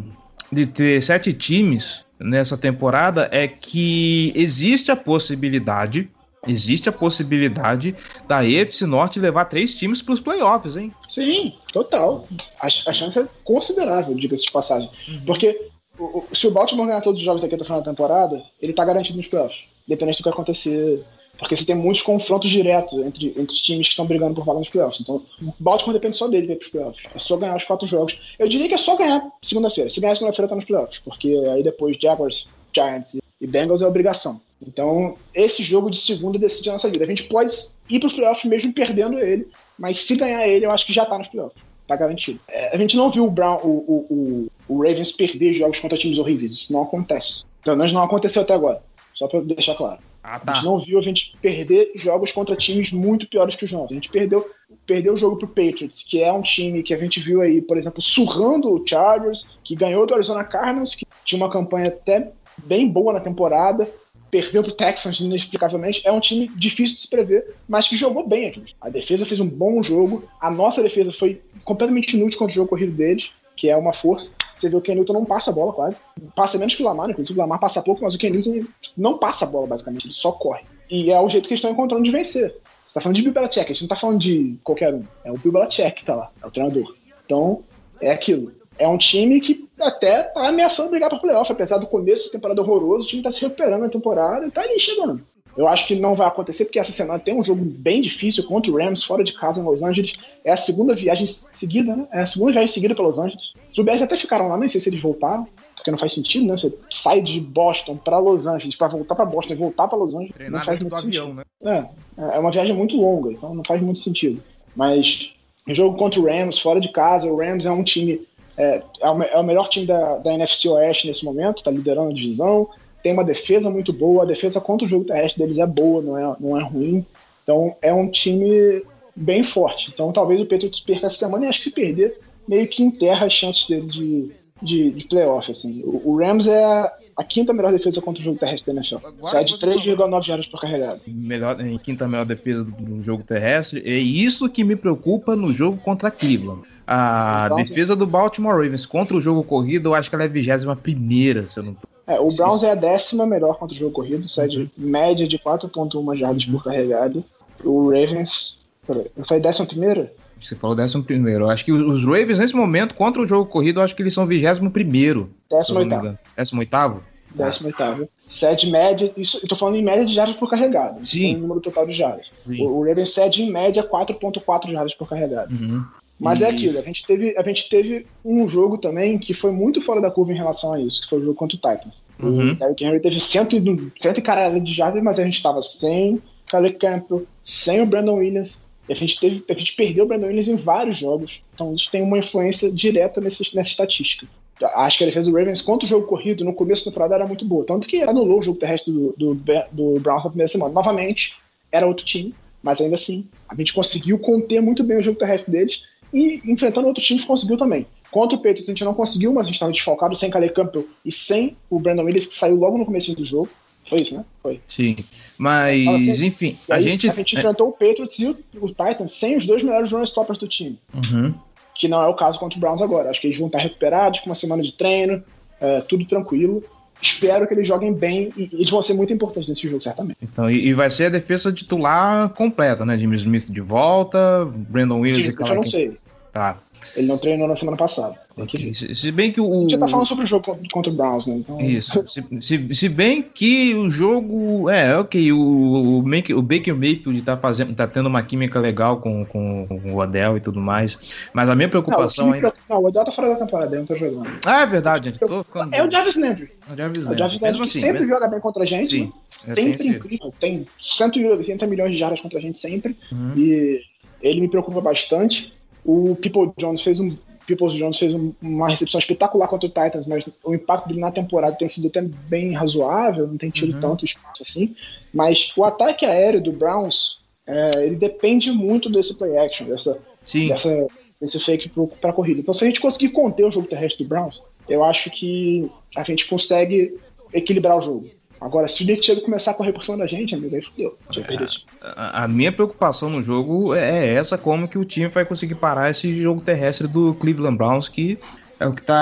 de 0.52 0.66
ter 0.66 1.02
sete 1.02 1.34
times 1.34 2.06
nessa 2.20 2.58
temporada 2.58 3.30
é 3.32 3.48
que 3.48 4.34
existe 4.36 4.92
a 4.92 4.96
possibilidade, 4.96 6.10
existe 6.46 6.90
a 6.90 6.92
possibilidade 6.92 7.96
da 8.28 8.46
EFC 8.46 8.86
Norte 8.86 9.20
levar 9.20 9.46
três 9.46 9.78
times 9.78 10.02
para 10.02 10.14
os 10.14 10.20
playoffs, 10.20 10.76
hein? 10.76 10.94
Sim, 11.10 11.54
total. 11.72 12.28
A, 12.60 12.68
a 12.68 12.94
chance 12.94 13.18
é 13.18 13.28
considerável, 13.44 14.14
diga-se 14.14 14.46
de 14.46 14.52
passagem. 14.52 14.90
Uhum. 15.08 15.22
Porque 15.26 15.70
o, 15.98 16.20
o, 16.20 16.36
se 16.36 16.48
o 16.48 16.52
Baltimore 16.52 16.88
ganhar 16.88 17.02
todos 17.02 17.20
os 17.20 17.26
jogos 17.26 17.42
daqui 17.42 17.56
até 17.56 17.64
o 17.64 17.66
final 17.66 17.82
da 17.82 17.90
temporada, 17.90 18.44
ele 18.62 18.74
tá 18.74 18.84
garantido 18.84 19.18
nos 19.18 19.28
playoffs. 19.28 19.60
Dependente 19.88 20.20
do 20.20 20.24
que 20.24 20.30
acontecer 20.30 21.04
porque 21.42 21.56
você 21.56 21.66
tem 21.66 21.74
muitos 21.74 22.04
confrontos 22.04 22.52
diretos 22.52 23.00
entre, 23.00 23.30
entre 23.36 23.56
times 23.56 23.88
que 23.88 23.94
estão 23.94 24.06
brigando 24.06 24.36
por 24.36 24.46
vaga 24.46 24.60
nos 24.60 24.70
playoffs. 24.70 25.02
Então, 25.02 25.24
o 25.42 25.54
Baltimore 25.60 25.94
depende 25.94 26.16
só 26.16 26.28
dele 26.28 26.56
para 26.56 26.66
os 26.66 26.72
playoffs. 26.72 27.04
É 27.16 27.18
só 27.18 27.36
ganhar 27.36 27.56
os 27.56 27.64
quatro 27.64 27.88
jogos. 27.88 28.16
Eu 28.38 28.48
diria 28.48 28.68
que 28.68 28.76
é 28.76 28.78
só 28.78 28.96
ganhar 28.96 29.28
segunda-feira. 29.42 29.90
Se 29.90 30.00
ganhar 30.00 30.14
segunda-feira, 30.14 30.48
tá 30.48 30.56
nos 30.56 30.66
playoffs. 30.66 31.00
Porque 31.00 31.30
aí 31.52 31.64
depois 31.64 31.98
Jaguars, 32.00 32.48
Giants 32.72 33.18
e 33.42 33.48
Bengals 33.48 33.82
é 33.82 33.88
obrigação. 33.88 34.40
Então, 34.62 35.18
esse 35.34 35.64
jogo 35.64 35.90
de 35.90 35.98
segunda 35.98 36.38
decide 36.38 36.70
a 36.70 36.74
nossa 36.74 36.88
vida. 36.88 37.04
A 37.04 37.08
gente 37.08 37.24
pode 37.24 37.52
ir 37.90 38.00
para 38.00 38.08
os 38.08 38.14
playoffs 38.14 38.46
mesmo 38.46 38.72
perdendo 38.72 39.18
ele, 39.18 39.48
mas 39.80 40.04
se 40.04 40.16
ganhar 40.16 40.48
ele, 40.48 40.68
eu 40.68 40.72
acho 40.72 40.86
que 40.86 40.94
já 40.94 41.06
tá 41.08 41.18
nos 41.18 41.28
playoffs. 41.28 41.60
Tá 41.88 41.96
garantido. 41.96 42.40
É, 42.48 42.76
a 42.76 42.78
gente 42.78 42.96
não 42.96 43.10
viu 43.10 43.26
o, 43.26 43.32
Brown, 43.32 43.58
o, 43.64 44.48
o, 44.68 44.76
o 44.76 44.84
Ravens 44.84 45.12
perder 45.12 45.56
jogos 45.56 45.80
contra 45.80 45.98
times 45.98 46.20
horríveis. 46.20 46.52
Isso 46.52 46.72
não 46.72 46.84
acontece. 46.84 47.46
Pelo 47.64 47.78
menos 47.78 47.92
não 47.92 48.04
aconteceu 48.04 48.44
até 48.44 48.54
agora. 48.54 48.84
Só 49.16 49.28
para 49.28 49.42
deixar 49.42 49.74
claro. 49.74 50.11
Ah, 50.24 50.40
tá. 50.40 50.52
A 50.52 50.56
gente 50.56 50.66
não 50.66 50.80
viu 50.80 51.00
a 51.00 51.02
gente 51.02 51.36
perder 51.42 51.92
jogos 51.96 52.32
contra 52.32 52.56
times 52.56 52.92
muito 52.92 53.28
piores 53.28 53.56
que 53.56 53.66
os 53.66 53.72
nossos. 53.72 53.92
A 53.92 53.96
gente 53.96 54.10
perdeu, 54.10 54.50
perdeu 54.86 55.14
o 55.14 55.18
jogo 55.18 55.38
pro 55.38 55.48
Patriots, 55.48 56.04
que 56.04 56.22
é 56.22 56.32
um 56.32 56.42
time 56.42 56.84
que 56.84 56.94
a 56.94 56.98
gente 56.98 57.20
viu 57.20 57.42
aí, 57.42 57.62
por 57.62 57.78
exemplo, 57.78 58.02
surrando 58.02 58.70
o 58.70 58.86
Chargers, 58.88 59.48
que 59.64 59.76
ganhou 59.76 60.06
do 60.06 60.14
Arizona 60.14 60.44
Cardinals, 60.44 60.94
que 60.96 61.06
tinha 61.26 61.42
uma 61.42 61.52
campanha 61.52 61.88
até 61.88 62.32
bem 62.58 62.88
boa 62.88 63.14
na 63.14 63.20
temporada, 63.20 63.90
perdeu 64.30 64.64
pro 64.64 64.72
Texans 64.72 65.20
inexplicavelmente. 65.20 66.02
É 66.06 66.12
um 66.12 66.20
time 66.20 66.48
difícil 66.56 66.96
de 66.96 67.02
se 67.02 67.10
prever, 67.10 67.56
mas 67.68 67.88
que 67.88 67.98
jogou 67.98 68.28
bem 68.28 68.48
aqui. 68.48 68.64
A 68.80 68.90
defesa 68.90 69.26
fez 69.26 69.40
um 69.40 69.50
bom 69.50 69.82
jogo, 69.82 70.24
a 70.40 70.50
nossa 70.50 70.84
defesa 70.84 71.12
foi 71.12 71.42
completamente 71.64 72.16
inútil 72.16 72.40
contra 72.40 72.54
o 72.54 72.56
jogo 72.56 72.70
corrido 72.70 72.94
deles, 72.94 73.32
que 73.56 73.70
é 73.70 73.76
uma 73.76 73.94
força. 73.94 74.32
Você 74.62 74.70
vê 74.70 74.76
o 74.76 74.82
Ken 74.82 74.94
Newton 74.94 75.14
não 75.14 75.26
passa 75.26 75.50
a 75.50 75.54
bola 75.54 75.74
quase. 75.74 75.98
Passa 76.36 76.56
menos 76.60 76.76
que 76.76 76.84
o 76.84 76.86
Lamar, 76.86 77.10
inclusive 77.10 77.38
o 77.38 77.42
Lamar 77.42 77.60
passa 77.60 77.82
pouco, 77.82 78.04
mas 78.04 78.14
o 78.14 78.18
Ken 78.20 78.30
Newton 78.30 78.68
não 78.96 79.18
passa 79.18 79.44
a 79.44 79.48
bola, 79.48 79.66
basicamente. 79.66 80.06
Ele 80.06 80.14
só 80.14 80.32
corre. 80.32 80.62
E 80.88 81.12
é 81.12 81.20
o 81.20 81.28
jeito 81.28 81.48
que 81.48 81.54
eles 81.54 81.58
estão 81.58 81.72
encontrando 81.72 82.04
de 82.04 82.12
vencer. 82.12 82.56
Você 82.86 82.94
tá 82.94 83.02
falando 83.02 83.16
de 83.16 83.24
Bill 83.24 83.34
Belichick, 83.34 83.66
a 83.66 83.68
gente 83.70 83.82
não 83.82 83.88
tá 83.88 83.96
falando 83.96 84.20
de 84.20 84.60
qualquer 84.64 84.94
um. 84.94 85.04
É 85.24 85.32
o 85.32 85.38
Bill 85.38 85.52
Belichick 85.52 85.94
que 85.94 86.06
tá 86.06 86.16
lá, 86.16 86.32
é 86.44 86.46
o 86.46 86.52
treinador. 86.52 86.96
Então, 87.26 87.64
é 88.00 88.12
aquilo. 88.12 88.52
É 88.78 88.88
um 88.88 88.98
time 89.00 89.42
que 89.42 89.68
até 89.80 90.24
tá 90.24 90.48
ameaçando 90.48 90.92
brigar 90.92 91.10
para 91.10 91.18
playoff, 91.18 91.52
apesar 91.52 91.78
do 91.78 91.88
começo 91.88 92.26
da 92.26 92.32
temporada 92.32 92.62
horroroso, 92.62 93.06
o 93.06 93.08
time 93.08 93.24
tá 93.24 93.32
se 93.32 93.42
recuperando 93.42 93.82
na 93.82 93.90
temporada 93.90 94.46
e 94.46 94.52
tá 94.52 94.62
ali 94.62 94.80
chegando. 94.80 95.26
Eu 95.58 95.68
acho 95.68 95.88
que 95.88 95.96
não 95.96 96.16
vai 96.16 96.28
acontecer 96.28 96.66
porque 96.66 96.80
essa 96.80 96.92
semana 96.92 97.20
tem 97.20 97.34
um 97.34 97.44
jogo 97.44 97.64
bem 97.64 98.02
difícil 98.02 98.44
contra 98.46 98.72
o 98.72 98.78
Rams 98.78 99.04
fora 99.04 99.24
de 99.24 99.34
casa 99.34 99.60
em 99.60 99.64
Los 99.64 99.84
Angeles. 99.84 100.14
É 100.44 100.52
a 100.52 100.58
segunda 100.58 100.96
viagem 100.96 101.26
seguida, 101.26 101.96
né? 101.96 102.08
É 102.12 102.22
a 102.22 102.26
segunda 102.26 102.54
viagem 102.54 102.70
seguida 102.70 102.96
para 102.96 103.06
Los 103.06 103.20
Angeles. 103.20 103.54
Os 103.78 103.84
BS 103.84 104.02
até 104.02 104.16
ficaram 104.16 104.48
lá, 104.48 104.58
nem 104.58 104.70
sei 104.70 104.80
se 104.80 104.90
eles 104.90 105.02
voltaram, 105.02 105.48
porque 105.76 105.92
não 105.92 105.98
faz 105.98 106.14
sentido, 106.14 106.46
né? 106.46 106.58
Você 106.58 106.74
sai 106.90 107.22
de 107.22 107.40
Boston 107.40 107.98
para 107.98 108.18
Los 108.18 108.48
Angeles 108.48 108.76
para 108.76 108.88
voltar 108.88 109.16
para 109.16 109.26
Boston 109.26 109.54
e 109.54 109.58
voltar 109.58 109.88
para 109.88 109.98
Los 109.98 110.14
Angeles. 110.14 110.34
Treinar 110.34 110.60
não 110.60 110.66
faz 110.66 110.80
muito 110.80 110.96
sentido. 110.96 111.22
avião, 111.22 111.34
né? 111.34 111.90
É, 112.18 112.36
é 112.36 112.40
uma 112.40 112.52
viagem 112.52 112.76
muito 112.76 112.96
longa, 112.96 113.32
então 113.32 113.54
não 113.54 113.64
faz 113.66 113.82
muito 113.82 114.00
sentido. 114.00 114.42
Mas 114.76 115.34
o 115.68 115.74
jogo 115.74 115.98
contra 115.98 116.20
o 116.20 116.26
Rams 116.26 116.60
fora 116.60 116.80
de 116.80 116.92
casa, 116.92 117.28
o 117.28 117.38
Rams 117.38 117.66
é 117.66 117.72
um 117.72 117.84
time 117.84 118.26
é, 118.58 118.82
é, 119.00 119.10
o, 119.10 119.24
é 119.24 119.38
o 119.38 119.44
melhor 119.44 119.68
time 119.70 119.86
da, 119.86 120.18
da 120.18 120.34
NFC 120.34 120.68
Oeste 120.70 121.08
nesse 121.08 121.24
momento, 121.24 121.60
está 121.60 121.72
liderando 121.72 122.12
a 122.12 122.14
divisão, 122.14 122.70
tem 123.02 123.14
uma 123.14 123.24
defesa 123.24 123.70
muito 123.70 123.92
boa, 123.92 124.24
a 124.24 124.28
defesa 124.28 124.62
contra 124.62 124.86
o 124.86 124.90
jogo 124.90 125.06
terrestre 125.06 125.44
deles 125.44 125.58
é 125.58 125.66
boa, 125.66 126.02
não 126.02 126.18
é, 126.18 126.36
não 126.40 126.60
é 126.60 126.64
ruim. 126.64 127.06
Então 127.44 127.76
é 127.82 127.94
um 127.94 128.10
time 128.10 128.84
bem 129.16 129.44
forte. 129.44 129.92
Então 129.94 130.12
talvez 130.12 130.40
o 130.40 130.46
Patriots 130.46 130.80
perca 130.80 131.08
essa 131.08 131.18
semana 131.18 131.46
e 131.46 131.50
acho 131.50 131.60
que 131.60 131.66
se 131.66 131.72
perder, 131.72 132.18
meio 132.48 132.68
que 132.68 132.84
enterra 132.84 133.26
as 133.26 133.34
chances 133.34 133.68
dele 133.68 133.88
de, 133.88 134.32
de, 134.62 134.92
de 134.92 135.08
playoff. 135.08 135.52
Assim. 135.52 135.82
O, 135.84 136.12
o, 136.12 136.18
Rams 136.18 136.48
é 136.48 136.64
a, 136.64 136.94
a, 137.18 137.24
quinta 137.24 137.54
melhor 137.54 137.72
defesa 137.72 138.02
contra 138.02 138.22
o 138.22 138.24
jogo 138.24 138.40
terrestre 138.40 138.74
da 138.74 138.80
NFL. 138.80 138.98
Sai 139.28 139.46
de 139.46 139.56
3,9 139.56 140.24
jardas 140.24 140.48
por 140.48 140.62
carregado. 140.62 141.02
Melhor, 141.08 141.60
em 141.60 141.78
quinta 141.78 142.08
melhor 142.08 142.26
defesa 142.26 142.64
do, 142.64 142.72
do 142.72 143.02
jogo 143.02 143.24
terrestre. 143.24 143.82
É 143.86 143.98
isso 143.98 144.50
que 144.50 144.64
me 144.64 144.76
preocupa 144.76 145.36
no 145.36 145.52
jogo 145.52 145.78
contra 145.78 146.12
Cleveland. 146.12 146.62
A 146.86 147.48
defesa 147.56 147.96
do 147.96 148.06
Baltimore 148.06 148.54
Ravens 148.54 148.86
contra 148.86 149.16
o 149.16 149.22
jogo 149.22 149.44
corrido, 149.44 149.90
eu 149.90 149.94
acho 149.94 150.10
que 150.10 150.16
ela 150.16 150.26
é 150.26 150.28
a 150.28 150.30
21 150.30 150.76
primeira, 150.76 151.48
se 151.48 151.58
eu 151.58 151.64
não 151.64 151.74
tô 151.74 151.88
é, 152.08 152.20
o 152.20 152.30
Browns 152.30 152.64
é 152.64 152.72
a 152.72 152.76
décima 152.76 153.26
melhor 153.26 153.58
contra 153.58 153.76
o 153.76 153.78
jogo 153.78 153.94
corrido, 153.94 154.28
cede 154.28 154.60
uhum. 154.60 154.70
média 154.78 155.28
de 155.28 155.38
4.1 155.38 156.18
jardas 156.18 156.46
por 156.46 156.64
carregada. 156.64 157.24
O 157.64 157.90
Ravens. 157.90 158.60
Peraí, 158.86 159.12
eu 159.16 159.26
falei 159.26 159.42
décima 159.42 159.66
primeira? 159.66 160.12
Você 160.40 160.56
falou 160.56 160.76
décimo 160.76 161.04
primeiro. 161.04 161.50
Acho 161.50 161.64
que 161.64 161.72
os 161.72 162.04
Ravens, 162.04 162.40
nesse 162.40 162.56
momento, 162.56 162.96
contra 162.96 163.22
o 163.22 163.28
jogo 163.28 163.50
corrido, 163.50 163.80
eu 163.80 163.84
acho 163.84 163.96
que 163.96 164.02
eles 164.02 164.14
são 164.14 164.26
vigésimo 164.26 164.72
primeiro. 164.72 165.30
Décimo 165.50 165.80
oitavo. 165.80 166.18
Décimo 166.36 166.60
oitavo? 166.62 167.04
Décimo 167.36 167.68
oitavo. 167.68 168.10
Cede 168.28 168.70
média, 168.70 169.14
isso, 169.16 169.40
eu 169.42 169.48
tô 169.48 169.56
falando 169.56 169.76
em 169.76 169.84
média 169.84 170.06
de 170.06 170.14
jardas 170.14 170.36
por 170.36 170.50
carregado. 170.50 171.06
Sim. 171.06 171.36
O 171.36 171.40
número 171.40 171.62
total 171.62 171.86
de 171.86 171.94
jardas. 171.94 172.32
O, 172.48 172.80
o 172.80 172.84
Ravens 172.84 173.14
cede 173.14 173.44
em 173.44 173.52
média 173.52 173.84
4.4 173.84 174.72
jardas 174.72 174.96
por 174.96 175.08
carregado. 175.08 175.54
Uhum. 175.54 175.86
Mas 176.22 176.40
é 176.40 176.48
aquilo, 176.48 176.78
a 176.78 176.84
gente, 176.84 177.06
teve, 177.06 177.36
a 177.36 177.42
gente 177.42 177.68
teve 177.68 178.06
um 178.24 178.48
jogo 178.48 178.78
também 178.78 179.18
que 179.18 179.34
foi 179.34 179.52
muito 179.52 179.82
fora 179.82 180.00
da 180.00 180.12
curva 180.12 180.32
em 180.32 180.38
relação 180.38 180.72
a 180.72 180.80
isso, 180.80 181.02
que 181.02 181.10
foi 181.10 181.18
o 181.18 181.22
jogo 181.24 181.34
contra 181.34 181.58
o 181.58 181.60
Titans. 181.60 182.04
Uhum. 182.22 182.52
O 182.52 182.56
Derrick 182.56 182.84
Henry 182.84 183.00
teve 183.00 183.20
cento, 183.20 183.56
cento 184.00 184.18
e 184.20 184.22
caralho 184.22 184.62
de 184.62 184.72
jardas, 184.72 185.02
mas 185.02 185.18
a 185.18 185.24
gente 185.24 185.38
estava 185.38 185.64
sem 185.64 186.22
Caleb 186.46 186.78
Campbell, 186.78 187.26
sem 187.44 187.82
o 187.82 187.88
Brandon 187.88 188.18
Williams, 188.18 188.56
e 188.88 188.94
a 188.94 188.96
gente, 188.96 189.20
teve, 189.20 189.44
a 189.50 189.54
gente 189.54 189.74
perdeu 189.74 190.06
o 190.06 190.08
Brandon 190.08 190.28
Williams 190.28 190.48
em 190.48 190.56
vários 190.56 190.98
jogos. 190.98 191.42
Então 191.56 191.74
isso 191.74 191.90
tem 191.92 192.04
uma 192.04 192.20
influência 192.20 192.72
direta 192.72 193.20
nessa, 193.20 193.44
nessa 193.56 193.70
estatística. 193.70 194.28
Acho 194.76 195.00
que 195.00 195.04
a 195.06 195.08
defesa 195.08 195.32
do 195.32 195.36
Ravens 195.36 195.60
contra 195.60 195.88
o 195.88 195.90
jogo 195.90 196.06
corrido 196.06 196.46
no 196.46 196.54
começo 196.54 196.86
da 196.86 196.92
temporada 196.92 197.16
era 197.16 197.26
muito 197.26 197.44
boa. 197.46 197.66
Tanto 197.66 197.88
que 197.88 198.04
anulou 198.04 198.38
o 198.38 198.42
jogo 198.44 198.60
terrestre 198.60 198.94
do, 198.94 199.16
do, 199.18 199.34
do 199.72 200.00
Browns 200.00 200.24
na 200.24 200.30
primeira 200.30 200.48
semana. 200.48 200.72
Novamente, 200.72 201.34
era 201.72 201.88
outro 201.88 202.06
time, 202.06 202.36
mas 202.62 202.80
ainda 202.80 202.96
assim, 202.96 203.26
a 203.50 203.56
gente 203.56 203.74
conseguiu 203.74 204.20
conter 204.20 204.62
muito 204.62 204.84
bem 204.84 204.98
o 204.98 205.02
jogo 205.02 205.18
terrestre 205.18 205.52
deles 205.52 205.82
e 206.14 206.42
enfrentando 206.46 206.88
outros 206.88 207.06
times 207.06 207.24
conseguiu 207.24 207.58
também. 207.58 207.86
Contra 208.10 208.36
o 208.36 208.40
Patriots 208.40 208.68
a 208.68 208.72
gente 208.72 208.84
não 208.84 208.94
conseguiu, 208.94 209.34
mas 209.34 209.44
a 209.44 209.46
gente 209.48 209.56
estava 209.56 209.72
desfalcado 209.72 210.16
sem 210.16 210.30
Caleb 210.30 210.54
Campbell 210.54 210.88
e 211.06 211.12
sem 211.12 211.56
o 211.70 211.80
Brandon 211.80 212.04
Williams, 212.04 212.26
que 212.26 212.34
saiu 212.34 212.56
logo 212.56 212.78
no 212.78 212.86
começo 212.86 213.16
do 213.16 213.24
jogo. 213.24 213.50
Foi 213.88 214.02
isso, 214.02 214.16
né? 214.16 214.26
Foi. 214.44 214.62
Sim. 214.68 214.98
Mas, 215.38 215.88
assim, 215.88 216.26
enfim, 216.28 216.58
a 216.70 216.80
gente. 216.80 217.10
A 217.10 217.14
gente 217.14 217.36
enfrentou 217.36 217.70
o 217.70 217.72
Patriots 217.72 218.20
e 218.20 218.28
o, 218.28 218.38
o 218.62 218.68
Titans 218.68 219.14
sem 219.14 219.36
os 219.36 219.46
dois 219.46 219.64
melhores 219.64 219.92
run 219.92 220.04
stoppers 220.04 220.38
do 220.38 220.48
time. 220.48 220.78
Uhum. 220.94 221.34
Que 221.76 221.88
não 221.88 222.02
é 222.02 222.08
o 222.08 222.16
caso 222.16 222.40
contra 222.40 222.58
o 222.58 222.60
Browns 222.62 222.82
agora. 222.82 223.10
Acho 223.10 223.20
que 223.20 223.28
eles 223.28 223.38
vão 223.38 223.48
estar 223.48 223.60
recuperados 223.60 224.20
com 224.20 224.28
uma 224.28 224.36
semana 224.36 224.62
de 224.62 224.72
treino, 224.74 225.24
é, 225.60 225.82
tudo 225.82 226.06
tranquilo 226.06 226.64
espero 227.02 227.48
que 227.48 227.54
eles 227.54 227.68
joguem 227.68 227.94
bem 227.94 228.32
e 228.38 228.50
eles 228.54 228.70
vão 228.70 228.82
ser 228.82 228.94
muito 228.94 229.12
importantes 229.12 229.50
nesse 229.50 229.68
jogo, 229.68 229.82
certamente. 229.82 230.18
Então, 230.22 230.50
e, 230.50 230.68
e 230.68 230.74
vai 230.74 230.90
ser 230.90 231.06
a 231.06 231.10
defesa 231.10 231.52
titular 231.52 232.30
completa, 232.30 232.86
né? 232.86 232.98
Jimmy 232.98 233.16
Smith 233.16 233.50
de 233.50 233.62
volta, 233.62 234.46
Brandon 234.46 235.00
Williams 235.00 235.26
e 235.34 235.42
Eu 235.42 235.56
não 235.56 235.64
sei. 235.64 235.98
Tá. 236.32 236.58
Ele 236.96 237.08
não 237.08 237.18
treinou 237.18 237.48
na 237.48 237.56
semana 237.56 237.78
passada. 237.78 238.16
Tem 238.36 238.46
que 238.46 238.58
Ok. 238.58 238.66
ver. 238.70 238.74
Se, 238.74 238.96
se 238.96 239.12
bem 239.12 239.32
que 239.32 239.40
A 239.40 239.44
o. 239.44 239.62
gente 239.62 239.72
já 239.72 239.78
tá 239.78 239.88
falando 239.88 240.06
sobre 240.08 240.24
o 240.24 240.28
jogo 240.28 240.58
contra, 240.74 240.92
o 240.92 240.96
Browns, 240.96 241.28
né? 241.28 241.36
Então, 241.36 241.60
Isso. 241.62 242.08
Se, 242.08 242.24
se, 242.40 242.74
se 242.74 242.90
bem 242.90 243.22
que 243.22 243.76
o 243.76 243.90
jogo. 243.90 244.68
É, 244.70 244.98
ok. 244.98 245.32
O, 245.32 246.00
o, 246.00 246.04
Make- 246.04 246.34
o 246.34 246.42
Baker 246.42 246.76
Mayfield 246.76 247.22
tá, 247.22 247.38
fazendo, 247.38 247.76
tá 247.76 247.86
tendo 247.86 248.08
uma 248.08 248.24
química 248.24 248.60
legal 248.60 249.00
com, 249.00 249.24
com, 249.26 249.66
com 249.68 249.94
o 249.94 249.98
Odell 250.00 250.38
e 250.38 250.42
tudo 250.42 250.60
mais. 250.60 250.98
Mas 251.34 251.50
a 251.50 251.56
minha 251.56 251.68
Não, 251.68 251.80
o, 251.80 251.84
preocupação 251.84 252.26
time 252.26 252.38
ainda. 252.38 252.54
não, 252.68 252.82
o 252.82 252.88
Odell 252.88 253.04
tá 253.06 253.12
fora 253.12 253.30
da 253.30 253.36
temporada, 253.36 253.72
ele 253.76 253.80
não 253.82 253.86
tá 253.86 253.96
jogando. 253.96 254.30
Ah, 254.46 254.62
é 254.62 254.66
verdade, 254.66 255.10
gente. 255.10 255.20
Tô 255.20 255.44
ficando. 255.44 255.76
É 255.76 255.86
o 255.86 255.92
Jarvis 255.92 256.16
Landry. 256.16 256.50
o 256.72 256.76
Jarvis 256.76 257.02
O 257.02 257.04
Landry. 257.06 257.20
Jarvis 257.20 257.42
Landry 257.42 257.52
Mesmo 257.60 257.64
assim, 257.66 257.80
sempre 257.82 258.02
né? 258.02 258.08
joga 258.08 258.28
bem 258.28 258.40
contra 258.40 258.64
a 258.64 258.66
gente. 258.66 258.90
Sim, 258.90 259.52
é, 259.52 259.54
tem 259.54 259.68
Sempre 259.74 259.88
incrível. 259.88 260.34
Tem 260.40 260.66
180 260.80 261.68
milhões 261.68 261.92
de 261.92 261.98
jardas 261.98 262.20
contra 262.22 262.40
a 262.40 262.42
gente 262.42 262.60
sempre. 262.60 262.98
Uhum. 263.12 263.34
E 263.38 263.82
ele 264.22 264.42
me 264.42 264.48
preocupa 264.50 264.82
bastante. 264.82 265.54
O 265.86 266.16
People 266.16 266.52
Jones 266.58 266.82
fez 266.82 267.00
um. 267.00 267.16
Peoples 267.48 267.74
Jones 267.74 267.98
fez 267.98 268.14
um- 268.14 268.32
uma 268.42 268.70
recepção 268.70 269.00
espetacular 269.00 269.48
contra 269.48 269.68
o 269.68 269.72
Titans, 269.72 270.06
mas 270.06 270.24
o 270.44 270.54
impacto 270.54 270.88
dele 270.88 271.00
na 271.02 271.12
temporada 271.12 271.56
tem 271.56 271.68
sido 271.68 271.88
até 271.88 272.00
bem 272.02 272.54
razoável, 272.54 273.28
não 273.28 273.36
tem 273.38 273.50
tido 273.50 273.74
Uhum. 273.74 273.82
tanto 273.82 274.06
espaço 274.06 274.44
assim. 274.44 274.76
Mas 275.12 275.52
o 275.58 275.66
ataque 275.66 276.06
aéreo 276.06 276.40
do 276.40 276.52
Browns, 276.52 277.18
é, 277.48 277.84
ele 277.84 277.96
depende 277.96 278.52
muito 278.52 278.90
desse 278.90 279.16
play 279.16 279.36
action, 279.38 279.66
dessa, 279.68 279.98
Sim. 280.26 280.50
dessa, 280.50 280.88
desse 281.20 281.40
fake 281.40 281.72
pra 282.00 282.14
corrida. 282.14 282.40
Então, 282.40 282.54
se 282.54 282.64
a 282.64 282.68
gente 282.68 282.80
conseguir 282.80 283.10
conter 283.10 283.44
o 283.46 283.52
jogo 283.52 283.68
terrestre 283.68 284.04
do 284.06 284.08
Browns, 284.08 284.40
eu 284.70 284.84
acho 284.84 285.10
que 285.10 285.70
a 285.98 286.04
gente 286.04 286.28
consegue 286.28 286.98
equilibrar 287.34 287.78
o 287.80 287.82
jogo. 287.82 288.10
Agora, 288.42 288.68
se 288.68 288.84
o 288.84 288.88
Nick 288.88 289.06
Chubb 289.06 289.22
começar 289.22 289.52
a 289.52 289.54
correr 289.54 289.72
por 289.72 289.84
cima 289.84 289.98
da 289.98 290.08
gente, 290.08 290.34
amigo, 290.34 290.56
aí 290.56 290.62
fudeu. 290.64 290.98
Esse- 291.46 291.62
A, 291.80 292.24
a 292.24 292.28
minha 292.28 292.52
preocupação 292.52 293.08
no 293.10 293.22
jogo 293.22 293.76
é 293.76 294.14
essa, 294.16 294.36
como 294.38 294.68
que 294.68 294.80
o 294.80 294.84
time 294.84 295.08
vai 295.10 295.24
conseguir 295.24 295.56
parar 295.56 295.92
esse 295.92 296.20
jogo 296.22 296.42
terrestre 296.42 296.88
do 296.88 297.14
Cleveland 297.14 297.56
Browns, 297.56 297.88
que 297.88 298.18
é 298.60 298.66
o 298.68 298.74
que 298.74 298.82
tá 298.82 298.96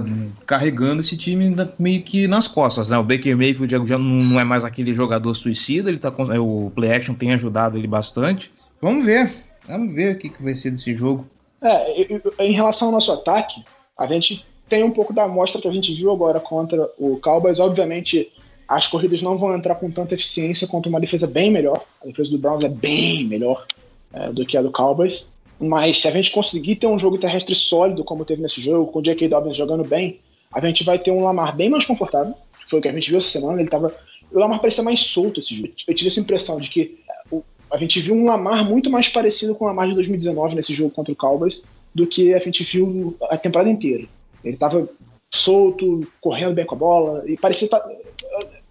ah, 0.00 0.04
carregando 0.44 1.00
esse 1.00 1.16
time 1.16 1.54
meio 1.78 2.02
que 2.02 2.26
nas 2.26 2.48
costas, 2.48 2.90
né? 2.90 2.98
O 2.98 3.04
Baker 3.04 3.36
Mayfield 3.36 3.88
já- 3.88 3.98
não 3.98 4.04
não 4.24 4.40
é 4.40 4.44
mais 4.44 4.64
aquele 4.64 4.92
jogador 4.92 5.32
suicida, 5.34 5.88
ele 5.88 5.98
tá 5.98 6.10
com, 6.10 6.32
é, 6.32 6.38
o 6.40 6.70
play 6.74 6.92
action 6.92 7.14
tem 7.14 7.32
ajudado 7.32 7.78
ele 7.78 7.86
bastante. 7.86 8.52
Vamos 8.80 9.04
ver, 9.04 9.32
vamos 9.66 9.94
ver 9.94 10.16
o 10.16 10.18
que, 10.18 10.28
que 10.28 10.42
vai 10.42 10.54
ser 10.54 10.72
desse 10.72 10.92
jogo. 10.96 11.24
É, 11.62 12.44
em 12.44 12.52
relação 12.52 12.88
ao 12.88 12.92
nosso 12.92 13.12
ataque, 13.12 13.62
a 13.96 14.06
gente 14.08 14.44
tem 14.68 14.82
um 14.82 14.90
pouco 14.90 15.12
da 15.12 15.22
amostra 15.24 15.60
que 15.60 15.68
a 15.68 15.72
gente 15.72 15.94
viu 15.94 16.10
agora 16.10 16.40
contra 16.40 16.88
o 16.98 17.18
Cowboys. 17.20 17.60
Obviamente, 17.60 18.32
as 18.68 18.86
corridas 18.86 19.22
não 19.22 19.36
vão 19.36 19.54
entrar 19.54 19.74
com 19.74 19.90
tanta 19.90 20.14
eficiência 20.14 20.66
quanto 20.66 20.88
uma 20.88 21.00
defesa 21.00 21.26
bem 21.26 21.50
melhor. 21.50 21.84
A 22.02 22.06
defesa 22.06 22.30
do 22.30 22.38
Browns 22.38 22.64
é 22.64 22.68
bem 22.68 23.24
melhor 23.24 23.66
é, 24.12 24.32
do 24.32 24.46
que 24.46 24.56
a 24.56 24.62
do 24.62 24.70
Cowboys. 24.70 25.26
Mas 25.58 26.00
se 26.00 26.08
a 26.08 26.10
gente 26.10 26.30
conseguir 26.30 26.76
ter 26.76 26.86
um 26.86 26.98
jogo 26.98 27.18
terrestre 27.18 27.54
sólido, 27.54 28.02
como 28.02 28.24
teve 28.24 28.42
nesse 28.42 28.60
jogo, 28.60 28.90
com 28.90 28.98
o 28.98 29.02
J.K. 29.02 29.28
Dobbins 29.28 29.56
jogando 29.56 29.84
bem, 29.84 30.18
a 30.52 30.60
gente 30.60 30.82
vai 30.84 30.98
ter 30.98 31.10
um 31.10 31.22
Lamar 31.24 31.54
bem 31.54 31.70
mais 31.70 31.84
confortável. 31.84 32.34
Foi 32.66 32.78
o 32.78 32.82
que 32.82 32.88
a 32.88 32.92
gente 32.92 33.10
viu 33.10 33.18
essa 33.18 33.28
semana. 33.28 33.60
Ele 33.60 33.70
tava. 33.70 33.94
O 34.32 34.38
Lamar 34.38 34.60
parecia 34.60 34.82
mais 34.82 35.00
solto 35.00 35.40
esse 35.40 35.54
jogo. 35.54 35.72
Eu 35.86 35.94
tive 35.94 36.08
essa 36.10 36.20
impressão 36.20 36.58
de 36.58 36.68
que 36.68 36.98
é, 37.08 37.36
a 37.70 37.76
gente 37.76 38.00
viu 38.00 38.14
um 38.14 38.24
Lamar 38.24 38.68
muito 38.68 38.90
mais 38.90 39.08
parecido 39.08 39.54
com 39.54 39.64
o 39.64 39.68
Lamar 39.68 39.88
de 39.88 39.94
2019 39.94 40.54
nesse 40.54 40.74
jogo 40.74 40.90
contra 40.90 41.12
o 41.12 41.16
Cowboys 41.16 41.62
do 41.94 42.06
que 42.06 42.34
a 42.34 42.38
gente 42.38 42.64
viu 42.64 43.16
a 43.30 43.36
temporada 43.36 43.70
inteira. 43.70 44.06
Ele 44.42 44.56
tava 44.56 44.88
solto, 45.30 46.06
correndo 46.20 46.54
bem 46.54 46.66
com 46.66 46.74
a 46.74 46.78
bola, 46.78 47.24
e 47.26 47.36
parecia 47.36 47.68
tá, 47.68 47.86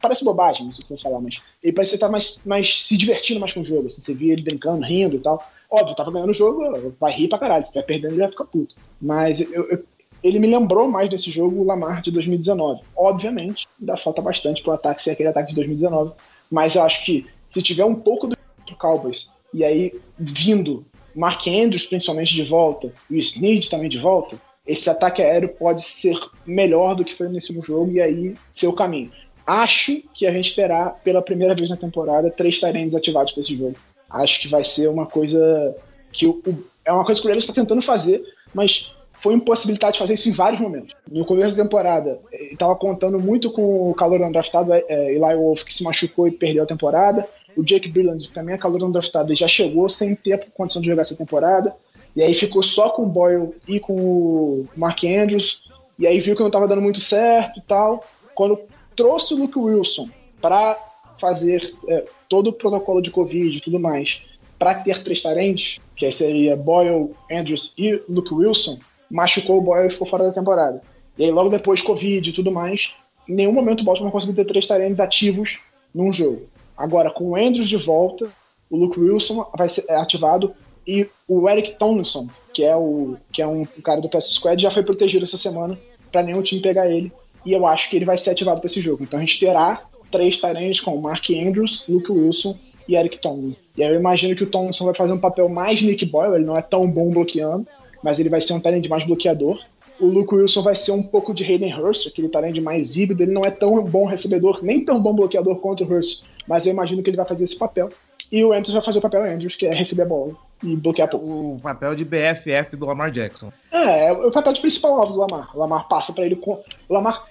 parece 0.02 0.26
bobagem 0.26 0.68
isso 0.70 0.80
que 0.80 0.92
eu 0.92 0.98
vou 0.98 1.00
falar, 1.00 1.22
mas 1.22 1.38
ele 1.64 1.74
parecia 1.74 1.96
estar 1.96 2.10
mais, 2.10 2.42
mais 2.46 2.84
se 2.84 2.98
divertindo 2.98 3.40
mais 3.40 3.54
com 3.54 3.62
o 3.62 3.66
jogo. 3.66 3.88
Assim, 3.88 4.02
você 4.02 4.14
via 4.14 4.34
ele 4.34 4.42
brincando, 4.42 4.86
rindo 4.86 5.16
e 5.16 5.20
tal. 5.20 5.46
Óbvio, 5.70 5.96
tava 5.96 6.12
ganhando 6.12 6.32
o 6.32 6.34
jogo, 6.34 6.94
vai 7.00 7.12
rir 7.14 7.28
pra 7.28 7.40
caralho. 7.40 7.66
Se 7.66 7.74
vai 7.74 7.84
perdendo, 7.84 8.14
ele 8.14 8.22
vai 8.22 8.32
ficar 8.32 8.46
puto. 8.46 8.76
Mas 9.02 9.40
eu- 9.40 9.70
eu- 9.70 9.84
ele 10.24 10.40
me 10.40 10.48
lembrou 10.48 10.88
mais 10.88 11.10
desse 11.10 11.32
jogo 11.32 11.62
o 11.62 11.64
Lamar 11.64 12.02
de 12.02 12.12
2019. 12.12 12.82
Obviamente, 12.96 13.68
ainda 13.80 13.98
falta 13.98 14.22
bastante 14.22 14.62
pro 14.62 14.74
ataque 14.74 15.02
ser 15.02 15.12
aquele 15.12 15.30
ataque 15.30 15.50
de 15.50 15.56
2019. 15.56 16.14
Mas 16.50 16.76
eu 16.76 16.84
acho 16.84 17.06
que 17.06 17.26
se 17.50 17.62
tiver 17.62 17.86
um 17.86 17.96
pouco 17.96 18.28
do 18.28 18.36
Cowboys, 18.78 19.30
e 19.54 19.64
aí 19.64 19.94
vindo 20.18 20.86
Mark 21.16 21.46
Andrews 21.48 21.86
principalmente 21.86 22.34
de 22.34 22.44
volta, 22.44 22.94
e 23.10 23.16
o 23.16 23.20
Snead 23.20 23.70
também 23.70 23.90
de 23.90 23.98
volta, 23.98 24.40
esse 24.66 24.90
ataque 24.90 25.22
aéreo 25.22 25.50
pode 25.50 25.82
ser 25.82 26.18
melhor 26.46 26.96
do 26.96 27.04
que 27.04 27.14
foi 27.14 27.28
nesse 27.28 27.48
último 27.50 27.64
jogo, 27.64 27.92
e 27.92 28.02
aí 28.02 28.36
ser 28.54 28.68
o 28.68 28.74
caminho. 28.74 29.12
Acho 29.46 30.02
que 30.14 30.26
a 30.28 30.32
gente 30.32 30.56
terá, 30.56 30.90
pela 30.90 31.22
primeira 31.22 31.56
vez 31.56 31.70
na 31.70 31.78
temporada, 31.78 32.30
três 32.30 32.60
Tyrants 32.60 32.96
ativados 32.96 33.32
para 33.34 33.42
esse 33.42 33.56
jogo. 33.56 33.76
Acho 34.10 34.42
que 34.42 34.48
vai 34.48 34.64
ser 34.64 34.88
uma 34.90 35.06
coisa 35.06 35.76
que 36.12 36.26
o, 36.28 36.42
o- 36.46 36.64
é 36.86 36.92
uma 36.92 37.06
coisa 37.06 37.20
que 37.22 37.28
o 37.28 37.30
Ravens 37.30 37.44
está 37.44 37.54
tentando 37.54 37.82
fazer, 37.82 38.22
mas 38.54 38.92
foi 39.14 39.34
impossibilitado 39.36 39.94
de 39.94 40.00
fazer 40.00 40.16
isso 40.16 40.28
em 40.30 40.32
vários 40.32 40.60
momentos. 40.60 40.94
No 41.10 41.24
começo 41.26 41.56
da 41.56 41.64
temporada, 41.64 42.20
estava 42.34 42.76
contando 42.76 43.20
muito 43.20 43.52
com 43.52 43.90
o 43.92 43.94
calor 43.94 44.20
undraftado, 44.22 44.74
é, 44.74 44.84
é, 44.90 45.14
Eli 45.14 45.36
Wolf, 45.36 45.64
que 45.64 45.74
se 45.74 45.84
machucou 45.84 46.28
e 46.28 46.32
perdeu 46.32 46.64
a 46.64 46.66
temporada. 46.66 47.28
O 47.56 47.64
Jake 47.64 47.88
Brilland, 47.88 48.28
que 48.28 48.34
também 48.34 48.56
é 48.56 48.58
calor 48.58 48.84
undraftado, 48.84 49.30
ele 49.30 49.36
já 49.38 49.48
chegou 49.48 49.88
sem 49.90 50.16
ter 50.16 50.48
condição 50.54 50.82
de 50.82 50.88
jogar 50.88 51.04
essa 51.04 51.16
temporada. 51.16 51.76
E 52.16 52.24
aí 52.24 52.34
ficou 52.34 52.64
só 52.64 52.90
com 52.90 53.04
o 53.04 53.06
Boyle 53.06 53.50
e 53.68 53.80
com 53.80 53.94
o 53.94 54.68
Mark 54.76 55.04
Andrews. 55.04 55.72
E 56.00 56.08
aí 56.08 56.20
viu 56.20 56.34
que 56.36 56.42
não 56.42 56.48
estava 56.48 56.68
dando 56.68 56.82
muito 56.82 57.00
certo 57.00 57.60
e 57.60 57.62
tal. 57.62 58.04
Quando 58.34 58.60
trouxe 58.96 59.34
o 59.34 59.38
Luke 59.38 59.58
Wilson 59.58 60.10
para 60.42 60.78
fazer 61.20 61.74
é, 61.88 62.06
todo 62.28 62.48
o 62.48 62.54
protocolo 62.54 63.02
de 63.02 63.12
Covid 63.12 63.58
e 63.58 63.62
tudo 63.62 63.80
mais, 63.80 64.22
para 64.58 64.76
ter 64.76 65.04
três 65.04 65.22
tarentes, 65.22 65.80
que 65.96 66.06
aí 66.06 66.12
seria 66.12 66.56
Boyle, 66.56 67.12
Andrews 67.32 67.74
e 67.78 68.02
Luke 68.10 68.34
Wilson, 68.34 68.80
machucou 69.10 69.58
o 69.58 69.62
Boyle 69.62 69.88
e 69.88 69.92
ficou 69.92 70.08
fora 70.08 70.26
da 70.26 70.32
temporada. 70.32 70.82
E 71.18 71.26
aí 71.26 71.32
logo 71.32 71.50
depois 71.50 71.82
Covid 71.82 72.30
e 72.30 72.34
tudo 72.34 72.52
mais, 72.52 72.96
em 73.28 73.36
nenhum 73.36 73.52
momento 73.52 73.82
o 73.82 73.84
Baltimore 73.84 74.12
conseguiu 74.12 74.36
ter 74.36 74.46
três 74.46 74.66
tarentes 74.66 75.00
ativos 75.00 75.60
num 75.94 76.12
jogo. 76.12 76.44
Agora, 76.76 77.12
com 77.12 77.26
o 77.26 77.36
Andrews 77.36 77.70
de 77.70 77.78
volta, 77.78 78.30
o 78.70 78.78
Luke 78.78 79.00
Wilson 79.00 79.46
vai 79.56 79.70
ser 79.70 79.90
ativado 79.92 80.54
e 80.88 81.08
o 81.28 81.48
Eric 81.48 81.78
Tomlinson, 81.78 82.28
que 82.54 82.64
é, 82.64 82.76
o, 82.76 83.18
que 83.32 83.42
é 83.42 83.48
um 83.48 83.66
cara 83.84 84.02
do 84.02 84.10
PS 84.10 84.32
Squad, 84.32 84.62
já 84.62 84.72
foi 84.72 84.84
protegido 84.84 85.26
essa 85.26 85.38
semana 85.38 85.78
para 86.12 86.24
nenhum 86.24 86.42
time 86.42 86.62
pegar 86.62 86.90
ele. 86.90 87.12
E 87.46 87.52
eu 87.54 87.66
acho 87.66 87.90
que 87.90 87.96
ele 87.96 88.06
vai 88.06 88.18
ser 88.18 88.32
ativado 88.32 88.60
para 88.60 88.68
esse 88.68 88.82
jogo. 88.82 89.04
Então 89.04 89.20
a 89.20 89.22
gente 89.22 89.40
terá 89.40 89.84
três 90.12 90.38
tarentes 90.38 90.80
com 90.80 90.96
Mark 90.98 91.26
Andrews, 91.30 91.86
Luke 91.88 92.12
Wilson 92.12 92.56
e 92.88 92.96
Eric 92.96 93.20
Tomlinson. 93.20 93.60
E 93.78 93.84
aí 93.84 93.90
eu 93.90 94.00
imagino 94.00 94.36
que 94.36 94.44
o 94.44 94.48
Tomlinson 94.48 94.86
vai 94.86 94.94
fazer 94.94 95.14
um 95.14 95.18
papel 95.18 95.48
mais 95.48 95.82
Nick 95.82 96.06
Boyle, 96.06 96.36
ele 96.36 96.46
não 96.46 96.58
é 96.58 96.62
tão 96.62 96.86
bom 96.88 97.10
bloqueando, 97.10 97.66
mas 98.04 98.20
ele 98.20 98.30
vai 98.30 98.42
ser 98.42 98.54
um 98.54 98.60
talento 98.60 98.90
mais 98.90 99.06
bloqueador. 99.06 99.60
O 100.00 100.08
Luke 100.08 100.34
Wilson 100.34 100.62
vai 100.62 100.76
ser 100.76 100.92
um 100.92 101.02
pouco 101.02 101.34
de 101.34 101.44
Hayden 101.44 101.74
Hurst, 101.74 102.08
aquele 102.08 102.28
talento 102.28 102.62
mais 102.62 102.98
híbrido, 102.98 103.24
ele 103.24 103.32
não 103.32 103.44
é 103.44 103.52
tão 103.52 103.82
bom 103.84 104.06
recebedor, 104.06 104.60
nem 104.64 104.84
tão 104.84 105.00
bom 105.00 105.14
bloqueador 105.14 105.56
quanto 105.58 105.84
o 105.84 105.88
Hurst, 105.88 106.24
mas 106.48 106.66
eu 106.66 106.72
imagino 106.72 107.02
que 107.02 107.10
ele 107.10 107.18
vai 107.18 107.26
fazer 107.26 107.46
esse 107.46 107.56
papel. 107.56 107.90
E 108.32 108.44
o 108.44 108.52
Andrews 108.52 108.74
vai 108.74 108.82
fazer 108.82 109.00
o 109.00 109.02
papel 109.02 109.24
Andrews, 109.24 109.56
que 109.56 109.66
é 109.66 109.74
receber 109.74 110.04
a 110.04 110.06
bola 110.06 110.34
e 110.64 110.76
bloquear 110.76 111.10
pouco. 111.10 111.26
O 111.26 111.58
papel 111.62 111.96
de 111.96 112.06
BFF 112.06 112.76
do 112.76 112.86
Lamar 112.86 113.12
Jackson. 113.12 113.52
É, 113.72 114.08
é 114.08 114.12
o 114.12 114.32
papel 114.32 114.54
de 114.54 114.62
principal 114.62 115.00
alvo 115.00 115.14
do 115.14 115.20
Lamar. 115.20 115.56
O 115.56 115.60
Lamar 115.60 115.88
passa 115.88 116.14
pra 116.14 116.26
ele 116.26 116.36
com. 116.36 116.64
O 116.88 116.94
Lamar 116.94 117.28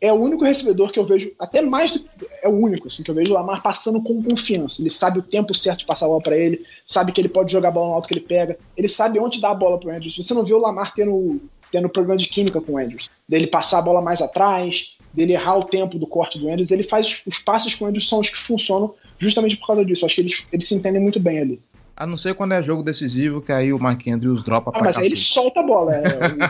é, 0.00 0.12
o 0.12 0.16
único 0.16 0.44
recebedor 0.44 0.92
que 0.92 0.98
eu 0.98 1.06
vejo, 1.06 1.32
até 1.38 1.62
mais 1.62 1.92
do 1.92 2.04
É 2.42 2.48
o 2.48 2.52
único, 2.52 2.88
assim, 2.88 3.02
que 3.02 3.10
eu 3.10 3.14
vejo 3.14 3.30
o 3.30 3.34
Lamar 3.34 3.62
passando 3.62 4.00
com 4.02 4.22
confiança. 4.22 4.80
Ele 4.82 4.90
sabe 4.90 5.18
o 5.18 5.22
tempo 5.22 5.54
certo 5.54 5.80
de 5.80 5.86
passar 5.86 6.06
a 6.06 6.08
bola 6.08 6.20
pra 6.22 6.36
ele, 6.36 6.64
sabe 6.86 7.12
que 7.12 7.20
ele 7.20 7.28
pode 7.28 7.50
jogar 7.52 7.68
a 7.68 7.72
bola 7.72 7.88
no 7.88 7.94
alto 7.94 8.08
que 8.08 8.14
ele 8.14 8.20
pega, 8.20 8.58
ele 8.76 8.88
sabe 8.88 9.18
onde 9.18 9.40
dar 9.40 9.50
a 9.50 9.54
bola 9.54 9.78
pro 9.78 9.90
Andrews. 9.90 10.16
Você 10.16 10.34
não 10.34 10.44
vê 10.44 10.52
o 10.52 10.58
Lamar 10.58 10.94
tendo, 10.94 11.40
tendo 11.72 11.88
problema 11.88 12.18
de 12.18 12.26
química 12.28 12.60
com 12.60 12.72
o 12.72 12.78
Andrews. 12.78 13.08
Dele 13.28 13.46
passar 13.46 13.78
a 13.78 13.82
bola 13.82 14.02
mais 14.02 14.20
atrás, 14.20 14.94
dele 15.12 15.32
errar 15.32 15.56
o 15.58 15.64
tempo 15.64 15.98
do 15.98 16.06
corte 16.06 16.38
do 16.38 16.48
Andrews. 16.50 16.70
Ele 16.70 16.82
faz. 16.82 17.22
Os 17.26 17.38
passes 17.38 17.74
com 17.74 17.86
o 17.86 17.88
Andrews 17.88 18.08
são 18.08 18.18
os 18.20 18.28
que 18.28 18.36
funcionam 18.36 18.94
justamente 19.18 19.56
por 19.56 19.68
causa 19.68 19.84
disso. 19.84 20.04
Acho 20.04 20.14
que 20.14 20.20
eles, 20.20 20.44
eles 20.52 20.68
se 20.68 20.74
entendem 20.74 21.00
muito 21.00 21.18
bem 21.18 21.38
ali. 21.40 21.60
A 21.96 22.06
não 22.06 22.18
ser 22.18 22.34
quando 22.34 22.52
é 22.52 22.62
jogo 22.62 22.82
decisivo, 22.82 23.40
que 23.40 23.50
aí 23.50 23.72
o 23.72 23.78
Mark 23.78 24.06
Andrews 24.06 24.44
dropa 24.44 24.68
Ah, 24.68 24.72
pra 24.74 24.82
mas 24.84 24.96
aí 24.98 25.06
ele 25.06 25.14
cacete. 25.14 25.32
solta 25.32 25.60
a 25.60 25.62
bola. 25.62 25.94
é, 25.96 26.02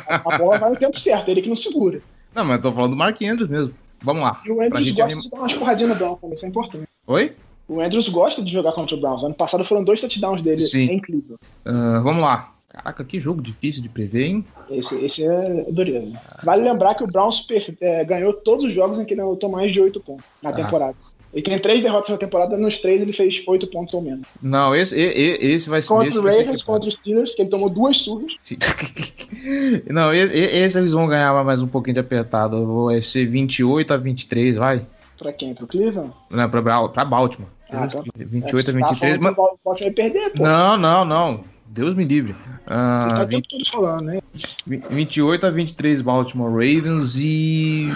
a, 0.08 0.16
a 0.34 0.36
bola 0.38 0.58
vai 0.58 0.70
no 0.70 0.76
tempo 0.76 0.98
certo, 0.98 1.30
ele 1.30 1.40
que 1.40 1.48
não 1.48 1.54
segura. 1.54 2.00
Não, 2.36 2.44
mas 2.44 2.56
eu 2.58 2.62
tô 2.62 2.72
falando 2.72 2.90
do 2.90 2.96
Mark 2.96 3.20
Andrews 3.22 3.48
mesmo. 3.48 3.72
Vamos 4.02 4.22
lá. 4.22 4.42
E 4.44 4.50
o 4.52 4.60
Andrews 4.60 4.90
gosta 4.90 5.04
anim- 5.12 5.20
de 5.22 5.30
dar 5.30 5.38
umas 5.38 5.52
porradinhas 5.54 5.90
no 5.90 5.96
Brown, 5.96 6.18
isso 6.32 6.44
é 6.44 6.48
importante. 6.48 6.86
Oi? 7.06 7.32
O 7.66 7.80
Andrews 7.80 8.08
gosta 8.10 8.42
de 8.42 8.52
jogar 8.52 8.72
contra 8.72 8.94
o 8.94 9.00
Browns. 9.00 9.24
Ano 9.24 9.34
passado 9.34 9.64
foram 9.64 9.82
dois 9.82 10.00
touchdowns 10.00 10.42
dele 10.42 10.60
Sim. 10.60 10.82
em 10.90 11.00
Cleveland. 11.00 11.40
Ah, 11.64 12.00
vamos 12.04 12.22
lá. 12.22 12.52
Caraca, 12.68 13.02
que 13.04 13.18
jogo 13.18 13.40
difícil 13.40 13.82
de 13.82 13.88
prever, 13.88 14.26
hein? 14.26 14.44
Esse, 14.70 14.94
esse 14.96 15.24
é 15.26 15.64
dureza. 15.70 16.12
Vale 16.44 16.62
lembrar 16.62 16.94
que 16.94 17.02
o 17.02 17.06
Browns 17.06 17.40
per- 17.40 17.74
é, 17.80 18.04
ganhou 18.04 18.34
todos 18.34 18.66
os 18.66 18.72
jogos 18.72 18.98
em 18.98 19.04
que 19.06 19.14
ele 19.14 19.22
anotou 19.22 19.48
mais 19.50 19.72
de 19.72 19.80
8 19.80 19.98
pontos 19.98 20.24
na 20.42 20.50
Ah. 20.50 20.52
temporada. 20.52 20.94
Ele 21.36 21.42
tem 21.44 21.58
três 21.58 21.82
derrotas 21.82 22.08
na 22.08 22.16
temporada, 22.16 22.56
nos 22.56 22.78
três 22.78 23.02
ele 23.02 23.12
fez 23.12 23.42
8 23.46 23.66
pontos 23.66 23.92
ou 23.92 24.00
menos. 24.00 24.26
Não, 24.40 24.74
esse, 24.74 24.96
e- 24.98 25.02
e- 25.44 25.52
esse 25.52 25.68
vai 25.68 25.82
ser. 25.82 25.88
Contra 25.88 26.08
esse 26.08 26.18
o 26.18 26.22
vai 26.22 26.32
Ravens, 26.38 26.62
contra 26.62 26.88
os 26.88 26.94
Steelers, 26.94 27.34
que 27.34 27.42
ele 27.42 27.50
tomou 27.50 27.68
duas 27.68 27.98
surras. 27.98 28.32
Não, 29.86 30.14
e- 30.14 30.18
e- 30.18 30.58
esse 30.62 30.78
eles 30.78 30.92
vão 30.92 31.06
ganhar 31.06 31.44
mais 31.44 31.62
um 31.62 31.66
pouquinho 31.68 31.92
de 31.92 32.00
apertado. 32.00 32.84
Vai 32.86 33.02
ser 33.02 33.26
28 33.26 33.92
a 33.92 33.98
23, 33.98 34.56
vai. 34.56 34.86
Pra 35.18 35.30
quem? 35.30 35.52
Pro 35.54 35.66
Cleveland? 35.66 36.10
Não, 36.30 36.48
pra, 36.48 36.88
pra 36.88 37.04
Baltimore. 37.04 37.50
Ah, 37.70 37.86
tá. 37.86 38.02
28 38.16 38.70
a 38.70 38.72
É, 38.72 38.80
tava 38.80 38.94
23. 38.94 39.16
falando 39.18 39.20
Mas... 39.22 39.32
O 39.32 39.58
Baltimore 39.62 39.82
ia 39.88 39.92
perder, 39.92 40.30
pô. 40.30 40.42
Não, 40.42 40.76
não, 40.78 41.04
não. 41.04 41.44
Deus 41.66 41.94
me 41.94 42.04
livre. 42.04 42.34
Ah, 42.66 43.00
Você 43.02 43.08
tá 43.16 43.22
o 43.22 43.26
20 43.26 43.48
tempo 43.48 43.64
todo 43.64 43.70
falando, 43.70 44.04
né? 44.06 44.20
28 44.66 45.46
a 45.46 45.50
23 45.50 46.00
Baltimore 46.00 46.50
Ravens 46.50 47.14
e. 47.18 47.88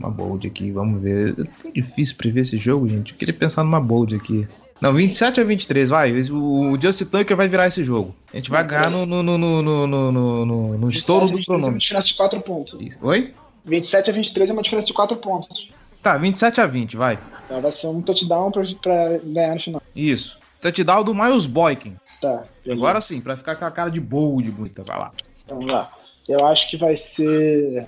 Uma 0.00 0.10
bold 0.10 0.46
aqui, 0.46 0.70
vamos 0.72 1.02
ver. 1.02 1.32
É 1.38 1.44
tão 1.62 1.70
difícil 1.70 2.16
prever 2.16 2.40
esse 2.40 2.56
jogo, 2.56 2.88
gente. 2.88 3.12
Eu 3.12 3.18
queria 3.18 3.34
pensar 3.34 3.62
numa 3.62 3.78
bold 3.78 4.16
aqui. 4.16 4.48
Não, 4.80 4.94
27 4.94 5.42
a 5.42 5.44
23, 5.44 5.90
vai. 5.90 6.10
O 6.30 6.78
Justin 6.80 7.04
Tucker 7.04 7.36
vai 7.36 7.46
virar 7.46 7.66
esse 7.66 7.84
jogo. 7.84 8.14
A 8.32 8.36
gente 8.36 8.50
vai 8.50 8.66
ganhar 8.66 8.90
no, 8.90 9.04
no, 9.04 9.22
no, 9.22 9.36
no, 9.36 9.62
no, 9.62 9.86
no, 9.86 10.46
no, 10.46 10.78
no 10.78 10.90
estouro 10.90 11.26
do 11.26 11.36
27 11.36 11.36
a 11.36 11.36
23 11.36 11.48
é 11.48 11.52
uma 11.52 11.58
cronômetro. 11.60 11.78
diferença 11.78 12.06
de 12.06 12.14
4 12.14 12.40
pontos. 12.40 12.78
Oi? 13.02 13.34
27 13.66 14.08
a 14.08 14.12
23 14.14 14.48
é 14.48 14.52
uma 14.54 14.62
diferença 14.62 14.86
de 14.86 14.94
4 14.94 15.16
pontos. 15.18 15.70
Tá, 16.02 16.16
27 16.16 16.60
a 16.62 16.66
20, 16.66 16.96
vai. 16.96 17.18
Então 17.44 17.60
vai 17.60 17.72
ser 17.72 17.88
um 17.88 18.00
touchdown 18.00 18.50
pra, 18.50 18.64
pra 18.80 19.18
ganhar 19.22 19.54
no 19.54 19.60
final. 19.60 19.82
Isso. 19.94 20.38
Touchdown 20.62 21.04
do 21.04 21.14
Miles 21.14 21.44
Boykin. 21.44 21.94
Tá. 22.22 22.44
beleza. 22.64 22.80
Agora 22.82 23.00
sim, 23.02 23.20
pra 23.20 23.36
ficar 23.36 23.56
com 23.56 23.66
a 23.66 23.70
cara 23.70 23.90
de 23.90 24.00
bold 24.00 24.50
bonita. 24.50 24.82
Vai 24.86 24.98
lá. 24.98 25.12
Então, 25.44 25.58
Vamos 25.58 25.70
lá. 25.70 25.92
Eu 26.26 26.46
acho 26.46 26.70
que 26.70 26.78
vai 26.78 26.96
ser 26.96 27.86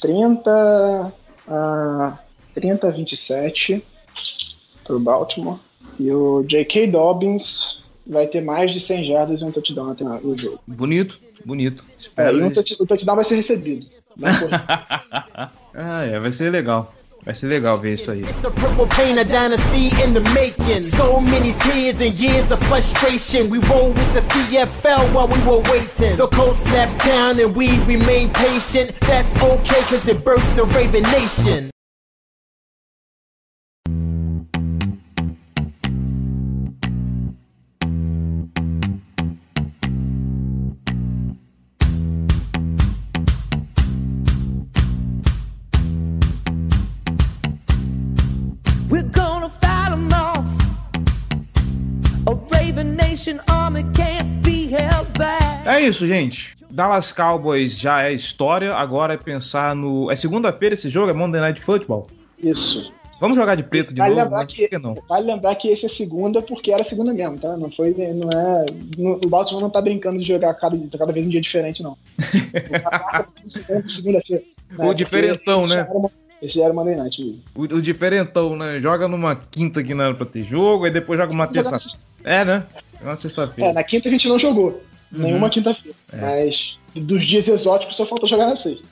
30 0.00 1.12
a 1.48 2.18
30 2.54 2.88
a 2.88 2.90
27 2.90 3.84
pro 4.84 4.98
Baltimore. 4.98 5.58
E 5.98 6.10
o 6.12 6.42
J.K. 6.44 6.86
Dobbins 6.86 7.82
vai 8.06 8.26
ter 8.26 8.40
mais 8.40 8.70
de 8.72 8.80
100 8.80 9.04
jardas 9.04 9.40
e 9.40 9.44
um 9.44 9.50
touchdown 9.52 9.90
até 9.90 10.04
no 10.04 10.36
jogo. 10.38 10.60
Bonito, 10.66 11.18
bonito. 11.44 11.84
É, 11.88 11.92
Espero. 12.00 12.38
e 12.40 12.42
um 12.44 12.50
touch- 12.52 12.76
o 12.80 12.86
touchdown 12.86 13.16
vai 13.16 13.24
ser 13.24 13.36
recebido. 13.36 13.86
Ah, 15.80 16.02
é, 16.04 16.18
vai 16.18 16.32
ser 16.32 16.50
legal. 16.50 16.92
Vai 17.28 17.34
ser 17.34 17.46
legal 17.48 17.78
ver 17.78 17.92
isso 17.92 18.10
aí. 18.10 18.22
É 55.68 55.80
isso, 55.80 56.06
gente. 56.06 56.56
Dallas 56.70 57.12
Cowboys 57.12 57.78
já 57.78 58.02
é 58.02 58.12
história. 58.12 58.74
Agora 58.74 59.14
é 59.14 59.16
pensar 59.16 59.74
no. 59.74 60.10
É 60.10 60.16
segunda-feira 60.16 60.74
esse 60.74 60.88
jogo? 60.88 61.10
É 61.10 61.12
Monday 61.12 61.40
Night 61.40 61.60
Football? 61.60 62.06
Isso. 62.42 62.92
Vamos 63.20 63.36
jogar 63.36 63.56
de 63.56 63.64
preto 63.64 63.92
de 63.92 64.00
Vale 64.00 64.14
novo? 64.14 64.24
lembrar, 64.24 64.38
né? 64.40 64.46
que, 64.46 64.68
que 64.68 64.78
não? 64.78 64.94
vale 65.08 65.26
lembrar 65.26 65.54
que 65.56 65.68
esse 65.68 65.84
é 65.84 65.88
segunda 65.88 66.40
porque 66.40 66.70
era 66.72 66.84
segunda 66.84 67.12
mesmo, 67.12 67.36
tá? 67.36 67.56
Não 67.56 67.68
foi. 67.70 67.90
Não 67.90 68.30
é. 68.30 68.66
no- 68.96 69.20
o 69.24 69.28
Baltimore 69.28 69.60
não 69.62 69.70
tá 69.70 69.80
brincando 69.80 70.18
de 70.20 70.24
jogar 70.24 70.54
cada, 70.54 70.78
cada 70.96 71.12
vez 71.12 71.26
um 71.26 71.30
dia 71.30 71.40
diferente, 71.40 71.82
não. 71.82 71.96
Segunda-feira. 73.86 74.42
O 74.78 74.94
diferentão, 74.94 75.60
esse 75.60 75.68
né? 75.70 75.74
já 75.76 75.82
era 75.88 75.98
uma- 75.98 76.10
Esse 76.40 76.62
era 76.62 76.72
Monday 76.72 76.94
Night 76.94 77.20
mesmo. 77.24 77.40
O, 77.56 77.62
o 77.62 77.82
diferentão, 77.82 78.54
né? 78.56 78.80
Joga 78.80 79.08
numa 79.08 79.34
quinta 79.34 79.82
que 79.82 79.94
não 79.94 80.04
era 80.04 80.14
pra 80.14 80.24
ter 80.26 80.42
jogo, 80.44 80.84
aí 80.84 80.90
depois 80.92 81.18
joga 81.18 81.32
uma 81.32 81.46
terça. 81.48 81.76
É, 82.22 82.44
né? 82.44 82.64
É 83.00 83.04
uma 83.04 83.12
É, 83.14 83.16
sexta-feira. 83.16 83.72
na 83.72 83.82
quinta 83.82 84.08
a 84.08 84.12
gente 84.12 84.28
não 84.28 84.38
jogou. 84.38 84.80
Uhum. 85.12 85.22
Nenhuma 85.22 85.50
quinta-feira. 85.50 85.96
É. 86.12 86.20
Mas 86.20 86.78
dos 86.94 87.24
dias 87.24 87.48
exóticos 87.48 87.96
só 87.96 88.04
falta 88.06 88.26
jogar 88.26 88.46
na 88.46 88.56
sexta. 88.56 88.84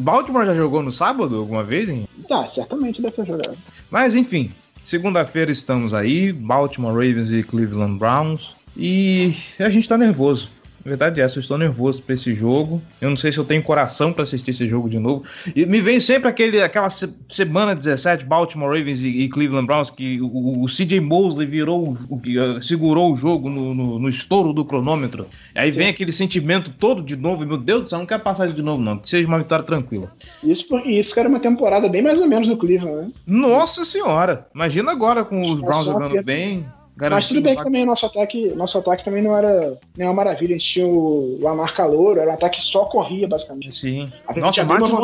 Baltimore 0.00 0.44
já 0.44 0.54
jogou 0.54 0.82
no 0.82 0.92
sábado 0.92 1.36
alguma 1.36 1.64
vez, 1.64 1.88
hein? 1.88 2.06
Tá, 2.28 2.48
certamente 2.48 3.00
deve 3.00 3.14
ter 3.14 3.26
jogado. 3.26 3.56
Mas 3.90 4.14
enfim, 4.14 4.52
segunda-feira 4.84 5.50
estamos 5.50 5.94
aí, 5.94 6.32
Baltimore 6.32 6.92
Ravens 6.92 7.30
e 7.30 7.42
Cleveland 7.42 7.98
Browns. 7.98 8.56
E 8.76 9.34
a 9.58 9.68
gente 9.68 9.88
tá 9.88 9.98
nervoso. 9.98 10.50
Verdade 10.84 11.20
é 11.20 11.24
eu 11.24 11.40
estou 11.40 11.56
nervoso 11.56 12.02
pra 12.02 12.14
esse 12.14 12.34
jogo. 12.34 12.82
Eu 13.00 13.08
não 13.10 13.16
sei 13.16 13.30
se 13.32 13.38
eu 13.38 13.44
tenho 13.44 13.62
coração 13.62 14.12
pra 14.12 14.22
assistir 14.24 14.50
esse 14.50 14.66
jogo 14.66 14.88
de 14.88 14.98
novo. 14.98 15.24
E 15.54 15.64
me 15.64 15.80
vem 15.80 16.00
sempre 16.00 16.28
aquele, 16.28 16.60
aquela 16.60 16.90
se- 16.90 17.14
semana 17.28 17.74
17, 17.74 18.24
Baltimore 18.26 18.76
Ravens 18.76 19.00
e, 19.02 19.08
e 19.08 19.28
Cleveland 19.28 19.66
Browns, 19.66 19.90
que 19.90 20.20
o, 20.20 20.62
o 20.62 20.66
CJ 20.66 21.00
Mosley 21.00 21.46
virou, 21.46 21.96
o- 22.08 22.18
que, 22.18 22.38
eh, 22.38 22.60
segurou 22.60 23.12
o 23.12 23.16
jogo 23.16 23.48
no, 23.48 23.74
no- 23.74 23.98
no 23.98 24.08
estouro 24.08 24.52
do 24.52 24.64
cronômetro. 24.64 25.26
Aí 25.54 25.70
vem 25.70 25.88
aquele 25.88 26.12
sentimento 26.12 26.70
todo 26.78 27.02
de 27.02 27.16
novo. 27.16 27.46
Meu 27.46 27.56
Deus 27.56 27.82
do 27.82 27.88
céu, 27.88 27.98
não 28.00 28.06
quero 28.06 28.22
passar 28.22 28.46
isso 28.46 28.54
de 28.54 28.62
novo, 28.62 28.82
não. 28.82 28.98
Que 28.98 29.08
seja 29.08 29.28
uma 29.28 29.38
vitória 29.38 29.64
tranquila. 29.64 30.10
Isso, 30.44 30.66
isso 30.86 31.14
que 31.14 31.20
era 31.20 31.28
uma 31.28 31.40
temporada 31.40 31.88
bem 31.88 32.02
mais 32.02 32.18
ou 32.20 32.26
menos 32.26 32.48
do 32.48 32.56
Cleveland, 32.56 32.96
né? 33.06 33.12
Nossa 33.26 33.84
senhora! 33.84 34.46
Imagina 34.54 34.90
agora 34.92 35.24
com 35.24 35.48
os 35.50 35.58
É 35.60 35.62
Browns 35.62 35.84
jogando 35.86 36.22
bem. 36.22 36.66
Mas 36.96 37.26
tudo 37.26 37.40
bem 37.40 37.56
que 37.56 37.64
também 37.64 37.82
o 37.82 37.86
nosso 37.86 38.06
ataque, 38.06 38.48
nosso 38.54 38.78
ataque 38.78 39.04
também 39.04 39.22
não 39.22 39.36
era 39.36 39.78
nenhuma 39.96 40.14
maravilha. 40.14 40.54
A 40.54 40.58
gente 40.58 40.72
tinha 40.72 40.86
o 40.86 41.38
Lamar 41.40 41.74
Calouro, 41.74 42.20
era 42.20 42.30
um 42.30 42.34
ataque 42.34 42.58
que 42.58 42.64
só 42.64 42.84
corria, 42.84 43.26
basicamente. 43.26 43.74
Sim. 43.74 44.12
Nossa, 44.36 44.62
Martin 44.64 44.94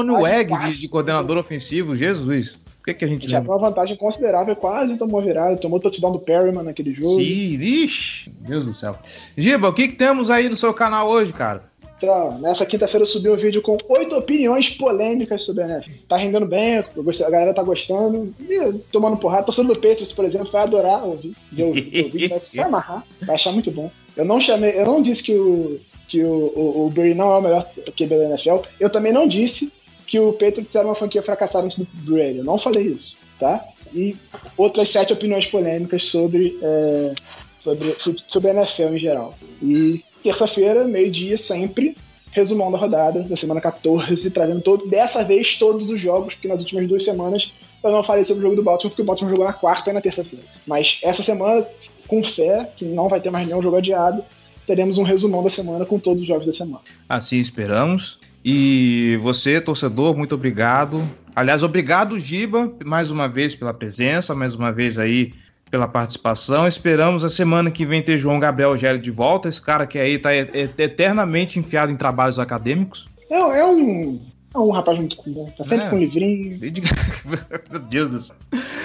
fácil. 0.48 0.70
de, 0.72 0.80
de 0.80 0.88
coordenador 0.88 1.38
ofensivo, 1.38 1.96
Jesus. 1.96 2.58
Por 2.78 2.84
que, 2.84 2.94
que 2.94 3.04
a 3.04 3.08
A 3.08 3.10
gente 3.10 3.22
gente 3.22 3.36
abriu 3.36 3.52
uma 3.52 3.58
vantagem 3.58 3.96
considerável, 3.96 4.54
quase 4.54 4.96
tomou 4.96 5.20
virada, 5.22 5.56
tomou 5.56 5.80
touchdown 5.80 6.12
do 6.12 6.18
Perryman 6.18 6.62
naquele 6.62 6.92
jogo. 6.94 7.16
Sim, 7.16 7.60
ixi, 7.60 8.30
Deus 8.40 8.66
do 8.66 8.74
céu. 8.74 8.96
Giba, 9.36 9.68
o 9.68 9.72
que, 9.72 9.88
que 9.88 9.96
temos 9.96 10.30
aí 10.30 10.48
no 10.48 10.56
seu 10.56 10.72
canal 10.72 11.08
hoje, 11.08 11.32
cara? 11.32 11.64
Então, 11.98 12.38
nessa 12.38 12.64
quinta-feira 12.64 13.02
eu 13.02 13.06
subi 13.06 13.28
um 13.28 13.36
vídeo 13.36 13.60
com 13.60 13.76
oito 13.88 14.16
opiniões 14.16 14.70
polêmicas 14.70 15.42
sobre 15.42 15.64
a 15.64 15.68
NFL. 15.68 15.90
Tá 16.08 16.16
rendendo 16.16 16.46
bem, 16.46 16.78
a 16.78 17.30
galera 17.30 17.52
tá 17.52 17.62
gostando. 17.62 18.32
E 18.40 18.78
tomando 18.92 19.16
porrada. 19.16 19.44
Torcendo 19.44 19.74
do 19.74 19.74
Patriots, 19.74 20.12
por 20.12 20.24
exemplo, 20.24 20.50
vai 20.50 20.62
adorar 20.62 21.04
ouvir. 21.04 21.34
Ver 21.50 21.64
o, 21.64 21.72
vídeo, 21.72 22.28
vai 22.28 22.40
se 22.40 22.60
amarrar, 22.60 23.04
vai 23.20 23.34
achar 23.34 23.50
muito 23.52 23.70
bom. 23.70 23.90
Eu 24.16 24.24
não 24.24 24.40
chamei, 24.40 24.78
eu 24.78 24.86
não 24.86 25.02
disse 25.02 25.22
que 25.22 25.34
o, 25.34 25.80
que 26.06 26.22
o, 26.22 26.52
o, 26.54 26.86
o 26.86 26.90
Brady 26.90 27.14
não 27.14 27.32
é 27.32 27.38
o 27.38 27.42
melhor 27.42 27.68
QB 27.96 28.08
da 28.08 28.24
NFL. 28.26 28.58
Eu 28.78 28.90
também 28.90 29.12
não 29.12 29.26
disse 29.26 29.72
que 30.06 30.20
o 30.20 30.32
Patriots 30.32 30.74
era 30.74 30.86
uma 30.86 30.94
franquia 30.94 31.22
fracassada 31.22 31.66
antes 31.66 31.78
do 31.78 31.86
Brady. 31.94 32.38
Eu 32.38 32.44
não 32.44 32.58
falei 32.58 32.84
isso, 32.84 33.16
tá? 33.40 33.64
E 33.92 34.16
outras 34.56 34.90
sete 34.90 35.12
opiniões 35.12 35.46
polêmicas 35.46 36.04
sobre, 36.04 36.58
é, 36.62 37.12
sobre, 37.58 37.96
sobre 38.28 38.50
a 38.50 38.54
NFL 38.54 38.94
em 38.94 38.98
geral. 38.98 39.34
E 39.60 40.04
terça-feira, 40.28 40.84
meio-dia, 40.84 41.38
sempre, 41.38 41.96
resumão 42.30 42.70
da 42.70 42.76
rodada 42.76 43.22
da 43.22 43.36
semana 43.36 43.60
14, 43.60 44.30
trazendo 44.30 44.60
todo, 44.60 44.86
dessa 44.86 45.24
vez 45.24 45.56
todos 45.56 45.88
os 45.88 45.98
jogos, 45.98 46.34
porque 46.34 46.48
nas 46.48 46.60
últimas 46.60 46.86
duas 46.86 47.02
semanas 47.02 47.50
eu 47.82 47.90
não 47.90 48.02
falei 48.02 48.24
sobre 48.24 48.40
o 48.40 48.42
jogo 48.42 48.56
do 48.56 48.62
Baltimore, 48.62 48.90
porque 48.90 49.02
o 49.02 49.04
Baltimore 49.04 49.30
jogou 49.30 49.46
na 49.46 49.52
quarta 49.52 49.90
e 49.90 49.92
na 49.92 50.00
terça-feira. 50.00 50.44
Mas 50.66 50.98
essa 51.02 51.22
semana, 51.22 51.66
com 52.06 52.22
fé, 52.22 52.70
que 52.76 52.84
não 52.84 53.08
vai 53.08 53.20
ter 53.20 53.30
mais 53.30 53.46
nenhum 53.46 53.62
jogo 53.62 53.76
adiado, 53.76 54.22
teremos 54.66 54.98
um 54.98 55.02
resumão 55.02 55.42
da 55.42 55.48
semana 55.48 55.86
com 55.86 55.98
todos 55.98 56.20
os 56.20 56.28
jogos 56.28 56.46
da 56.46 56.52
semana. 56.52 56.82
Assim 57.08 57.38
esperamos. 57.38 58.20
E 58.44 59.18
você, 59.22 59.60
torcedor, 59.60 60.16
muito 60.16 60.34
obrigado. 60.34 61.02
Aliás, 61.34 61.62
obrigado, 61.62 62.18
Giba, 62.18 62.72
mais 62.84 63.10
uma 63.10 63.28
vez 63.28 63.54
pela 63.54 63.72
presença, 63.72 64.34
mais 64.34 64.54
uma 64.54 64.70
vez 64.72 64.98
aí 64.98 65.32
pela 65.70 65.86
participação. 65.88 66.66
Esperamos 66.66 67.24
a 67.24 67.28
semana 67.28 67.70
que 67.70 67.84
vem 67.84 68.02
ter 68.02 68.18
João 68.18 68.38
Gabriel 68.40 68.76
Gélio 68.76 69.00
de 69.00 69.10
volta, 69.10 69.48
esse 69.48 69.60
cara 69.60 69.86
que 69.86 69.98
aí 69.98 70.18
tá 70.18 70.34
e- 70.34 70.48
e- 70.54 70.82
eternamente 70.82 71.58
enfiado 71.58 71.92
em 71.92 71.96
trabalhos 71.96 72.38
acadêmicos. 72.38 73.08
É, 73.30 73.36
é 73.38 73.64
um. 73.66 74.20
É 74.54 74.58
um 74.58 74.70
rapaz 74.70 74.96
muito 74.98 75.14
bom, 75.26 75.44
tá 75.56 75.62
sempre 75.62 75.86
É. 75.86 75.90
com 75.90 75.98
livrinho. 75.98 76.58
Meu 77.70 77.80
Deus 77.80 78.10
do 78.10 78.20
céu. 78.22 78.36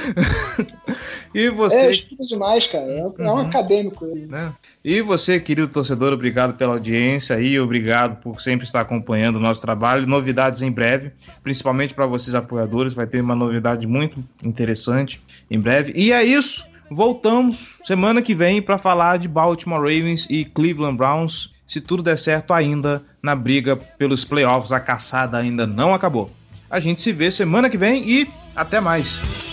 e 1.33 1.45
É, 1.45 1.49
você, 1.51 1.91
estuda 1.91 2.23
demais, 2.25 2.67
cara. 2.67 2.83
É, 2.83 3.01
um- 3.05 3.13
é 3.17 3.23
um 3.31 3.35
Uhum. 3.35 3.39
acadêmico. 3.39 4.05
ele. 4.05 4.25
né? 4.27 4.51
E 4.83 5.01
você, 5.01 5.39
querido 5.39 5.69
torcedor, 5.69 6.11
obrigado 6.11 6.55
pela 6.57 6.73
audiência 6.73 7.37
aí, 7.37 7.57
obrigado 7.57 8.17
por 8.21 8.41
sempre 8.41 8.65
estar 8.65 8.81
acompanhando 8.81 9.37
o 9.37 9.39
nosso 9.39 9.61
trabalho. 9.61 10.05
Novidades 10.05 10.61
em 10.61 10.69
breve, 10.71 11.11
principalmente 11.41 11.93
para 11.93 12.05
vocês 12.05 12.35
apoiadores, 12.35 12.93
vai 12.93 13.07
ter 13.07 13.21
uma 13.21 13.33
novidade 13.35 13.87
muito 13.87 14.21
interessante 14.43 15.21
em 15.49 15.57
breve. 15.59 15.93
E 15.95 16.11
é 16.11 16.21
isso. 16.23 16.65
Voltamos 16.89 17.75
semana 17.83 18.21
que 18.21 18.35
vem 18.35 18.61
para 18.61 18.77
falar 18.77 19.17
de 19.17 19.27
Baltimore 19.27 19.79
Ravens 19.79 20.27
e 20.29 20.45
Cleveland 20.45 20.97
Browns. 20.97 21.53
Se 21.65 21.81
tudo 21.81 22.03
der 22.03 22.17
certo 22.17 22.53
ainda 22.53 23.03
na 23.21 23.35
briga 23.35 23.75
pelos 23.75 24.25
playoffs, 24.25 24.71
a 24.71 24.79
caçada 24.79 25.37
ainda 25.37 25.65
não 25.65 25.93
acabou. 25.93 26.29
A 26.69 26.79
gente 26.79 27.01
se 27.01 27.11
vê 27.11 27.31
semana 27.31 27.69
que 27.69 27.77
vem 27.77 28.07
e 28.07 28.29
até 28.55 28.79
mais. 28.79 29.52